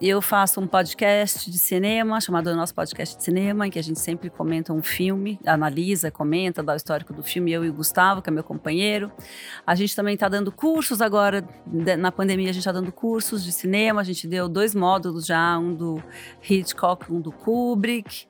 eu 0.00 0.22
faço 0.22 0.60
um 0.60 0.66
podcast 0.66 1.50
de 1.50 1.58
cinema, 1.58 2.20
chamado 2.20 2.54
Nosso 2.54 2.72
Podcast 2.72 3.16
de 3.16 3.24
Cinema, 3.24 3.66
em 3.66 3.70
que 3.70 3.78
a 3.78 3.82
gente 3.82 3.98
sempre 3.98 4.30
comenta 4.30 4.72
um 4.72 4.80
filme, 4.80 5.40
analisa, 5.44 6.10
comenta, 6.10 6.62
dá 6.62 6.74
o 6.74 6.76
histórico 6.76 7.12
do 7.12 7.22
filme, 7.22 7.52
eu 7.52 7.64
e 7.64 7.68
o 7.68 7.72
Gustavo, 7.72 8.22
que 8.22 8.30
é 8.30 8.32
meu 8.32 8.44
companheiro. 8.44 9.10
A 9.66 9.74
gente 9.74 9.96
também 9.96 10.14
está 10.14 10.28
dando 10.28 10.52
cursos 10.52 11.02
agora, 11.02 11.44
na 11.98 12.12
pandemia 12.12 12.50
a 12.50 12.52
gente 12.52 12.60
está 12.60 12.70
dando 12.70 12.92
cursos 12.92 13.44
de 13.44 13.50
cinema, 13.50 14.00
a 14.00 14.04
gente 14.04 14.28
deu 14.28 14.48
dois 14.48 14.72
módulos 14.72 15.26
já, 15.26 15.58
um 15.58 15.74
do 15.74 16.02
Hitchcock, 16.48 17.12
um 17.12 17.20
do 17.20 17.32
Kubrick. 17.32 18.26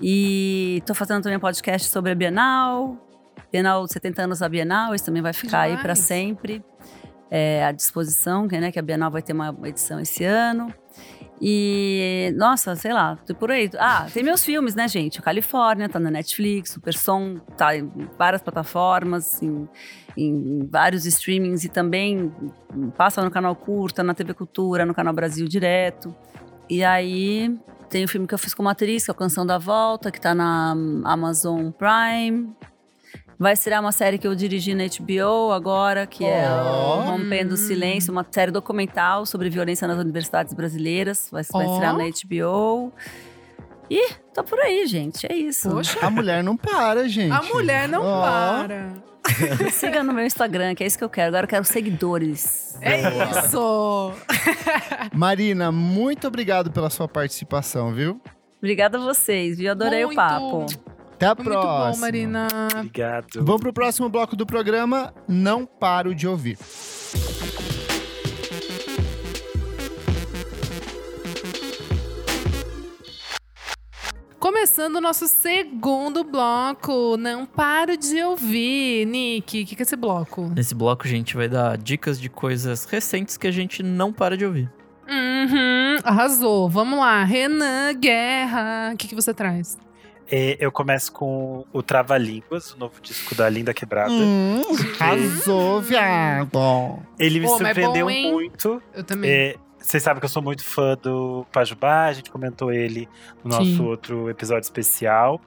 E 0.00 0.78
estou 0.78 0.96
fazendo 0.96 1.22
também 1.22 1.36
um 1.36 1.40
podcast 1.40 1.88
sobre 1.88 2.12
a 2.12 2.14
Bienal, 2.14 2.96
Bienal 3.52 3.86
70 3.86 4.22
anos 4.22 4.38
da 4.38 4.48
Bienal, 4.48 4.94
esse 4.94 5.04
também 5.04 5.20
vai 5.20 5.34
ficar 5.34 5.60
aí 5.60 5.74
para 5.74 5.92
demais. 5.92 5.98
sempre 5.98 6.64
é, 7.30 7.64
à 7.66 7.72
disposição, 7.72 8.46
né, 8.46 8.72
que 8.72 8.78
a 8.78 8.82
Bienal 8.82 9.10
vai 9.10 9.20
ter 9.20 9.34
uma 9.34 9.54
edição 9.64 10.00
esse 10.00 10.24
ano. 10.24 10.72
E, 11.44 12.32
nossa, 12.36 12.76
sei 12.76 12.92
lá, 12.92 13.18
por 13.38 13.50
aí. 13.50 13.68
Ah, 13.76 14.06
tem 14.12 14.22
meus 14.22 14.44
filmes, 14.44 14.76
né, 14.76 14.86
gente? 14.86 15.18
O 15.18 15.22
Califórnia 15.22 15.88
tá 15.88 15.98
na 15.98 16.08
Netflix, 16.08 16.70
Super 16.70 16.94
Som 16.94 17.38
tá 17.56 17.76
em 17.76 17.90
várias 18.16 18.40
plataformas, 18.40 19.42
em, 19.42 19.68
em 20.16 20.68
vários 20.70 21.04
streamings 21.04 21.64
e 21.64 21.68
também 21.68 22.32
passa 22.96 23.22
no 23.22 23.30
canal 23.30 23.56
Curta, 23.56 24.04
na 24.04 24.14
TV 24.14 24.34
Cultura, 24.34 24.86
no 24.86 24.94
canal 24.94 25.12
Brasil 25.12 25.48
direto. 25.48 26.14
E 26.70 26.84
aí 26.84 27.58
tem 27.90 28.04
o 28.04 28.08
filme 28.08 28.26
que 28.26 28.34
eu 28.34 28.38
fiz 28.38 28.54
como 28.54 28.68
atriz, 28.68 29.04
que 29.04 29.10
é 29.10 29.12
o 29.12 29.16
Canção 29.16 29.44
da 29.44 29.58
Volta, 29.58 30.12
que 30.12 30.20
tá 30.20 30.34
na 30.34 30.76
Amazon 31.04 31.70
Prime. 31.72 32.54
Vai 33.42 33.54
estrear 33.54 33.80
uma 33.80 33.90
série 33.90 34.18
que 34.18 34.26
eu 34.26 34.36
dirigi 34.36 34.72
na 34.72 34.84
HBO 34.84 35.50
agora, 35.50 36.06
que 36.06 36.24
é 36.24 36.46
Ó. 36.48 36.98
o 36.98 37.00
Rompendo 37.02 37.54
o 37.54 37.56
Silêncio, 37.56 38.12
uma 38.12 38.24
série 38.30 38.52
documental 38.52 39.26
sobre 39.26 39.50
violência 39.50 39.88
nas 39.88 39.98
universidades 39.98 40.54
brasileiras. 40.54 41.26
Vai, 41.28 41.42
vai 41.42 41.66
estrear 41.66 41.96
na 41.96 42.04
HBO. 42.04 42.92
Ih, 43.90 44.14
tá 44.32 44.44
por 44.44 44.60
aí, 44.60 44.86
gente. 44.86 45.26
É 45.28 45.34
isso. 45.34 45.68
Poxa, 45.68 45.98
A 46.06 46.08
mulher 46.08 46.44
não 46.44 46.56
para, 46.56 47.08
gente. 47.08 47.32
a 47.32 47.42
mulher 47.42 47.88
não 47.88 48.04
Ó. 48.04 48.22
para. 48.22 48.92
Siga 49.72 50.04
no 50.04 50.12
meu 50.12 50.24
Instagram, 50.24 50.76
que 50.76 50.84
é 50.84 50.86
isso 50.86 50.96
que 50.96 51.02
eu 51.02 51.10
quero. 51.10 51.30
Agora 51.30 51.44
eu 51.44 51.48
quero 51.48 51.64
seguidores. 51.64 52.78
É 52.80 53.00
isso. 53.28 54.12
Marina, 55.12 55.72
muito 55.72 56.28
obrigado 56.28 56.70
pela 56.70 56.90
sua 56.90 57.08
participação, 57.08 57.92
viu? 57.92 58.20
Obrigada 58.58 58.98
a 58.98 59.00
vocês, 59.00 59.58
viu? 59.58 59.72
Adorei 59.72 60.06
Muito. 60.06 60.12
o 60.12 60.14
papo. 60.14 60.66
Até 61.22 61.30
a 61.30 61.36
Foi 61.36 61.44
muito 61.44 61.60
próxima. 61.60 61.92
bom, 61.92 62.00
Marina. 62.00 62.48
Obrigado. 62.74 63.44
Vamos 63.44 63.60
pro 63.60 63.72
próximo 63.72 64.08
bloco 64.08 64.34
do 64.34 64.44
programa. 64.44 65.14
Não 65.28 65.64
paro 65.64 66.12
de 66.14 66.26
ouvir. 66.26 66.58
Começando 74.40 74.96
o 74.96 75.00
nosso 75.00 75.28
segundo 75.28 76.24
bloco. 76.24 77.16
Não 77.16 77.46
paro 77.46 77.96
de 77.96 78.20
ouvir. 78.20 79.06
Nick, 79.06 79.62
o 79.62 79.66
que, 79.66 79.76
que 79.76 79.82
é 79.82 79.84
esse 79.84 79.94
bloco? 79.94 80.50
Nesse 80.56 80.74
bloco, 80.74 81.06
a 81.06 81.08
gente 81.08 81.36
vai 81.36 81.48
dar 81.48 81.78
dicas 81.78 82.20
de 82.20 82.28
coisas 82.28 82.84
recentes 82.84 83.36
que 83.36 83.46
a 83.46 83.52
gente 83.52 83.80
não 83.84 84.12
para 84.12 84.36
de 84.36 84.44
ouvir. 84.44 84.68
Uhum, 85.08 85.98
arrasou. 86.02 86.68
Vamos 86.68 86.98
lá. 86.98 87.22
Renan 87.22 87.94
Guerra. 87.94 88.90
O 88.92 88.96
que, 88.96 89.06
que 89.06 89.14
você 89.14 89.32
traz? 89.32 89.78
É, 90.30 90.56
eu 90.60 90.72
começo 90.72 91.12
com 91.12 91.64
o 91.72 91.82
Trava 91.82 92.16
Línguas, 92.16 92.72
o 92.72 92.78
novo 92.78 93.00
disco 93.02 93.34
da 93.34 93.48
Linda 93.48 93.74
Quebrada. 93.74 94.12
Hum, 94.12 94.62
arrasou, 94.98 95.80
viado. 95.80 96.98
Ele 97.18 97.40
me 97.40 97.46
Pô, 97.46 97.54
é 97.54 97.58
surpreendeu 97.58 98.06
bom, 98.06 98.10
hein? 98.10 98.32
muito. 98.32 98.82
Eu 98.94 99.04
também. 99.04 99.30
É, 99.30 99.56
vocês 99.78 100.02
sabem 100.02 100.20
que 100.20 100.24
eu 100.24 100.30
sou 100.30 100.42
muito 100.42 100.64
fã 100.64 100.96
do 101.00 101.44
Pajubá, 101.52 102.06
a 102.06 102.12
gente 102.12 102.30
comentou 102.30 102.72
ele 102.72 103.08
no 103.44 103.50
nosso 103.50 103.76
Sim. 103.76 103.84
outro 103.84 104.30
episódio 104.30 104.62
especial. 104.62 105.40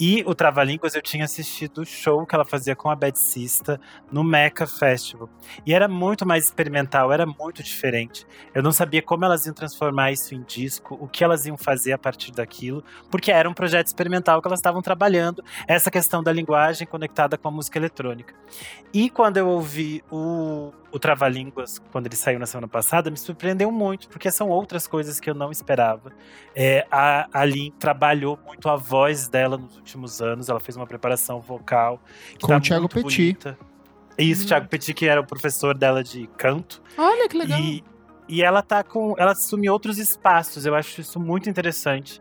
E 0.00 0.22
o 0.26 0.34
Trava 0.34 0.62
Línguas 0.62 0.94
eu 0.94 1.02
tinha 1.02 1.24
assistido 1.24 1.78
o 1.78 1.84
show 1.84 2.24
que 2.24 2.32
ela 2.32 2.44
fazia 2.44 2.76
com 2.76 2.88
a 2.88 2.94
Bad 2.94 3.18
Sista 3.18 3.80
no 4.12 4.22
Mecha 4.22 4.64
Festival. 4.64 5.28
E 5.66 5.74
era 5.74 5.88
muito 5.88 6.24
mais 6.24 6.44
experimental, 6.44 7.12
era 7.12 7.26
muito 7.26 7.64
diferente. 7.64 8.24
Eu 8.54 8.62
não 8.62 8.70
sabia 8.70 9.02
como 9.02 9.24
elas 9.24 9.44
iam 9.46 9.54
transformar 9.54 10.12
isso 10.12 10.36
em 10.36 10.42
disco, 10.42 10.96
o 11.00 11.08
que 11.08 11.24
elas 11.24 11.46
iam 11.46 11.56
fazer 11.56 11.92
a 11.92 11.98
partir 11.98 12.30
daquilo, 12.30 12.84
porque 13.10 13.32
era 13.32 13.50
um 13.50 13.54
projeto 13.54 13.88
experimental 13.88 14.40
que 14.40 14.46
elas 14.46 14.60
estavam 14.60 14.80
trabalhando, 14.80 15.42
essa 15.66 15.90
questão 15.90 16.22
da 16.22 16.32
linguagem 16.32 16.86
conectada 16.86 17.36
com 17.36 17.48
a 17.48 17.50
música 17.50 17.78
eletrônica. 17.78 18.34
E 18.92 19.10
quando 19.10 19.36
eu 19.36 19.48
ouvi 19.48 20.04
o, 20.10 20.72
o 20.92 20.98
Trava 20.98 21.28
Línguas, 21.28 21.78
quando 21.90 22.06
ele 22.06 22.16
saiu 22.16 22.38
na 22.38 22.46
semana 22.46 22.68
passada, 22.68 23.10
me 23.10 23.16
surpreendeu 23.16 23.70
muito, 23.70 24.08
porque 24.08 24.30
são 24.30 24.48
outras 24.48 24.86
coisas 24.86 25.18
que 25.20 25.28
eu 25.28 25.34
não 25.34 25.50
esperava. 25.50 26.12
É, 26.54 26.86
a, 26.90 27.28
a 27.32 27.44
Lin 27.44 27.72
trabalhou 27.78 28.38
muito 28.46 28.68
a 28.68 28.76
voz 28.76 29.28
dela 29.28 29.58
nos 29.58 29.76
últimos 29.88 30.20
anos, 30.22 30.48
ela 30.48 30.60
fez 30.60 30.76
uma 30.76 30.86
preparação 30.86 31.40
vocal. 31.40 32.00
que 32.32 32.40
Com 32.40 32.48
tá 32.48 32.56
o 32.56 32.60
Thiago 32.60 32.82
muito 32.82 32.94
Petit. 32.94 33.22
bonita. 33.32 33.58
Isso, 34.18 34.44
Hum. 34.44 34.48
Thiago 34.48 34.68
Petit, 34.68 34.94
que 34.94 35.06
era 35.06 35.20
o 35.20 35.26
professor 35.26 35.76
dela 35.76 36.02
de 36.02 36.26
canto. 36.36 36.82
Olha 36.96 37.28
que 37.28 37.36
legal. 37.38 37.58
E, 37.60 37.84
e 38.28 38.42
ela 38.42 38.62
tá 38.62 38.82
com. 38.82 39.14
Ela 39.16 39.32
assume 39.32 39.68
outros 39.70 39.98
espaços. 39.98 40.66
Eu 40.66 40.74
acho 40.74 41.00
isso 41.00 41.18
muito 41.20 41.48
interessante. 41.48 42.20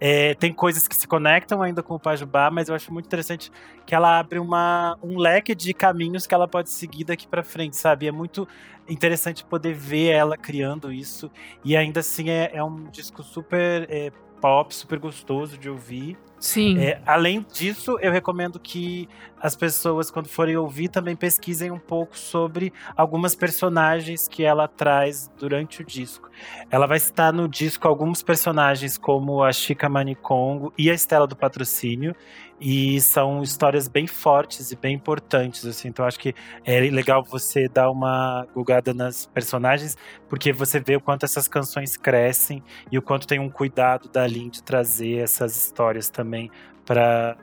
É, 0.00 0.34
tem 0.34 0.52
coisas 0.52 0.86
que 0.86 0.94
se 0.94 1.08
conectam 1.08 1.60
ainda 1.60 1.82
com 1.82 1.94
o 1.94 1.98
Pajubá, 1.98 2.50
mas 2.52 2.68
eu 2.68 2.74
acho 2.74 2.92
muito 2.92 3.06
interessante 3.06 3.50
que 3.84 3.92
ela 3.96 4.16
abre 4.20 4.38
uma, 4.38 4.96
um 5.02 5.18
leque 5.18 5.56
de 5.56 5.74
caminhos 5.74 6.24
que 6.24 6.32
ela 6.32 6.46
pode 6.46 6.70
seguir 6.70 7.02
daqui 7.02 7.26
pra 7.26 7.42
frente, 7.42 7.76
sabe? 7.76 8.06
É 8.06 8.12
muito 8.12 8.46
interessante 8.88 9.44
poder 9.44 9.74
ver 9.74 10.10
ela 10.12 10.36
criando 10.36 10.92
isso. 10.92 11.28
E 11.64 11.76
ainda 11.76 11.98
assim 11.98 12.30
é, 12.30 12.50
é 12.54 12.62
um 12.62 12.84
disco 12.90 13.24
super 13.24 13.88
é, 13.90 14.12
pop, 14.40 14.72
super 14.72 15.00
gostoso 15.00 15.58
de 15.58 15.68
ouvir. 15.68 16.16
Sim. 16.40 16.78
É, 16.78 17.00
além 17.04 17.44
disso, 17.52 17.98
eu 18.00 18.12
recomendo 18.12 18.60
que 18.60 19.08
as 19.40 19.56
pessoas, 19.56 20.10
quando 20.10 20.28
forem 20.28 20.56
ouvir, 20.56 20.88
também 20.88 21.16
pesquisem 21.16 21.70
um 21.70 21.78
pouco 21.78 22.16
sobre 22.16 22.72
algumas 22.96 23.34
personagens 23.34 24.28
que 24.28 24.44
ela 24.44 24.68
traz 24.68 25.30
durante 25.36 25.82
o 25.82 25.84
disco. 25.84 26.28
Ela 26.70 26.86
vai 26.86 26.98
citar 27.00 27.32
no 27.32 27.48
disco 27.48 27.88
alguns 27.88 28.22
personagens 28.22 28.96
como 28.96 29.42
a 29.42 29.52
Chica 29.52 29.88
Manicongo 29.88 30.72
e 30.78 30.90
a 30.90 30.94
Estela 30.94 31.26
do 31.26 31.36
Patrocínio. 31.36 32.14
E 32.60 33.00
são 33.00 33.40
histórias 33.42 33.86
bem 33.86 34.06
fortes 34.06 34.72
e 34.72 34.76
bem 34.76 34.94
importantes, 34.94 35.64
assim. 35.64 35.88
Então 35.88 36.04
acho 36.04 36.18
que 36.18 36.34
é 36.64 36.80
legal 36.80 37.22
você 37.22 37.68
dar 37.68 37.90
uma 37.90 38.46
gulgada 38.52 38.92
nas 38.92 39.26
personagens, 39.26 39.96
porque 40.28 40.52
você 40.52 40.80
vê 40.80 40.96
o 40.96 41.00
quanto 41.00 41.24
essas 41.24 41.46
canções 41.46 41.96
crescem 41.96 42.62
e 42.90 42.98
o 42.98 43.02
quanto 43.02 43.26
tem 43.26 43.38
um 43.38 43.48
cuidado 43.48 44.08
da 44.08 44.26
Lin 44.26 44.48
de 44.48 44.62
trazer 44.62 45.18
essas 45.18 45.56
histórias 45.56 46.08
também 46.08 46.50
para 46.84 47.36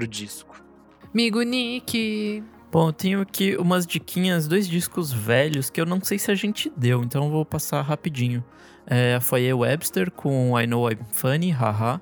o 0.00 0.06
disco. 0.06 0.62
Amigo 1.12 1.42
Nick. 1.42 2.42
Bom, 2.70 2.88
eu 2.88 2.92
tenho 2.94 3.20
aqui 3.20 3.54
umas 3.58 3.86
diquinhas, 3.86 4.48
dois 4.48 4.66
discos 4.66 5.12
velhos 5.12 5.68
que 5.68 5.78
eu 5.78 5.84
não 5.84 6.00
sei 6.02 6.18
se 6.18 6.30
a 6.30 6.34
gente 6.34 6.72
deu, 6.74 7.02
então 7.02 7.24
eu 7.24 7.30
vou 7.30 7.44
passar 7.44 7.82
rapidinho. 7.82 8.42
É 8.86 9.16
a 9.16 9.20
Foyer 9.20 9.58
Webster 9.58 10.10
com 10.10 10.58
I 10.58 10.66
Know 10.66 10.90
I'm 10.90 11.04
Funny, 11.12 11.50
haha. 11.50 12.00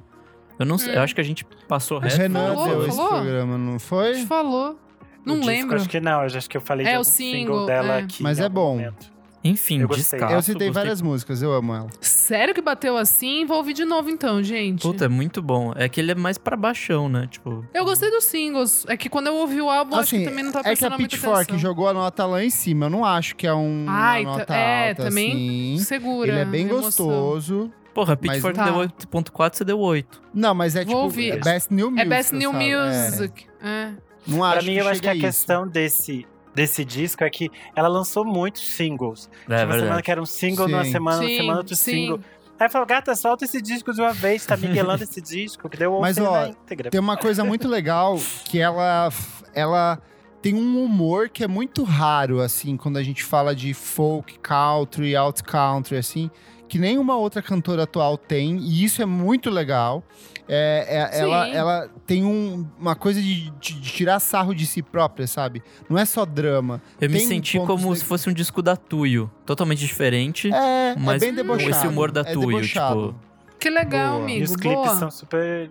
Eu 0.61 0.67
não 0.67 0.79
sei, 0.79 0.93
Hum. 0.93 0.97
eu 0.97 1.03
acho 1.03 1.15
que 1.15 1.21
a 1.21 1.25
gente 1.25 1.45
passou 1.67 1.97
O 1.99 2.01
reto. 2.01 2.17
Renan 2.17 2.55
falou, 2.55 2.69
deu 2.69 2.87
esse 2.87 2.97
falou? 2.97 3.09
programa, 3.13 3.59
não 3.59 3.75
A 3.77 3.79
foi? 3.81 4.15
gente 4.15 4.27
falou. 4.29 4.79
Não 5.25 5.35
O 5.35 5.37
disco, 5.39 5.51
lembro. 5.51 5.77
Acho 5.77 5.89
que 5.89 6.01
não, 6.01 6.13
eu 6.21 6.27
acho 6.27 6.49
que 6.51 6.57
eu 6.57 6.61
falei 6.61 6.87
É, 6.87 6.91
de 6.91 6.95
o 6.95 6.99
algum 6.99 7.05
single, 7.11 7.39
single 7.41 7.67
dela 7.67 7.95
é. 7.95 7.99
aqui. 8.03 8.23
Mas 8.23 8.39
é 8.39 8.49
bom. 8.49 8.77
momento. 8.77 9.11
Enfim, 9.43 9.81
Eu 9.81 9.89
gostei. 9.89 10.19
descasso. 10.19 10.35
Eu 10.35 10.43
citei 10.43 10.69
gostei 10.69 10.71
várias 10.71 11.01
músicas, 11.01 11.41
eu 11.43 11.51
amo 11.51 11.75
ela. 11.75 11.87
Sério 11.99 12.53
que 12.55 12.61
bateu 12.61 12.95
assim? 12.99 13.47
Vou 13.47 13.57
ouvir 13.57 13.73
de 13.73 13.87
novo 13.87 14.11
então, 14.11 14.43
gente. 14.43 14.83
Puta, 14.83 15.07
é 15.07 15.09
muito 15.09 15.41
bom. 15.41 15.73
É 15.77 15.89
que 15.89 15.99
ele 15.99 16.13
é 16.13 16.15
mais 16.15 16.37
pra 16.37 16.55
baixão, 16.59 17.09
né? 17.09 17.27
Tipo, 17.27 17.65
Eu 17.73 17.87
gostei 17.87 18.11
dos 18.11 18.25
singles. 18.25 18.85
É 18.87 18.99
que 18.99 19.09
quando 19.09 19.29
eu 19.29 19.37
ouvi 19.37 19.59
o 19.63 19.71
álbum, 19.71 19.97
acho 19.97 20.11
que 20.11 20.17
Assim, 20.17 20.25
também 20.27 20.45
não 20.45 20.53
tá 20.53 20.59
é 20.61 20.63
que 20.63 20.69
a 20.69 20.73
prestando 20.73 20.97
Pitchfork 20.99 21.57
jogou 21.57 21.89
a 21.89 21.95
nota 21.95 22.27
lá 22.27 22.45
em 22.45 22.51
cima. 22.51 22.85
Eu 22.87 22.91
não 22.91 23.03
acho 23.03 23.35
que 23.35 23.47
é 23.47 23.55
um, 23.55 23.87
Ai, 23.89 24.25
uma 24.27 24.33
tá- 24.33 24.39
nota 24.41 24.55
é, 24.55 24.89
alta, 24.91 25.05
também 25.05 25.75
assim. 25.77 25.85
Segura. 25.85 26.31
Ele 26.33 26.41
é 26.41 26.45
bem 26.45 26.67
a 26.67 26.69
emoção. 26.69 27.07
gostoso. 27.07 27.73
Porra, 27.95 28.19
Mas- 28.21 28.33
Pitchfork 28.33 28.57
Tá. 28.57 28.65
deu 28.65 28.75
8.4, 28.75 29.59
você 29.59 29.65
deu 29.65 29.79
8. 29.79 30.23
Não, 30.35 30.55
mas 30.55 30.77
é 30.77 30.85
Vou 30.85 31.09
tipo 31.11 31.21
é 31.21 31.37
Best 31.39 31.73
New 31.73 31.91
Music. 31.91 32.07
É 32.07 32.09
Best 32.09 32.35
New? 32.35 32.53
É. 32.55 33.11
Music. 33.11 33.47
É. 33.63 33.93
Não 34.27 34.45
acho 34.45 34.59
Pra 34.59 34.63
mim, 34.63 34.75
eu 34.75 34.89
acho 34.89 35.01
que 35.01 35.09
a 35.09 35.15
isso. 35.15 35.25
questão 35.25 35.67
desse, 35.67 36.27
desse 36.55 36.85
disco 36.85 37.25
é 37.25 37.31
que 37.31 37.51
ela 37.75 37.89
lançou 37.89 38.25
muitos 38.25 38.63
singles. 38.63 39.31
É 39.49 39.55
Tinha 39.57 39.67
uma 39.67 39.75
semana 39.79 40.03
que 40.03 40.11
era 40.11 40.21
um 40.23 40.27
single, 40.27 40.69
numa 40.69 40.85
Sim. 40.85 40.93
semana, 40.93 41.19
Sim, 41.19 41.25
uma 41.25 41.37
semana 41.37 41.59
outro 41.59 41.77
sim. 41.77 41.91
single. 41.93 42.21
Aí 42.59 42.67
eu 42.67 42.71
falo, 42.71 42.85
gata, 42.85 43.15
solta 43.17 43.47
esse 43.47 43.63
disco 43.63 43.91
de 43.95 44.01
uma 44.03 44.13
vez, 44.13 44.45
tá 44.45 44.55
miguelando 44.55 45.03
esse 45.05 45.21
disco, 45.23 45.67
que 45.69 45.79
deu 45.79 45.99
Mas, 45.99 46.19
ó, 46.19 46.31
na 46.43 46.49
íntegra. 46.49 46.91
Tem 46.91 47.01
uma 47.01 47.17
coisa 47.17 47.43
muito 47.43 47.67
legal 47.67 48.19
que 48.45 48.61
ela, 48.61 49.09
ela 49.55 49.99
tem 50.43 50.55
um 50.55 50.85
humor 50.85 51.31
que 51.31 51.43
é 51.43 51.49
muito 51.49 51.83
raro, 51.85 52.41
assim, 52.43 52.77
quando 52.77 52.99
a 52.99 53.03
gente 53.03 53.25
fala 53.25 53.55
de 53.55 53.73
folk, 53.73 54.39
country, 54.41 55.17
out 55.17 55.43
country, 55.43 55.97
assim, 55.97 56.31
que 56.71 56.79
nenhuma 56.79 57.17
outra 57.17 57.43
cantora 57.43 57.83
atual 57.83 58.17
tem, 58.17 58.57
e 58.59 58.85
isso 58.85 59.03
é 59.03 59.05
muito 59.07 59.51
legal. 59.51 60.05
É, 60.49 61.11
é- 61.13 61.21
ela, 61.21 61.49
ela 61.49 61.91
tem 62.07 62.25
um- 62.25 62.67
uma 62.79 62.95
coisa 62.95 63.21
de, 63.21 63.51
de- 63.61 63.75
de 63.75 63.93
tirar 63.93 64.19
sarro 64.21 64.55
de 64.55 64.67
si 64.67 64.83
própria, 64.83 65.27
sabe? 65.27 65.63
Não 65.89 65.99
é 65.99 66.05
só 66.05 66.25
drama. 66.25 66.81
Eu 67.01 67.11
me 67.11 67.19
Tem 67.19 67.27
senti 67.27 67.59
pontos 67.59 67.83
como 67.83 67.93
de- 67.93 67.99
se 68.01 68.05
fosse 68.05 68.31
um 68.31 68.33
disco 68.33 68.63
da 68.63 68.77
Tuyo. 68.77 69.31
Totalmente 69.45 69.81
diferente. 69.81 70.49
É, 70.53 70.95
Mas 70.99 71.17
é 71.23 71.27
bem 71.27 71.31
com 71.31 71.37
debochado. 71.37 71.71
esse 71.71 71.87
humor 71.89 72.11
da 72.13 72.21
é 72.23 72.33
Tuyo, 72.33 72.49
debochado. 72.49 73.07
tipo- 73.09 73.31
Que 73.59 73.69
legal, 73.69 74.19
Boa. 74.19 74.31
E 74.31 74.33
amigo. 74.37 74.45
os 74.45 74.57
clipes 74.57 74.77
Boa. 74.79 74.97
são 74.99 75.11
super 75.11 75.71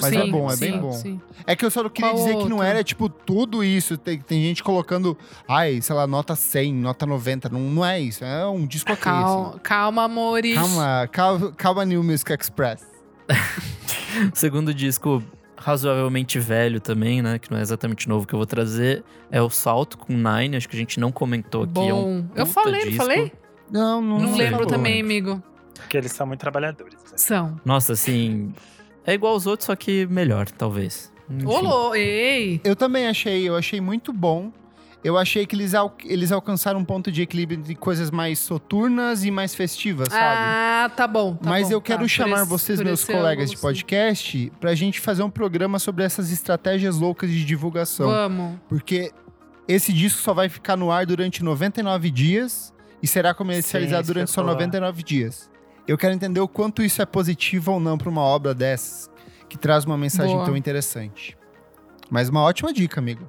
Mas 0.00 0.12
são 0.14 0.22
é 0.22 0.26
bom, 0.30 0.50
é 0.50 0.56
sim, 0.56 0.60
bem 0.70 0.80
bom. 0.80 0.92
sim. 0.92 1.20
É 1.46 1.54
que 1.54 1.64
eu 1.64 1.70
só 1.70 1.82
não 1.82 1.90
queria 1.90 2.10
Qual 2.10 2.16
dizer 2.16 2.30
que 2.36 2.48
não 2.48 2.56
outro? 2.56 2.62
era, 2.62 2.82
tipo, 2.84 3.08
tudo 3.08 3.62
isso. 3.62 3.96
Tem, 3.98 4.18
tem 4.18 4.42
gente 4.42 4.62
colocando, 4.62 5.16
ai, 5.48 5.80
sei 5.82 5.94
lá, 5.94 6.06
nota 6.06 6.34
100, 6.34 6.74
nota 6.74 7.04
90. 7.06 7.48
Não, 7.48 7.60
não 7.60 7.84
é 7.84 8.00
isso. 8.00 8.24
É 8.24 8.46
um 8.46 8.66
disco 8.66 8.92
ok, 8.92 9.10
assim. 9.10 9.20
Calma, 9.22 9.58
calma, 9.62 10.04
amores. 10.04 10.54
Calma, 10.54 11.08
calma, 11.12 11.52
calma 11.52 11.84
New 11.84 12.02
Music 12.02 12.32
Express. 12.32 12.82
O 14.32 14.36
segundo 14.36 14.72
disco, 14.72 15.22
razoavelmente 15.56 16.38
velho 16.38 16.80
também, 16.80 17.20
né? 17.22 17.38
Que 17.38 17.50
não 17.50 17.58
é 17.58 17.62
exatamente 17.62 18.08
novo 18.08 18.26
que 18.26 18.34
eu 18.34 18.38
vou 18.38 18.46
trazer. 18.46 19.02
É 19.30 19.40
o 19.42 19.50
Salto 19.50 19.98
com 19.98 20.12
Nine. 20.12 20.56
Acho 20.56 20.68
que 20.68 20.76
a 20.76 20.78
gente 20.78 20.98
não 21.00 21.10
comentou 21.10 21.64
aqui. 21.64 21.78
É 21.88 21.92
um 21.94 22.22
Bom. 22.22 22.26
Eu 22.34 22.46
falei, 22.46 22.80
não 22.80 22.88
disco. 22.88 23.02
falei? 23.02 23.32
Não, 23.70 24.00
não, 24.00 24.18
Não, 24.18 24.36
lembro 24.36 24.66
também, 24.66 25.00
amigo. 25.00 25.42
Porque 25.74 25.96
eles 25.96 26.12
são 26.12 26.26
muito 26.26 26.40
trabalhadores. 26.40 26.94
né? 26.94 27.16
São. 27.16 27.60
Nossa, 27.64 27.94
assim. 27.94 28.52
É 29.06 29.12
igual 29.14 29.32
aos 29.34 29.46
outros, 29.46 29.66
só 29.66 29.76
que 29.76 30.06
melhor, 30.06 30.50
talvez. 30.50 31.12
Enfim. 31.30 31.46
Olô, 31.46 31.94
ei. 31.94 32.60
Eu 32.64 32.74
também 32.76 33.06
achei, 33.06 33.48
eu 33.48 33.56
achei 33.56 33.80
muito 33.80 34.12
bom. 34.12 34.50
Eu 35.02 35.18
achei 35.18 35.44
que 35.44 35.54
eles, 35.54 35.74
al- 35.74 35.94
eles 36.02 36.32
alcançaram 36.32 36.80
um 36.80 36.84
ponto 36.84 37.12
de 37.12 37.20
equilíbrio 37.20 37.60
de 37.62 37.74
coisas 37.74 38.10
mais 38.10 38.38
soturnas 38.38 39.22
e 39.22 39.30
mais 39.30 39.54
festivas, 39.54 40.08
sabe? 40.10 40.22
Ah, 40.24 40.90
tá 40.96 41.06
bom. 41.06 41.34
tá 41.36 41.50
Mas 41.50 41.68
bom, 41.68 41.74
eu 41.74 41.80
quero 41.82 42.02
tá. 42.02 42.08
Chamar 42.08 42.40
esse- 42.40 42.48
vocês, 42.48 42.80
meus 42.80 43.04
colegas 43.04 43.50
de 43.50 43.58
podcast, 43.58 44.50
pra 44.58 44.74
gente 44.74 45.00
fazer 45.00 45.22
um 45.22 45.28
programa 45.28 45.78
sobre 45.78 46.04
essas 46.04 46.32
estratégias 46.32 46.96
loucas 46.98 47.28
de 47.30 47.44
divulgação. 47.44 48.06
Vamos. 48.08 48.58
Porque 48.66 49.12
esse 49.68 49.92
disco 49.92 50.22
só 50.22 50.32
vai 50.32 50.48
ficar 50.48 50.74
no 50.74 50.90
ar 50.90 51.04
durante 51.04 51.44
99 51.44 52.10
dias 52.10 52.72
e 53.02 53.06
será 53.06 53.34
comercializado 53.34 54.06
Sim, 54.06 54.12
durante 54.14 54.30
só 54.30 54.40
espetacular. 54.40 54.54
99 54.66 55.02
dias. 55.02 55.50
Eu 55.86 55.98
quero 55.98 56.14
entender 56.14 56.40
o 56.40 56.48
quanto 56.48 56.82
isso 56.82 57.02
é 57.02 57.06
positivo 57.06 57.72
ou 57.72 57.80
não 57.80 57.98
pra 57.98 58.08
uma 58.08 58.22
obra 58.22 58.54
dessas, 58.54 59.10
que 59.48 59.58
traz 59.58 59.84
uma 59.84 59.98
mensagem 59.98 60.34
Boa. 60.34 60.46
tão 60.46 60.56
interessante. 60.56 61.36
Mas 62.10 62.28
uma 62.28 62.42
ótima 62.42 62.72
dica, 62.72 63.00
amigo. 63.00 63.26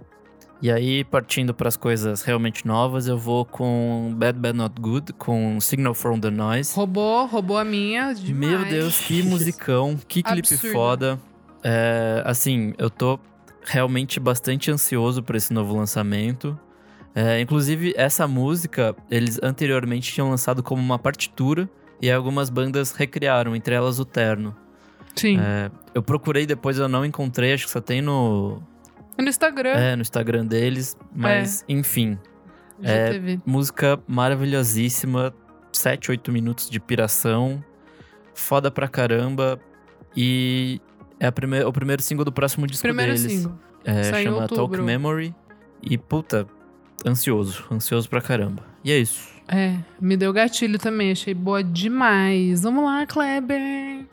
E 0.61 0.71
aí, 0.71 1.03
partindo 1.03 1.53
para 1.53 1.67
as 1.67 1.75
coisas 1.75 2.21
realmente 2.21 2.65
novas, 2.65 3.07
eu 3.07 3.17
vou 3.17 3.45
com 3.45 4.13
Bad 4.15 4.39
Bad 4.39 4.57
Not 4.57 4.81
Good, 4.81 5.13
com 5.13 5.59
Signal 5.59 5.93
from 5.93 6.19
the 6.19 6.31
Noise. 6.31 6.73
Roubou, 6.73 7.27
roubou 7.27 7.57
a 7.57 7.65
minha. 7.65 8.13
Demais. 8.13 8.51
Meu 8.51 8.65
Deus, 8.65 8.99
que 8.99 9.21
musicão, 9.21 9.99
que 10.07 10.23
clipe 10.23 10.53
Absurdo. 10.53 10.73
foda. 10.73 11.19
É, 11.61 12.23
assim, 12.25 12.73
eu 12.77 12.89
tô 12.89 13.19
realmente 13.63 14.19
bastante 14.19 14.71
ansioso 14.71 15.21
por 15.21 15.35
esse 15.35 15.53
novo 15.53 15.75
lançamento. 15.75 16.57
É, 17.13 17.39
inclusive, 17.41 17.93
essa 17.97 18.27
música, 18.27 18.95
eles 19.11 19.39
anteriormente 19.43 20.11
tinham 20.11 20.29
lançado 20.29 20.63
como 20.63 20.81
uma 20.81 20.97
partitura 20.97 21.69
e 22.01 22.11
algumas 22.11 22.49
bandas 22.49 22.91
recriaram, 22.91 23.55
entre 23.55 23.73
elas 23.75 23.99
o 23.99 24.05
Terno. 24.05 24.55
Sim. 25.15 25.39
É, 25.39 25.71
eu 25.93 26.03
procurei 26.03 26.45
depois, 26.45 26.77
eu 26.77 26.89
não 26.89 27.05
encontrei, 27.05 27.53
acho 27.53 27.65
que 27.65 27.71
só 27.71 27.79
tem 27.81 28.01
no, 28.01 28.61
No 29.17 29.29
Instagram. 29.29 29.69
é, 29.69 29.95
no 29.95 30.01
Instagram 30.01 30.45
deles, 30.45 30.97
mas 31.15 31.63
enfim. 31.69 32.17
já 32.81 32.91
é, 32.91 33.11
teve. 33.11 33.41
Música 33.45 33.99
maravilhosíssima, 34.07 35.33
7, 35.71 36.11
8 36.11 36.31
minutos 36.31 36.69
de 36.69 36.79
piração, 36.79 37.63
foda 38.33 38.69
pra 38.69 38.87
caramba. 38.87 39.59
E 40.15 40.81
é 41.19 41.27
a 41.27 41.31
prime 41.31 41.63
o 41.63 41.71
primeiro 41.71 42.01
single 42.01 42.25
do 42.25 42.31
próximo 42.31 42.67
disco 42.67 42.81
Primeiro 42.81 43.13
deles. 43.13 43.31
single. 43.31 43.57
É, 43.83 44.03
Sai 44.03 44.23
chama 44.23 44.47
Talk. 44.47 44.77
Memory. 44.77 45.33
E 45.81 45.97
puta, 45.97 46.47
ansioso, 47.05 47.65
ansioso 47.71 48.09
pra 48.09 48.19
caramba. 48.21 48.63
E 48.83 48.91
é 48.91 48.97
isso. 48.97 49.34
É, 49.47 49.75
me 50.01 50.17
deu 50.17 50.33
gatilho 50.33 50.79
também. 50.79 51.11
Achei 51.11 51.33
boa 51.33 51.63
demais. 51.63 52.63
Vamos 52.63 52.83
lá, 52.83 53.05
Kleber. 53.05 54.05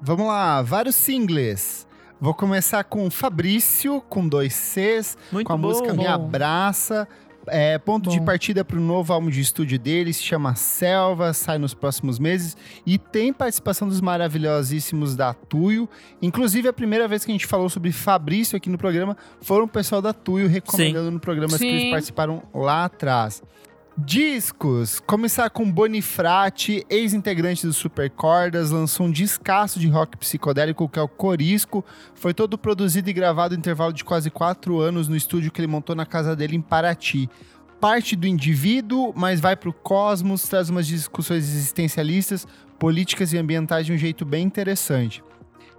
Vamos 0.00 0.26
lá, 0.26 0.62
vários 0.62 0.94
singles. 0.94 1.86
Vou 2.20 2.34
começar 2.34 2.82
com 2.84 3.08
Fabrício, 3.10 4.00
com 4.08 4.26
dois 4.26 4.52
Cs, 4.54 5.16
Muito 5.30 5.46
com 5.46 5.52
a 5.52 5.56
bom. 5.56 5.68
música 5.68 5.92
Me 5.92 6.04
bom. 6.04 6.08
Abraça. 6.08 7.06
É, 7.50 7.78
ponto 7.78 8.10
de 8.10 8.18
Bom. 8.18 8.26
partida 8.26 8.62
para 8.62 8.76
o 8.76 8.80
novo 8.80 9.10
álbum 9.10 9.30
de 9.30 9.40
estúdio 9.40 9.78
dele, 9.78 10.12
se 10.12 10.22
chama 10.22 10.54
Selva, 10.54 11.32
sai 11.32 11.56
nos 11.56 11.72
próximos 11.72 12.18
meses 12.18 12.54
e 12.84 12.98
tem 12.98 13.32
participação 13.32 13.88
dos 13.88 14.02
maravilhosíssimos 14.02 15.16
da 15.16 15.32
Tuyo. 15.32 15.88
Inclusive, 16.20 16.68
a 16.68 16.72
primeira 16.74 17.08
vez 17.08 17.24
que 17.24 17.30
a 17.30 17.34
gente 17.34 17.46
falou 17.46 17.70
sobre 17.70 17.90
Fabrício 17.90 18.56
aqui 18.56 18.68
no 18.68 18.76
programa 18.76 19.16
foram 19.40 19.64
o 19.64 19.68
pessoal 19.68 20.02
da 20.02 20.12
Tuyo 20.12 20.46
recomendando 20.46 21.10
no 21.10 21.18
programa 21.18 21.56
que 21.56 21.64
eles 21.64 21.82
Sim. 21.84 21.90
participaram 21.90 22.42
lá 22.52 22.84
atrás. 22.84 23.42
Discos. 24.00 25.00
Começar 25.00 25.50
com 25.50 25.68
Bonifrati, 25.68 26.86
ex-integrante 26.88 27.66
do 27.66 27.72
Super 27.72 28.08
Cordas, 28.08 28.70
lançou 28.70 29.06
um 29.06 29.10
discaço 29.10 29.80
de 29.80 29.88
rock 29.88 30.16
psicodélico 30.16 30.88
que 30.88 31.00
é 31.00 31.02
o 31.02 31.08
Corisco. 31.08 31.84
Foi 32.14 32.32
todo 32.32 32.56
produzido 32.56 33.10
e 33.10 33.12
gravado 33.12 33.56
em 33.56 33.58
intervalo 33.58 33.92
de 33.92 34.04
quase 34.04 34.30
quatro 34.30 34.78
anos 34.78 35.08
no 35.08 35.16
estúdio 35.16 35.50
que 35.50 35.60
ele 35.60 35.66
montou 35.66 35.96
na 35.96 36.06
casa 36.06 36.36
dele 36.36 36.54
em 36.54 36.60
Paraty. 36.60 37.28
Parte 37.80 38.14
do 38.14 38.28
indivíduo, 38.28 39.12
mas 39.16 39.40
vai 39.40 39.56
pro 39.56 39.72
cosmos, 39.72 40.48
traz 40.48 40.70
umas 40.70 40.86
discussões 40.86 41.42
existencialistas, 41.42 42.46
políticas 42.78 43.32
e 43.32 43.38
ambientais 43.38 43.84
de 43.84 43.92
um 43.92 43.98
jeito 43.98 44.24
bem 44.24 44.46
interessante. 44.46 45.24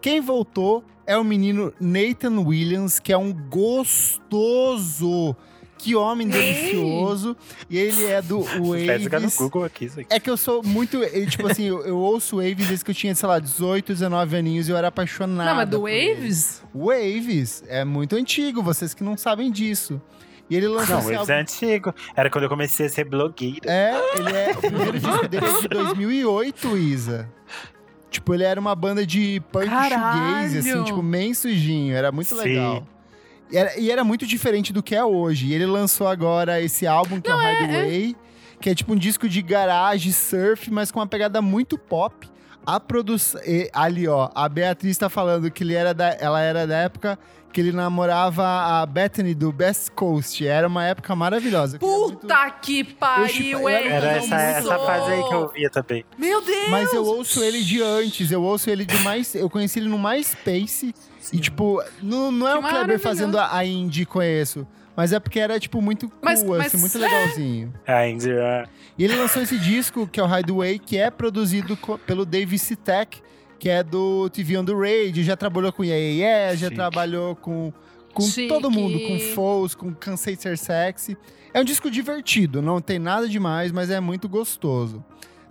Quem 0.02 0.20
voltou 0.20 0.84
é 1.08 1.18
o 1.18 1.24
menino 1.24 1.74
Nathan 1.80 2.42
Williams, 2.42 3.00
que 3.00 3.14
é 3.14 3.18
um 3.18 3.32
gostoso. 3.32 5.38
Que 5.80 5.96
homem 5.96 6.28
delicioso. 6.28 7.36
E 7.70 7.78
ele 7.78 8.04
é 8.06 8.22
do 8.22 8.42
Waves. 8.60 9.38
Google 9.38 9.64
aqui, 9.64 9.86
isso 9.86 10.02
aqui. 10.02 10.14
É 10.14 10.20
que 10.20 10.30
eu 10.30 10.36
sou 10.36 10.62
muito. 10.62 11.00
Tipo 11.30 11.48
assim, 11.48 11.64
eu, 11.64 11.82
eu 11.86 11.98
ouço 11.98 12.36
Waves 12.36 12.68
desde 12.68 12.84
que 12.84 12.92
eu 12.92 12.96
tinha, 12.96 13.16
sei 13.16 13.28
lá, 13.30 13.40
18, 13.40 13.94
19 13.94 14.36
aninhos 14.36 14.68
e 14.68 14.72
eu 14.72 14.78
era 14.78 14.90
apaixonado. 14.90 15.48
não, 15.48 15.56
mas 15.56 15.70
do 15.70 15.80
por 15.80 15.90
ele. 15.90 16.16
Waves? 16.16 16.62
Waves 16.76 17.64
é 17.70 17.86
muito 17.86 18.16
antigo, 18.18 18.62
vocês 18.62 18.94
que 18.94 19.04
não 19.04 19.16
sabem 19.18 19.50
disso. 19.50 20.02
E 20.50 20.56
ele 20.56 20.68
lançou 20.68 20.96
Não, 20.96 21.02
Waves 21.04 21.18
álbum. 21.20 21.32
é 21.32 21.40
antigo. 21.42 21.96
Era 22.16 22.30
quando 22.30 22.44
eu 22.44 22.50
comecei 22.50 22.88
a 22.88 22.90
ser 22.90 23.06
blogueira. 23.06 23.60
É, 23.66 23.94
ele 24.18 24.36
é. 24.36 24.52
O 24.52 24.58
primeiro 24.58 24.92
disco 25.00 25.28
dele 25.30 25.46
é 25.46 25.62
de 25.62 25.68
2008, 25.70 26.78
Isa. 26.78 27.30
Tipo, 28.12 28.34
ele 28.34 28.44
era 28.44 28.60
uma 28.60 28.76
banda 28.76 29.06
de 29.06 29.40
punk 29.52 29.68
shoegaze, 29.70 30.58
assim, 30.58 30.84
tipo, 30.84 31.02
bem 31.04 31.34
sujinho. 31.34 31.96
Era 31.96 32.12
muito 32.12 32.30
Sim. 32.30 32.36
legal. 32.42 32.88
E 33.52 33.58
era, 33.58 33.80
e 33.80 33.90
era 33.92 34.04
muito 34.04 34.26
diferente 34.28 34.72
do 34.72 34.82
que 34.84 34.96
é 34.96 35.04
hoje. 35.04 35.48
E 35.48 35.54
ele 35.54 35.66
lançou 35.66 36.08
agora 36.08 36.62
esse 36.62 36.86
álbum, 36.86 37.20
que 37.20 37.30
é 37.30 37.36
o 37.36 37.38
Hideaway, 37.42 38.16
que 38.62 38.70
é 38.70 38.76
tipo 38.76 38.94
um 38.94 38.98
disco 38.98 39.28
de 39.28 39.42
garage, 39.42 40.12
surf, 40.14 40.70
mas 40.72 40.92
com 40.92 41.00
uma 41.00 41.08
pegada 41.08 41.42
muito 41.42 41.78
pop. 41.78 42.28
A 42.66 42.80
produção. 42.80 43.42
Ali, 43.74 44.08
ó, 44.08 44.30
a 44.36 44.48
Beatriz 44.48 44.98
tá 44.98 45.10
falando 45.10 45.50
que 45.50 45.64
ele 45.64 45.74
era 45.74 45.94
da, 45.94 46.10
ela 46.20 46.40
era 46.42 46.68
da 46.68 46.78
época 46.78 47.18
que 47.52 47.60
ele 47.60 47.72
namorava 47.72 48.46
a 48.46 48.86
Bethany 48.86 49.34
do 49.34 49.52
Best 49.52 49.90
Coast. 49.94 50.46
Era 50.46 50.68
uma 50.68 50.86
época 50.86 51.16
maravilhosa. 51.16 51.80
Queria 51.80 51.98
muito- 51.98 52.18
Puta 52.20 52.52
que 52.62 52.84
pariu, 52.84 53.68
hein? 53.68 53.76
era 53.76 53.90
Era 53.96 54.12
essa, 54.18 54.36
é 54.40 54.52
essa 54.60 54.78
fase 54.78 55.12
aí 55.14 55.24
que 55.24 55.34
eu 55.34 55.40
ouvia 55.40 55.70
também. 55.72 56.06
Meu 56.16 56.42
Deus! 56.46 56.70
Mas 56.70 56.94
eu 56.94 57.04
ouço 57.04 57.42
ele 57.44 57.64
de 57.64 57.82
antes, 57.82 58.30
eu 58.32 58.44
ouço 58.44 58.70
ele 58.70 58.86
de 58.86 58.96
mais. 59.00 59.34
Eu 59.34 59.50
conheci 59.50 59.80
ele 59.80 59.90
no 59.90 59.98
MySpace. 59.98 60.94
E, 61.34 61.40
tipo, 61.40 61.84
não, 62.02 62.32
não 62.32 62.48
é 62.48 62.52
Que 62.54 62.58
o 62.58 62.70
Kleber 62.70 63.00
fazendo 63.00 63.38
a 63.38 63.56
a 63.56 63.66
indie 63.66 64.06
conheço. 64.06 64.66
Mas 64.96 65.14
é 65.14 65.20
porque 65.20 65.40
era, 65.40 65.58
tipo, 65.60 65.82
muito 65.82 66.10
cool, 66.10 66.20
Mas- 66.22 66.44
mas- 66.44 66.68
assim, 66.68 66.78
muito 66.78 66.98
é. 66.98 67.00
legalzinho. 67.00 67.74
A 67.88 68.08
Indira. 68.08 68.68
E 68.98 69.04
ele 69.06 69.16
lançou 69.16 69.42
esse 69.42 69.58
disco, 69.58 70.06
que 70.08 70.20
é 70.20 70.24
o 70.24 70.38
Hideaway, 70.40 70.78
que 70.78 70.98
é 70.98 71.10
produzido 71.10 71.78
pelo 72.06 72.26
Dave 72.26 72.60
Citek, 72.60 73.22
que 73.58 73.70
é 73.70 73.82
do 73.82 74.30
TV 74.30 74.58
on 74.58 74.66
the 74.66 74.74
Radio, 74.74 75.24
já 75.24 75.38
trabalhou 75.38 75.72
com 75.72 75.84
Yeah, 75.86 76.04
Yeah, 76.04 76.36
Yeah, 76.48 76.56
já 76.58 76.70
trabalhou 76.70 77.34
com, 77.36 77.72
com 78.14 78.24
Chique. 78.24 78.50
todo 78.50 78.70
mundo, 78.70 79.00
com 79.08 79.20
Foes, 79.34 79.74
com 79.74 79.94
Cansei 79.94 80.36
de 80.36 80.42
Ser 80.42 80.58
Sexy. 80.58 81.18
É 81.54 81.62
um 81.62 81.64
disco 81.64 81.90
divertido, 81.90 82.62
não 82.62 82.82
tem 82.82 83.00
nada 83.00 83.28
demais, 83.28 83.72
mas 83.72 83.90
é 83.90 84.00
muito 84.02 84.28
gostoso. 84.28 85.04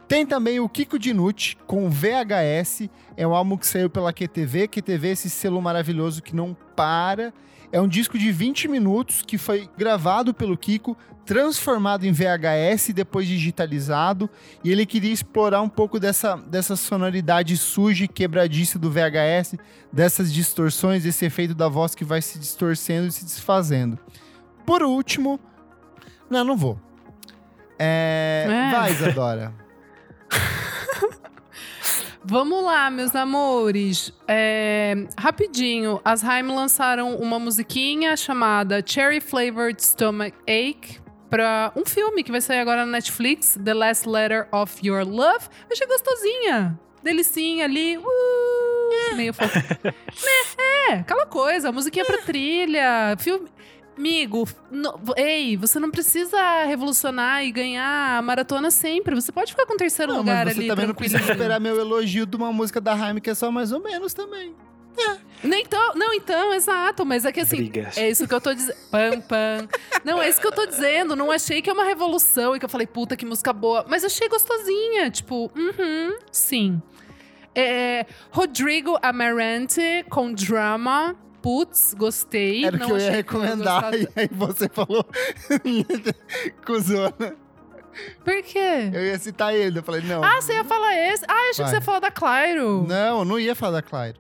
Tem 0.09 0.25
também 0.25 0.59
o 0.59 0.69
Kiko 0.69 0.99
Dinucci 0.99 1.55
com 1.67 1.91
VHS, 1.91 2.89
é 3.15 3.27
um 3.27 3.35
álbum 3.35 3.59
que 3.59 3.67
saiu 3.67 3.91
pela 3.91 4.11
QTV, 4.11 4.67
QTV 4.67 5.09
é 5.09 5.13
esse 5.13 5.29
selo 5.29 5.61
maravilhoso 5.61 6.23
que 6.23 6.35
não 6.35 6.57
para. 6.75 7.31
É 7.71 7.79
um 7.79 7.87
disco 7.87 8.19
de 8.19 8.33
20 8.33 8.69
minutos 8.69 9.21
que 9.21 9.37
foi 9.37 9.69
gravado 9.77 10.33
pelo 10.33 10.57
Kiko, 10.57 10.97
transformado 11.27 12.07
em 12.07 12.13
VHS 12.13 12.95
depois 12.95 13.29
digitalizado. 13.29 14.31
E 14.65 14.73
ele 14.73 14.87
queria 14.87 15.13
explorar 15.13 15.61
um 15.61 15.69
pouco 15.69 16.01
dessa, 16.01 16.37
dessa 16.37 16.75
sonoridade 16.75 17.55
suja 17.59 18.05
e 18.05 18.09
quebradiça 18.09 18.79
do 18.79 18.91
VHS, 18.91 19.57
dessas 19.93 20.33
distorções, 20.33 21.05
esse 21.05 21.27
efeito 21.27 21.55
da 21.55 21.69
voz 21.69 21.95
que 21.95 22.05
vai 22.05 22.23
se 22.23 22.39
distorcendo 22.39 23.09
e 23.09 23.13
se 23.13 23.27
desfazendo. 23.27 23.99
por 24.65 24.83
último. 24.83 25.39
Não, 26.31 26.43
não 26.45 26.57
vou. 26.57 26.81
É, 27.79 28.47
É. 28.49 28.71
Vai, 28.71 28.93
Isadora. 28.93 29.53
Vamos 32.25 32.63
lá, 32.63 32.91
meus 32.91 33.15
amores. 33.15 34.13
É, 34.27 34.95
rapidinho, 35.19 36.01
as 36.05 36.23
Haim 36.23 36.49
lançaram 36.49 37.17
uma 37.17 37.39
musiquinha 37.39 38.17
chamada 38.17 38.83
Cherry 38.85 39.21
Flavored 39.21 39.83
Stomach 39.83 40.37
Ache 40.47 41.01
pra 41.31 41.73
um 41.77 41.85
filme 41.85 42.23
que 42.23 42.31
vai 42.31 42.41
sair 42.41 42.59
agora 42.59 42.85
na 42.85 42.93
Netflix, 42.93 43.59
The 43.63 43.75
Last 43.75 44.09
Letter 44.09 44.49
of 44.53 44.75
Your 44.87 45.07
Love. 45.07 45.47
Eu 45.69 45.73
achei 45.73 45.87
gostosinha. 45.87 46.79
Delicinha 47.03 47.65
ali. 47.65 47.97
Uh, 47.97 49.17
meio 49.17 49.33
fofo. 49.33 49.59
Né, 50.19 50.65
é, 50.91 50.93
aquela 50.95 51.27
coisa, 51.27 51.71
musiquinha 51.71 52.05
pra 52.05 52.19
trilha. 52.19 53.17
Filme. 53.19 53.49
Amigo, 53.99 54.49
no- 54.71 54.97
ei, 55.17 55.57
você 55.57 55.81
não 55.81 55.91
precisa 55.91 56.39
revolucionar 56.65 57.45
e 57.45 57.51
ganhar 57.51 58.19
a 58.19 58.23
maratona 58.23 58.71
sempre. 58.71 59.13
Você 59.15 59.33
pode 59.33 59.51
ficar 59.51 59.67
com 59.67 59.75
o 59.75 59.77
terceiro 59.77 60.13
Não, 60.13 60.19
lugar 60.21 60.45
mas 60.45 60.55
você 60.55 60.61
ali. 60.61 60.69
também 60.69 60.87
não 60.87 60.95
precisa 60.95 61.21
esperar 61.33 61.59
meu 61.59 61.77
elogio 61.81 62.25
de 62.25 62.37
uma 62.37 62.53
música 62.53 62.81
da 62.81 62.93
Haim, 62.95 63.19
que 63.19 63.29
é 63.31 63.35
só 63.35 63.51
mais 63.51 63.73
ou 63.73 63.81
menos 63.83 64.15
também. 64.15 64.55
Nem 65.45 65.63
então, 65.63 65.95
não, 65.95 66.13
então, 66.13 66.53
exato. 66.55 67.05
Mas 67.07 67.25
é 67.25 67.31
que 67.31 67.39
assim, 67.41 67.57
Brigas. 67.59 67.97
é 67.97 68.09
isso 68.11 68.27
que 68.27 68.35
eu 68.35 68.41
tô 68.41 68.53
dizendo. 68.53 68.77
Pam, 68.91 69.21
pam. 69.21 69.69
Não, 70.05 70.21
é 70.21 70.29
isso 70.29 70.41
que 70.41 70.47
eu 70.47 70.53
tô 70.53 70.67
dizendo. 70.67 71.15
Não 71.15 71.31
achei 71.31 71.63
que 71.63 71.71
é 71.71 71.73
uma 71.73 71.85
revolução 71.85 72.57
e 72.57 72.59
que 72.59 72.65
eu 72.65 72.69
falei, 72.69 72.87
puta, 72.87 73.17
que 73.17 73.25
música 73.25 73.53
boa. 73.53 73.85
Mas 73.89 74.03
achei 74.05 74.29
gostosinha. 74.29 75.09
Tipo, 75.11 75.51
uhum, 75.57 76.17
sim. 76.33 76.83
É, 77.55 78.07
Rodrigo 78.33 78.99
Amarante 79.01 80.05
com 80.11 80.33
drama. 80.33 81.15
Putz, 81.49 81.95
gostei. 81.97 82.67
Era 82.67 82.77
o 82.77 82.79
que 82.79 82.93
eu 82.93 82.99
ia 82.99 83.11
recomendar. 83.11 83.91
E 83.97 84.07
aí 84.15 84.29
você 84.31 84.69
falou. 84.69 85.03
Cusona. 86.67 87.37
Por 88.23 88.43
quê? 88.43 88.91
Eu 88.93 89.03
ia 89.07 89.19
citar 89.19 89.55
ele. 89.55 89.79
Eu 89.79 89.83
falei, 89.83 90.03
não. 90.03 90.23
Ah, 90.23 90.43
você 90.43 90.53
ia 90.53 90.63
falar 90.63 90.95
esse? 90.95 91.25
Ah, 91.27 91.33
eu 91.33 91.51
achei 91.51 91.65
que 91.65 91.71
você 91.71 91.77
ia 91.77 91.81
falar 91.81 92.01
da 92.01 92.11
Clairo. 92.11 92.85
Não, 92.87 93.25
não 93.25 93.41
ia 93.41 93.55
falar 93.55 93.81
da 93.81 93.83
Clairo. 93.83 94.19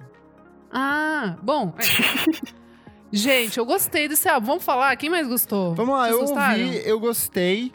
Ah, 0.72 1.36
bom. 1.42 1.74
é. 1.76 2.56
Gente, 3.12 3.58
eu 3.58 3.66
gostei 3.66 4.08
desse 4.08 4.26
álbum. 4.26 4.46
Vamos 4.46 4.64
falar? 4.64 4.96
Quem 4.96 5.10
mais 5.10 5.28
gostou? 5.28 5.74
Vamos 5.74 5.94
lá, 5.94 6.04
Vocês 6.04 6.14
eu 6.14 6.20
gostaram? 6.20 6.64
ouvi, 6.64 6.82
eu 6.82 6.98
gostei. 6.98 7.72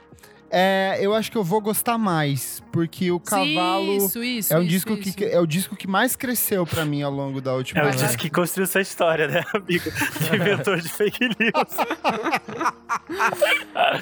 É, 0.55 0.99
eu 1.01 1.15
acho 1.15 1.31
que 1.31 1.37
eu 1.37 1.43
vou 1.43 1.59
gostar 1.59 1.97
mais, 1.97 2.61
porque 2.71 3.09
o 3.11 3.19
cavalo 3.19 3.97
Isso, 3.97 4.23
isso, 4.23 4.53
é 4.53 4.57
um 4.59 4.61
isso, 4.61 4.69
disco 4.69 4.93
isso. 4.93 5.17
que 5.17 5.25
é 5.25 5.39
o 5.39 5.47
disco 5.47 5.75
que 5.75 5.87
mais 5.87 6.15
cresceu 6.15 6.63
pra 6.63 6.85
mim 6.85 7.01
ao 7.01 7.11
longo 7.11 7.41
da 7.41 7.55
última 7.55 7.81
É 7.81 7.87
o 7.87 7.91
disco 7.91 8.17
que 8.17 8.29
construiu 8.29 8.67
sua 8.67 8.81
história, 8.81 9.27
né, 9.27 9.43
amigo? 9.51 9.89
Inventor 10.31 10.79
de 10.79 10.89
fake 10.89 11.27
news. 11.39 11.75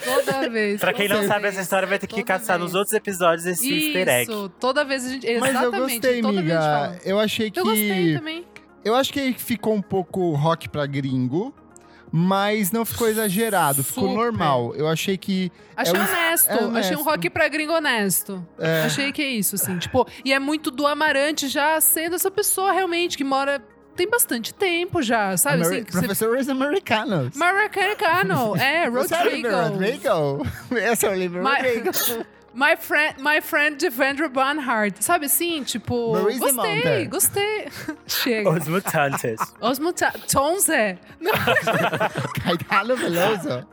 Toda 0.04 0.50
vez. 0.50 0.80
pra 0.80 0.94
quem 0.94 1.08
não 1.08 1.16
toda 1.18 1.28
sabe 1.28 1.42
vez, 1.44 1.54
essa 1.54 1.62
história, 1.64 1.88
vai 1.88 2.00
ter 2.00 2.08
que 2.08 2.16
toda 2.16 2.26
caçar 2.28 2.58
vez. 2.58 2.70
nos 2.70 2.76
outros 2.76 2.94
episódios 2.94 3.46
esse 3.46 3.74
easter 3.74 4.08
egg. 4.10 4.32
Isso, 4.32 4.50
toda 4.60 4.84
vez 4.84 5.06
a 5.06 5.10
gente. 5.10 5.26
Mas 5.40 5.50
Exatamente. 5.52 5.76
eu 5.78 5.82
gostei, 5.82 6.22
toda 6.22 6.42
vez 6.42 6.56
amiga. 6.58 7.00
Eu 7.06 7.20
achei 7.20 7.50
que 7.52 7.60
Eu 7.60 7.64
gostei 7.64 8.18
também. 8.18 8.46
eu 8.84 8.96
acho 8.96 9.14
que 9.14 9.34
ficou 9.34 9.74
um 9.74 9.82
pouco 9.82 10.34
rock 10.34 10.68
pra 10.70 10.86
gringo, 10.86 11.54
mas 12.12 12.72
não 12.72 12.84
ficou 12.84 13.08
exagerado, 13.08 13.84
ficou 13.84 14.10
Super. 14.10 14.16
normal. 14.16 14.74
Eu 14.76 14.88
achei 14.88 15.18
que 15.18 15.52
Achei 15.76 15.96
é 15.96 16.00
honesto. 16.00 16.50
é 16.50 16.54
Achei 16.54 16.66
honesto. 16.68 17.00
um 17.00 17.04
rock 17.04 17.30
pra 17.30 17.48
gringo 17.48 17.74
honesto. 17.74 18.46
é, 18.60 18.84
Achei 18.84 19.12
que 19.12 19.22
é 19.22 19.30
isso, 19.30 19.56
assim. 19.56 19.78
Tipo, 19.78 20.06
e 20.26 20.34
é 20.34 20.40
muito 20.40 20.70
do 20.70 20.86
Amarante 20.86 21.48
já 21.48 21.80
sendo 21.80 22.16
essa 22.16 22.30
pessoa 22.30 22.72
realmente 22.72 23.18
que 23.18 23.24
mora. 23.24 23.62
Tem 23.94 24.10
bastante 24.10 24.54
tempo 24.54 25.02
já, 25.02 25.36
sabe? 25.36 25.56
Ameri 25.58 25.76
Assim, 25.76 25.84
que 25.84 25.92
você... 25.92 26.00
Professores 26.00 26.48
Americanos. 26.48 27.36
Maracano, 27.36 28.56
é, 28.58 28.86
é 28.86 28.88
Rodrigo. 28.88 29.50
Rodrigo? 29.50 30.48
Esse 30.92 31.06
é 31.06 31.10
o 31.10 31.12
Oliver 31.12 31.44
Rodrigo. 31.44 31.92
My 32.54 32.76
friend, 32.76 33.18
my 33.20 33.40
friend 33.40 33.78
Devendra 33.78 34.28
Banhart. 34.28 35.02
Sabe 35.02 35.26
assim? 35.26 35.64
Tipo, 35.64 36.14
Marisa 36.14 36.52
gostei, 36.52 37.06
gostei. 37.08 37.68
Chega. 38.08 38.50
Os 38.50 38.68
mutantes. 38.68 39.40
Os 39.62 39.80
muta... 39.80 40.14
Tonze. 40.30 40.98
Caetano 42.44 42.96
Veloso. 42.98 43.68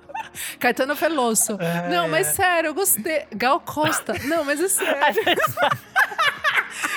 Caetano 0.61 0.95
Veloso. 0.95 1.59
Não, 1.91 2.09
mas 2.09 2.29
sério, 2.29 2.69
eu 2.69 2.75
gostei. 2.75 3.27
Gal 3.35 3.59
Costa. 3.61 4.15
Não, 4.25 4.45
mas 4.45 4.61
é 4.61 4.69
sério. 4.69 5.23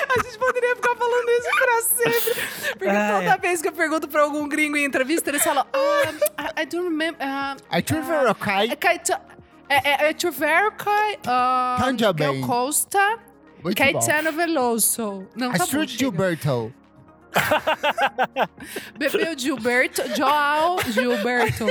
A 0.08 0.22
gente 0.22 0.38
poderia 0.38 0.76
ficar 0.76 0.94
falando 0.94 1.28
isso 1.30 1.50
pra 1.58 1.82
sempre. 1.82 2.34
Porque 2.78 2.88
Ai. 2.88 3.24
toda 3.24 3.36
vez 3.38 3.60
que 3.60 3.68
eu 3.68 3.72
pergunto 3.72 4.06
pra 4.06 4.22
algum 4.22 4.48
gringo 4.48 4.76
em 4.76 4.84
entrevista, 4.84 5.30
eles 5.30 5.42
falam: 5.42 5.66
ah, 5.72 6.12
I, 6.58 6.62
I 6.62 6.66
don't 6.66 6.88
remember. 6.88 7.16
ah, 7.20 7.56
I 7.76 7.82
turn 7.82 8.04
for 8.04 8.14
a 8.14 8.34
é. 9.72 9.80
É, 9.84 10.10
é, 10.10 10.14
uh, 11.20 11.80
Canja 11.80 12.12
Gal 12.12 12.32
bem. 12.32 12.40
Costa, 12.42 13.18
Muito 13.62 13.64
bom. 13.64 13.74
Caetano 13.74 14.32
Veloso. 14.32 15.26
Não, 15.34 15.52
tá 15.52 15.58
bom, 15.58 15.66
chega. 15.66 15.98
Gilberto. 15.98 16.72
Bebeu 18.98 19.38
Gilberto, 19.38 20.02
Joao 20.14 20.76
Gilberto. 20.90 21.64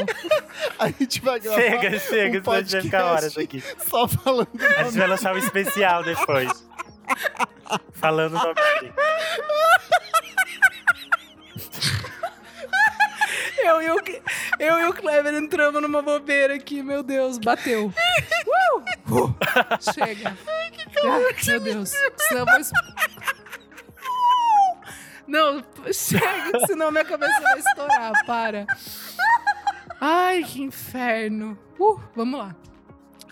A 0.79 0.87
gente 0.87 1.21
vai 1.21 1.39
gravar 1.39 1.61
Chega, 1.61 1.99
chega, 1.99 2.39
um 2.39 2.41
vai 2.41 2.65
ficar 2.65 3.05
horas 3.05 3.37
aqui. 3.37 3.63
Só 3.87 4.07
falando 4.07 4.49
A 4.77 4.83
gente 4.83 4.97
vai 4.97 5.07
lançar 5.07 5.35
um 5.35 5.37
especial 5.37 6.03
depois. 6.03 6.65
Falando 7.93 8.37
o 8.37 8.39
Eu 13.63 13.81
e 13.81 13.89
o, 13.91 14.01
eu 14.59 14.79
e 14.79 14.85
o 14.85 14.93
Clever 14.93 15.33
entramos 15.35 15.81
numa 15.81 16.01
bobeira 16.01 16.55
aqui, 16.55 16.81
meu 16.81 17.03
Deus, 17.03 17.37
bateu. 17.37 17.93
Uh! 19.07 19.35
Chega. 19.93 20.37
Ah, 21.03 21.19
meu 21.47 21.59
Deus. 21.59 21.89
Senão 22.17 22.41
eu 22.41 22.45
vou... 22.45 22.55
Não, 25.27 25.63
chega, 25.93 26.65
senão 26.67 26.91
minha 26.91 27.05
cabeça 27.05 27.39
vai 27.39 27.59
estourar. 27.59 28.25
Para. 28.25 28.65
Ai, 29.99 30.43
que 30.43 30.61
inferno. 30.61 31.57
Uh, 31.79 31.99
vamos 32.15 32.39
lá. 32.39 32.55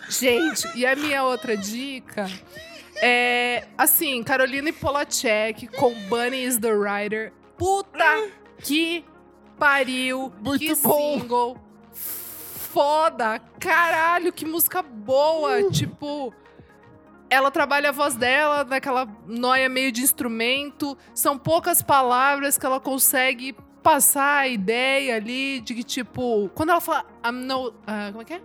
Gente, 0.08 0.66
e 0.76 0.86
a 0.86 0.96
minha 0.96 1.22
outra 1.22 1.56
dica 1.56 2.26
é, 3.02 3.66
assim, 3.76 4.22
Caroline 4.22 4.72
Polachek 4.72 5.66
com 5.68 5.94
Bunny 6.08 6.44
is 6.44 6.58
the 6.58 6.72
Rider. 6.72 7.32
Puta 7.56 8.30
que 8.62 9.04
pariu. 9.60 10.32
Muito 10.40 10.58
que 10.58 10.74
bom. 10.74 11.20
single 11.20 11.70
foda. 12.72 13.40
Caralho, 13.58 14.32
que 14.32 14.44
música 14.46 14.82
boa. 14.82 15.70
Tipo, 15.70 16.32
ela 17.28 17.50
trabalha 17.50 17.90
a 17.90 17.92
voz 17.92 18.14
dela 18.14 18.64
naquela 18.64 19.06
noia 19.26 19.68
meio 19.68 19.92
de 19.92 20.02
instrumento. 20.02 20.96
São 21.14 21.36
poucas 21.36 21.82
palavras 21.82 22.56
que 22.56 22.64
ela 22.64 22.80
consegue 22.80 23.54
passar 23.82 24.38
a 24.38 24.48
ideia 24.48 25.16
ali 25.16 25.60
de 25.60 25.74
que, 25.74 25.82
tipo, 25.82 26.50
quando 26.54 26.70
ela 26.70 26.80
fala 26.80 27.04
I'm 27.24 27.44
no. 27.44 27.74
ah, 27.86 28.08
como 28.10 28.22
é 28.22 28.24
que 28.24 28.34
é? 28.34 28.40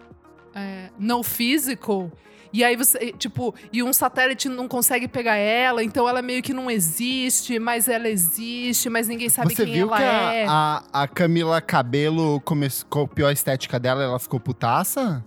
É, 0.56 0.90
no 0.98 1.22
physical. 1.22 2.12
E 2.56 2.64
aí 2.64 2.78
você, 2.78 3.12
tipo, 3.12 3.54
e 3.74 3.84
um 3.84 3.92
satélite 3.92 4.48
não 4.48 4.66
consegue 4.66 5.10
pegar 5.10 5.36
ela, 5.36 5.84
então 5.84 6.08
ela 6.08 6.22
meio 6.22 6.42
que 6.42 6.54
não 6.54 6.72
existe, 6.72 7.60
mas 7.60 7.90
ela 7.90 8.08
existe, 8.08 8.90
mas 8.90 9.10
ninguém 9.10 9.28
sabe 9.28 9.54
Você 9.54 9.66
quem 9.66 9.74
viu 9.74 9.88
ela 9.88 9.98
que 9.98 10.04
a, 10.04 10.34
é. 10.34 10.46
a, 10.48 10.84
a 10.94 11.06
Camila 11.08 11.60
Cabelo 11.60 12.40
come- 12.46 12.70
copiou 12.90 13.28
a 13.28 13.34
estética 13.34 13.78
dela 13.78 14.04
ela 14.04 14.18
ficou 14.20 14.40
putaça? 14.40 15.22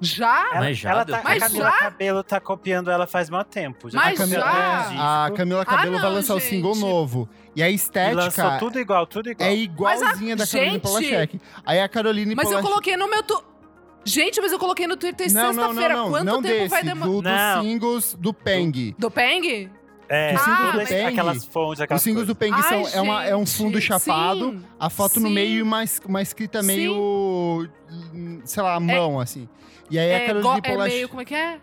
Já? 0.00 0.48
Ela, 0.52 0.60
Mas 0.60 0.78
já 0.78 0.90
ela 0.90 1.04
tá, 1.04 1.18
a 1.18 1.22
Mas 1.22 1.42
Camila 1.44 1.70
já? 1.70 1.78
Cabelo 1.78 2.22
tá 2.24 2.40
copiando 2.40 2.90
ela 2.90 3.06
faz 3.06 3.30
mó 3.30 3.44
tempo. 3.44 3.88
Já 3.90 3.98
Mas 4.00 4.18
tá 4.18 4.24
Camila, 4.24 4.44
copiando 4.44 4.96
já? 4.96 5.26
a 5.26 5.30
Camila 5.30 5.64
Cabelo 5.64 5.96
Ah, 5.96 6.00
vai 6.00 6.08
não, 6.10 6.16
lançar 6.16 6.34
o 6.34 6.40
single 6.40 6.74
gente. 6.74 6.84
novo. 6.84 7.28
E 7.54 7.62
a 7.62 7.70
e 7.70 7.74
estética 7.74 8.14
lançou 8.14 8.58
tudo 8.58 8.78
igual, 8.80 9.06
tudo 9.06 9.30
igual. 9.30 9.48
é 9.48 9.54
igualzinha 9.56 10.34
da 10.36 10.44
Caroline 10.46 10.72
gente! 10.74 10.82
Polachek. 10.82 11.40
Aí 11.64 11.80
a 11.80 11.88
Caroline 11.88 12.34
Mas 12.34 12.44
eu 12.46 12.50
Polachek... 12.50 12.68
coloquei 12.68 12.96
no 12.96 13.08
meu. 13.08 13.22
Tu... 13.22 13.44
Gente, 14.04 14.40
mas 14.40 14.52
eu 14.52 14.58
coloquei 14.58 14.86
no 14.86 14.96
Twitter 14.96 15.32
Não, 15.32 15.42
não, 15.42 15.52
não, 15.52 15.62
sexta-feira. 15.64 15.94
não. 15.94 16.10
Quanto 16.10 16.24
não 16.24 16.42
tempo 16.42 16.54
desse, 16.54 16.68
vai 16.68 16.82
demorar? 16.82 17.06
do, 17.10 17.22
dos 17.22 17.30
Não. 17.32 17.62
singles 17.62 18.14
do 18.18 18.32
Peng. 18.34 18.94
Do 18.98 19.10
Peng? 19.10 19.70
É, 20.08 20.34
Os 20.34 20.40
singles 20.40 20.72
do 20.72 20.88
Peng- 20.88 21.04
aquelas 21.06 21.44
fontes, 21.44 21.72
Os 21.74 21.80
aquelas 21.82 22.02
singles 22.02 22.26
do 22.26 22.34
coisas. 22.34 22.56
Peng 22.56 22.74
Ai, 22.74 22.84
são, 22.90 22.98
é, 22.98 23.02
uma- 23.02 23.24
é 23.26 23.36
um 23.36 23.44
fundo 23.44 23.78
chapado, 23.80 24.52
sim, 24.52 24.62
a 24.80 24.88
foto 24.88 25.20
no 25.20 25.28
sim. 25.28 25.34
meio 25.34 25.58
e 25.58 25.62
uma, 25.62 25.84
uma 26.06 26.22
escrita 26.22 26.62
meio, 26.62 27.68
hum, 28.14 28.40
sei 28.44 28.62
lá, 28.62 28.74
a 28.76 28.80
mão, 28.80 29.20
assim. 29.20 29.46
E 29.90 29.98
aí 29.98 30.10
a 30.10 30.14
É, 30.18 30.26
Caroline 30.26 30.42
go- 30.48 30.58
é 30.64 30.72
Polachek... 30.72 30.94
meio. 30.96 31.08
Como 31.10 31.20
é 31.20 31.24
que 31.26 31.34
é? 31.34 31.58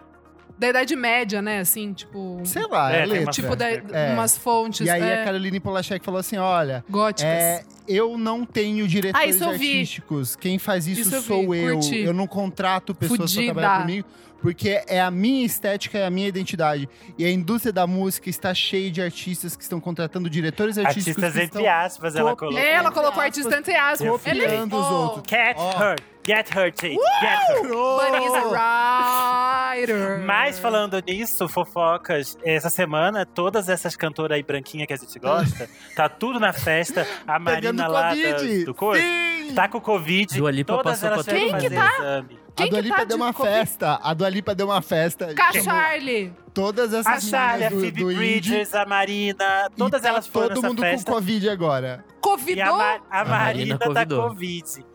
Da 0.58 0.70
Idade 0.70 0.96
Média, 0.96 1.42
né? 1.42 1.60
Assim, 1.60 1.92
tipo. 1.94 2.40
Sei 2.46 2.66
lá, 2.68 2.94
É, 2.96 3.02
é, 3.02 3.06
letra. 3.06 3.32
Tipo, 3.32 3.56
da, 3.56 3.70
É. 3.70 4.14
umas 4.14 4.38
fontes. 4.38 4.88
E 4.88 4.90
aí 4.90 5.02
é, 5.02 5.22
a 5.22 5.26
Caroline 5.26 5.60
Polachek 5.60 6.04
falou 6.06 6.20
assim, 6.20 6.38
olha, 6.38 6.84
góticas. 6.90 7.26
é, 7.32 7.64
eu 7.88 8.18
não 8.18 8.46
tenho 8.46 8.88
diretores 8.88 9.42
Ah, 9.42 9.50
artísticos. 9.50 10.36
Quem 10.36 10.58
faz 10.58 10.88
isso, 10.88 11.02
Isso 11.02 11.16
eu 11.16 11.22
sou 11.22 11.52
vi, 11.52 11.60
eu. 11.60 11.74
curti. 11.80 12.00
Eu 12.00 12.14
não 12.14 12.26
contrato 12.28 12.96
pessoas 12.96 13.20
pra 13.20 13.28
Fudida. 13.28 13.54
trabalhar 13.54 13.82
comigo. 13.82 14.08
Porque 14.42 14.84
é 14.88 15.02
a 15.02 15.10
minha 15.10 15.44
estética, 15.44 15.98
é 15.98 16.06
a 16.06 16.10
minha 16.10 16.28
identidade. 16.28 16.88
E 17.18 17.26
a 17.26 17.32
indústria 17.32 17.74
da 17.74 17.88
música 17.88 18.30
está 18.30 18.54
cheia 18.54 18.92
de 18.92 19.02
artistas 19.02 19.56
que 19.56 19.64
estão 19.64 19.80
contratando 19.80 20.30
diretores 20.30 20.78
artísticos 20.78 21.24
Artistas 21.24 21.44
entre 21.50 21.68
aspas, 21.68 22.16
ela 22.16 22.36
colocou. 22.36 22.60
Ela 22.60 22.70
Entre 22.90 22.94
colocou 22.94 23.10
aspas, 23.22 23.24
artista 23.26 23.58
entre 23.58 23.76
aspas. 23.76 24.08
copiando 24.08 24.76
os 24.78 24.86
Oh, 24.86 24.94
outros. 24.94 25.24
Get 25.28 25.56
Ó. 25.58 25.72
her, 25.84 25.96
get 26.26 26.50
Tate, 26.72 26.98
get 27.22 27.40
her. 27.50 27.62
But 27.70 28.22
he's 28.22 28.34
a 28.34 28.46
writer. 28.50 30.20
Mas 30.26 30.60
falando 30.60 31.02
nisso, 31.06 31.48
fofocas, 31.48 32.38
essa 32.44 32.70
semana, 32.70 33.26
todas 33.26 33.70
essas 33.70 33.96
cantoras 33.96 34.36
aí 34.36 34.44
branquinhas 34.44 34.88
que 34.88 34.94
a 34.94 34.98
gente 34.98 35.20
gosta, 35.20 35.70
tá 35.96 36.10
tudo 36.10 36.40
na 36.40 36.54
festa. 36.54 37.08
A 37.28 37.38
Marina 37.40 37.88
lá 37.88 38.14
da- 38.14 38.32
do 38.66 38.74
Sim! 39.00 39.54
tá 39.54 39.68
com 39.68 39.80
Covid. 39.80 40.38
Dua 40.38 40.52
Lipa 40.52 40.74
todas 40.78 41.00
passou 41.00 41.10
elas 41.14 41.26
pra 41.26 41.34
que 41.36 41.40
Quem 41.40 41.58
que 41.58 41.66
exame. 41.98 42.40
Quem 42.56 42.68
a 42.68 42.70
Dua 42.70 42.80
que 42.80 42.84
Lipa 42.88 42.98
tá 42.98 43.04
deu 43.04 43.18
de 43.18 43.24
uma 43.24 43.34
Covid? 43.34 43.54
festa. 43.54 44.00
A 44.02 44.14
Dua 44.14 44.30
Lipa 44.30 44.56
deu 44.56 44.68
uma 44.68 44.82
festa. 44.82 45.34
A 45.38 45.52
Charlie. 45.62 46.34
Todas 46.54 46.94
A 46.94 47.00
essas 47.00 47.30
Charlie, 47.30 47.66
a 47.66 47.70
meninas 47.70 47.74
do, 47.74 47.80
Phoebe 47.82 48.02
do 48.04 48.12
indie. 48.12 48.18
Bridgers, 48.50 48.74
a 48.74 48.86
Marina, 48.86 49.68
E 49.70 49.76
todas 49.76 50.02
tá 50.02 50.08
elas 50.08 50.26
foram 50.26 50.56
todo 50.56 50.64
mundo 50.70 50.82
festa. 50.82 51.06
com 51.06 51.18
Covid 51.18 51.50
agora. 51.50 52.04
E 52.48 52.62
a? 52.62 52.72
Ma- 52.72 53.00
a 53.10 53.26
Marina 53.26 53.78
Marina 53.78 53.78
tá. 53.94 54.06
Covid. 54.06 54.86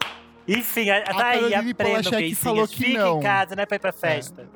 Enfim, 0.58 0.90
a, 0.90 1.02
tá 1.02 1.26
aí, 1.28 1.54
aprendam, 1.54 2.34
falou 2.36 2.66
que 2.66 2.76
Fica 2.76 2.98
não. 2.98 3.18
em 3.18 3.22
casa, 3.22 3.54
não 3.56 3.62
é 3.62 3.66
pra 3.66 3.76
ir 3.76 3.80
pra 3.80 3.92
festa. 3.92 4.48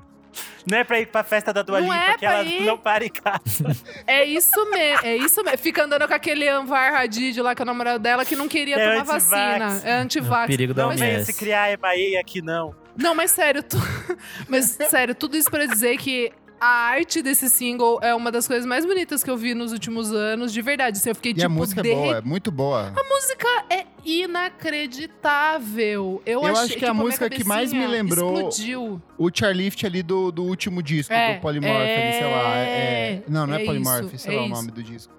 Não 0.67 0.79
é 0.79 0.83
pra 0.85 0.99
ir 0.99 1.07
pra 1.07 1.23
festa 1.23 1.53
da 1.53 1.63
Dua 1.63 1.79
Lipa, 1.79 1.95
é 1.95 2.15
que 2.19 2.27
ela 2.27 2.43
ir. 2.43 2.63
não 2.65 2.77
para 2.79 3.05
em 3.05 3.11
casa. 3.11 3.77
É 4.07 4.25
isso 4.25 4.69
mesmo, 4.71 5.07
é 5.07 5.17
isso 5.17 5.43
mesmo. 5.45 5.59
Fica 5.59 5.85
andando 5.85 6.09
com 6.09 6.15
aquele 6.15 6.49
Anvar 6.49 6.95
Hadid 6.95 7.41
lá, 7.41 7.55
que 7.55 7.63
é 7.63 7.65
o 7.65 7.67
namorado 7.67 7.99
dela, 7.99 8.25
que 8.25 8.35
não 8.35 8.49
queria 8.49 8.77
É 8.77 8.91
tomar 8.99 9.05
vacina. 9.05 9.81
É 9.85 9.91
É 9.91 9.93
antivax. 9.95 10.47
perigo 10.49 10.75
da 10.75 10.83
Não 10.85 10.89
mas, 10.91 11.01
OMS. 11.01 11.27
se 11.33 11.39
criar 11.39 11.71
EMAE 11.73 12.17
aqui, 12.17 12.41
não. 12.43 12.75
não, 12.97 13.15
mas 13.15 13.31
sério, 13.31 13.63
tu... 13.63 13.77
mas 14.49 14.65
sério, 14.89 15.15
tudo 15.15 15.37
isso 15.37 15.51
pra 15.51 15.67
dizer 15.67 15.97
que 15.99 16.33
a 16.61 16.67
arte 16.67 17.21
desse 17.23 17.49
single 17.51 17.99
é 18.03 18.15
uma 18.15 18.31
das 18.33 18.47
coisas 18.49 18.65
mais 18.65 18.87
bonitas 18.87 19.23
que 19.23 19.31
eu 19.31 19.37
vi 19.37 19.55
nos 19.55 19.73
últimos 19.73 20.11
anos, 20.13 20.53
de 20.53 20.63
verdade. 20.63 20.99
Assim, 20.99 21.11
eu 21.11 21.15
fiquei 21.15 21.33
E 21.33 21.35
tipo, 21.35 21.47
a 21.47 21.49
música 21.49 21.81
é 21.81 21.95
boa, 21.95 22.17
é 22.17 22.21
muito 22.23 22.51
boa. 22.51 22.93
A 22.97 23.05
música 23.15 23.47
é 23.71 23.85
inacreditável. 24.05 26.23
Eu, 26.25 26.43
Eu 26.43 26.47
achei, 26.47 26.65
acho 26.65 26.69
que 26.69 26.75
a 26.85 26.89
tipo, 26.89 26.95
minha 26.95 27.05
música 27.05 27.31
que 27.31 27.45
mais 27.45 27.73
me 27.73 27.87
lembrou- 27.87 28.49
Explodiu. 28.49 29.03
O 29.19 29.31
Charlift 29.33 29.85
ali 29.87 30.03
do, 30.03 30.31
do 30.33 30.45
último 30.45 30.83
disco, 30.83 31.13
É, 31.13 31.35
do 31.37 31.41
Polymorph, 31.41 31.77
ali, 31.77 32.13
sei 32.13 32.25
lá. 32.31 32.57
É... 32.57 33.23
Não, 33.29 33.47
não 33.47 33.55
é, 33.57 33.63
é 33.63 33.67
Polymorph, 33.67 34.15
isso, 34.15 34.25
sei 34.25 34.35
é 34.35 34.37
lá 34.37 34.43
o 34.43 34.47
isso. 34.47 34.55
nome 34.55 34.71
do 34.71 34.83
disco. 34.83 35.13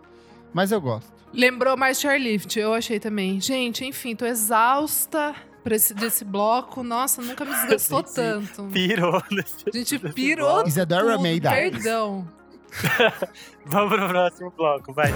Mas 0.53 0.72
eu 0.72 0.82
gosto. 0.82 1.14
Lembrou 1.34 1.76
mais 1.76 1.99
Charlift, 1.99 2.57
eu 2.57 2.74
achei 2.74 2.99
também. 2.99 3.41
Gente, 3.41 3.84
enfim, 3.86 4.16
tô 4.16 4.26
exausta 4.26 5.36
esse, 5.71 5.93
desse 5.93 6.25
bloco. 6.25 6.83
Nossa, 6.83 7.21
nunca 7.21 7.45
me 7.45 7.51
desgastou 7.51 8.03
tanto. 8.13 8.65
Pirou 8.71 9.21
nesse 9.31 9.63
A 9.67 9.77
gente 9.77 9.99
pirou 10.13 10.53
bloco. 10.53 10.67
Isadora 10.67 11.17
Dies. 11.17 11.39
Perdão. 11.41 12.27
Vamos 13.65 13.95
pro 13.95 14.07
próximo 14.07 14.51
bloco, 14.51 14.93
vai. 14.93 15.11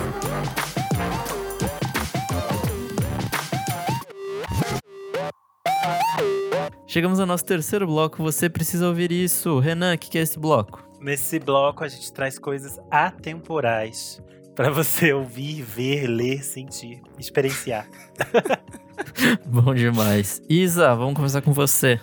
Chegamos 6.87 7.19
ao 7.19 7.27
nosso 7.27 7.45
terceiro 7.45 7.85
bloco. 7.85 8.23
Você 8.23 8.49
precisa 8.49 8.87
ouvir 8.87 9.11
isso. 9.11 9.59
Renan, 9.59 9.93
o 9.93 9.97
que, 9.97 10.09
que 10.09 10.17
é 10.17 10.21
esse 10.21 10.39
bloco? 10.39 10.83
Nesse 10.99 11.39
bloco 11.39 11.83
a 11.83 11.87
gente 11.87 12.11
traz 12.11 12.39
coisas 12.39 12.79
atemporais 12.89 14.19
pra 14.55 14.71
você 14.71 15.13
ouvir, 15.13 15.61
ver, 15.61 16.07
ler, 16.07 16.43
sentir, 16.43 17.01
experienciar. 17.17 17.87
Bom 19.45 19.73
demais. 19.73 20.41
Isa, 20.49 20.95
vamos 20.95 21.15
começar 21.15 21.41
com 21.41 21.53
você. 21.53 21.99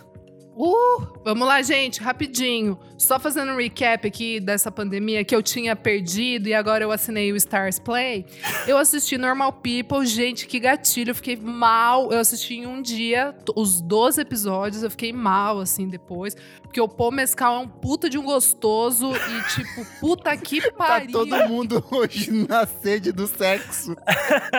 Uh, 0.58 1.06
vamos 1.22 1.46
lá, 1.46 1.60
gente, 1.60 2.00
rapidinho. 2.00 2.78
Só 2.96 3.20
fazendo 3.20 3.52
um 3.52 3.56
recap 3.58 4.08
aqui 4.08 4.40
dessa 4.40 4.70
pandemia 4.72 5.22
que 5.22 5.36
eu 5.36 5.42
tinha 5.42 5.76
perdido 5.76 6.48
e 6.48 6.54
agora 6.54 6.82
eu 6.82 6.90
assinei 6.90 7.30
o 7.30 7.36
Stars 7.36 7.78
Play. 7.78 8.24
Eu 8.66 8.78
assisti 8.78 9.18
Normal 9.18 9.52
People, 9.52 10.06
gente, 10.06 10.46
que 10.46 10.58
gatilho. 10.58 11.10
Eu 11.10 11.14
fiquei 11.14 11.36
mal. 11.36 12.10
Eu 12.10 12.20
assisti 12.20 12.54
em 12.54 12.66
um 12.66 12.80
dia 12.80 13.34
os 13.54 13.82
12 13.82 14.22
episódios, 14.22 14.82
eu 14.82 14.90
fiquei 14.90 15.12
mal, 15.12 15.60
assim, 15.60 15.90
depois. 15.90 16.34
Porque 16.62 16.80
o 16.80 16.88
Paul 16.88 17.12
Mescal 17.12 17.56
é 17.56 17.58
um 17.58 17.68
puta 17.68 18.08
de 18.08 18.16
um 18.16 18.24
gostoso 18.24 19.12
e, 19.12 19.42
tipo, 19.54 19.86
puta 20.00 20.34
que 20.38 20.62
Tá 20.62 20.72
pariu. 20.72 21.12
todo 21.12 21.48
mundo 21.48 21.84
hoje 21.90 22.30
na 22.48 22.66
sede 22.66 23.12
do 23.12 23.26
sexo. 23.26 23.94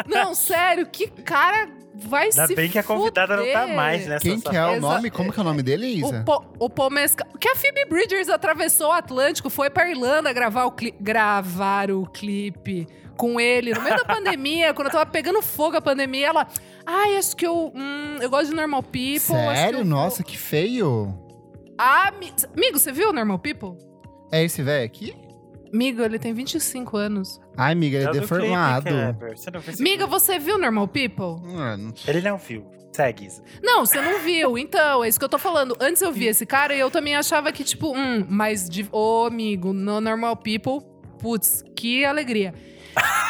Não, 0.07 0.35
sério, 0.35 0.85
que 0.85 1.07
cara 1.07 1.69
vai 1.98 2.26
Ainda 2.26 2.48
se 2.48 2.56
bem 2.56 2.69
que 2.69 2.78
a 2.80 2.84
convidada 2.84 3.38
não 3.38 3.45
tá 3.52 3.61
fuder. 3.61 3.76
mais 3.76 4.07
nessa 4.07 4.19
Quem 4.24 4.40
que 4.40 4.56
é 4.56 4.65
o 4.65 4.80
nome? 4.80 5.10
Como 5.10 5.32
que 5.34 5.40
é 5.40 5.41
o 5.41 5.45
nome 5.45 5.64
dele, 5.64 5.86
O, 6.03 6.07
Isa? 6.07 6.24
po, 6.26 6.44
o 6.60 6.69
Paul 6.69 6.90
Mescal. 6.91 7.28
Que 7.40 7.49
a 7.49 7.56
Phoebe 7.56 7.86
Bridgers 7.86 8.30
atravessou 8.30 8.90
o 8.90 8.91
Atlântico, 8.91 9.49
foi 9.49 9.69
pra 9.69 9.90
Irlanda 9.90 10.32
gravar 10.32 10.65
o, 10.65 10.72
cli- 10.72 10.95
gravar 10.99 11.91
o 11.91 12.06
clipe 12.06 12.88
com 13.18 13.40
ele 13.40 13.74
no 13.74 13.82
meio 13.82 13.98
da 13.98 14.06
pandemia, 14.14 14.74
quando 14.74 14.88
eu 14.88 14.91
tava 14.94 15.06
pegando 15.07 15.41
fogo 15.41 15.78
a 15.78 15.82
pandemia. 15.82 16.28
Ela. 16.28 16.48
Ai, 16.86 17.18
acho 17.18 17.36
que 17.36 17.45
eu. 17.45 17.72
Hum, 17.76 18.18
eu 18.22 18.30
gosto 18.30 18.49
de 18.49 18.56
Normal 18.56 18.84
People. 18.84 19.18
que 19.19 19.19
Sério? 19.19 19.80
eu 19.80 19.86
Nossa, 19.86 20.24
que 20.24 20.38
feio. 20.38 21.06
Vou... 21.06 21.28
Ah, 21.78 22.11
mi- 22.19 22.34
amigo, 22.56 22.80
você 22.80 22.91
viu 22.91 23.10
o 23.10 23.14
Normal 23.14 23.40
People? 23.40 23.78
É 24.32 24.44
esse 24.44 24.61
velho 24.64 24.86
aqui? 24.86 25.14
Amigo, 25.73 26.02
ele 26.02 26.18
tem 26.19 26.34
25 26.34 26.95
anos. 26.98 27.39
Ai, 27.57 27.73
amiga, 27.73 27.98
ele 27.98 28.07
é 28.07 28.11
deformado. 28.11 28.85
clipe, 28.85 28.98
Kleber. 28.99 29.38
Você 29.38 29.52
viu 29.52 29.60
esse 29.60 29.81
Amiga, 29.81 29.98
clipe? 30.06 30.10
você 30.10 30.39
viu 30.39 30.57
Normal 30.57 30.88
People? 30.88 31.41
Ah, 31.57 31.76
não- 31.77 31.94
Ele 32.07 32.22
não 32.22 32.38
viu. 32.38 32.65
Segue 32.94 33.26
isso. 33.27 33.44
Não, 33.61 33.85
você 33.85 34.02
não 34.02 34.19
viu. 34.22 34.57
Então, 34.57 35.03
é 35.03 35.10
isso 35.10 35.19
que 35.19 35.26
eu 35.26 35.30
tô 35.30 35.38
falando. 35.38 35.76
Antes 35.80 36.02
eu 36.02 36.11
vi 36.11 36.26
esse 36.26 36.45
cara 36.45 36.73
e 36.73 36.80
eu 36.80 36.89
também 36.89 37.15
achava 37.15 37.52
que, 37.52 37.64
tipo, 37.64 37.95
hum, 37.95 38.26
mas 38.27 38.68
de. 38.69 38.88
Ô, 38.91 39.26
amigo, 39.27 39.72
no 39.73 40.02
Normal 40.02 40.35
People, 40.38 40.80
putz, 41.19 41.64
que 41.76 42.03
alegria. 42.06 42.53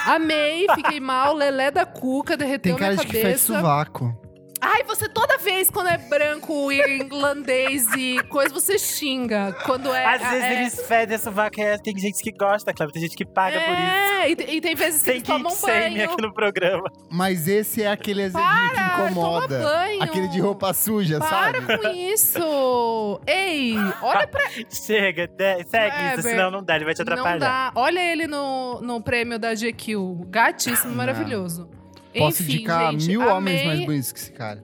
Amei, 0.06 0.68
fiquei 0.76 1.00
mal, 1.00 1.34
lelé 1.36 1.70
da 1.72 1.86
cuca, 1.86 2.38
derreteu 2.38 2.76
Tem 2.76 2.80
cara 2.80 2.94
minha 2.94 3.06
de 3.06 3.12
que 3.12 3.12
fez 3.14 3.24
cabeça. 3.26 3.54
sovaco. 3.56 4.18
Ai, 4.60 4.84
você 4.84 5.08
toda 5.08 5.38
vez 5.38 5.70
quando 5.70 5.88
é 5.88 5.98
branco, 5.98 6.72
irlandês 6.72 7.86
e 7.96 8.22
coisa, 8.30 8.54
você 8.54 8.78
xinga. 8.80 9.56
Quando 9.66 9.94
é. 9.94 10.06
Às 10.06 10.22
vezes 10.22 10.44
é, 10.44 10.54
eles 10.62 10.88
fedem 10.88 11.18
sovaco, 11.18 11.60
é, 11.62 11.78
tem 11.78 11.98
gente 11.98 12.22
que 12.24 12.32
gosta, 12.32 12.74
Kleber. 12.74 12.94
Tem 12.94 13.02
gente 13.04 13.16
que 13.16 13.26
paga 13.26 13.60
por 13.60 13.74
isso. 13.74 13.82
É, 13.82 14.30
e, 14.30 14.56
e 14.58 14.62
tem 14.62 14.76
vezes 14.76 15.00
que 15.00 15.06
Tem 15.06 15.14
eles 15.16 15.24
que 15.24 15.32
tomam 15.32 15.56
banho. 15.62 16.12
aqui 16.12 16.22
no 16.22 16.34
programa. 16.34 16.92
Mas 17.12 17.48
esse 17.48 17.84
é 17.84 17.92
aquele 17.92 18.24
azedinho 18.24 18.44
que 18.70 18.76
Para, 18.76 19.02
incomoda. 19.10 19.48
toma 19.60 19.70
banho. 19.70 20.04
Aquele 20.04 20.28
de 20.30 20.40
roupa 20.40 20.74
suja, 20.74 21.20
Para 21.20 21.30
sabe? 21.30 21.78
com 21.78 21.88
isso! 21.90 23.20
Ei, 23.28 23.76
olha 24.02 24.28
pra 24.28 24.48
Chega, 24.70 25.28
de- 25.28 25.64
segue 25.66 25.96
Kleber, 25.96 26.14
isso, 26.20 26.22
senão 26.30 26.52
não 26.52 26.64
dá, 26.64 26.76
ele 26.76 26.86
vai 26.86 26.94
te 26.94 27.04
Não 27.04 27.14
atrapalhar. 27.14 27.38
dá. 27.40 27.72
Olha 27.76 28.00
ele 28.00 28.28
no, 28.28 28.82
no 28.82 29.02
prêmio 29.02 29.38
da 29.38 29.54
GQ. 29.54 29.96
Gatíssimo, 30.28 30.94
maravilhoso. 30.96 31.70
Posso 32.16 32.42
Enfim, 32.44 32.54
indicar 32.54 32.92
gente, 32.92 33.08
mil 33.08 33.22
amei. 33.22 33.34
homens 33.34 33.66
mais 33.66 33.86
bonitos 33.86 34.12
que 34.12 34.20
esse 34.20 34.32
cara. 34.32 34.64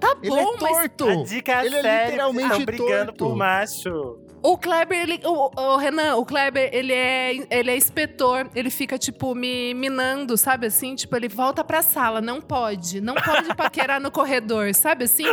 Tá 0.00 0.16
Ele 0.22 0.30
bom, 0.30 0.54
é 0.54 0.60
mas 0.60 0.72
torto! 0.96 1.08
A 1.08 1.24
dica 1.24 1.64
Ele 1.64 1.74
é 1.76 1.82
séria, 1.82 2.04
literalmente 2.06 2.48
vocês 2.48 2.60
estão 2.60 2.66
brigando 2.86 3.12
torto. 3.12 3.24
por 3.24 3.36
macho. 3.36 4.18
o 4.40 4.56
Kleber, 4.56 4.96
ele, 5.00 5.20
o, 5.24 5.50
o 5.60 5.76
Renan, 5.76 6.14
o 6.16 6.24
Kleber, 6.24 6.70
ele 6.72 6.92
é, 6.92 7.34
ele 7.50 7.70
é 7.72 7.76
inspetor. 7.76 8.48
Ele 8.54 8.70
fica, 8.70 8.96
tipo, 8.96 9.34
me 9.34 9.74
minando, 9.74 10.36
sabe 10.36 10.68
assim? 10.68 10.94
Tipo, 10.94 11.16
ele 11.16 11.28
volta 11.28 11.64
pra 11.64 11.82
sala. 11.82 12.20
Não 12.20 12.40
pode. 12.40 13.00
Não 13.00 13.14
pode 13.16 13.52
paquerar 13.56 14.00
no 14.00 14.10
corredor, 14.12 14.72
sabe 14.72 15.04
assim? 15.04 15.24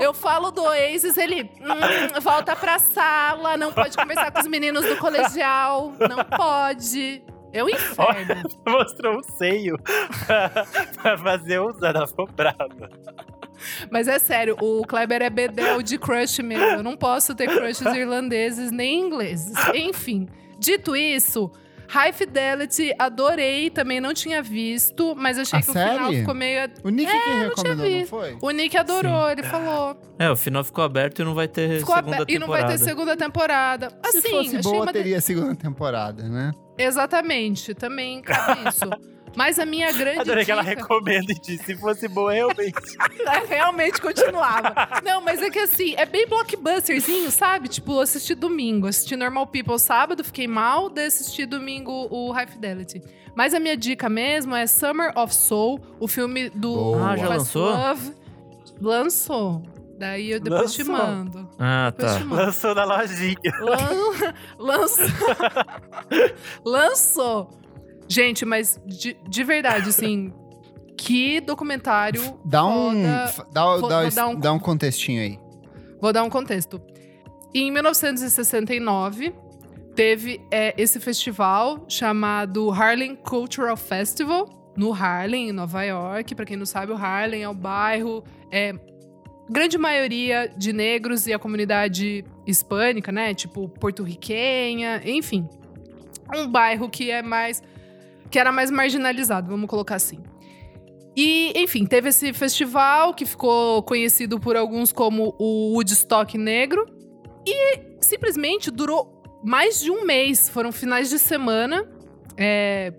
Eu 0.00 0.14
falo 0.14 0.52
do 0.52 0.62
Oasis, 0.62 1.16
ele 1.18 1.42
hum, 1.60 2.20
volta 2.22 2.54
pra 2.54 2.78
sala. 2.78 3.56
Não 3.56 3.72
pode 3.72 3.96
conversar 3.96 4.30
com 4.30 4.38
os 4.40 4.46
meninos 4.46 4.84
do 4.86 4.96
colegial. 4.98 5.92
Não 6.08 6.24
pode. 6.24 7.24
É 7.54 7.62
o 7.64 7.70
inferno. 7.70 8.42
Mostrou 8.66 9.18
um 9.18 9.22
seio 9.22 9.78
pra, 10.26 10.66
pra 11.00 11.16
fazer 11.16 11.60
usar, 11.60 11.94
ela 11.94 12.06
ficou 12.06 12.26
brava. 12.26 12.90
Mas 13.90 14.08
é 14.08 14.18
sério, 14.18 14.56
o 14.60 14.84
Kleber 14.84 15.22
é 15.22 15.30
bedel 15.30 15.80
de 15.80 15.96
crush 15.96 16.40
meu. 16.42 16.58
Eu 16.58 16.82
não 16.82 16.96
posso 16.96 17.34
ter 17.34 17.46
crushes 17.46 17.86
irlandeses 17.94 18.72
nem 18.72 19.06
ingleses. 19.06 19.54
Enfim, 19.72 20.28
dito 20.58 20.96
isso, 20.96 21.50
High 21.94 22.12
Fidelity, 22.12 22.92
adorei, 22.98 23.70
também 23.70 24.00
não 24.00 24.12
tinha 24.12 24.42
visto, 24.42 25.14
mas 25.16 25.38
achei 25.38 25.60
A 25.60 25.62
que 25.62 25.70
o 25.70 25.72
final 25.72 26.06
série? 26.06 26.18
ficou 26.20 26.34
meio. 26.34 26.68
O 26.82 26.88
Nick 26.88 27.10
que 27.12 27.16
recomendou, 27.18 27.86
vi. 27.86 27.98
não 28.00 28.06
foi? 28.06 28.36
O 28.42 28.50
Nick 28.50 28.76
adorou, 28.76 29.30
ele 29.30 29.42
falou. 29.44 29.96
É, 30.18 30.28
o 30.28 30.36
final 30.36 30.64
ficou 30.64 30.82
aberto 30.82 31.22
e 31.22 31.24
não 31.24 31.34
vai 31.34 31.46
ter 31.46 31.78
Ficou 31.78 31.94
segunda 31.94 32.16
aberto- 32.16 32.30
e 32.30 32.38
não 32.40 32.48
vai 32.48 32.62
ter 32.62 32.66
temporada. 32.72 32.84
segunda 32.84 33.16
temporada. 33.16 33.88
Assim, 34.04 34.20
Se 34.22 34.28
fosse 34.30 34.56
achei 34.56 34.72
boa, 34.72 34.82
uma 34.86 34.92
teria 34.92 35.20
segunda 35.20 35.54
temporada, 35.54 36.28
né? 36.28 36.50
Exatamente, 36.76 37.74
também 37.74 38.20
cabe 38.22 38.68
isso. 38.68 38.84
Mas 39.36 39.58
a 39.58 39.66
minha 39.66 39.90
grande 39.92 40.20
Adorei 40.20 40.44
que 40.44 40.52
ela 40.52 40.62
dica- 40.62 40.80
recomenda 40.80 41.32
e 41.32 41.34
diz, 41.34 41.60
se 41.62 41.76
fosse 41.76 42.06
boa, 42.08 42.32
realmente. 42.32 42.74
É, 43.26 43.38
realmente 43.46 44.00
continuava. 44.00 44.72
Não, 45.02 45.20
mas 45.20 45.40
é 45.42 45.50
que 45.50 45.58
assim, 45.58 45.94
é 45.96 46.04
bem 46.06 46.26
blockbusterzinho, 46.26 47.30
sabe? 47.30 47.68
Tipo, 47.68 48.00
assisti 48.00 48.34
domingo, 48.34 48.86
assisti 48.86 49.16
Normal 49.16 49.46
People 49.46 49.78
sábado, 49.78 50.22
fiquei 50.22 50.46
mal, 50.46 50.88
daí 50.90 51.06
assisti 51.06 51.46
domingo 51.46 52.06
o 52.10 52.30
High 52.32 52.46
Fidelity. 52.46 53.02
Mas 53.34 53.54
a 53.54 53.58
minha 53.60 53.76
dica 53.76 54.08
mesmo 54.08 54.54
é 54.54 54.66
Summer 54.66 55.12
of 55.18 55.34
Soul, 55.34 55.80
o 55.98 56.06
filme 56.06 56.48
do. 56.50 56.94
Ah, 56.96 57.16
já 57.16 57.28
lançou? 57.28 57.72
Questlove. 57.72 58.12
Lançou. 58.80 59.62
Daí 59.98 60.30
eu 60.32 60.40
depois 60.40 60.72
te 60.74 60.82
Lançou? 60.82 61.06
mando. 61.06 61.50
Ah, 61.58 61.90
Depois 61.90 62.12
tá. 62.12 62.18
te 62.18 62.24
mando. 62.24 62.42
Lançou 62.42 62.74
na 62.74 62.84
lojinha. 62.84 63.36
Lan... 63.60 64.34
Lançou. 64.58 65.06
Lançou. 66.64 67.50
Gente, 68.08 68.44
mas 68.44 68.80
de, 68.86 69.16
de 69.28 69.44
verdade, 69.44 69.88
assim, 69.88 70.32
que 70.96 71.40
documentário. 71.40 72.38
Dá 72.44 72.64
um, 72.66 72.90
foda. 72.92 73.48
dá, 73.52 73.64
Vou- 73.76 73.88
dá, 73.88 74.00
vou 74.02 74.10
dar 74.10 74.28
um- 74.28 74.34
dá 74.40 74.52
um 74.52 74.58
contextinho 74.58 75.22
aí. 75.22 75.38
Vou 76.00 76.12
dar 76.12 76.22
um 76.22 76.30
contexto. 76.30 76.80
Em 77.54 77.70
1969, 77.70 79.32
teve 79.94 80.40
é, 80.50 80.74
esse 80.76 80.98
festival 81.00 81.84
chamado 81.88 82.70
Harlem 82.70 83.14
Cultural 83.14 83.76
Festival, 83.76 84.72
no 84.76 84.92
Harlem, 84.92 85.48
em 85.50 85.52
Nova 85.52 85.82
York. 85.84 86.34
Pra 86.34 86.44
quem 86.44 86.56
não 86.56 86.66
sabe, 86.66 86.92
o 86.92 86.96
Harlem 86.96 87.42
é 87.42 87.48
o 87.48 87.54
bairro. 87.54 88.22
É, 88.50 88.74
grande 89.48 89.78
maioria 89.78 90.52
de 90.56 90.72
negros 90.72 91.26
e 91.26 91.32
a 91.32 91.38
comunidade 91.38 92.24
hispânica, 92.46 93.10
né? 93.12 93.32
Tipo, 93.34 93.68
porto-riquenha, 93.68 95.00
enfim. 95.04 95.48
Um 96.34 96.48
bairro 96.48 96.88
que 96.88 97.10
é 97.10 97.22
mais. 97.22 97.62
Que 98.30 98.38
era 98.38 98.50
mais 98.50 98.70
marginalizado, 98.70 99.48
vamos 99.50 99.68
colocar 99.68 99.96
assim. 99.96 100.20
E, 101.16 101.52
enfim, 101.56 101.86
teve 101.86 102.08
esse 102.08 102.32
festival 102.32 103.14
que 103.14 103.24
ficou 103.24 103.82
conhecido 103.84 104.40
por 104.40 104.56
alguns 104.56 104.92
como 104.92 105.34
o 105.38 105.74
Woodstock 105.74 106.36
Negro. 106.36 106.84
E 107.46 107.98
simplesmente 108.00 108.70
durou 108.70 109.22
mais 109.44 109.80
de 109.80 109.90
um 109.90 110.04
mês. 110.04 110.48
Foram 110.48 110.72
finais 110.72 111.10
de 111.10 111.18
semana. 111.18 111.88
É, 112.36 112.92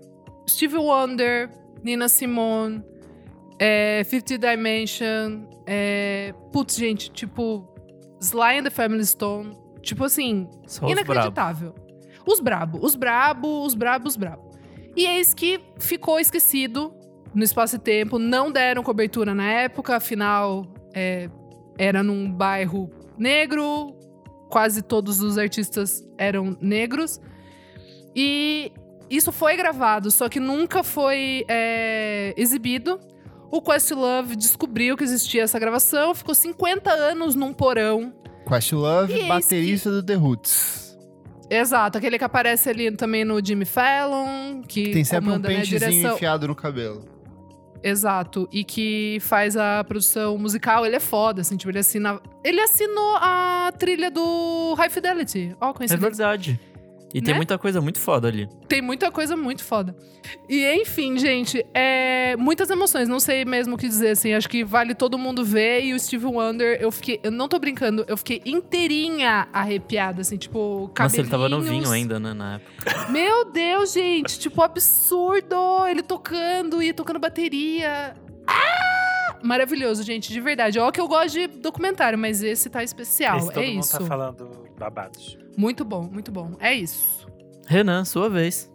Stevie 0.48 0.78
Wonder, 0.78 1.50
Nina 1.82 2.08
Simone, 2.08 2.82
é, 3.58 4.02
Fifty 4.04 4.38
Dimension. 4.38 5.46
É, 5.66 6.32
putz, 6.52 6.76
gente, 6.76 7.10
tipo. 7.10 7.68
Sly 8.18 8.58
and 8.58 8.62
the 8.62 8.70
Family 8.70 9.04
Stone. 9.04 9.54
Tipo 9.82 10.04
assim, 10.04 10.48
Só 10.66 10.86
os 10.86 10.92
brabos. 10.92 11.10
inacreditável. 11.12 11.74
Os 12.26 12.40
brabo, 12.40 12.78
os 12.84 12.94
brabo, 12.96 13.64
os 13.64 13.74
brabo, 13.74 14.08
os 14.08 14.16
brabo. 14.16 14.45
E 14.96 15.04
eis 15.04 15.34
que 15.34 15.60
ficou 15.78 16.18
esquecido 16.18 16.92
no 17.34 17.44
espaço 17.44 17.76
e 17.76 17.78
tempo, 17.78 18.18
não 18.18 18.50
deram 18.50 18.82
cobertura 18.82 19.34
na 19.34 19.44
época, 19.44 19.96
afinal 19.96 20.66
é, 20.94 21.28
era 21.78 22.02
num 22.02 22.32
bairro 22.32 22.90
negro, 23.18 23.94
quase 24.48 24.80
todos 24.80 25.20
os 25.20 25.36
artistas 25.36 26.02
eram 26.16 26.56
negros. 26.60 27.20
E 28.14 28.72
isso 29.10 29.30
foi 29.30 29.54
gravado, 29.56 30.10
só 30.10 30.28
que 30.30 30.40
nunca 30.40 30.82
foi 30.82 31.44
é, 31.46 32.32
exibido. 32.36 32.98
O 33.50 33.60
Questlove 33.60 34.34
descobriu 34.34 34.96
que 34.96 35.04
existia 35.04 35.42
essa 35.42 35.58
gravação, 35.58 36.14
ficou 36.14 36.34
50 36.34 36.90
anos 36.90 37.34
num 37.34 37.52
porão 37.52 38.14
Questlove, 38.46 39.24
baterista 39.24 39.90
do 39.90 40.02
The 40.02 40.14
Roots. 40.14 40.85
Exato, 41.48 41.98
aquele 41.98 42.18
que 42.18 42.24
aparece 42.24 42.68
ali 42.68 42.90
também 42.90 43.24
no 43.24 43.44
Jimmy 43.44 43.64
Fallon, 43.64 44.62
que 44.66 44.90
Tem 44.90 45.04
sempre 45.04 45.28
um 45.28 45.32
comanda 45.34 45.48
né, 45.48 45.54
a 45.54 45.58
pentezinho 45.58 45.78
direção. 45.90 46.14
enfiado 46.16 46.48
no 46.48 46.54
cabelo. 46.54 47.04
Exato, 47.82 48.48
e 48.52 48.64
que 48.64 49.18
faz 49.20 49.56
a 49.56 49.84
produção 49.84 50.36
musical, 50.38 50.84
ele 50.84 50.96
é 50.96 51.00
foda, 51.00 51.42
assim, 51.42 51.56
tipo, 51.56 51.70
ele 51.70 51.78
assina. 51.78 52.20
Ele 52.42 52.60
assinou 52.60 53.16
a 53.16 53.70
trilha 53.78 54.10
do 54.10 54.74
High 54.76 54.90
Fidelity. 54.90 55.54
Ó, 55.60 55.70
É 55.70 55.72
coincidência. 55.72 56.08
verdade. 56.10 56.60
E 57.16 57.22
tem 57.22 57.32
Né? 57.32 57.38
muita 57.38 57.56
coisa 57.56 57.80
muito 57.80 57.98
foda 57.98 58.28
ali. 58.28 58.46
Tem 58.68 58.82
muita 58.82 59.10
coisa 59.10 59.34
muito 59.34 59.64
foda. 59.64 59.96
E 60.50 60.66
enfim, 60.82 61.16
gente, 61.18 61.64
é 61.72 62.36
muitas 62.36 62.68
emoções, 62.68 63.08
não 63.08 63.18
sei 63.18 63.42
mesmo 63.46 63.74
o 63.74 63.78
que 63.78 63.88
dizer, 63.88 64.10
assim, 64.10 64.34
acho 64.34 64.46
que 64.50 64.62
vale 64.62 64.94
todo 64.94 65.16
mundo 65.16 65.42
ver. 65.42 65.82
E 65.82 65.94
o 65.94 65.98
Steve 65.98 66.26
Wonder, 66.26 66.76
eu 66.78 66.92
fiquei, 66.92 67.18
eu 67.22 67.30
não 67.30 67.48
tô 67.48 67.58
brincando, 67.58 68.04
eu 68.06 68.18
fiquei 68.18 68.42
inteirinha 68.44 69.48
arrepiada, 69.50 70.20
assim, 70.20 70.36
tipo, 70.36 70.90
cabelinhos. 70.92 70.98
Nossa, 70.98 71.20
ele 71.22 71.30
tava 71.30 71.48
novinho 71.48 71.90
ainda, 71.90 72.20
né, 72.20 72.34
na 72.34 72.56
época. 72.56 73.08
Meu 73.10 73.46
Deus, 73.50 73.94
gente, 73.94 74.38
tipo, 74.38 74.60
absurdo! 74.60 75.56
Ele 75.88 76.02
tocando 76.02 76.82
e 76.82 76.92
tocando 76.92 77.18
bateria. 77.18 78.14
Ah! 78.46 79.38
Maravilhoso, 79.42 80.02
gente, 80.02 80.30
de 80.32 80.40
verdade. 80.40 80.78
Ó, 80.78 80.90
que 80.90 81.00
eu 81.00 81.08
gosto 81.08 81.32
de 81.32 81.46
documentário, 81.46 82.18
mas 82.18 82.42
esse 82.42 82.68
tá 82.68 82.82
especial. 82.84 83.38
Esse 83.38 83.52
todo 83.52 83.62
é 83.64 83.66
mundo 83.68 83.80
isso. 83.84 83.98
tá 83.98 84.04
falando 84.04 84.65
babados. 84.78 85.38
Muito 85.56 85.84
bom, 85.84 86.08
muito 86.10 86.30
bom. 86.30 86.52
É 86.60 86.74
isso. 86.74 87.26
Renan, 87.66 88.04
sua 88.04 88.28
vez. 88.28 88.72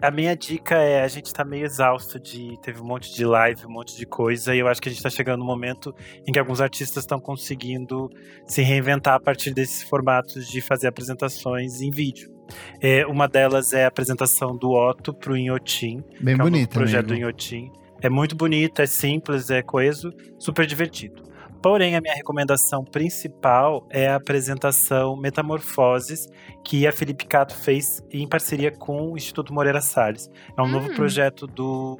A 0.00 0.12
minha 0.12 0.36
dica 0.36 0.76
é, 0.76 1.02
a 1.02 1.08
gente 1.08 1.32
tá 1.32 1.44
meio 1.44 1.64
exausto 1.64 2.20
de. 2.20 2.56
Teve 2.62 2.80
um 2.80 2.84
monte 2.84 3.12
de 3.12 3.24
live, 3.24 3.66
um 3.66 3.70
monte 3.70 3.96
de 3.96 4.06
coisa, 4.06 4.54
e 4.54 4.60
eu 4.60 4.68
acho 4.68 4.80
que 4.80 4.88
a 4.88 4.92
gente 4.92 5.02
tá 5.02 5.10
chegando 5.10 5.40
no 5.40 5.44
momento 5.44 5.92
em 6.24 6.30
que 6.30 6.38
alguns 6.38 6.60
artistas 6.60 7.02
estão 7.02 7.18
conseguindo 7.18 8.08
se 8.46 8.62
reinventar 8.62 9.14
a 9.14 9.20
partir 9.20 9.52
desses 9.52 9.82
formatos 9.82 10.46
de 10.46 10.60
fazer 10.60 10.86
apresentações 10.86 11.80
em 11.80 11.90
vídeo. 11.90 12.32
É, 12.80 13.04
uma 13.06 13.26
delas 13.26 13.72
é 13.72 13.84
a 13.84 13.88
apresentação 13.88 14.56
do 14.56 14.70
Otto 14.70 15.12
pro 15.12 15.36
Inhotim, 15.36 16.04
Bem 16.20 16.36
que 16.36 16.40
é 16.40 16.44
o 16.44 16.46
novo 16.46 16.50
bonito, 16.50 16.74
projeto 16.74 17.06
do. 17.06 17.14
Inhotim. 17.16 17.72
É 18.00 18.08
muito 18.08 18.36
bonito, 18.36 18.80
é 18.80 18.86
simples, 18.86 19.50
é 19.50 19.62
coeso, 19.62 20.12
super 20.38 20.64
divertido. 20.64 21.24
Porém, 21.62 21.96
a 21.96 22.00
minha 22.00 22.14
recomendação 22.14 22.84
principal 22.84 23.86
é 23.90 24.06
a 24.08 24.14
apresentação 24.16 25.16
Metamorfoses, 25.16 26.28
que 26.64 26.86
a 26.86 26.92
Felipe 26.92 27.26
Cato 27.26 27.54
fez 27.54 28.00
em 28.12 28.28
parceria 28.28 28.70
com 28.70 29.10
o 29.12 29.16
Instituto 29.16 29.52
Moreira 29.52 29.80
Salles. 29.80 30.30
É 30.56 30.62
um 30.62 30.68
novo 30.68 30.88
Hum. 30.90 30.94
projeto 30.94 31.46
do 31.46 31.98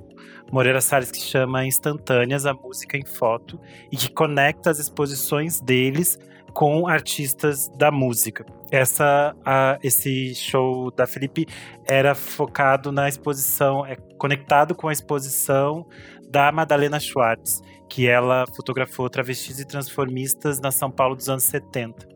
Moreira 0.53 0.81
Salles 0.81 1.11
que 1.11 1.19
chama 1.19 1.67
Instantâneas, 1.67 2.47
a 2.47 2.55
música 2.55 2.97
em 2.97 3.05
foto, 3.05 3.61
e 3.91 3.97
que 3.97 4.11
conecta 4.13 4.71
as 4.71 4.79
exposições 4.79 5.61
deles 5.61 6.17
com 6.53 6.87
artistas 6.89 7.69
da 7.77 7.91
música. 7.91 8.45
Essa, 8.71 9.35
a- 9.45 9.79
esse 9.83 10.35
show 10.35 10.91
da 10.91 11.07
Felipe 11.07 11.47
era 11.87 12.15
focado 12.15 12.91
na 12.93 13.09
exposição, 13.09 13.85
é 13.87 13.97
conectado 14.19 14.75
com 14.75 14.89
a 14.89 14.93
exposição 14.93 15.87
da 16.31 16.53
Madalena 16.53 17.01
Schwartz, 17.01 17.63
que 17.89 18.07
ela 18.09 18.45
fotografou 18.55 19.09
travestis 19.09 19.59
e 19.59 19.65
transformistas 19.67 20.61
na 20.61 20.71
São 20.71 20.91
Paulo 20.91 21.17
dos 21.17 21.29
anos 21.29 21.45
70. 21.45 22.07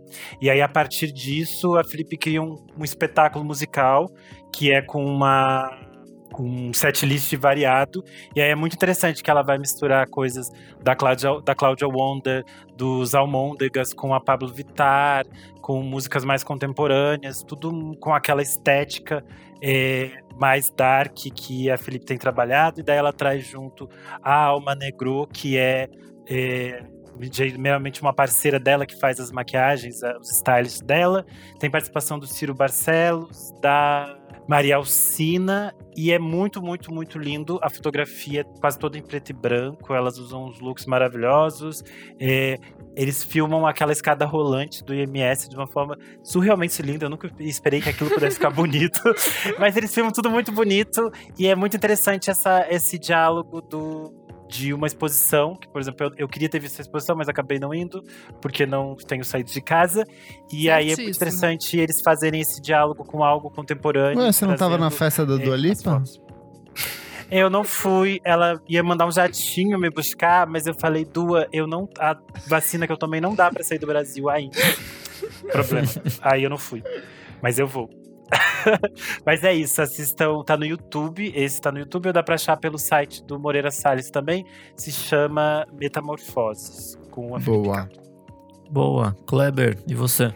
E 0.41 0.51
aí, 0.51 0.61
a 0.61 0.69
partir 0.69 1.11
disso, 1.11 1.75
a 1.79 1.85
Felipe 1.85 2.19
cria 2.19 2.43
um, 2.43 2.57
um 2.79 2.85
espetáculo 2.85 3.43
musical 3.45 4.07
que 4.55 4.71
é 4.71 4.83
com 4.83 5.03
uma 5.03 5.71
um 6.41 6.73
setlist 6.73 7.35
variado. 7.37 8.05
E 8.35 8.41
aí 8.41 8.51
é 8.51 8.55
muito 8.55 8.75
interessante 8.75 9.23
que 9.23 9.31
ela 9.31 9.43
vai 9.43 9.59
misturar 9.59 10.09
coisas 10.09 10.51
da 10.83 10.95
Cláudia, 10.95 11.41
da 11.41 11.55
Cláudia 11.55 11.89
Wonder, 11.89 12.45
dos 12.77 13.15
Almôndegas, 13.15 13.93
com 13.93 14.15
a 14.15 14.21
Pablo 14.21 14.49
Vittar, 14.49 15.25
com 15.61 15.83
músicas 15.83 16.25
mais 16.25 16.43
contemporâneas, 16.43 17.43
tudo 17.43 17.97
com 18.01 18.15
aquela 18.15 18.43
estética 18.43 19.25
é, 19.63 20.11
mais 20.39 20.71
dark 20.71 21.15
que 21.15 21.71
a 21.71 21.77
Felipe 21.77 22.05
tem 22.05 22.19
trabalhado. 22.19 22.81
E 22.81 22.83
daí 22.83 22.97
ela 22.97 23.13
traz 23.13 23.47
junto 23.47 23.89
a 24.23 24.35
Alma 24.35 24.75
Negro, 24.75 25.27
que 25.33 25.57
é, 25.57 25.89
é 26.29 26.85
geralmente 27.31 28.01
uma 28.01 28.13
parceira 28.13 28.59
dela 28.59 28.87
que 28.87 28.99
faz 28.99 29.21
as 29.21 29.31
maquiagens, 29.31 30.01
os 30.21 30.31
styles 30.31 30.81
dela. 30.81 31.25
Tem 31.59 31.71
participação 31.71 32.19
do 32.19 32.27
Ciro 32.27 32.55
Barcelos, 32.55 33.53
da 33.61 34.17
Maria 34.53 34.77
Alcina, 34.77 35.75
e 35.97 36.13
é 36.13 36.19
muito, 36.19 36.61
muito, 36.61 36.93
muito 36.93 37.19
lindo. 37.19 37.59
A 37.63 37.71
fotografia 37.71 38.43
é 38.43 38.45
quase 38.61 38.79
toda 38.79 38.99
em 38.99 39.03
preto 39.03 39.31
e 39.31 39.33
branco, 39.33 39.95
elas 39.95 40.19
usam 40.19 40.45
uns 40.45 40.61
looks 40.61 40.85
maravilhosos. 40.85 41.83
É, 42.21 42.59
eles 42.95 43.25
filmam 43.25 43.67
aquela 43.67 43.93
escada 43.93 44.27
rolante 44.27 44.85
do 44.85 44.95
IMS 44.95 45.49
de 45.49 45.57
uma 45.57 45.67
forma 45.67 45.97
surrealmente 46.23 46.83
linda. 46.83 47.07
Eu 47.07 47.09
nunca 47.09 47.31
esperei 47.41 47.81
que 47.81 47.89
aquilo 47.89 48.11
pudesse 48.11 48.37
ficar 48.37 48.51
bonito, 48.51 49.01
mas 49.59 49.75
eles 49.75 49.95
filmam 49.95 50.13
tudo 50.13 50.31
muito 50.31 50.53
bonito 50.53 51.11
e 51.39 51.47
é 51.47 51.55
muito 51.55 51.75
interessante 51.75 52.29
essa, 52.29 52.67
esse 52.69 52.99
diálogo 52.99 53.63
do 53.63 54.13
de 54.53 54.75
uma 54.75 54.87
exposição, 54.87 55.57
que, 55.57 55.67
por 55.67 55.81
exemplo, 55.81 56.07
eu, 56.07 56.13
eu 56.19 56.29
queria 56.29 56.49
ter 56.49 56.61
visto 56.61 56.75
essa 56.75 56.83
exposição, 56.83 57.17
mas 57.17 57.27
acabei 57.27 57.59
não 57.59 57.75
indo, 57.75 58.05
porque 58.41 58.67
não 58.67 58.95
tenho 58.95 59.25
saído 59.25 59.51
de 59.51 59.61
casa. 59.63 60.05
E 60.53 60.69
aí 60.69 60.85
é 60.85 60.87
muito 60.89 60.97
Certíssimo. 60.97 61.17
interessante 61.17 61.79
eles 61.79 62.03
fazerem 62.03 62.41
esse 62.41 62.61
diálogo 62.61 63.03
com 63.03 63.25
algo 63.25 63.51
contemporâneo. 63.51 64.21
Ué, 64.21 64.31
você 64.31 64.45
não 64.45 64.55
tava 64.55 64.77
na 64.77 64.91
festa 64.91 65.25
da 65.25 65.37
é, 65.37 65.39
Dua 65.39 65.57
Lipa? 65.57 66.03
Eu 67.31 67.49
não 67.49 67.65
fui, 67.65 68.21
ela 68.23 68.61
ia 68.69 68.83
mandar 68.83 69.07
um 69.07 69.11
jatinho 69.11 69.79
me 69.79 69.89
buscar, 69.89 70.47
mas 70.47 70.67
eu 70.67 70.75
falei, 70.79 71.07
Dua, 71.07 71.49
eu 71.51 71.67
não. 71.67 71.89
A 71.99 72.15
vacina 72.47 72.87
que 72.87 72.93
eu 72.93 72.99
tomei 72.99 73.23
não 73.23 73.35
dá 73.35 73.51
pra 73.51 73.65
sair 73.65 73.79
do 73.79 73.87
Brasil 73.87 74.29
ainda. 74.29 74.59
Problema. 75.51 75.89
Aí 76.21 76.45
eu 76.45 76.51
não 76.51 76.59
fui. 76.59 76.83
Mas 77.41 77.59
eu 77.59 77.67
vou. 77.67 77.89
Mas 79.25 79.43
é 79.45 79.55
isso, 79.55 79.81
assistam, 79.83 80.43
tá 80.45 80.57
no 80.57 80.65
YouTube. 80.65 81.33
Esse 81.35 81.61
tá 81.61 81.71
no 81.71 81.79
YouTube 81.79 82.07
ou 82.09 82.13
dá 82.13 82.23
pra 82.23 82.35
achar 82.35 82.57
pelo 82.57 82.79
site 82.79 83.25
do 83.25 83.39
Moreira 83.39 83.71
Salles 83.71 84.11
também. 84.11 84.45
Se 84.77 84.91
chama 84.91 85.67
Metamorfoses. 85.73 86.99
Com 87.11 87.37
a 87.37 87.39
Boa. 87.39 87.89
Boa. 88.71 89.17
Kleber, 89.27 89.79
e 89.87 89.95
você? 89.95 90.33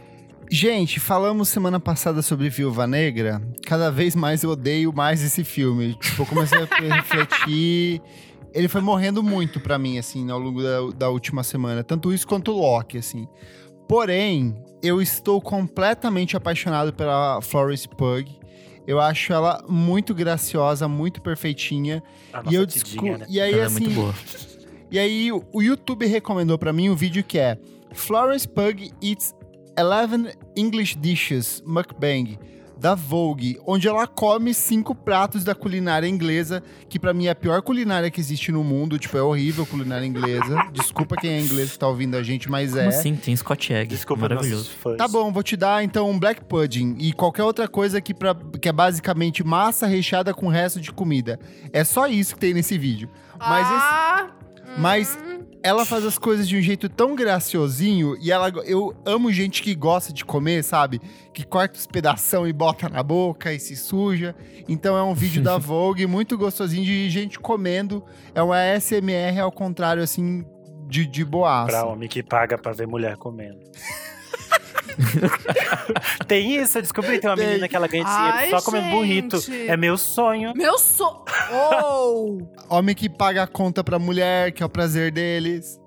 Gente, 0.51 1.01
falamos 1.01 1.49
semana 1.49 1.81
passada 1.81 2.23
sobre 2.23 2.49
Viúva 2.49 2.87
Negra. 2.87 3.43
Cada 3.67 3.91
vez 3.91 4.15
mais 4.15 4.45
eu 4.45 4.51
odeio 4.51 4.93
mais 4.93 5.23
esse 5.23 5.43
filme. 5.43 5.95
Tipo, 5.95 6.23
eu 6.23 6.27
comecei 6.27 6.59
a 6.59 6.65
refletir. 6.97 8.01
Ele 8.55 8.69
foi 8.69 8.81
morrendo 8.81 9.23
muito 9.23 9.59
pra 9.59 9.79
mim, 9.79 9.99
assim, 9.99 10.31
ao 10.31 10.39
longo 10.39 10.63
da, 10.63 10.97
da 10.97 11.09
última 11.09 11.43
semana. 11.43 11.83
Tanto 11.83 12.13
isso 12.13 12.27
quanto 12.27 12.53
o 12.53 12.61
Loki, 12.61 12.99
assim. 12.99 13.27
Porém, 13.89 14.57
eu 14.83 15.01
estou 15.01 15.41
completamente 15.41 16.37
apaixonado 16.37 16.93
pela 16.93 17.41
Florence 17.41 17.89
Pug. 17.89 18.31
Eu 18.87 19.01
acho 19.01 19.33
ela 19.33 19.65
muito 19.69 20.15
graciosa, 20.15 20.87
muito 20.87 21.21
perfeitinha. 21.21 22.03
A 22.33 22.41
E 22.41 22.45
nossa 22.45 22.57
eu 22.57 22.67
descu... 22.67 23.05
né? 23.05 23.27
E 23.29 23.41
aí, 23.41 23.53
Ela 23.53 23.63
é 23.63 23.65
assim, 23.67 23.81
muito 23.85 23.95
boa. 23.95 24.15
e 24.91 24.99
aí, 24.99 25.31
o 25.33 25.63
YouTube 25.63 26.07
recomendou 26.07 26.57
pra 26.59 26.73
mim 26.73 26.89
um 26.89 26.95
vídeo 26.95 27.25
que 27.25 27.39
é 27.39 27.59
Florence 27.93 28.47
Pug 28.47 28.93
Eats 29.03 29.35
11 29.79 30.37
English 30.57 30.97
Dishes 30.99 31.63
Mukbang 31.67 32.39
da 32.79 32.95
Vogue, 32.95 33.59
onde 33.67 33.89
ela 33.89 34.07
come 34.07 34.53
cinco 34.53 34.95
pratos 34.95 35.43
da 35.45 35.55
culinária 35.55 36.07
inglesa, 36.07 36.63
que 36.89 36.99
pra 36.99 37.15
mim 37.15 37.27
é 37.27 37.31
a 37.31 37.35
pior 37.35 37.63
culinária 37.63 38.11
que 38.11 38.21
existe 38.21 38.53
no 38.53 38.63
mundo, 38.63 38.99
tipo, 38.99 39.17
é 39.17 39.23
horrível 39.23 39.65
a 39.65 39.67
culinária 39.67 40.05
inglesa. 40.07 40.63
Desculpa 40.73 41.17
quem 41.17 41.31
é 41.31 41.41
inglês 41.41 41.73
que 41.73 41.79
tá 41.79 41.89
ouvindo 41.89 42.17
a 42.17 42.23
gente, 42.23 42.51
mas 42.51 42.71
Como 42.71 42.83
é. 42.83 42.87
assim? 42.89 43.17
Tem 43.17 43.35
Scott 43.35 43.73
Egg. 43.73 43.89
Desculpa, 43.89 44.23
Maravilhoso. 44.29 44.71
fãs. 44.71 44.97
Tá 44.99 45.09
bom, 45.09 45.33
vou 45.33 45.43
te 45.43 45.57
dar 45.57 45.83
então 45.83 46.11
um 46.11 46.19
black 46.19 46.45
pudding 46.45 46.97
e 46.99 47.13
qualquer 47.13 47.45
outra 47.45 47.67
coisa 47.67 48.01
que, 48.01 48.13
pra, 48.13 48.35
que 48.61 48.69
é 48.69 48.73
basicamente 48.73 49.43
massa 49.43 49.87
recheada 49.87 50.35
com 50.35 50.49
resto 50.49 50.81
de 50.81 50.93
comida. 50.93 51.41
É 51.73 51.83
só 51.83 52.07
isso 52.07 52.35
que 52.35 52.41
tem 52.41 52.53
nesse 52.55 52.77
vídeo. 52.77 53.09
Mas 53.39 53.67
esse- 53.67 53.77
ah, 53.77 54.27
mas 54.79 55.19
hum, 55.27 55.36
ela 55.63 55.85
faz 55.85 56.05
as 56.05 56.19
coisas 56.19 56.49
de 56.49 56.57
um 56.57 56.61
jeito 56.61 56.89
tão 56.89 57.15
graciosinho 57.15 58.17
e 58.21 58.31
ela 58.31 58.49
eu 58.65 58.95
amo 59.05 59.33
gente 59.33 59.63
que 59.63 59.75
gosta 59.75 60.13
de 60.13 60.25
comer, 60.25 60.63
sabe? 60.63 61.01
Que 61.33 61.45
corta 61.45 61.79
os 61.79 61.87
pedação 61.87 62.47
e 62.47 62.53
bota 62.53 62.89
na 62.89 63.03
boca 63.03 63.53
e 63.53 63.59
se 63.59 63.77
suja. 63.77 64.35
Então 64.69 64.97
é 64.97 65.03
um 65.03 65.15
vídeo 65.15 65.43
da 65.43 65.59
Vogue 65.67 66.07
muito 66.07 66.39
gostosinho 66.39 66.85
de 66.85 67.11
gente 67.11 67.39
comendo. 67.39 68.05
É 68.35 68.43
uma 68.43 68.59
SMR 68.79 69.41
ao 69.41 69.53
contrário 69.53 70.03
assim 70.03 70.45
de, 70.89 71.07
de 71.07 71.25
boaço. 71.25 71.69
Pra 71.69 71.85
homem 71.85 72.09
que 72.09 72.23
paga 72.23 72.57
pra 72.57 72.73
ver 72.73 72.87
mulher 72.87 73.17
comendo. 73.17 73.59
tem 76.27 76.57
isso, 76.57 76.79
eu 76.79 76.83
descobri. 76.83 77.19
Tem 77.19 77.29
uma 77.29 77.37
Tem. 77.37 77.47
menina 77.47 77.69
que 77.69 77.77
ela 77.77 77.87
ganha 77.87 78.05
dinheiro 78.05 78.37
Ai, 78.37 78.51
só 78.51 78.63
comendo 78.63 78.91
burrito. 78.91 79.39
gente. 79.39 79.69
É 79.69 79.77
meu 79.77 79.97
sonho. 79.99 80.53
Meu 80.55 80.79
so... 80.79 81.25
Oh! 81.53 82.39
Homem 82.69 82.95
que 82.95 83.09
paga 83.09 83.43
a 83.43 83.47
conta 83.47 83.83
pra 83.85 83.99
mulher, 83.99 84.53
que 84.53 84.63
é 84.63 84.67
o 84.67 84.69
prazer 84.69 85.11
deles. 85.13 85.81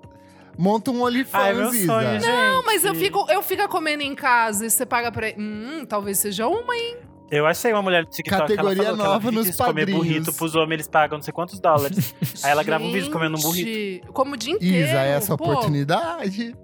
Monta 0.58 0.90
um 0.90 1.02
OnlyFans, 1.02 1.74
Isa. 1.74 1.86
sonho. 1.86 2.20
Não, 2.20 2.62
mas 2.64 2.84
eu 2.84 2.94
fico, 2.94 3.26
eu 3.30 3.42
fico 3.42 3.66
comendo 3.68 4.02
em 4.02 4.14
casa 4.14 4.66
e 4.66 4.70
você 4.70 4.84
paga 4.84 5.10
pra. 5.10 5.28
Hum, 5.38 5.84
talvez 5.88 6.18
seja 6.18 6.46
uma, 6.46 6.74
hein? 6.76 6.96
Eu 7.30 7.46
achei 7.46 7.72
uma 7.72 7.80
mulher 7.80 8.04
do 8.04 8.10
TikTok 8.10 8.40
Categoria 8.42 8.82
ela 8.82 8.96
falou 8.96 8.96
que 8.96 9.02
ela 9.02 9.12
nova 9.14 9.30
nos 9.30 9.56
comer 9.56 9.66
padrinhos. 9.86 9.98
burrito 10.04 10.32
pros 10.34 10.54
homens, 10.56 10.72
eles 10.74 10.88
pagam 10.88 11.16
não 11.18 11.22
sei 11.22 11.32
quantos 11.32 11.60
dólares. 11.60 12.14
Aí 12.42 12.50
ela 12.50 12.62
grava 12.64 12.82
um 12.84 12.90
vídeo 12.90 13.10
comendo 13.10 13.38
um 13.38 13.40
burrito. 13.40 14.12
Como 14.12 14.34
o 14.34 14.36
dia 14.36 14.52
inteiro. 14.52 14.88
Isa, 14.88 14.98
essa 15.00 15.36
Pô, 15.36 15.44
oportunidade. 15.44 16.54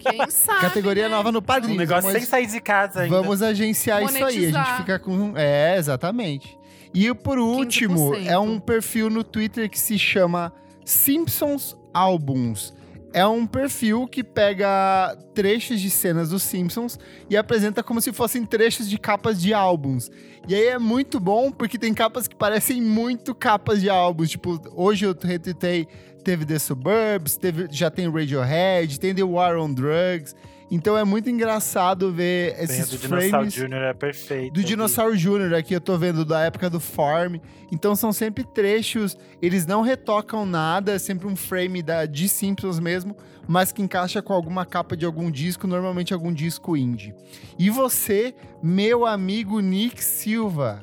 Quem 0.00 0.28
sabe? 0.30 0.60
Categoria 0.60 1.08
né? 1.08 1.16
nova 1.16 1.32
no 1.32 1.38
Um 1.38 1.42
padrinho. 1.42 1.78
negócio 1.78 2.10
sem 2.12 2.20
sair 2.20 2.46
de 2.46 2.60
casa 2.60 3.00
ainda. 3.00 3.16
Vamos 3.16 3.42
agenciar 3.42 4.02
isso 4.04 4.16
aí. 4.18 4.22
A 4.22 4.30
gente 4.30 4.40
Monetizar. 4.52 4.76
fica 4.76 4.98
com. 4.98 5.32
É, 5.36 5.76
exatamente. 5.78 6.56
E 6.94 7.12
por 7.14 7.38
último, 7.38 8.12
15%. 8.12 8.26
é 8.26 8.38
um 8.38 8.58
perfil 8.58 9.08
no 9.08 9.24
Twitter 9.24 9.68
que 9.70 9.78
se 9.78 9.98
chama 9.98 10.52
Simpsons 10.84 11.76
Albums. 11.92 12.74
É 13.14 13.26
um 13.26 13.46
perfil 13.46 14.06
que 14.06 14.24
pega 14.24 15.14
trechos 15.34 15.80
de 15.80 15.90
cenas 15.90 16.30
dos 16.30 16.42
Simpsons 16.42 16.98
e 17.28 17.36
apresenta 17.36 17.82
como 17.82 18.00
se 18.00 18.10
fossem 18.10 18.44
trechos 18.44 18.88
de 18.88 18.96
capas 18.98 19.40
de 19.40 19.52
álbuns. 19.52 20.10
E 20.48 20.54
aí 20.54 20.68
é 20.68 20.78
muito 20.78 21.20
bom 21.20 21.50
porque 21.50 21.78
tem 21.78 21.92
capas 21.92 22.26
que 22.26 22.34
parecem 22.34 22.80
muito 22.80 23.34
capas 23.34 23.82
de 23.82 23.90
álbuns. 23.90 24.30
Tipo, 24.30 24.58
hoje 24.74 25.04
eu 25.04 25.14
retweetei, 25.20 25.86
teve 26.24 26.46
The 26.46 26.58
Suburbs, 26.58 27.36
teve, 27.36 27.68
já 27.70 27.90
tem 27.90 28.10
Radiohead, 28.10 28.98
tem 28.98 29.14
The 29.14 29.24
War 29.24 29.58
on 29.58 29.74
Drugs. 29.74 30.34
Então 30.74 30.96
é 30.96 31.04
muito 31.04 31.28
engraçado 31.28 32.10
ver 32.10 32.56
esses 32.58 32.88
do 32.88 32.96
Dinossauro 32.96 33.30
frames 33.30 33.52
Jr. 33.52 33.74
é 33.74 33.92
perfeito. 33.92 34.54
do 34.54 34.64
Dinossauro 34.64 35.14
Júnior 35.14 35.52
aqui, 35.52 35.74
eu 35.74 35.80
tô 35.82 35.98
vendo 35.98 36.24
da 36.24 36.40
época 36.40 36.70
do 36.70 36.80
Farm. 36.80 37.36
Então 37.70 37.94
são 37.94 38.10
sempre 38.10 38.42
trechos, 38.42 39.14
eles 39.42 39.66
não 39.66 39.82
retocam 39.82 40.46
nada, 40.46 40.92
é 40.92 40.98
sempre 40.98 41.26
um 41.26 41.36
frame 41.36 41.82
da, 41.82 42.06
de 42.06 42.26
Simpsons 42.26 42.80
mesmo, 42.80 43.14
mas 43.46 43.70
que 43.70 43.82
encaixa 43.82 44.22
com 44.22 44.32
alguma 44.32 44.64
capa 44.64 44.96
de 44.96 45.04
algum 45.04 45.30
disco, 45.30 45.66
normalmente 45.66 46.14
algum 46.14 46.32
disco 46.32 46.74
indie. 46.74 47.14
E 47.58 47.68
você, 47.68 48.34
meu 48.62 49.04
amigo 49.04 49.60
Nick 49.60 50.02
Silva. 50.02 50.80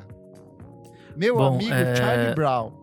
Meu 1.18 1.38
Bom, 1.38 1.56
amigo 1.56 1.74
é- 1.74 1.96
Charlie 1.96 2.36
Brown. 2.36 2.74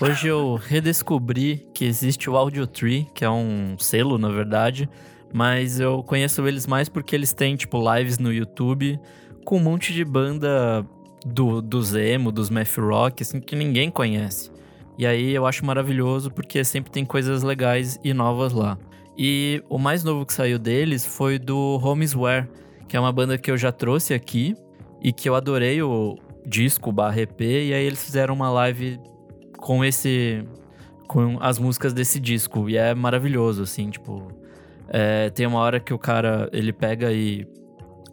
Hoje 0.00 0.26
eu 0.26 0.56
redescobri 0.56 1.68
que 1.72 1.84
existe 1.84 2.28
o 2.28 2.36
Audio 2.36 2.66
Tree, 2.66 3.06
que 3.14 3.24
é 3.24 3.30
um 3.30 3.76
selo, 3.78 4.18
na 4.18 4.28
verdade. 4.28 4.90
Mas 5.32 5.78
eu 5.78 6.02
conheço 6.02 6.46
eles 6.46 6.66
mais 6.66 6.88
porque 6.88 7.14
eles 7.14 7.32
têm, 7.32 7.56
tipo, 7.56 7.78
lives 7.94 8.18
no 8.18 8.32
YouTube 8.32 8.98
com 9.44 9.56
um 9.56 9.60
monte 9.60 9.92
de 9.92 10.04
banda 10.04 10.84
do, 11.24 11.60
do 11.60 11.82
Zemo, 11.82 12.32
dos 12.32 12.50
math 12.50 12.76
rock, 12.78 13.22
assim, 13.22 13.40
que 13.40 13.54
ninguém 13.54 13.90
conhece. 13.90 14.50
E 14.98 15.06
aí 15.06 15.34
eu 15.34 15.46
acho 15.46 15.64
maravilhoso 15.64 16.30
porque 16.30 16.62
sempre 16.64 16.90
tem 16.90 17.04
coisas 17.04 17.42
legais 17.42 17.98
e 18.04 18.12
novas 18.12 18.52
lá. 18.52 18.78
E 19.16 19.62
o 19.68 19.78
mais 19.78 20.04
novo 20.04 20.24
que 20.26 20.32
saiu 20.32 20.58
deles 20.58 21.04
foi 21.04 21.38
do 21.38 21.80
Homesware, 21.82 22.48
que 22.88 22.96
é 22.96 23.00
uma 23.00 23.12
banda 23.12 23.38
que 23.38 23.50
eu 23.50 23.56
já 23.56 23.70
trouxe 23.72 24.14
aqui 24.14 24.54
e 25.02 25.12
que 25.12 25.28
eu 25.28 25.34
adorei 25.34 25.82
o 25.82 26.18
disco 26.46 26.92
barra 26.92 27.20
EP. 27.20 27.40
E 27.40 27.72
aí 27.72 27.84
eles 27.84 28.02
fizeram 28.04 28.34
uma 28.34 28.50
live 28.50 29.00
com 29.58 29.84
esse. 29.84 30.44
com 31.06 31.38
as 31.40 31.58
músicas 31.58 31.92
desse 31.92 32.18
disco. 32.18 32.68
E 32.68 32.76
é 32.76 32.94
maravilhoso, 32.94 33.62
assim, 33.62 33.90
tipo. 33.90 34.28
É, 34.90 35.30
tem 35.30 35.46
uma 35.46 35.60
hora 35.60 35.78
que 35.78 35.94
o 35.94 35.98
cara 35.98 36.48
ele 36.52 36.72
pega 36.72 37.12
e. 37.12 37.46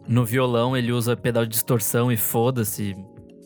No 0.06 0.24
violão 0.24 0.74
ele 0.74 0.90
usa 0.90 1.14
pedal 1.16 1.44
de 1.44 1.50
distorção 1.50 2.10
e 2.10 2.16
foda-se. 2.16 2.96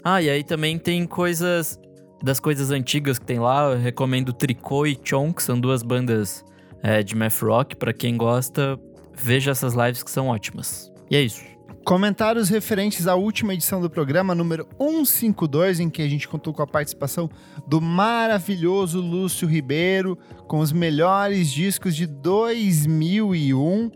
Ah, 0.04 0.22
e 0.22 0.30
aí 0.30 0.44
também 0.44 0.78
tem 0.78 1.06
coisas. 1.06 1.80
Das 2.22 2.38
coisas 2.38 2.70
antigas 2.70 3.18
que 3.18 3.24
tem 3.24 3.40
lá, 3.40 3.72
eu 3.72 3.78
recomendo 3.78 4.32
Tricô 4.32 4.86
e 4.86 4.96
Chon, 5.02 5.32
que 5.32 5.42
são 5.42 5.58
duas 5.58 5.82
bandas 5.82 6.44
é, 6.80 7.02
de 7.02 7.16
math 7.16 7.42
rock. 7.42 7.74
Pra 7.74 7.92
quem 7.92 8.16
gosta, 8.16 8.78
veja 9.12 9.50
essas 9.50 9.74
lives 9.74 10.04
que 10.04 10.10
são 10.10 10.28
ótimas. 10.28 10.92
E 11.10 11.16
é 11.16 11.22
isso. 11.22 11.42
Comentários 11.84 12.48
referentes 12.48 13.08
à 13.08 13.16
última 13.16 13.54
edição 13.54 13.80
do 13.80 13.90
programa, 13.90 14.36
número 14.36 14.68
152, 14.78 15.80
em 15.80 15.90
que 15.90 16.00
a 16.00 16.08
gente 16.08 16.28
contou 16.28 16.54
com 16.54 16.62
a 16.62 16.66
participação 16.66 17.28
do 17.66 17.80
maravilhoso 17.80 19.00
Lúcio 19.00 19.48
Ribeiro, 19.48 20.16
com 20.46 20.60
os 20.60 20.70
melhores 20.70 21.50
discos 21.50 21.96
de 21.96 22.06
2001. 22.06 23.90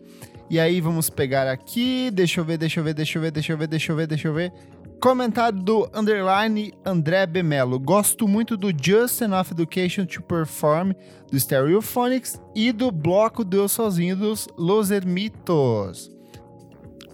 E 0.50 0.58
aí 0.58 0.80
vamos 0.80 1.08
pegar 1.08 1.46
aqui, 1.46 2.10
deixa 2.12 2.40
eu 2.40 2.44
ver, 2.44 2.58
deixa 2.58 2.80
eu 2.80 2.84
ver, 2.84 2.92
deixa 2.92 3.18
eu 3.18 3.22
ver, 3.22 3.30
deixa 3.30 3.52
eu 3.52 3.56
ver, 3.56 3.66
deixa 3.68 3.92
eu 3.92 3.96
ver, 3.96 4.06
deixa 4.08 4.28
eu 4.28 4.34
ver. 4.34 4.52
Comentário 5.00 5.60
do 5.60 5.88
underline 5.94 6.72
André 6.84 7.24
Bemelo. 7.24 7.78
Gosto 7.78 8.26
muito 8.26 8.56
do 8.56 8.70
Just 8.70 9.20
Enough 9.20 9.52
Education 9.52 10.06
to 10.06 10.22
Perform 10.22 10.92
do 11.30 11.38
Stereophonics 11.38 12.40
e 12.54 12.72
do 12.72 12.90
bloco 12.90 13.44
do 13.44 13.58
Eu 13.58 13.68
Sozinho 13.68 14.16
dos 14.16 14.48
Los 14.56 14.90
Hermitos. 14.90 16.15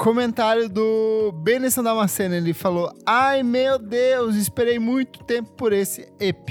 Comentário 0.02 0.68
do 0.68 1.30
Benison 1.30 1.80
Damasceno, 1.80 2.34
ele 2.34 2.52
falou: 2.52 2.92
Ai 3.06 3.44
meu 3.44 3.78
Deus, 3.78 4.34
esperei 4.34 4.76
muito 4.76 5.22
tempo 5.22 5.52
por 5.52 5.72
esse 5.72 6.08
EP. 6.18 6.50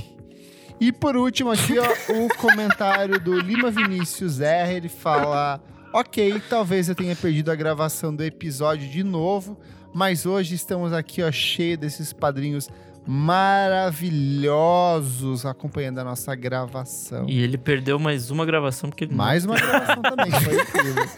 E 0.80 0.90
por 0.90 1.18
último, 1.18 1.52
aqui, 1.52 1.78
ó, 1.78 1.86
o 2.14 2.30
comentário 2.40 3.20
do 3.20 3.38
Lima 3.38 3.70
Vinícius 3.70 4.40
R. 4.40 4.74
Ele 4.74 4.88
fala: 4.88 5.62
Ok, 5.94 6.42
talvez 6.50 6.88
eu 6.88 6.96
tenha 6.96 7.14
perdido 7.14 7.52
a 7.52 7.56
gravação 7.56 8.16
do 8.16 8.24
episódio 8.24 8.88
de 8.88 9.04
novo, 9.04 9.60
mas 9.94 10.26
hoje 10.26 10.56
estamos 10.56 10.94
aqui, 10.94 11.22
ó, 11.22 11.30
cheio 11.30 11.78
desses 11.78 12.14
padrinhos 12.14 12.70
maravilhosos 13.08 15.46
acompanhando 15.46 16.00
a 16.00 16.04
nossa 16.04 16.34
gravação. 16.36 17.26
E 17.28 17.42
ele 17.42 17.58
perdeu 17.58 17.98
mais 18.00 18.30
uma 18.32 18.46
gravação 18.46 18.90
porque 18.90 19.06
ele 19.06 19.16
Mais 19.16 19.46
uma 19.46 19.56
gravação 19.56 20.02
também, 20.02 20.32
foi 20.32 20.62
incrível. 20.62 21.04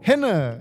Renan, 0.00 0.60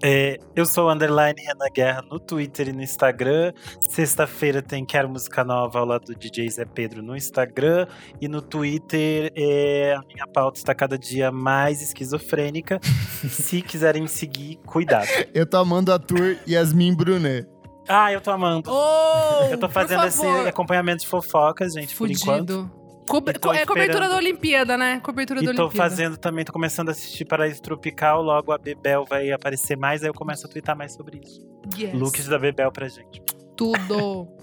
É, 0.00 0.38
eu 0.54 0.64
sou 0.64 0.86
o 0.86 0.92
Underline 0.92 1.42
Renan 1.42 1.66
Guerra 1.74 2.02
no 2.08 2.20
Twitter 2.20 2.68
e 2.68 2.72
no 2.72 2.80
Instagram. 2.82 3.52
Sexta-feira 3.80 4.62
tem 4.62 4.84
Quero 4.84 5.08
Música 5.08 5.42
Nova 5.42 5.80
ao 5.80 5.84
lado 5.84 6.04
do 6.04 6.14
DJ 6.14 6.48
Zé 6.48 6.64
Pedro 6.64 7.02
no 7.02 7.16
Instagram. 7.16 7.88
E 8.20 8.28
no 8.28 8.40
Twitter 8.40 9.32
é, 9.34 9.96
a 9.98 10.02
minha 10.06 10.24
pauta 10.32 10.56
está 10.58 10.72
cada 10.72 10.96
dia 10.96 11.32
mais 11.32 11.82
esquizofrênica. 11.82 12.78
Se 13.28 13.60
quiserem 13.60 14.02
me 14.02 14.08
seguir, 14.08 14.60
cuidado. 14.64 15.08
Eu 15.34 15.44
tô 15.44 15.56
amando 15.56 15.92
a 15.92 15.98
tour 15.98 16.36
Yasmin 16.46 16.94
Brunet. 16.94 17.57
Ah, 17.88 18.12
eu 18.12 18.20
tô 18.20 18.30
amando. 18.30 18.70
Oh, 18.70 19.44
eu 19.50 19.58
tô 19.58 19.68
fazendo 19.68 20.04
esse 20.06 20.26
acompanhamento 20.26 21.02
de 21.02 21.08
fofocas, 21.08 21.72
gente, 21.72 21.94
Fudido. 21.94 22.20
por 22.20 22.32
enquanto. 22.32 22.70
Co 23.08 23.52
é 23.54 23.64
cobertura 23.64 24.06
da 24.06 24.16
Olimpíada, 24.16 24.76
né? 24.76 25.00
Cobertura 25.00 25.40
e 25.40 25.46
da 25.46 25.54
tô 25.54 25.62
Olimpíada. 25.62 25.90
fazendo 25.90 26.18
também, 26.18 26.44
tô 26.44 26.52
começando 26.52 26.90
a 26.90 26.92
assistir 26.92 27.24
Paraíso 27.24 27.62
Tropical, 27.62 28.22
logo 28.22 28.52
a 28.52 28.58
Bebel 28.58 29.06
vai 29.08 29.30
aparecer 29.30 29.78
mais, 29.78 30.02
aí 30.02 30.10
eu 30.10 30.14
começo 30.14 30.46
a 30.46 30.50
twittar 30.50 30.76
mais 30.76 30.92
sobre 30.92 31.22
isso. 31.24 31.40
Yes. 31.78 31.94
Looks 31.94 32.26
da 32.26 32.38
Bebel 32.38 32.70
pra 32.70 32.86
gente. 32.86 33.22
Tudo. 33.56 34.28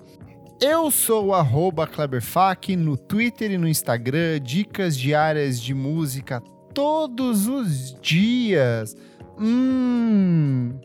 Eu 0.62 0.90
sou 0.90 1.28
o 1.28 1.34
arroba 1.34 1.86
Kleberfac 1.86 2.78
no 2.78 2.98
Twitter 2.98 3.52
e 3.52 3.58
no 3.58 3.68
Instagram, 3.68 4.40
dicas 4.42 4.98
diárias 4.98 5.60
de 5.60 5.74
música 5.74 6.42
todos 6.74 7.46
os 7.46 7.94
dias. 8.00 8.96
Hum. 9.38 10.80